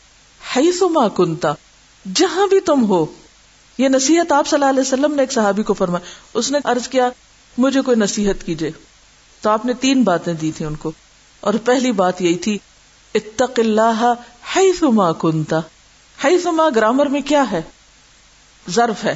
حیث 0.57 0.83
ما 0.83 1.09
کنتا 1.09 1.53
جہاں 2.15 2.47
بھی 2.47 2.61
تم 2.61 2.85
ہو۔ 2.85 3.07
یہ 3.79 3.89
نصیحت 3.89 4.33
آپ 4.33 4.47
صلی 4.47 4.57
اللہ 4.57 4.71
علیہ 4.71 4.81
وسلم 4.81 5.15
نے 5.15 5.23
ایک 5.23 5.33
صحابی 5.33 5.63
کو 5.63 5.75
فرمایا 5.75 6.11
اس 6.35 6.51
نے 6.51 6.59
عرض 6.65 6.89
کیا، 6.89 7.09
مجھے 7.59 7.81
کوئی 7.81 7.97
نصیحت 7.97 8.47
کیجیے 8.47 8.71
تو 9.41 9.51
آپ 9.51 9.67
نے 9.67 9.73
تین 9.73 10.03
باتیں 10.03 10.35
دی 10.35 10.53
تھی 10.57 10.65
ان 10.65 10.75
کو۔ 10.75 10.93
اور 11.41 11.55
پہلی 11.55 11.93
بات 11.93 12.23
یہی 12.23 12.37
تھی، 12.37 12.59
اتق 13.15 13.59
اللہ 13.59 14.15
حیث 14.57 14.83
ما 14.83 15.13
کنتا 15.13 15.61
حیث 16.25 16.47
ما 16.47 16.69
گرامر 16.75 17.07
میں 17.07 17.21
کیا 17.21 17.45
ہے؟ 17.53 17.63
ظرف 18.71 19.05
ہے۔ 19.05 19.15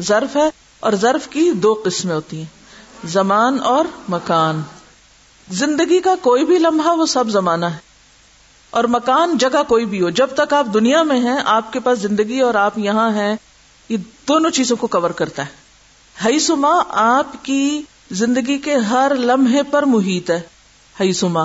ظرف 0.00 0.36
ہے 0.36 0.50
اور 0.80 0.92
ظرف 0.92 1.28
کی 1.28 1.50
دو 1.50 1.82
قسمیں 1.84 2.14
ہوتی 2.14 2.36
ہیں، 2.36 2.44
زمان 3.04 3.58
اور 3.64 3.84
مکان۔ 4.08 4.62
زندگی 5.50 6.00
کا 6.00 6.14
کوئی 6.22 6.44
بھی 6.44 6.58
لمحہ 6.58 6.96
وہ 6.96 7.06
سب 7.06 7.28
زمانہ 7.28 7.66
ہے۔ 7.66 7.78
اور 8.70 8.84
مکان 8.84 9.38
جگہ 9.38 9.62
کوئی 9.68 9.84
بھی 9.84 10.02
ہو، 10.02 10.10
جب 10.10 10.30
تک 10.34 10.52
آپ 10.52 10.66
دنیا 10.74 11.02
میں 11.02 11.20
ہیں، 11.20 11.38
آپ 11.44 11.72
کے 11.72 11.80
پاس 11.80 11.98
زندگی 11.98 12.40
اور 12.40 12.54
آپ 12.54 12.78
یہاں 12.78 13.10
ہیں، 13.10 13.36
یہ 13.88 13.96
دونوں 14.28 14.50
چیزوں 14.50 14.76
کو 14.76 14.86
کور 14.86 15.10
کرتا 15.10 15.46
ہے۔ 15.46 15.50
ہئی 16.24 16.38
سما 16.38 16.82
آپ 16.88 17.26
کی 17.42 17.82
زندگی 18.10 18.58
کے 18.58 18.76
ہر 18.76 19.12
لمحے 19.18 19.62
پر 19.62 19.82
محیط 19.82 20.30
ہے۔ 20.30 20.40
ہئی 21.00 21.12
سما 21.12 21.44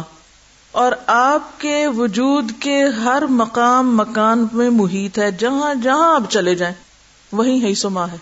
اور 0.71 0.91
آپ 1.07 1.61
کے 1.61 1.87
وجود 1.87 2.51
کے 2.59 2.83
ہر 2.83 3.23
مقام 3.29 3.97
مکان 3.97 4.47
میں 4.51 4.69
محیط 4.69 5.19
ہے، 5.19 5.31
جہاں 5.31 5.75
جہاں 5.75 6.15
آپ 6.15 6.23
چلے 6.29 6.55
جائیں 6.55 6.75
وہی 7.31 7.63
ہئی 7.63 7.75
سما 7.75 8.11
ہے۔ 8.11 8.17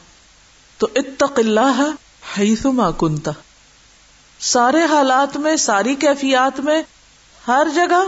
تو 0.77 0.87
اتق 0.95 1.39
اللہ 1.39 1.91
ہئی 2.37 2.55
سما 2.55 2.91
کنتا 2.91 3.31
سارے 4.39 4.85
حالات 4.85 5.37
میں، 5.37 5.55
ساری 5.55 5.95
کیفیات 5.95 6.59
میں، 6.59 6.83
ہر 7.47 7.67
جگہ 7.75 8.03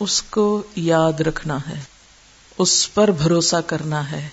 اس 0.00 0.22
کو 0.22 0.62
یاد 0.76 1.20
رکھنا 1.20 1.58
ہے، 1.68 1.80
اس 2.58 2.94
پر 2.94 3.10
بھروسہ 3.10 3.56
کرنا 3.66 4.10
ہے۔ 4.10 4.28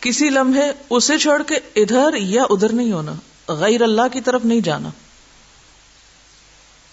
کسی 0.00 0.30
لمحے 0.30 0.72
اسے 0.90 1.18
چھوڑ 1.18 1.42
کے 1.42 1.54
ادھر 1.76 2.14
یا 2.14 2.42
ادھر 2.50 2.72
نہیں 2.72 2.92
ہونا، 2.92 3.12
غیر 3.48 3.82
اللہ 3.82 4.02
کی 4.12 4.20
طرف 4.20 4.44
نہیں 4.44 4.60
جانا۔ 4.60 4.88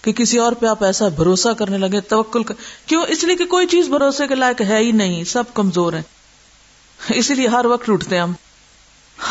کہ 0.06 0.12
کسی 0.12 0.38
اور 0.38 0.52
پہ 0.52 0.66
آپ 0.66 0.84
ایسا 0.84 1.08
بھروسہ 1.08 1.48
کرنے 1.48 1.78
لگے، 1.78 2.00
توکل 2.00 2.42
کر 2.42 2.54
کیوں؟ 2.86 3.04
اس 3.08 3.24
لیے 3.24 3.36
کہ 3.36 3.46
کوئی 3.46 3.66
چیز 3.66 3.88
بھروسے 3.88 4.26
کے 4.26 4.34
لائق 4.34 4.62
ہے 4.62 4.78
ہی 4.78 4.92
نہیں، 4.92 5.24
سب 5.24 5.42
کمزور 5.54 5.92
ہیں۔ 5.92 6.02
اسی 7.08 7.34
لیے 7.34 7.48
ہر 7.48 7.64
وقت 7.64 7.86
ٹوٹتے 7.86 8.16
ہیں 8.16 8.22
ہم۔ 8.22 8.32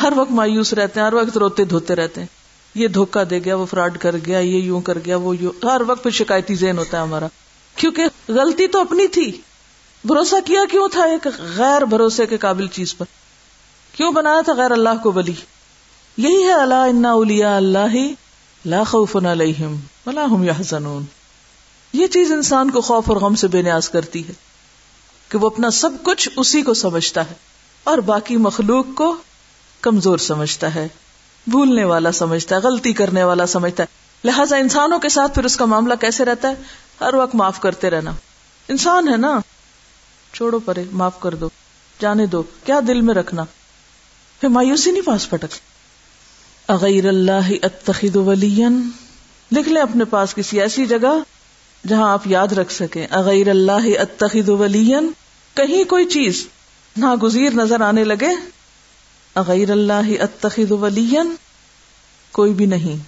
ہر 0.02 0.14
وقت 0.16 0.32
مایوس 0.32 0.74
رہتے 0.74 1.00
ہیں، 1.00 1.08
ہر 1.08 1.14
وقت 1.14 1.38
روتے 1.38 1.64
دھوتے 1.64 1.96
رہتے 1.96 2.22
ہیں۔ 2.22 2.28
یہ 2.76 2.88
دھوکا 2.88 3.24
دے 3.30 3.40
گیا، 3.46 3.56
وہ 3.56 3.66
فراڈ 3.66 3.98
کر 3.98 4.16
گیا، 4.26 4.40
یہ 4.40 4.58
یوں 4.58 4.82
کر 4.82 4.98
گیا، 5.06 5.18
وہ 5.18 5.36
یوں۔ 5.38 5.66
ہر 5.66 5.82
وقت 5.88 6.04
پہ 6.04 6.10
شکایتی 6.10 6.56
ذہن 6.56 6.78
ہوتا 6.78 6.98
ہے 6.98 7.02
ہمارا۔ 7.02 7.28
کیونکہ 7.76 8.04
غلطی 8.30 8.68
تو 8.68 8.80
اپنی 8.80 9.08
تھی۔ 9.08 9.42
بھروسہ 10.06 10.36
کیا 10.46 10.62
کیوں 10.72 10.88
تھا 10.88 11.04
ایک 11.04 11.28
غیر 11.58 11.82
بھروسے 11.82 12.26
کے 12.26 12.38
قابل 12.38 12.68
چیز 12.68 12.98
پر؟ 12.98 13.06
کیوں 13.92 14.12
بنایا 14.12 14.42
تھا 14.42 14.54
غیر 14.54 14.72
اللہ 14.72 15.04
کو 15.04 15.12
بلی 15.12 15.34
یہی 16.18 16.44
ہے 16.44 16.54
اللہ 16.54 16.74
انا 16.74 17.12
اولیا 17.12 17.58
اللہ 17.58 17.96
لا 18.66 18.84
خوف 18.84 19.16
علیہم۔ 19.16 19.76
ولا 20.06 20.26
هم 20.26 20.44
يحزنون 20.44 21.06
یہ 21.94 22.08
چیز 22.08 22.32
انسان 22.32 22.72
کو 22.72 22.82
خوف 22.82 23.10
اور 23.10 23.18
غم 23.18 23.36
سے 23.36 23.48
بے 23.48 23.62
نیاز 23.62 23.90
کرتی 23.90 24.28
ہے 24.28 24.34
کہ 25.30 25.38
وہ 25.38 25.48
اپنا 25.48 25.72
سب 25.72 25.90
کچھ 26.04 26.30
اسی 26.36 26.62
کو 26.62 26.74
سمجھتا 26.74 27.22
ہے 27.22 27.34
اور 27.84 27.98
باقی 27.98 28.38
مخلوق 28.38 28.86
کو 28.96 29.16
کمزور 29.82 30.18
سمجھتا 30.18 30.76
ہے، 30.76 30.88
بھولنے 31.48 31.84
والا 31.84 32.12
سمجھتا 32.12 32.56
ہے، 32.56 32.62
غلطی 32.62 32.94
کرنے 32.94 33.24
والا 33.24 33.46
سمجھتا 33.46 33.84
ہے۔ 33.84 33.88
لہٰذا 34.24 34.56
انسانوں 34.56 35.00
کے 35.00 35.10
ساتھ 35.10 35.34
پھر 35.34 35.44
اس 35.44 35.58
کا 35.58 35.66
معاملہ 35.66 35.94
کیسے 36.02 36.26
رہتا 36.26 36.48
ہے؟ 36.48 36.54
ہر 37.02 37.14
وقت 37.14 37.36
معاف 37.36 37.60
کرتے 37.60 37.90
رہنا۔ 37.90 38.12
انسان 38.68 39.08
ہے 39.08 39.18
نا؟ 39.18 39.40
چھوڑو 40.34 40.60
پرے، 40.60 40.84
معاف 40.92 41.20
کر 41.20 41.36
دو، 41.36 41.50
جانے 42.00 42.26
دو، 42.26 42.44
کیا 42.64 42.80
دل 42.88 43.02
میں 43.02 43.14
رکھنا؟ 43.14 43.44
پھر 44.40 44.50
مایوسی 44.50 44.92
نہیں 44.92 45.02
پاس 45.02 45.30
پٹک 45.30 45.56
اغیر 46.68 47.08
اللہ 47.08 47.52
اتخذ 47.64 48.16
ولین 48.16 48.90
لکھ 49.52 49.70
لیں 49.70 49.82
اپنے 49.82 50.06
پاس 50.06 50.36
کسی 50.36 50.62
ایسی 50.62 50.86
جگہ 50.86 51.20
جہاں 51.88 52.14
آپ 52.14 52.28
یاد 52.28 52.48
رکھ 52.48 52.72
سکیں۔ 52.72 53.08
اغیر 53.12 53.50
اللہ 53.50 54.00
اتخذ 54.00 54.50
ولین۔ 54.50 55.12
کہیں 55.54 55.84
کوئی 55.84 56.06
چیز 56.06 56.48
ناگزیر 56.98 57.54
نظر 57.54 57.82
آنے 57.82 58.04
لگے۔ 58.04 58.30
اغیر 59.36 59.72
اللہ 59.72 60.22
اتخذ 60.22 60.72
ولین۔ 60.72 61.36
کوئی 62.32 62.54
بھی 62.54 62.66
نہیں۔ 62.66 63.04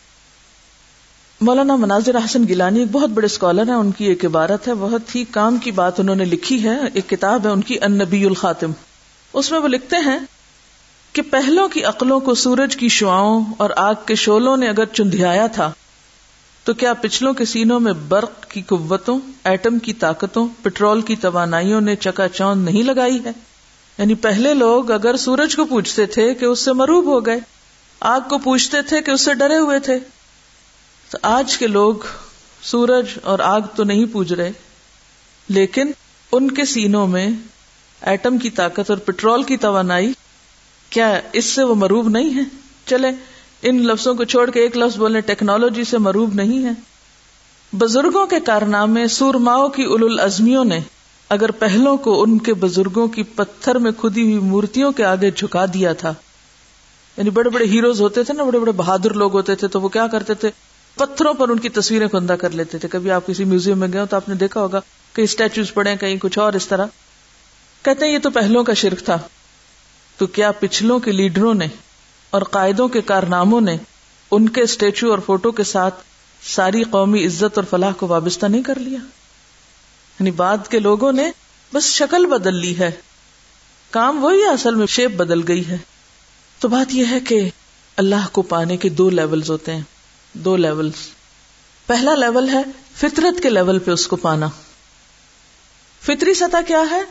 مولانا 1.42 1.76
مناظر 1.76 2.16
حسن 2.16 2.48
گیلانی 2.48 2.80
ایک 2.80 2.88
بہت 2.92 3.10
بڑے 3.10 3.26
اسکالر 3.26 3.68
ہیں، 3.68 3.76
ان 3.76 3.92
کی 3.92 4.06
ایک 4.06 4.26
عبارت 4.26 4.68
ہے، 4.68 4.74
بہت 4.74 5.16
ہی 5.16 5.26
کام 5.32 5.58
کی 5.58 5.72
بات 5.72 6.00
انہوں 6.00 6.16
نے 6.16 6.26
لکھی 6.26 6.64
ہے، 6.64 6.78
ایک 6.94 7.10
کتاب 7.10 7.46
ہے، 7.46 7.52
ان 7.52 7.62
کی 7.62 7.80
النبی 7.82 8.26
الخاتم۔ 8.26 8.72
اس 9.34 9.52
میں 9.52 9.60
وہ 9.60 9.68
لکھتے 9.68 9.96
ہیں 9.96 10.20
کہ 11.14 11.22
پہلوں 11.22 11.70
کی 11.70 11.84
عقلوں 11.84 12.20
کو 12.20 12.36
سورج 12.36 12.78
کی 12.78 12.90
شعاؤں 12.90 13.46
اور 13.58 13.70
آگ 13.76 13.94
کے 14.06 14.16
شولوں 14.16 14.58
نے 14.58 14.70
اگر 14.70 14.86
چندھیایا 14.86 15.48
تھا 15.48 15.72
تو 16.68 16.74
کیا 16.74 16.94
پچھلوں 16.94 17.34
کے 17.34 17.46
سینوں 17.46 17.80
میں 17.80 17.94
برق 17.94 18.48
کی 18.50 18.62
قوتوں، 18.62 19.20
ایٹم 19.44 19.80
کی 19.80 19.94
طاقتوں، 19.94 20.48
پٹرول 20.62 21.02
کی 21.02 21.16
توانائیوں 21.16 21.82
نے 21.82 21.96
چکا 21.96 22.30
چوند 22.30 22.66
نہیں 22.66 22.84
لگائی 22.84 23.24
ہے؟ 23.24 23.32
یعنی 23.98 24.16
پہلے 24.16 24.54
لوگ 24.54 24.92
اگر 24.92 25.18
سورج 25.18 25.56
کو 25.56 25.66
پوچھتے 25.66 26.06
تھے 26.06 26.34
کہ 26.34 26.46
اس 26.46 26.60
سے 26.60 26.74
مروب 26.74 27.06
ہو 27.06 27.26
گئے، 27.26 27.40
آگ 28.00 28.20
کو 28.30 28.38
پوچھتے 28.38 28.82
تھے 28.82 29.02
کہ 29.02 29.12
اس 29.12 29.22
سے 29.22 29.34
ڈرے 29.34 29.58
ہوئے 29.58 29.80
تھے۔ 29.80 30.00
تو 31.10 31.18
آج 31.22 31.58
کے 31.58 31.68
لوگ 31.68 31.96
سورج 32.62 33.06
اور 33.24 33.40
آگ 33.40 33.62
تو 33.76 33.84
نہیں 33.84 34.06
پوج 34.06 34.34
رہے، 34.34 34.52
لیکن 35.50 35.92
ان 36.32 36.52
کے 36.52 36.66
سینوں 36.66 37.08
میں 37.08 37.30
ایٹم 38.02 38.38
کی 38.38 38.50
طاقت 38.50 38.90
اور 38.90 38.98
پٹرول 38.98 39.44
کی 39.44 39.58
توانائی، 39.58 40.14
کیا 40.90 41.22
اس 41.34 41.46
سے 41.46 41.64
وہ 41.64 41.76
مروب 41.76 42.10
نہیں 42.10 42.36
ہے 42.36 42.44
چلے 42.86 43.12
ان 43.70 43.88
لفظوں 43.88 44.16
کو 44.16 44.24
چھوڑ 44.24 44.50
کے 44.50 44.60
ایک 44.60 44.78
لفظ 44.78 44.98
بولنے 44.98 45.22
ٹیکنالوجی 45.22 45.84
سے 45.84 45.98
مروب 45.98 46.34
نہیں 46.34 46.66
ہے۔ 46.66 46.72
بزرگوں 47.74 48.28
کے 48.28 48.40
کارنامے 48.40 49.08
سورماؤں 49.08 49.70
کی 49.70 49.84
الازمیوں 49.84 50.66
نے 50.66 50.80
اگر 51.30 51.52
پہلوں 51.52 51.98
کو 51.98 52.24
ان 52.24 52.38
کے 52.38 52.54
بزرگوں 52.54 53.08
کی 53.08 53.24
پتھر 53.24 53.76
میں 53.76 53.92
کھدی 53.92 54.22
ہوئی 54.22 54.40
مورتیوں 54.40 54.92
کے 54.92 55.06
آگے 55.06 55.32
جھکا 55.32 55.66
دیا 55.74 55.94
تھا۔ 55.94 56.14
یعنی 57.18 57.30
بڑے 57.30 57.50
بڑے 57.50 57.66
ہیروز 57.66 58.02
ہوتے 58.02 58.24
تھے 58.24 58.34
نا، 58.34 58.44
بڑے 58.44 58.60
بڑے 58.60 58.72
بہادر 58.72 59.14
لوگ 59.14 59.34
ہوتے 59.34 59.56
تھے، 59.56 59.68
تو 59.68 59.82
وہ 59.82 59.90
کیا 59.90 60.08
کرتے 60.08 60.34
تھے؟ 60.34 60.52
پتھروں 60.96 61.34
پر 61.34 61.50
ان 61.50 61.60
کی 61.60 61.70
تصویریں 61.70 62.08
کندہ 62.08 62.34
کر 62.34 62.50
لیتے 62.50 62.78
تھے۔ 62.78 62.88
کبھی 62.88 63.12
آپ 63.12 63.28
کسی 63.28 63.44
میوزیم 63.44 63.80
میں 63.80 63.88
گئے 63.94 64.06
تو 64.06 64.16
آپ 64.16 64.30
نے 64.30 64.36
دیکھا 64.36 64.62
ہوگا 64.62 64.80
کئی 65.14 65.24
اسٹیچوز 65.24 65.74
پڑے 65.74 65.96
کہیں 65.98 66.18
کچھ 66.18 66.40
اور 66.40 66.54
اس 66.54 66.68
طرح۔ 66.68 66.86
کہتے 67.84 68.06
ہیں 68.06 68.14
یہ 68.14 68.20
تو 68.20 68.30
پہلوں 68.30 68.64
کا 68.64 68.74
شرک 68.74 69.00
تھا۔ 69.00 69.18
تو 70.18 70.28
کیا 70.28 70.52
پچھلوں 70.52 71.00
کے 71.00 71.12
لیڈروں 71.12 71.54
نے 71.54 71.68
اور 72.30 72.42
قائدوں 72.42 72.88
کے 72.88 73.02
کارناموں 73.02 73.62
نے 73.62 73.78
ان 74.32 74.50
کے 74.50 74.62
اسٹیچو 74.62 75.12
اور 75.12 75.20
فوٹو 75.20 75.52
کے 75.52 75.64
ساتھ 75.64 75.96
ساری 76.44 76.84
قومی 76.84 77.26
عزت 77.26 77.58
اور 77.58 77.64
فلاح 77.64 77.92
کو 77.92 78.08
وابستہ 78.08 78.46
نہیں 78.46 78.64
کر 78.64 78.80
لیا۔ 78.80 79.00
یعنی 80.20 80.32
بعد 80.32 80.58
کے 80.70 80.80
لوگوں 80.80 81.12
نے 81.12 81.32
بس 81.74 81.84
شکل 81.84 82.26
بدل 82.26 82.56
لی 82.56 82.80
ہے۔ 82.80 82.92
کام 83.90 84.24
وہی 84.24 84.46
اصل 84.46 84.76
میں 84.76 84.88
شیپ 84.88 85.12
بدل 85.12 85.48
گئی 85.48 85.68
ہے۔ 85.68 85.78
تو 86.60 86.68
بات 86.68 86.94
یہ 86.94 87.06
ہے 87.10 87.20
کہ 87.20 87.50
اللہ 87.98 88.28
کو 88.32 88.42
پانے 88.42 88.78
کے 88.78 88.90
دو 88.90 89.10
لیولز 89.10 89.50
ہوتے 89.50 89.76
ہیں۔ 89.76 89.82
دو 90.34 90.56
لیولز 90.56 90.94
پہلا 91.86 92.16
لیول 92.16 92.50
ہے 92.50 92.62
فطرت 92.96 93.44
کے 93.44 93.50
لیول 93.50 93.80
پہ 93.80 93.92
اس 93.92 94.08
کو 94.08 94.16
پانا۔ 94.16 94.48
فطری 96.02 96.34
سطح 96.34 96.58
کیا 96.68 96.84
ہے؟ 96.92 97.02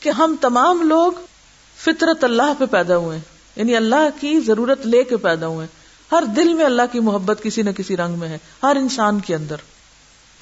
کہ 0.00 0.08
ہم 0.08 0.36
تمام 0.40 0.82
لوگ 0.82 1.12
فطرت 1.76 2.24
اللہ 2.24 2.52
پہ 2.58 2.66
پیدا 2.66 2.96
ہوئے۔ 2.96 3.35
یعنی 3.56 3.76
اللہ 3.76 4.08
کی 4.20 4.40
ضرورت 4.40 4.86
لے 4.86 5.04
کے 5.04 5.16
پیدا 5.16 5.46
ہوئے 5.46 5.66
ہر 6.12 6.24
دل 6.36 6.54
میں 6.54 6.64
اللہ 6.64 6.82
کی 6.92 7.00
محبت 7.00 7.42
کسی 7.42 7.62
نہ 7.62 7.70
کسی 7.70 7.96
رنگ 7.96 8.18
میں 8.18 8.28
ہے، 8.28 8.38
ہر 8.62 8.76
انسان 8.76 9.20
کے 9.20 9.34
اندر۔ 9.34 9.56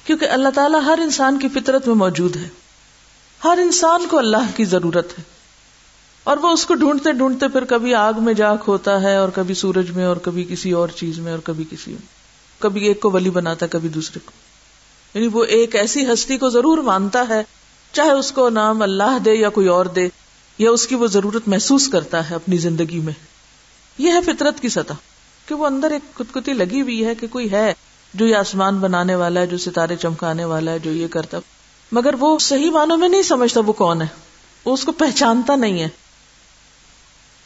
کیونکہ 0.05 0.25
اللہ 0.25 0.49
تعالیٰ 0.55 0.83
ہر 0.85 0.99
انسان 1.01 1.39
کی 1.39 1.47
فطرت 1.47 1.87
میں 1.87 1.95
موجود 1.95 2.35
ہے۔ 2.35 2.47
ہر 3.43 3.59
انسان 3.61 4.05
کو 4.09 4.17
اللہ 4.17 4.51
کی 4.55 4.65
ضرورت 4.65 5.19
ہے۔ 5.19 5.23
اور 6.23 6.37
وہ 6.37 6.49
اس 6.49 6.65
کو 6.65 6.73
ڈھونڈتے 6.73 7.11
ڈھونڈتے 7.11 7.47
پھر 7.47 7.63
کبھی 7.63 7.93
آگ 7.93 8.13
میں 8.17 8.33
جا 8.33 8.55
کھوتا 8.55 9.01
ہے، 9.01 9.15
اور 9.15 9.29
کبھی 9.29 9.53
سورج 9.53 9.91
میں، 9.91 10.05
اور 10.05 10.17
کبھی 10.17 10.43
کسی 10.43 10.71
اور 10.71 10.87
چیز 10.87 11.19
میں، 11.19 11.31
اور 11.31 11.39
کبھی 11.43 11.63
کسی 11.69 11.91
میں۔ 11.91 12.05
کبھی 12.59 12.87
ایک 12.87 12.99
کو 12.99 13.11
ولی 13.11 13.29
بناتا 13.29 13.65
ہے، 13.65 13.69
کبھی 13.69 13.89
دوسرے 13.89 14.19
کو۔ 14.25 14.31
یعنی 15.13 15.27
وہ 15.27 15.43
ایک 15.43 15.75
ایسی 15.75 16.13
ہستی 16.13 16.37
کو 16.37 16.49
ضرور 16.49 16.77
مانتا 16.77 17.23
ہے، 17.29 17.43
چاہے 17.91 18.11
اس 18.11 18.31
کو 18.31 18.49
نام 18.49 18.81
اللہ 18.81 19.17
دے 19.25 19.33
یا 19.33 19.49
کوئی 19.49 19.67
اور 19.67 19.85
دے۔ 19.85 20.09
یا 20.57 20.71
اس 20.71 20.87
کی 20.87 20.95
وہ 20.95 21.07
ضرورت 21.07 21.47
محسوس 21.47 21.87
کرتا 21.87 22.29
ہے 22.29 22.35
اپنی 22.35 22.57
زندگی 22.57 22.99
میں؟ 22.99 23.13
یہ 23.97 24.11
ہے 24.11 24.21
فطرت 24.21 24.59
کی 24.59 24.69
سطح، 24.69 24.93
کہ 25.45 25.55
وہ 25.55 25.65
اندر 25.65 25.91
ایک 25.91 26.21
کتی 26.33 26.53
لگی 26.53 26.81
ہوئی 26.81 27.05
ہے 27.05 27.15
کہ 27.15 27.27
کوئی 27.27 27.51
ہے 27.51 27.73
جو 28.13 28.25
یہ 28.25 28.35
آسمان 28.35 28.77
بنانے 28.77 29.15
والا 29.15 29.39
ہے، 29.39 29.47
جو 29.47 29.57
ستارے 29.57 29.95
چمکانے 29.95 30.45
والا 30.45 30.71
ہے، 30.71 30.79
جو 30.79 30.91
یہ 30.91 31.07
کرتا 31.07 31.37
مگر 31.91 32.15
وہ 32.19 32.39
صحیح 32.39 32.71
معنوں 32.71 32.97
میں 32.97 33.09
نہیں 33.09 33.21
سمجھتا 33.21 33.59
وہ 33.59 33.73
کون 33.73 34.01
ہے۔ 34.01 34.07
وہ 34.65 34.73
اس 34.73 34.83
کو 34.85 34.91
پہچانتا 34.91 35.55
نہیں 35.55 35.81
ہے۔ 35.81 35.87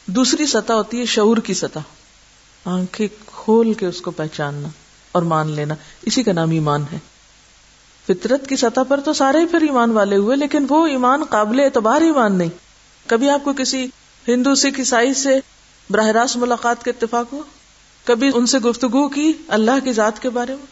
دوسری 0.06 0.46
سطح 0.46 0.72
ہوتی 0.72 1.00
ہے 1.00 1.06
شعور 1.06 1.36
کی 1.36 1.54
سطح۔ 1.54 1.78
آنکھیں 2.64 3.08
کھول 3.26 3.74
کے 3.74 3.86
اس 3.86 4.00
کو 4.00 4.10
پہچاننا 4.10 4.68
اور 5.12 5.22
مان 5.22 5.50
لینا۔ 5.50 5.74
اسی 6.02 6.22
کا 6.22 6.32
نام 6.32 6.50
ایمان 6.50 6.84
ہے۔ 6.92 6.98
فطرت 8.06 8.48
کی 8.48 8.56
سطح 8.56 8.80
پر 8.88 9.00
تو 9.00 9.12
سارے 9.12 9.38
ہی 9.38 9.46
پھر 9.46 9.60
ایمان 9.60 9.90
والے 9.90 10.16
ہوئے، 10.16 10.36
لیکن 10.36 10.66
وہ 10.68 10.86
ایمان 10.86 11.24
قابل 11.24 11.60
اعتبار 11.60 12.00
ایمان 12.00 12.38
نہیں۔ 12.38 12.69
کبھی 13.06 13.30
آپ 13.30 13.44
کو 13.44 13.52
کسی 13.52 13.86
ہندو 14.28 14.54
سکھ 14.54 14.80
عیسائی 14.80 15.14
سے 15.14 15.40
براہ 15.90 16.06
راست 16.06 16.36
ملاقات 16.36 16.84
کا 16.84 16.90
اتفاق 16.90 17.32
ہو؟ 17.32 17.42
کبھی 18.04 18.30
ان 18.34 18.46
سے 18.46 18.58
گفتگو 18.58 19.08
کی 19.08 19.32
اللہ 19.48 19.70
کی 19.84 19.92
ذات 19.92 20.22
کے 20.22 20.30
بارے 20.30 20.54
میں؟ 20.54 20.66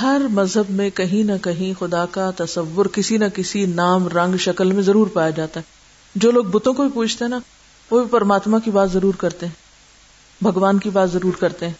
ہر 0.00 0.20
مذہب 0.30 0.64
میں 0.68 0.90
کہیں 0.90 1.22
نہ 1.22 1.32
کہیں 1.42 1.80
خدا 1.80 2.06
کا 2.06 2.30
تصور 2.36 2.86
کسی 2.86 3.16
نہ 3.16 3.24
کسی 3.34 3.66
نام 3.66 4.08
رنگ 4.08 4.36
شکل 4.36 4.72
میں 4.72 4.82
ضرور 4.82 5.06
پایا 5.06 5.30
جاتا 5.30 5.60
ہے۔ 5.60 5.64
جو 6.14 6.30
لوگ 6.30 6.44
بتوں 6.44 6.74
کو 6.74 6.82
بھی 6.82 6.90
پوچھتے 6.92 7.24
ہیں 7.24 7.30
نا، 7.30 7.38
وہ 7.90 8.00
بھی 8.00 8.08
پرماتما 8.10 8.58
کی 8.58 8.70
بات 8.70 8.92
ضرور 8.92 9.14
کرتے 9.14 9.46
ہیں۔ 9.46 9.52
بھگوان 10.44 10.78
کی 10.78 10.90
بات 10.90 11.12
ضرور 11.12 11.32
کرتے 11.32 11.66
ہیں۔ 11.66 11.74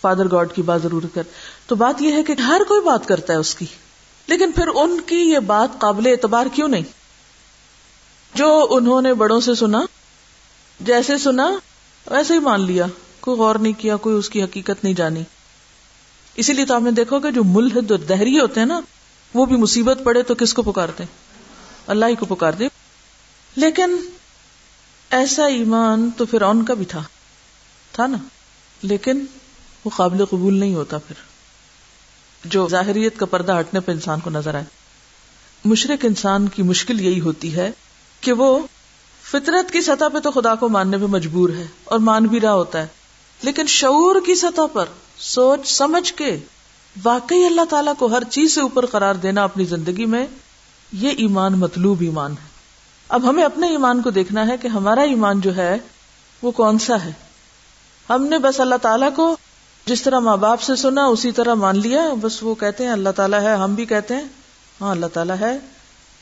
فادر 0.00 0.30
گاڈ 0.32 0.52
کی 0.52 0.62
بات 0.62 0.82
ضرور 0.82 1.02
کرتے 1.02 1.30
تو 1.66 1.74
بات 1.74 2.02
یہ 2.02 2.12
ہے 2.12 2.22
کہ 2.22 2.32
ہر 2.32 2.60
کوئی 2.68 2.80
بات 2.80 3.08
کرتا 3.08 3.32
ہے 3.32 3.38
اس 3.38 3.54
کی۔ 3.54 3.66
لیکن 4.26 4.52
پھر 4.52 4.68
ان 4.68 5.00
کی 5.06 5.16
یہ 5.16 5.38
بات 5.38 5.80
قابل 5.80 6.06
اعتبار 6.06 6.46
کیوں 6.52 6.68
نہیں؟ 6.68 7.03
جو 8.34 8.66
انہوں 8.70 9.02
نے 9.02 9.14
بڑوں 9.14 9.40
سے 9.40 9.54
سنا، 9.54 9.82
جیسے 10.80 11.18
سنا، 11.18 11.50
ویسے 12.06 12.34
ہی 12.34 12.38
مان 12.38 12.60
لیا۔ 12.60 12.86
کوئی 13.20 13.38
غور 13.38 13.54
نہیں 13.54 13.72
کیا، 13.72 13.96
کوئی 13.96 14.16
اس 14.16 14.30
کی 14.30 14.42
حقیقت 14.42 14.84
نہیں 14.84 14.94
جانی۔ 14.94 15.22
اسی 16.34 16.52
لیے 16.52 16.66
تو 16.66 16.74
آپ 16.74 16.82
نے 16.82 16.90
دیکھو 16.90 17.20
کہ 17.20 17.30
جو 17.30 17.44
ملحد 17.44 17.90
اور 17.90 17.98
دہری 17.98 18.40
ہوتے 18.40 18.60
ہیں 18.60 18.66
نا، 18.66 18.80
وہ 19.34 19.46
بھی 19.46 19.56
مصیبت 19.56 19.98
پڑے 20.04 20.22
تو 20.22 20.34
کس 20.34 20.54
کو 20.54 20.62
پکارتے؟ 20.62 21.04
اللہ 21.86 22.06
ہی 22.06 22.14
کو 22.14 22.34
پکارتے۔ 22.34 22.68
لیکن 23.56 23.96
ایسا 25.10 25.46
ایمان 25.46 26.10
تو 26.16 26.26
پھر 26.26 26.42
ان 26.42 26.64
کا 26.64 26.74
بھی 26.74 26.84
تھا۔ 26.84 27.02
تھا 27.92 28.06
نا۔ 28.06 28.18
لیکن 28.82 29.24
وہ 29.84 29.90
قابل 29.96 30.24
قبول 30.24 30.54
نہیں 30.54 30.74
ہوتا 30.74 30.98
پھر۔ 30.98 31.14
جو 32.44 32.68
ظاہریت 32.68 33.18
کا 33.18 33.26
پردہ 33.26 33.60
ہٹنے 33.60 33.80
پہ 33.80 33.92
انسان 33.92 34.20
کو 34.20 34.30
نظر 34.30 34.54
آئے۔ 34.54 34.64
مشرق 35.64 36.04
انسان 36.04 36.48
کی 36.48 36.62
مشکل 36.62 37.00
یہی 37.00 37.20
ہوتی 37.20 37.56
ہے 37.56 37.70
کہ 38.24 38.32
وہ 38.32 38.58
فطرت 39.24 39.70
کی 39.70 39.80
سطح 39.80 40.08
پہ 40.12 40.18
تو 40.18 40.30
خدا 40.30 40.54
کو 40.54 40.68
ماننے 40.68 40.98
پہ 40.98 41.06
مجبور 41.06 41.50
ہے 41.50 41.66
اور 41.84 41.98
مان 41.98 42.26
بھی 42.26 42.40
رہا 42.40 42.54
ہوتا 42.54 42.82
ہے، 42.82 42.86
لیکن 43.42 43.66
شعور 43.66 44.16
کی 44.26 44.34
سطح 44.34 44.66
پر 44.72 44.84
سوچ 45.18 45.68
سمجھ 45.68 46.12
کے 46.14 46.36
واقعی 46.96 47.44
اللہ 47.46 47.64
تعالیٰ 47.70 47.92
کو 47.98 48.06
ہر 48.06 48.24
چیز 48.30 48.54
سے 48.54 48.60
اوپر 48.60 48.86
قرار 48.86 49.14
دینا 49.14 49.44
اپنی 49.44 49.64
زندگی 49.64 50.04
میں 50.06 50.26
یہ 50.92 51.10
ایمان 51.16 51.58
مطلوب 51.58 52.00
ایمان 52.00 52.32
ہے۔ 52.32 52.52
اب 53.08 53.28
ہمیں 53.28 53.44
اپنے 53.44 53.68
ایمان 53.68 54.02
کو 54.02 54.10
دیکھنا 54.10 54.46
ہے 54.46 54.56
کہ 54.56 54.68
ہمارا 54.68 55.02
ایمان 55.02 55.40
جو 55.40 55.56
ہے، 55.56 55.76
وہ 56.42 56.50
کون 56.50 56.78
سا 56.78 57.04
ہے۔ 57.04 57.12
ہم 58.10 58.26
نے 58.26 58.38
بس 58.38 58.60
اللہ 58.60 58.74
تعالیٰ 58.82 59.08
کو 59.16 59.36
جس 59.86 60.02
طرح 60.02 60.18
ماں 60.18 60.36
باپ 60.36 60.60
سے 60.60 60.76
سنا، 60.76 61.04
اسی 61.04 61.32
طرح 61.32 61.54
مان 61.54 61.78
لیا، 61.78 62.02
بس 62.20 62.42
وہ 62.42 62.54
کہتے 62.54 62.84
ہیں 62.84 62.90
اللہ 62.90 63.10
تعالیٰ 63.16 63.40
ہے، 63.40 63.54
ہم 63.54 63.74
بھی 63.74 63.84
کہتے 63.84 64.14
ہیں 64.14 64.24
ہاں 64.80 64.90
اللہ 64.90 65.06
تعالیٰ 65.12 65.36
ہے۔ 65.40 65.58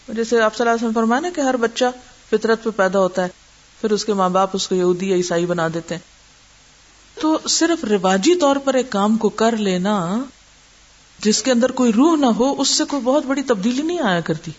جیسے 0.09 0.41
آپ 0.41 0.57
صلی 0.57 0.69
اللہ 0.69 0.77
علیہ 0.77 0.87
وسلم 0.87 1.01
فرمانا 1.01 1.29
کہ 1.35 1.41
ہر 1.41 1.57
بچہ 1.57 1.85
فطرت 2.31 2.65
پہ 2.65 2.71
پیدا 2.77 2.99
ہوتا 2.99 3.23
ہے، 3.25 3.29
پھر 3.81 3.91
اس 3.91 4.05
کے 4.05 4.13
ماں 4.13 4.29
باپ 4.29 4.51
اس 4.53 4.69
کو 4.69 4.75
یہودی 4.75 5.11
یا 5.11 5.17
عیسائی 5.17 5.47
بنا 5.47 5.69
دیتے 5.75 5.95
ہیں۔ 5.95 6.13
تو 7.21 7.39
صرف 7.49 7.85
رواجی 7.85 8.35
طور 8.35 8.57
پر 8.57 8.75
ایک 8.75 8.91
کام 8.91 9.17
کو 9.17 9.29
کر 9.29 9.57
لینا، 9.57 10.25
جس 11.19 11.43
کے 11.43 11.53
اندر 11.53 11.71
کوئی 11.71 11.93
روح 11.93 12.17
نہ 12.17 12.27
ہو، 12.27 12.61
اس 12.61 12.69
سے 12.69 12.85
کوئی 12.85 13.03
بہت 13.03 13.27
بڑی 13.27 13.43
تبدیلی 13.43 13.83
نہیں 13.83 14.01
آیا 14.01 14.21
کرتی۔ 14.21 14.51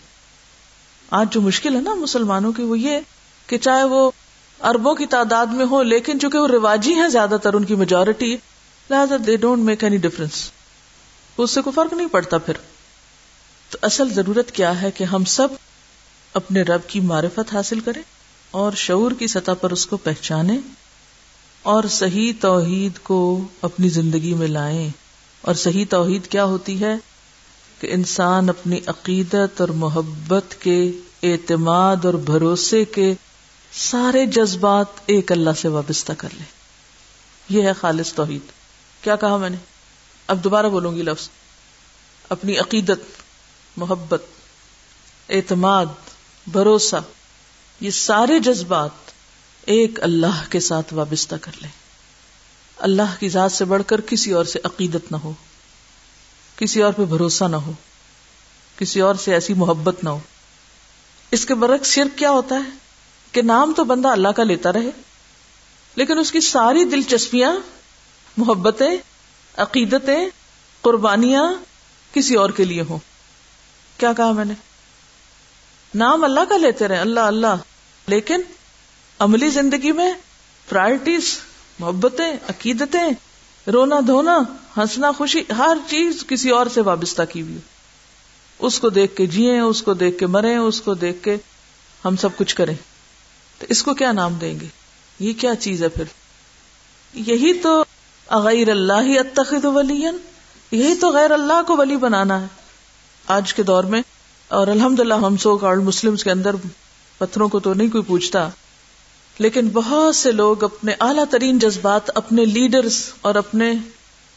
آج 1.10 1.32
جو 1.32 1.40
مشکل 1.40 1.74
ہے 1.74 1.80
نا 1.80 1.94
مسلمانوں 1.94 2.52
کی، 2.52 2.62
وہ 2.62 2.78
یہ 2.78 3.00
کہ 3.46 3.58
چاہے 3.58 3.84
وہ 3.84 4.10
اربوں 4.60 4.94
کی 4.94 5.06
تعداد 5.06 5.46
میں 5.46 5.66
ہو، 5.66 5.82
لیکن 5.82 6.20
چونکہ 6.20 6.38
وہ 6.38 6.48
رواجی 6.48 6.94
ہیں 6.94 7.08
زیادہ 7.08 7.36
تر، 7.42 7.54
ان 7.54 7.64
کی 7.64 7.74
میجورٹی 7.74 8.36
لہٰذا 8.90 9.16
they 9.26 9.36
don't 9.36 9.62
make 9.62 9.84
any 9.84 9.96
difference 9.96 10.50
اس 11.38 11.50
سے 11.50 11.62
کوئی 11.62 11.74
فرق 11.74 11.92
نہیں 11.92 12.08
پڑتا 12.08 12.38
پھر۔ 12.38 12.54
تو 13.74 13.78
اصل 13.82 14.14
ضرورت 14.14 14.50
کیا 14.50 14.82
ہے 14.82 14.90
کہ 14.90 15.04
ہم 15.04 15.24
سب 15.24 15.48
اپنے 16.34 16.62
رب 16.62 16.80
کی 16.86 17.00
معرفت 17.00 17.54
حاصل 17.54 17.80
کریں 17.80 18.02
اور 18.50 18.72
شعور 18.72 19.10
کی 19.18 19.26
سطح 19.26 19.50
پر 19.60 19.70
اس 19.70 19.86
کو 19.86 19.96
پہچانے 19.96 20.58
اور 21.62 21.84
صحیح 21.90 22.32
توحید 22.40 22.98
کو 23.02 23.46
اپنی 23.62 23.88
زندگی 23.88 24.34
میں 24.34 24.48
لائیں۔ 24.48 24.88
اور 25.40 25.54
صحیح 25.54 25.84
توحید 25.90 26.26
کیا 26.26 26.44
ہوتی 26.44 26.80
ہے؟ 26.80 26.94
کہ 27.80 27.88
انسان 27.92 28.48
اپنی 28.48 28.80
عقیدت 28.86 29.60
اور 29.60 29.68
محبت 29.68 30.62
کے 30.62 30.90
اعتماد 31.22 32.04
اور 32.04 32.14
بھروسے 32.14 32.84
کے 32.84 33.14
سارے 33.72 34.26
جذبات 34.26 34.86
ایک 35.06 35.32
اللہ 35.32 35.50
سے 35.58 35.68
وابستہ 35.68 36.12
کر 36.18 36.28
لے 36.32 36.44
یہ 37.48 37.62
ہے 37.62 37.72
خالص 37.72 38.12
توحید۔ 38.12 38.40
کیا 39.00 39.16
کہا 39.16 39.36
میں 39.36 39.50
نے؟ 39.50 39.56
اب 40.26 40.44
دوبارہ 40.44 40.66
بولوں 40.66 40.96
گی 40.96 41.02
لفظ۔ 41.02 41.28
اپنی 42.28 42.56
عقیدت 42.56 43.13
محبت، 43.76 44.22
اعتماد، 45.28 45.86
بھروسہ، 46.46 46.96
یہ 47.80 47.90
سارے 47.90 48.38
جذبات 48.38 48.90
ایک 49.66 50.02
اللہ 50.02 50.44
کے 50.50 50.60
ساتھ 50.60 50.94
وابستہ 50.94 51.34
کر 51.40 51.52
لیں۔ 51.62 51.70
اللہ 52.76 53.14
کی 53.18 53.28
ذات 53.28 53.52
سے 53.52 53.64
بڑھ 53.64 53.82
کر 53.86 54.00
کسی 54.00 54.32
اور 54.32 54.44
سے 54.44 54.58
عقیدت 54.64 55.12
نہ 55.12 55.16
ہو، 55.16 55.32
کسی 56.56 56.82
اور 56.82 56.92
پہ 56.92 57.04
بھروسہ 57.04 57.44
نہ 57.44 57.56
ہو، 57.56 57.72
کسی 58.78 59.00
اور 59.00 59.14
سے 59.14 59.34
ایسی 59.34 59.54
محبت 59.54 60.04
نہ 60.04 60.08
ہو۔ 60.08 60.18
اس 61.30 61.46
کے 61.46 61.54
برعکس 61.54 61.86
شرک 61.86 62.18
کیا 62.18 62.30
ہوتا 62.30 62.54
ہے؟ 62.54 62.70
کہ 63.32 63.42
نام 63.42 63.72
تو 63.76 63.84
بندہ 63.84 64.08
اللہ 64.08 64.28
کا 64.28 64.42
لیتا 64.42 64.72
رہے، 64.72 64.90
لیکن 65.94 66.18
اس 66.18 66.32
کی 66.32 66.40
ساری 66.40 66.84
دلچسپیاں، 66.84 67.52
محبتیں، 68.36 68.96
عقیدتیں، 69.56 70.28
قربانیاں 70.80 71.42
کسی 72.12 72.34
اور 72.34 72.50
کے 72.50 72.64
لیے 72.64 72.82
ہوں۔ 72.88 72.98
کیا 73.98 74.12
کہا 74.12 74.32
میں 74.32 74.44
نے؟ 74.44 74.54
نام 75.94 76.24
اللہ 76.24 76.40
کا 76.48 76.56
لیتے 76.56 76.88
رہے، 76.88 76.98
اللہ 76.98 77.20
اللہ۔ 77.20 77.54
لیکن 78.06 78.40
عملی 79.18 79.48
زندگی 79.48 79.92
میں 79.92 80.12
پرائرٹیز 80.68 81.38
محبتیں، 81.78 82.32
عقیدتیں، 82.48 83.10
رونا 83.70 83.96
دھونا، 84.06 84.38
ہنسنا 84.76 85.12
خوشی، 85.12 85.42
ہر 85.58 85.76
چیز 85.88 86.24
کسی 86.28 86.50
اور 86.50 86.66
سے 86.74 86.80
وابستہ 86.80 87.22
کی 87.32 87.42
ہوئی۔ 87.42 87.58
اس 88.58 88.80
کو 88.80 88.88
دیکھ 88.88 89.16
کے 89.16 89.26
جیے 89.26 89.60
اس 89.60 89.82
کو 89.82 89.94
دیکھ 89.94 90.18
کے 90.18 90.26
مرے 90.26 90.56
اس 90.56 90.80
کو 90.80 90.94
دیکھ 90.94 91.22
کے 91.22 91.36
ہم 92.04 92.16
سب 92.16 92.36
کچھ 92.36 92.56
کریں۔ 92.56 92.74
تو 93.58 93.66
اس 93.68 93.82
کو 93.82 93.94
کیا 93.94 94.12
نام 94.12 94.34
دیں 94.34 94.60
گے؟ 94.60 94.66
یہ 95.18 95.32
کیا 95.32 95.54
چیز 95.54 95.82
ہے 95.82 95.88
پھر؟ 95.88 96.04
یہی 97.14 97.52
تو 97.52 97.84
غیر 98.30 98.70
اللہ 98.70 99.18
اتخذ 99.20 99.64
ولی 99.64 100.04
یہی 100.70 100.94
تو 100.94 101.12
غیر 101.12 101.30
اللہ 101.30 101.62
کو 101.66 101.76
ولی 101.76 101.96
بنانا 101.96 102.40
ہے۔ 102.40 102.63
آج 103.26 103.54
کے 103.54 103.62
دور 103.62 103.84
میں، 103.84 104.02
اور 104.48 104.66
الحمد 104.66 105.00
للہ 105.00 105.14
ہم 105.14 105.36
سو 105.36 105.56
کارڈ 105.56 105.82
مسلم 105.82 106.16
کے 106.16 106.30
اندر 106.30 106.54
پتھروں 107.18 107.48
کو 107.48 107.60
تو 107.60 107.74
نہیں 107.74 107.88
کوئی 107.88 108.04
پوچھتا، 108.04 108.48
لیکن 109.38 109.68
بہت 109.68 110.16
سے 110.16 110.32
لوگ 110.32 110.64
اپنے 110.64 110.92
اعلیٰ 111.00 111.24
ترین 111.30 111.58
جذبات، 111.58 112.10
اپنے 112.14 112.44
لیڈرز 112.44 113.10
اور 113.20 113.34
اپنے 113.34 113.72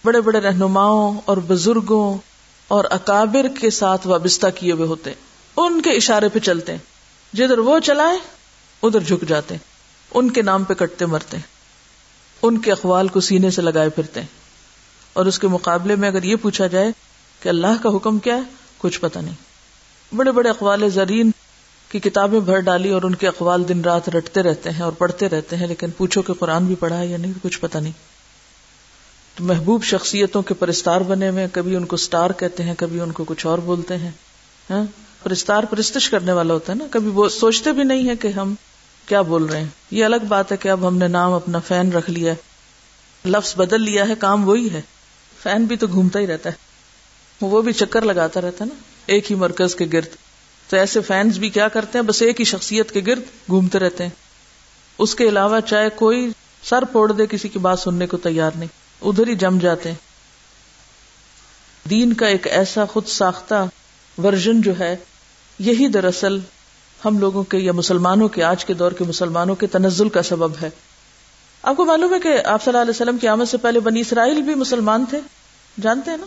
بڑے 0.04 0.22
بڑے 0.22 0.40
رہنماؤں 0.40 1.22
اور 1.26 1.38
بزرگوں 1.38 2.18
اور 2.68 2.86
اکابر 2.90 3.48
کے 3.62 3.70
ساتھ 3.70 4.08
وابستہ 4.08 4.48
کیے 4.56 4.72
ہوئے 4.72 4.88
ہوتے 4.88 5.14
ان 5.58 5.82
کے 5.82 5.90
اشارے 5.90 6.30
پہ 6.30 6.40
چلتے 6.40 6.72
ہیں۔ 6.72 6.80
جدھر 7.34 7.58
وہ 7.58 7.80
چلائے 7.80 8.18
ادھر 8.84 9.00
جھک 9.00 9.28
جاتے 9.28 9.54
ہیں۔ 9.54 9.62
ان 10.14 10.32
کے 10.32 10.42
نام 10.42 10.64
پہ 10.64 10.74
کٹتے 10.74 11.06
مرتے 11.06 11.38
ہیں۔ 11.38 11.44
ان 12.42 12.58
کے 12.58 12.72
اخوال 12.72 13.08
کو 13.08 13.20
سینے 13.20 13.50
سے 13.50 13.62
لگائے 13.62 13.90
پھرتے 13.90 14.20
ہیں۔ 14.20 14.28
اور 15.14 15.26
اس 15.26 15.40
کے 15.40 15.48
مقابلے 15.48 15.96
میں 15.96 16.10
اگر 16.10 16.24
یہ 16.24 16.36
پوچھا 16.36 16.68
جائے 16.68 16.92
کہ 17.42 17.50
اللہ 17.50 17.84
کا 17.84 17.90
حکم 17.96 18.20
کیا 18.20 18.36
ہے 18.36 18.42
کچھ 18.78 19.00
پتا 19.00 19.22
نہیں۔ 19.22 19.34
بڑے 20.16 20.32
بڑے 20.32 20.50
اقوال 20.50 20.90
زرین 20.90 21.32
کی 21.90 22.00
کتابیں 22.00 22.40
بھر 22.40 22.60
ڈالی 22.60 22.90
اور 22.90 23.02
ان 23.02 23.16
کے 23.16 23.28
اقوال 23.28 23.68
دن 23.68 23.82
رات 23.82 24.10
رٹتے 24.10 24.44
رہتے 24.44 24.70
ہیں 24.70 24.82
اور 24.82 24.92
پڑھتے 24.92 25.30
رہتے 25.30 25.56
ہیں، 25.56 25.68
لیکن 25.68 25.92
پوچھو 25.92 26.22
کہ 26.22 26.34
قرآن 26.34 26.66
بھی 26.66 26.76
پڑھا 26.76 27.00
ہے 27.00 27.08
یا 27.08 27.18
نہیں، 27.18 27.34
کچھ 27.42 27.60
پتا 27.60 27.80
نہیں۔ 27.80 27.92
تو 29.36 29.44
محبوب 29.44 29.84
شخصیتوں 29.84 30.42
کے 30.42 30.54
پرستار 30.54 31.02
بنے 31.02 31.30
ہوئے 31.30 31.48
کبھی 31.52 31.76
ان 31.76 31.86
کو 31.86 31.98
سٹار 31.98 32.30
کہتے 32.30 32.64
ہیں، 32.64 32.74
کبھی 32.78 33.00
ان 33.00 33.12
کو 33.12 33.24
کچھ 33.24 33.46
اور 33.46 33.58
بولتے 33.58 33.98
ہیں۔ 33.98 34.12
ہاں؟ 34.70 34.84
پرستار، 35.24 35.64
پرستش 35.64 36.10
کرنے 36.10 36.32
والا 36.32 36.54
ہوتا 36.54 36.74
ہے 36.74 36.78
نا۔ 36.78 36.86
کبھی 36.92 37.10
وہ 37.10 37.30
سوچتے 37.30 37.72
بھی 37.72 37.84
نہیں 37.84 38.10
ہے 38.10 38.16
کہ 38.16 38.28
ہم 38.28 38.56
کیا 39.06 39.22
بول 39.22 39.46
رہے 39.46 39.60
ہیں۔ 39.60 39.68
یہ 39.92 40.06
الگ 40.06 40.26
بات 40.28 40.52
ہے 40.52 40.58
کہ 40.58 40.70
اب 40.70 40.88
ہم 40.88 40.98
نے 40.98 41.08
نام 41.08 41.34
اپنا 41.34 41.60
فین 41.60 41.92
رکھ 41.92 42.10
لیا 42.10 42.34
ہے۔ 42.34 42.36
لفظ 43.30 43.58
بدل 43.58 43.82
لیا 43.82 44.08
ہے، 44.08 44.14
کام 44.20 44.48
وہی 44.48 44.70
ہے۔ 44.70 44.82
فین 45.44 45.66
بھی 45.66 45.76
تو 45.76 45.88
گھومتا 45.88 46.20
ہی 46.20 46.28
رہتا 46.28 46.50
ہے۔ 46.50 46.67
وہ 47.42 47.62
بھی 47.62 47.74
چکر 47.74 48.02
لگاتا 48.02 48.42
رہتا 48.42 48.66
ہے 48.66 48.70
نا، 48.70 48.82
ایک 49.06 49.32
ہی 49.32 49.36
مرکز 49.36 49.76
کے 49.76 49.86
گرد۔ 49.94 50.08
تو 50.70 50.78
ایسے 50.78 51.02
فینس 51.02 51.38
بھی 51.38 51.50
کیا 51.50 51.68
کرتے 51.68 51.98
ہیں، 51.98 52.06
بس 52.06 52.22
ایک 52.22 52.40
ہی 52.40 52.46
شخصیت 52.46 52.92
کے 52.92 53.02
گرد 53.08 53.22
گھومتے 53.48 53.80
رہتے 53.80 54.04
ہیں۔ 54.04 54.10
اس 54.98 55.16
کے 55.16 55.28
علاوہ 55.28 55.60
چاہے 55.60 55.90
کوئی 55.90 56.30
سر 56.64 56.86
پھوڑ 56.86 57.12
دے، 57.12 57.26
کسی 57.26 57.50
کی 57.50 57.60
بات 57.60 57.80
سننے 57.80 58.08
کو 58.08 58.18
تیار 58.18 58.52
نہیں۔ 58.56 58.70
ادھر 59.02 59.28
ہی 59.28 59.36
جم 59.36 59.58
جاتے 59.58 59.90
ہیں۔ 59.90 59.96
دین 61.90 62.14
کا 62.14 62.28
ایک 62.28 62.48
ایسا 62.48 62.86
خود 62.86 63.08
ساختہ 63.08 63.68
ورژن 64.18 64.62
جو 64.62 64.80
ہے، 64.80 64.96
یہی 65.60 65.88
دراصل 65.88 66.40
ہم 67.06 67.20
لوگوں 67.20 67.44
کے 67.44 67.58
یا 67.58 67.72
مسلمانوں 67.72 68.28
کے 68.28 68.44
آج 68.44 68.66
کے 68.66 68.74
دور 68.74 68.92
کے 68.92 69.04
مسلمانوں 69.04 69.56
کے 69.56 69.68
تنزل 69.68 70.10
کا 70.10 70.24
سبب 70.24 70.52
ہے۔ 70.62 70.70
آپ 71.64 71.78
کو 71.78 71.86
معلوم 71.86 72.14
ہے 72.14 72.20
کہ 72.20 72.46
آپ 72.46 72.64
صلی 72.64 72.72
اللہ 72.72 72.82
علیہ 72.82 72.92
وسلم 72.92 73.18
کی 73.18 73.28
آمد 73.28 73.46
سے 73.46 73.58
پہلے 73.58 73.80
بنی 73.80 74.02
اسرائیل 74.02 74.42
بھی 74.42 74.56
مسلمان 74.56 75.06
تھے؟ 75.10 75.20
جانتے 75.82 76.12
ہیں 76.12 76.18
نا؟ 76.18 76.26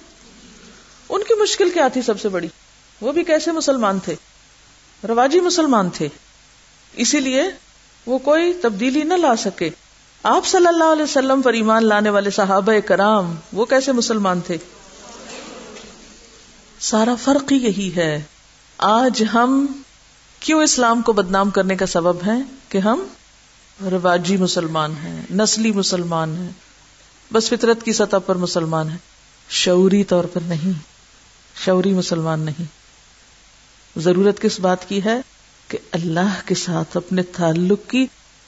ان 1.10 1.22
کی 1.22 1.40
مشکل 1.40 1.70
کیا 1.70 1.88
تھی 1.88 2.02
سب 2.02 2.20
سے 2.20 2.28
بڑی؟ 2.28 2.48
وہ 3.00 3.12
بھی 3.12 3.24
کیسے 3.24 3.52
مسلمان 3.52 3.98
تھے؟ 3.98 4.14
رواجی 5.08 5.40
مسلمان 5.40 5.90
تھے۔ 5.90 6.08
اسی 6.92 7.20
لیے 7.20 7.42
وہ 8.06 8.18
کوئی 8.18 8.52
تبدیلی 8.62 9.02
نہ 9.02 9.14
لا 9.14 9.36
سکے۔ 9.36 9.70
آپ 10.22 10.46
صلی 10.46 10.66
اللہ 10.66 10.92
علیہ 10.92 11.02
وسلم 11.02 11.42
پر 11.42 11.52
ایمان 11.52 11.86
لانے 11.86 12.10
والے 12.10 12.30
صحابہ 12.30 12.80
کرام 12.86 13.34
وہ 13.52 13.64
کیسے 13.64 13.92
مسلمان 13.92 14.40
تھے؟ 14.40 14.56
سارا 16.80 17.14
فرق 17.14 17.52
ہی 17.52 17.56
یہی 17.56 17.90
ہے۔ 17.96 18.22
آج 18.78 19.24
ہم 19.34 19.66
کیوں 20.40 20.62
اسلام 20.62 21.02
کو 21.02 21.12
بدنام 21.12 21.50
کرنے 21.50 21.76
کا 21.76 21.86
سبب 21.86 22.16
ہے 22.26 22.38
کہ 22.68 22.78
ہم 22.78 23.06
رواجی 23.90 24.36
مسلمان 24.36 24.92
ہیں، 24.92 25.22
نسلی 25.30 25.72
مسلمان 25.72 26.36
ہیں، 26.36 26.50
بس 27.32 27.48
فطرت 27.48 27.82
کی 27.82 27.92
سطح 27.92 28.16
پر 28.26 28.34
مسلمان 28.34 28.88
ہیں، 28.88 28.98
شعوری 29.48 30.04
طور 30.04 30.24
پر 30.24 30.40
نہیں۔ 30.40 30.89
شعوری 31.64 31.92
مسلمان 31.92 32.40
نہیں۔ 32.40 32.64
ضرورت 33.98 34.40
کس 34.40 34.60
بات 34.60 34.88
کی 34.88 35.04
ہے؟ 35.04 35.20
کہ 35.68 35.78
اللہ 35.92 36.40
کے 36.46 36.54
ساتھ 36.54 36.96
اپنے 36.96 37.22
تعلق 37.22 37.90
کی 37.90 38.06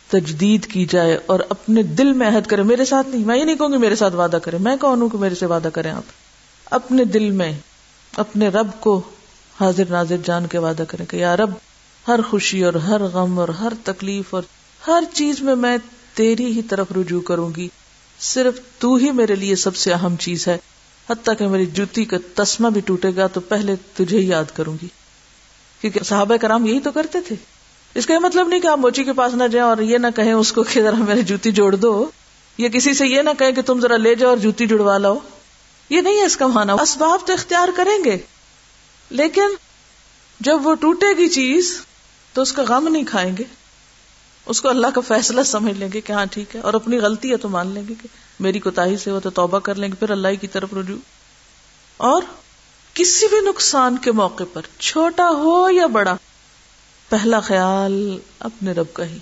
تجدید 0.09 0.67
کی 0.67 0.87
جائے 0.91 1.19
اور 1.27 1.41
اپنے 1.49 1.83
دل 1.83 2.13
میں 2.13 2.29
عہد 2.29 2.47
کرے۔ 2.47 2.63
میرے 2.63 2.85
ساتھ 2.85 3.09
نہیں، 3.09 3.25
میں 3.25 3.39
یہ 3.39 3.45
نہیں 3.45 3.57
کہوں 3.57 3.73
گی 3.73 3.77
میرے 3.77 3.97
ساتھ 3.97 4.15
وعدہ 4.15 4.39
کرے۔ 4.43 4.59
میں 4.59 4.77
کون 4.77 5.03
ہوں 5.03 5.09
کہ 5.09 5.19
میرے 5.19 5.35
سے 5.35 5.47
وعدہ 5.47 5.69
کریں 5.73 5.91
آپ؟ 5.91 6.03
اپنے 6.65 7.05
دل 7.05 7.31
میں، 7.31 7.53
اپنے 8.17 8.49
رب 8.49 8.67
کو 8.81 9.03
حاضر 9.61 9.85
ناظر 9.91 10.17
جان 10.25 10.47
کے 10.47 10.59
وعدہ 10.59 10.85
کریں 10.89 11.07
کہ 11.07 11.17
یا 11.17 11.37
رب، 11.37 11.51
ہر 12.09 12.21
خوشی 12.31 12.65
اور 12.65 12.75
ہر 12.75 13.01
غم 13.01 13.39
اور 13.39 13.49
ہر 13.49 13.73
تکلیف 13.85 14.35
اور 14.35 14.43
ہر 14.87 15.05
چیز 15.13 15.41
میں 15.41 15.55
میں 15.55 15.79
تیری 16.15 16.47
ہی 16.47 16.63
طرف 16.63 16.87
رجوع 16.97 17.21
کروں 17.21 17.51
گی۔ 17.57 17.69
صرف 18.21 18.61
تو 18.79 18.95
ہی 18.95 19.11
میرے 19.11 19.35
لیے 19.35 19.57
سب 19.57 19.77
سے 19.77 19.93
اہم 19.93 20.17
چیز 20.17 20.49
ہے۔ 20.49 20.59
حتیٰ 21.11 21.35
کہ 21.39 21.49
میری 21.49 21.67
جوتی 21.67 22.05
کا 22.05 22.17
تسمہ 22.35 22.69
بھی 22.69 22.81
ٹوٹے 22.81 23.09
گا 23.17 23.27
تو 23.27 23.41
پہلے 23.41 23.77
تجھے 23.95 24.19
ہی 24.19 24.29
یاد 24.29 24.45
کروں 24.55 24.77
گی۔ 24.83 24.89
کیونکہ 25.81 26.01
صحابہ 26.05 26.37
کرام 26.37 26.67
یہی 26.67 26.81
تو 26.81 26.93
کرتے 26.93 27.21
تھے۔ 27.21 27.37
اس 27.95 28.07
کا 28.07 28.15
یہ 28.15 28.19
مطلب 28.19 28.49
نہیں 28.49 28.61
کہ 28.61 28.67
آپ 28.67 28.79
موچی 28.79 29.05
کے 29.05 29.13
پاس 29.13 29.35
نہ 29.35 29.45
جائیں 29.45 29.69
اور 29.69 29.77
یہ 29.79 29.99
نہ 29.99 30.07
کہیں 30.17 30.33
اس 30.33 30.53
کو 30.53 30.63
کہ 30.63 30.83
ذرا 30.83 30.97
میری 30.97 31.23
جوتی 31.23 31.51
جوڑ 31.51 31.77
دو۔ 31.77 32.11
یا 32.59 32.69
کسی 32.69 32.95
سے 32.95 33.07
یہ 33.07 33.23
نہ 33.23 33.31
کہیں 33.39 33.53
کہ 33.53 33.63
تم 33.63 33.81
ذرا 33.81 33.97
لے 33.97 34.15
جاؤ 34.15 34.31
اور 34.31 34.39
جوتی 34.39 34.67
جڑوا 34.67 34.99
لاؤ۔ 34.99 35.19
یہ 35.91 36.01
نہیں 36.01 36.17
ہے 36.17 36.25
اس 36.25 36.37
کا 36.37 36.47
مانا 36.47 36.73
اسباب 36.73 37.27
تو 37.27 37.33
اختیار 37.33 37.69
کریں 37.77 38.05
گے۔ 38.05 38.19
لیکن 39.11 39.49
جب 40.41 40.67
وہ 40.67 40.75
ٹوٹے 40.75 41.17
گی 41.19 41.29
چیز 41.29 41.77
تو 42.33 42.43
اس 42.43 42.53
کا 42.53 42.63
غم 42.69 42.89
نہیں 42.89 43.05
کھائیں 43.05 43.37
گے۔ 43.37 43.45
اس 44.47 44.61
کو 44.61 44.69
اللہ 44.69 44.87
کا 44.87 45.01
فیصلہ 45.01 45.43
سمجھ 45.43 45.79
لیں 45.79 45.89
گے 45.95 46.01
کہ 46.01 46.13
ہاں 46.13 46.27
ٹھیک 46.31 46.57
ہے 46.57 46.61
اور 46.61 46.75
اپنی 46.75 46.99
غلطی 46.99 47.31
ہے 47.31 47.37
تو 47.37 47.49
مان 47.49 47.67
لیں 47.67 47.83
گے 47.89 47.95
کہ 48.03 48.09
میری 48.43 48.59
کوتا 48.59 48.97
سے 48.97 49.11
ہو 49.11 49.21
تو 49.21 49.31
توبہ 49.31 49.59
کر 49.59 49.75
لیں 49.75 49.89
گے، 49.89 49.95
پھر 49.95 50.11
اللہ 50.11 50.29
کی 50.41 50.47
طرف 50.47 50.75
رجوع۔ 50.75 50.99
اور 51.97 52.23
کسی 52.95 53.29
بھی 53.29 53.41
نقصان 53.41 53.97
کے 53.97 54.13
موقع 54.13 54.43
پر، 54.53 54.63
چھوٹا 54.79 55.29
ہو 55.29 55.71
یا 55.71 55.87
بڑا، 55.87 56.17
پہلا 57.09 57.41
خیال 57.41 58.19
اپنے 58.39 58.73
رب 58.73 58.87
کا 58.93 59.07
ہی۔ 59.07 59.19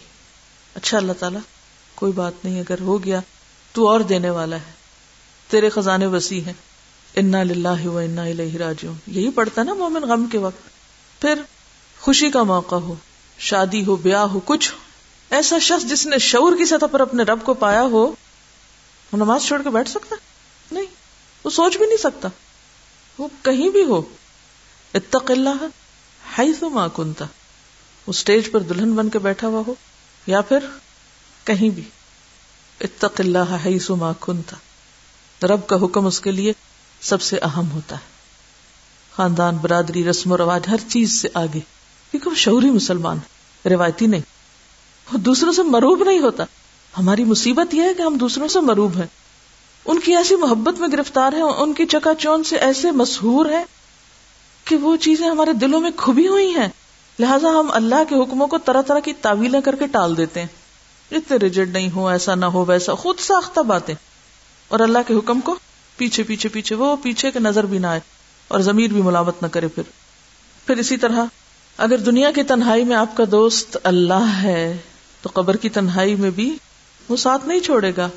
اچھا 0.75 0.97
اللہ 0.97 1.13
تعالی، 1.13 1.39
کوئی 1.95 2.13
بات 2.13 2.33
نہیں، 2.45 2.61
اگر 2.61 2.81
ہو 2.81 3.05
گیا 3.05 3.21
تو 3.73 3.89
اور 3.89 4.01
دینے 4.01 4.31
والا 4.31 4.57
ہے۔ 4.57 4.73
تیرے 5.49 5.69
خزانے 5.69 6.07
وسیع 6.07 6.41
ہیں۔ 6.41 6.53
انا 7.15 7.43
للہ 7.43 7.87
و 7.87 7.99
انا 7.99 8.23
الیہ 8.23 8.57
راجعون۔ 8.57 8.97
یہی 9.07 9.31
پڑتا 9.31 9.63
نا 9.63 9.75
مومن 9.75 10.03
غم 10.03 10.27
کے 10.33 10.39
وقت۔ 10.39 10.69
پھر 11.21 11.43
خوشی 12.01 12.31
کا 12.31 12.43
موقع 12.43 12.75
ہو، 12.75 12.95
شادی 13.39 13.85
ہو، 13.85 13.97
بیاہ 13.97 14.23
ہو، 14.23 14.41
کچھ 14.45 14.73
ایسا 15.31 15.59
شخص 15.59 15.85
جس 15.85 16.07
نے 16.07 16.19
شعور 16.19 16.57
کی 16.57 16.65
سطح 16.65 16.87
پر 16.87 17.01
اپنے 17.01 17.23
رب 17.23 17.39
کو 17.43 17.55
پایا 17.55 17.83
ہو 17.83 18.13
وہ 19.13 19.17
نماز 19.17 19.45
چھوڑ 19.45 19.63
کے 19.63 19.71
بیٹھ 19.71 19.89
سکتا 19.89 20.17
نہیں، 20.73 20.87
وہ 21.45 21.51
سوچ 21.51 21.77
بھی 21.77 21.87
نہیں 21.87 21.97
سکتا۔ 21.97 22.29
وہ 23.19 23.29
کہیں 23.43 23.69
بھی 23.69 23.85
ہو۔ 23.85 24.03
اتق 24.95 25.31
اللہ 25.31 26.65
ما 26.65 26.89
کنتا 26.89 27.25
وہ 27.25 28.11
اسٹیج 28.11 28.51
پر 28.51 28.61
دلہن 28.61 28.93
بن 28.93 29.09
کے 29.09 29.19
بیٹھا 29.19 29.47
ہوا 29.47 29.63
ہو، 29.67 29.75
یا 30.27 30.41
پھر 30.41 30.59
کہیں 31.45 31.69
بھی۔ 31.69 31.83
اتق 32.81 33.21
اللہ 33.21 33.67
ما 33.89 34.13
کنتا 34.21 34.57
رب 35.47 35.67
کا 35.67 35.77
حکم 35.83 36.07
اس 36.07 36.21
کے 36.21 36.31
لیے 36.33 36.53
سب 37.01 37.23
سے 37.23 37.39
اہم 37.39 37.71
ہوتا 37.71 37.97
ہے۔ 37.97 38.11
خاندان، 39.17 39.57
برادری، 39.57 40.05
رسم 40.05 40.33
و 40.33 40.37
رواج، 40.37 40.69
ہر 40.69 40.77
چیز 40.89 41.23
سے 41.23 41.29
آگے۔ 41.35 41.61
کیونکہ 42.11 42.31
وہ 42.31 42.35
شعوری 42.35 42.71
مسلمان 42.71 43.19
روایتی 43.69 44.07
نہیں۔ 44.07 44.21
وہ 45.13 45.19
دوسروں 45.19 45.53
سے 45.53 45.63
مروب 45.63 46.05
نہیں 46.05 46.19
ہوتا۔ 46.19 46.45
ہماری 46.99 47.25
مصیبت 47.25 47.75
یہ 47.75 47.83
ہے 47.83 47.95
کہ 47.95 48.03
ہم 48.03 48.17
دوسروں 48.17 48.49
سے 48.49 48.61
مروب 48.61 48.97
ہیں۔ 48.97 49.07
ان 49.85 50.01
کی 50.01 50.17
ایسی 50.17 50.37
محبت 50.37 50.81
میں 50.81 50.89
گرفتار 50.93 51.33
ہیں، 51.33 51.43
ان 51.43 51.73
کی 51.73 51.87
چکا 51.87 52.15
چون 52.15 52.45
سے 52.45 52.57
ایسے 52.57 52.91
مسہور 52.91 53.47
ہیں 53.47 53.65
کہ 54.65 54.77
وہ 54.77 54.97
چیزیں 54.97 55.31
ہمارے 55.31 55.53
دلوں 55.53 55.81
میں 55.81 55.91
کھبی 55.97 56.29
ہوئی 56.29 56.51
ہیں۔ 56.51 56.69
لہٰذا 57.19 57.49
ہم 57.49 57.71
اللہ 57.71 58.03
کے 58.09 58.15
حکموں 58.15 58.47
کو 58.47 58.59
طرح 58.59 58.83
طرح 58.83 58.99
کی 58.99 59.13
تعویلیں 59.13 59.61
کر 59.61 59.77
کے 59.77 59.87
ٹال 59.87 60.17
دیتے 60.17 60.41
ہیں۔ 60.41 60.47
اتنے 61.11 61.37
ریجڈ 61.37 61.73
نہیں 61.73 61.91
ہو 61.95 62.09
ایسا 62.09 62.35
نہ 62.35 62.45
ہو، 62.45 62.65
ویسا۔ 62.65 62.95
خود 62.95 63.19
ساختہ 63.19 63.61
باتیں۔ 63.61 63.95
اور 64.69 64.81
اللہ 64.81 64.99
کے 65.07 65.15
حکم 65.15 65.41
کو 65.41 65.55
پیچھے 65.97 66.23
پیچھے 66.23 66.49
پیچھے، 66.49 66.77
وہ 66.77 66.97
پیچھے 67.03 67.31
کے 67.31 67.39
نظر 67.39 67.67
بھی 67.67 67.79
نہ 67.79 67.87
آئے 67.87 68.01
اور 68.49 68.61
ضمیر 68.61 68.93
بھی 68.93 69.03
ملاوت 69.03 69.43
نہ 69.43 69.49
کرے 69.49 69.69
پھر۔ 69.69 69.83
پھر 70.67 70.77
اسی 70.77 70.97
طرح، 70.97 71.25
اگر 71.77 71.99
دنیا 71.99 72.31
کی 72.31 72.43
تنہائی 72.43 72.85
میں 72.85 72.97
آپ 72.97 73.17
کا 73.17 73.25
دوست 73.31 73.79
اللہ 73.85 74.43
ہے، 74.43 74.77
تو 75.23 75.29
قبر 75.33 75.57
کی 75.57 75.69
تنہائی 75.69 76.15
میں 76.15 76.31
بھی 76.31 76.57
وہ 77.11 77.17
ساتھ 77.17 77.49
نہیں 77.49 77.61
چھوڑے 77.61 77.93
گا۔ 77.97 78.09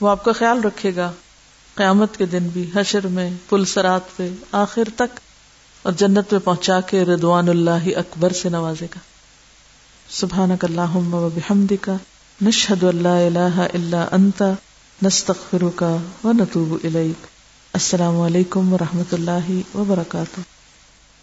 وہ 0.00 0.08
آپ 0.08 0.24
کا 0.24 0.32
خیال 0.32 0.60
رکھے 0.60 0.96
گا۔ 0.96 1.12
قیامت 1.74 2.16
کے 2.16 2.26
دن 2.26 2.48
بھی 2.52 2.70
حشر 2.74 3.06
میں، 3.06 3.30
پل 3.48 3.64
سرات 3.64 4.16
پہ، 4.16 4.28
آخر 4.52 4.82
تک۔ 4.96 5.20
اور 5.82 5.92
جنت 5.92 6.32
میں 6.32 6.40
پہنچا 6.40 6.80
کے 6.80 7.04
ردوان 7.04 7.48
اللہ 7.48 7.88
اکبر 7.96 8.32
سے 8.32 8.48
نوازے 8.48 8.84
گا۔ 8.84 8.98
سبحان 10.08 10.50
اللہ 10.62 11.76
کا 11.80 11.96
نشد 12.42 12.84
اللہ 12.84 13.08
اللہ 13.08 13.66
اللہ 13.74 14.08
انتا 14.12 14.52
نستخر 15.02 15.62
کا 15.74 15.96
و 16.24 16.32
نتوب 16.32 16.78
السلام 16.82 18.20
علیکم 18.20 18.72
و 18.72 18.78
رحمۃ 18.78 19.12
اللہ 19.12 19.76
وبرکاتہ۔ 19.76 20.57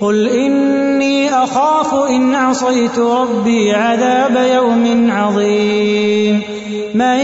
قل 0.00 0.28
إني 0.28 1.34
أخاف 1.34 1.94
إن 1.94 2.34
عصيت 2.34 2.98
ربي 2.98 3.72
عذاب 3.72 4.48
يوم 4.54 5.10
عظيم. 5.10 6.42
من 6.94 7.18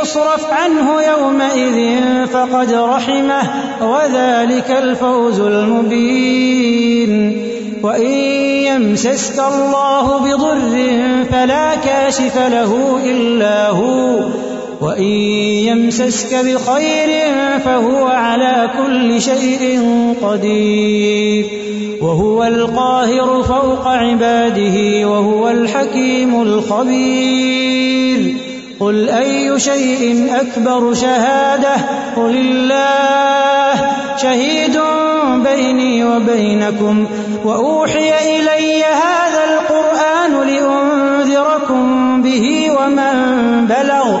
يصرف 0.00 0.52
عنه 0.52 1.02
يومئذ 1.02 2.00
فقد 2.26 2.72
رحمه، 2.72 3.42
وذلك 3.80 4.70
الفوز 4.70 5.40
المبين. 5.40 7.10
وإن 7.82 8.12
يمسسك 8.66 9.38
الله 9.38 10.18
بضر 10.18 10.94
فلا 11.32 11.74
كاشف 11.74 12.36
له 12.36 13.00
إلا 13.04 13.68
هو. 13.68 14.18
وإن 14.80 15.12
يمسسك 15.68 16.34
بخير 16.34 17.08
فهو 17.64 18.06
على 18.06 18.70
كل 18.78 19.22
شيء 19.22 19.82
قدير 20.22 21.46
وهو 22.00 22.44
القاهر 22.44 23.42
فوق 23.42 23.88
عباده 23.88 25.08
وهو 25.08 25.48
الحكيم 25.48 26.42
الخبير 26.42 28.36
قل 28.80 29.08
أي 29.08 29.60
شيء 29.60 30.28
أكبر 30.40 30.94
شهادة 30.94 31.74
قل 32.16 32.36
الله 32.36 33.90
شهيد 34.16 34.80
بيني 35.34 36.04
وبينكم 36.04 37.06
وأوحي 37.44 38.38
إلي 38.38 38.84
هذا 38.84 39.44
القرآن 39.52 40.48
لأنذركم 40.48 42.22
به 42.22 42.70
ومن 42.70 43.66
بلغ 43.66 44.20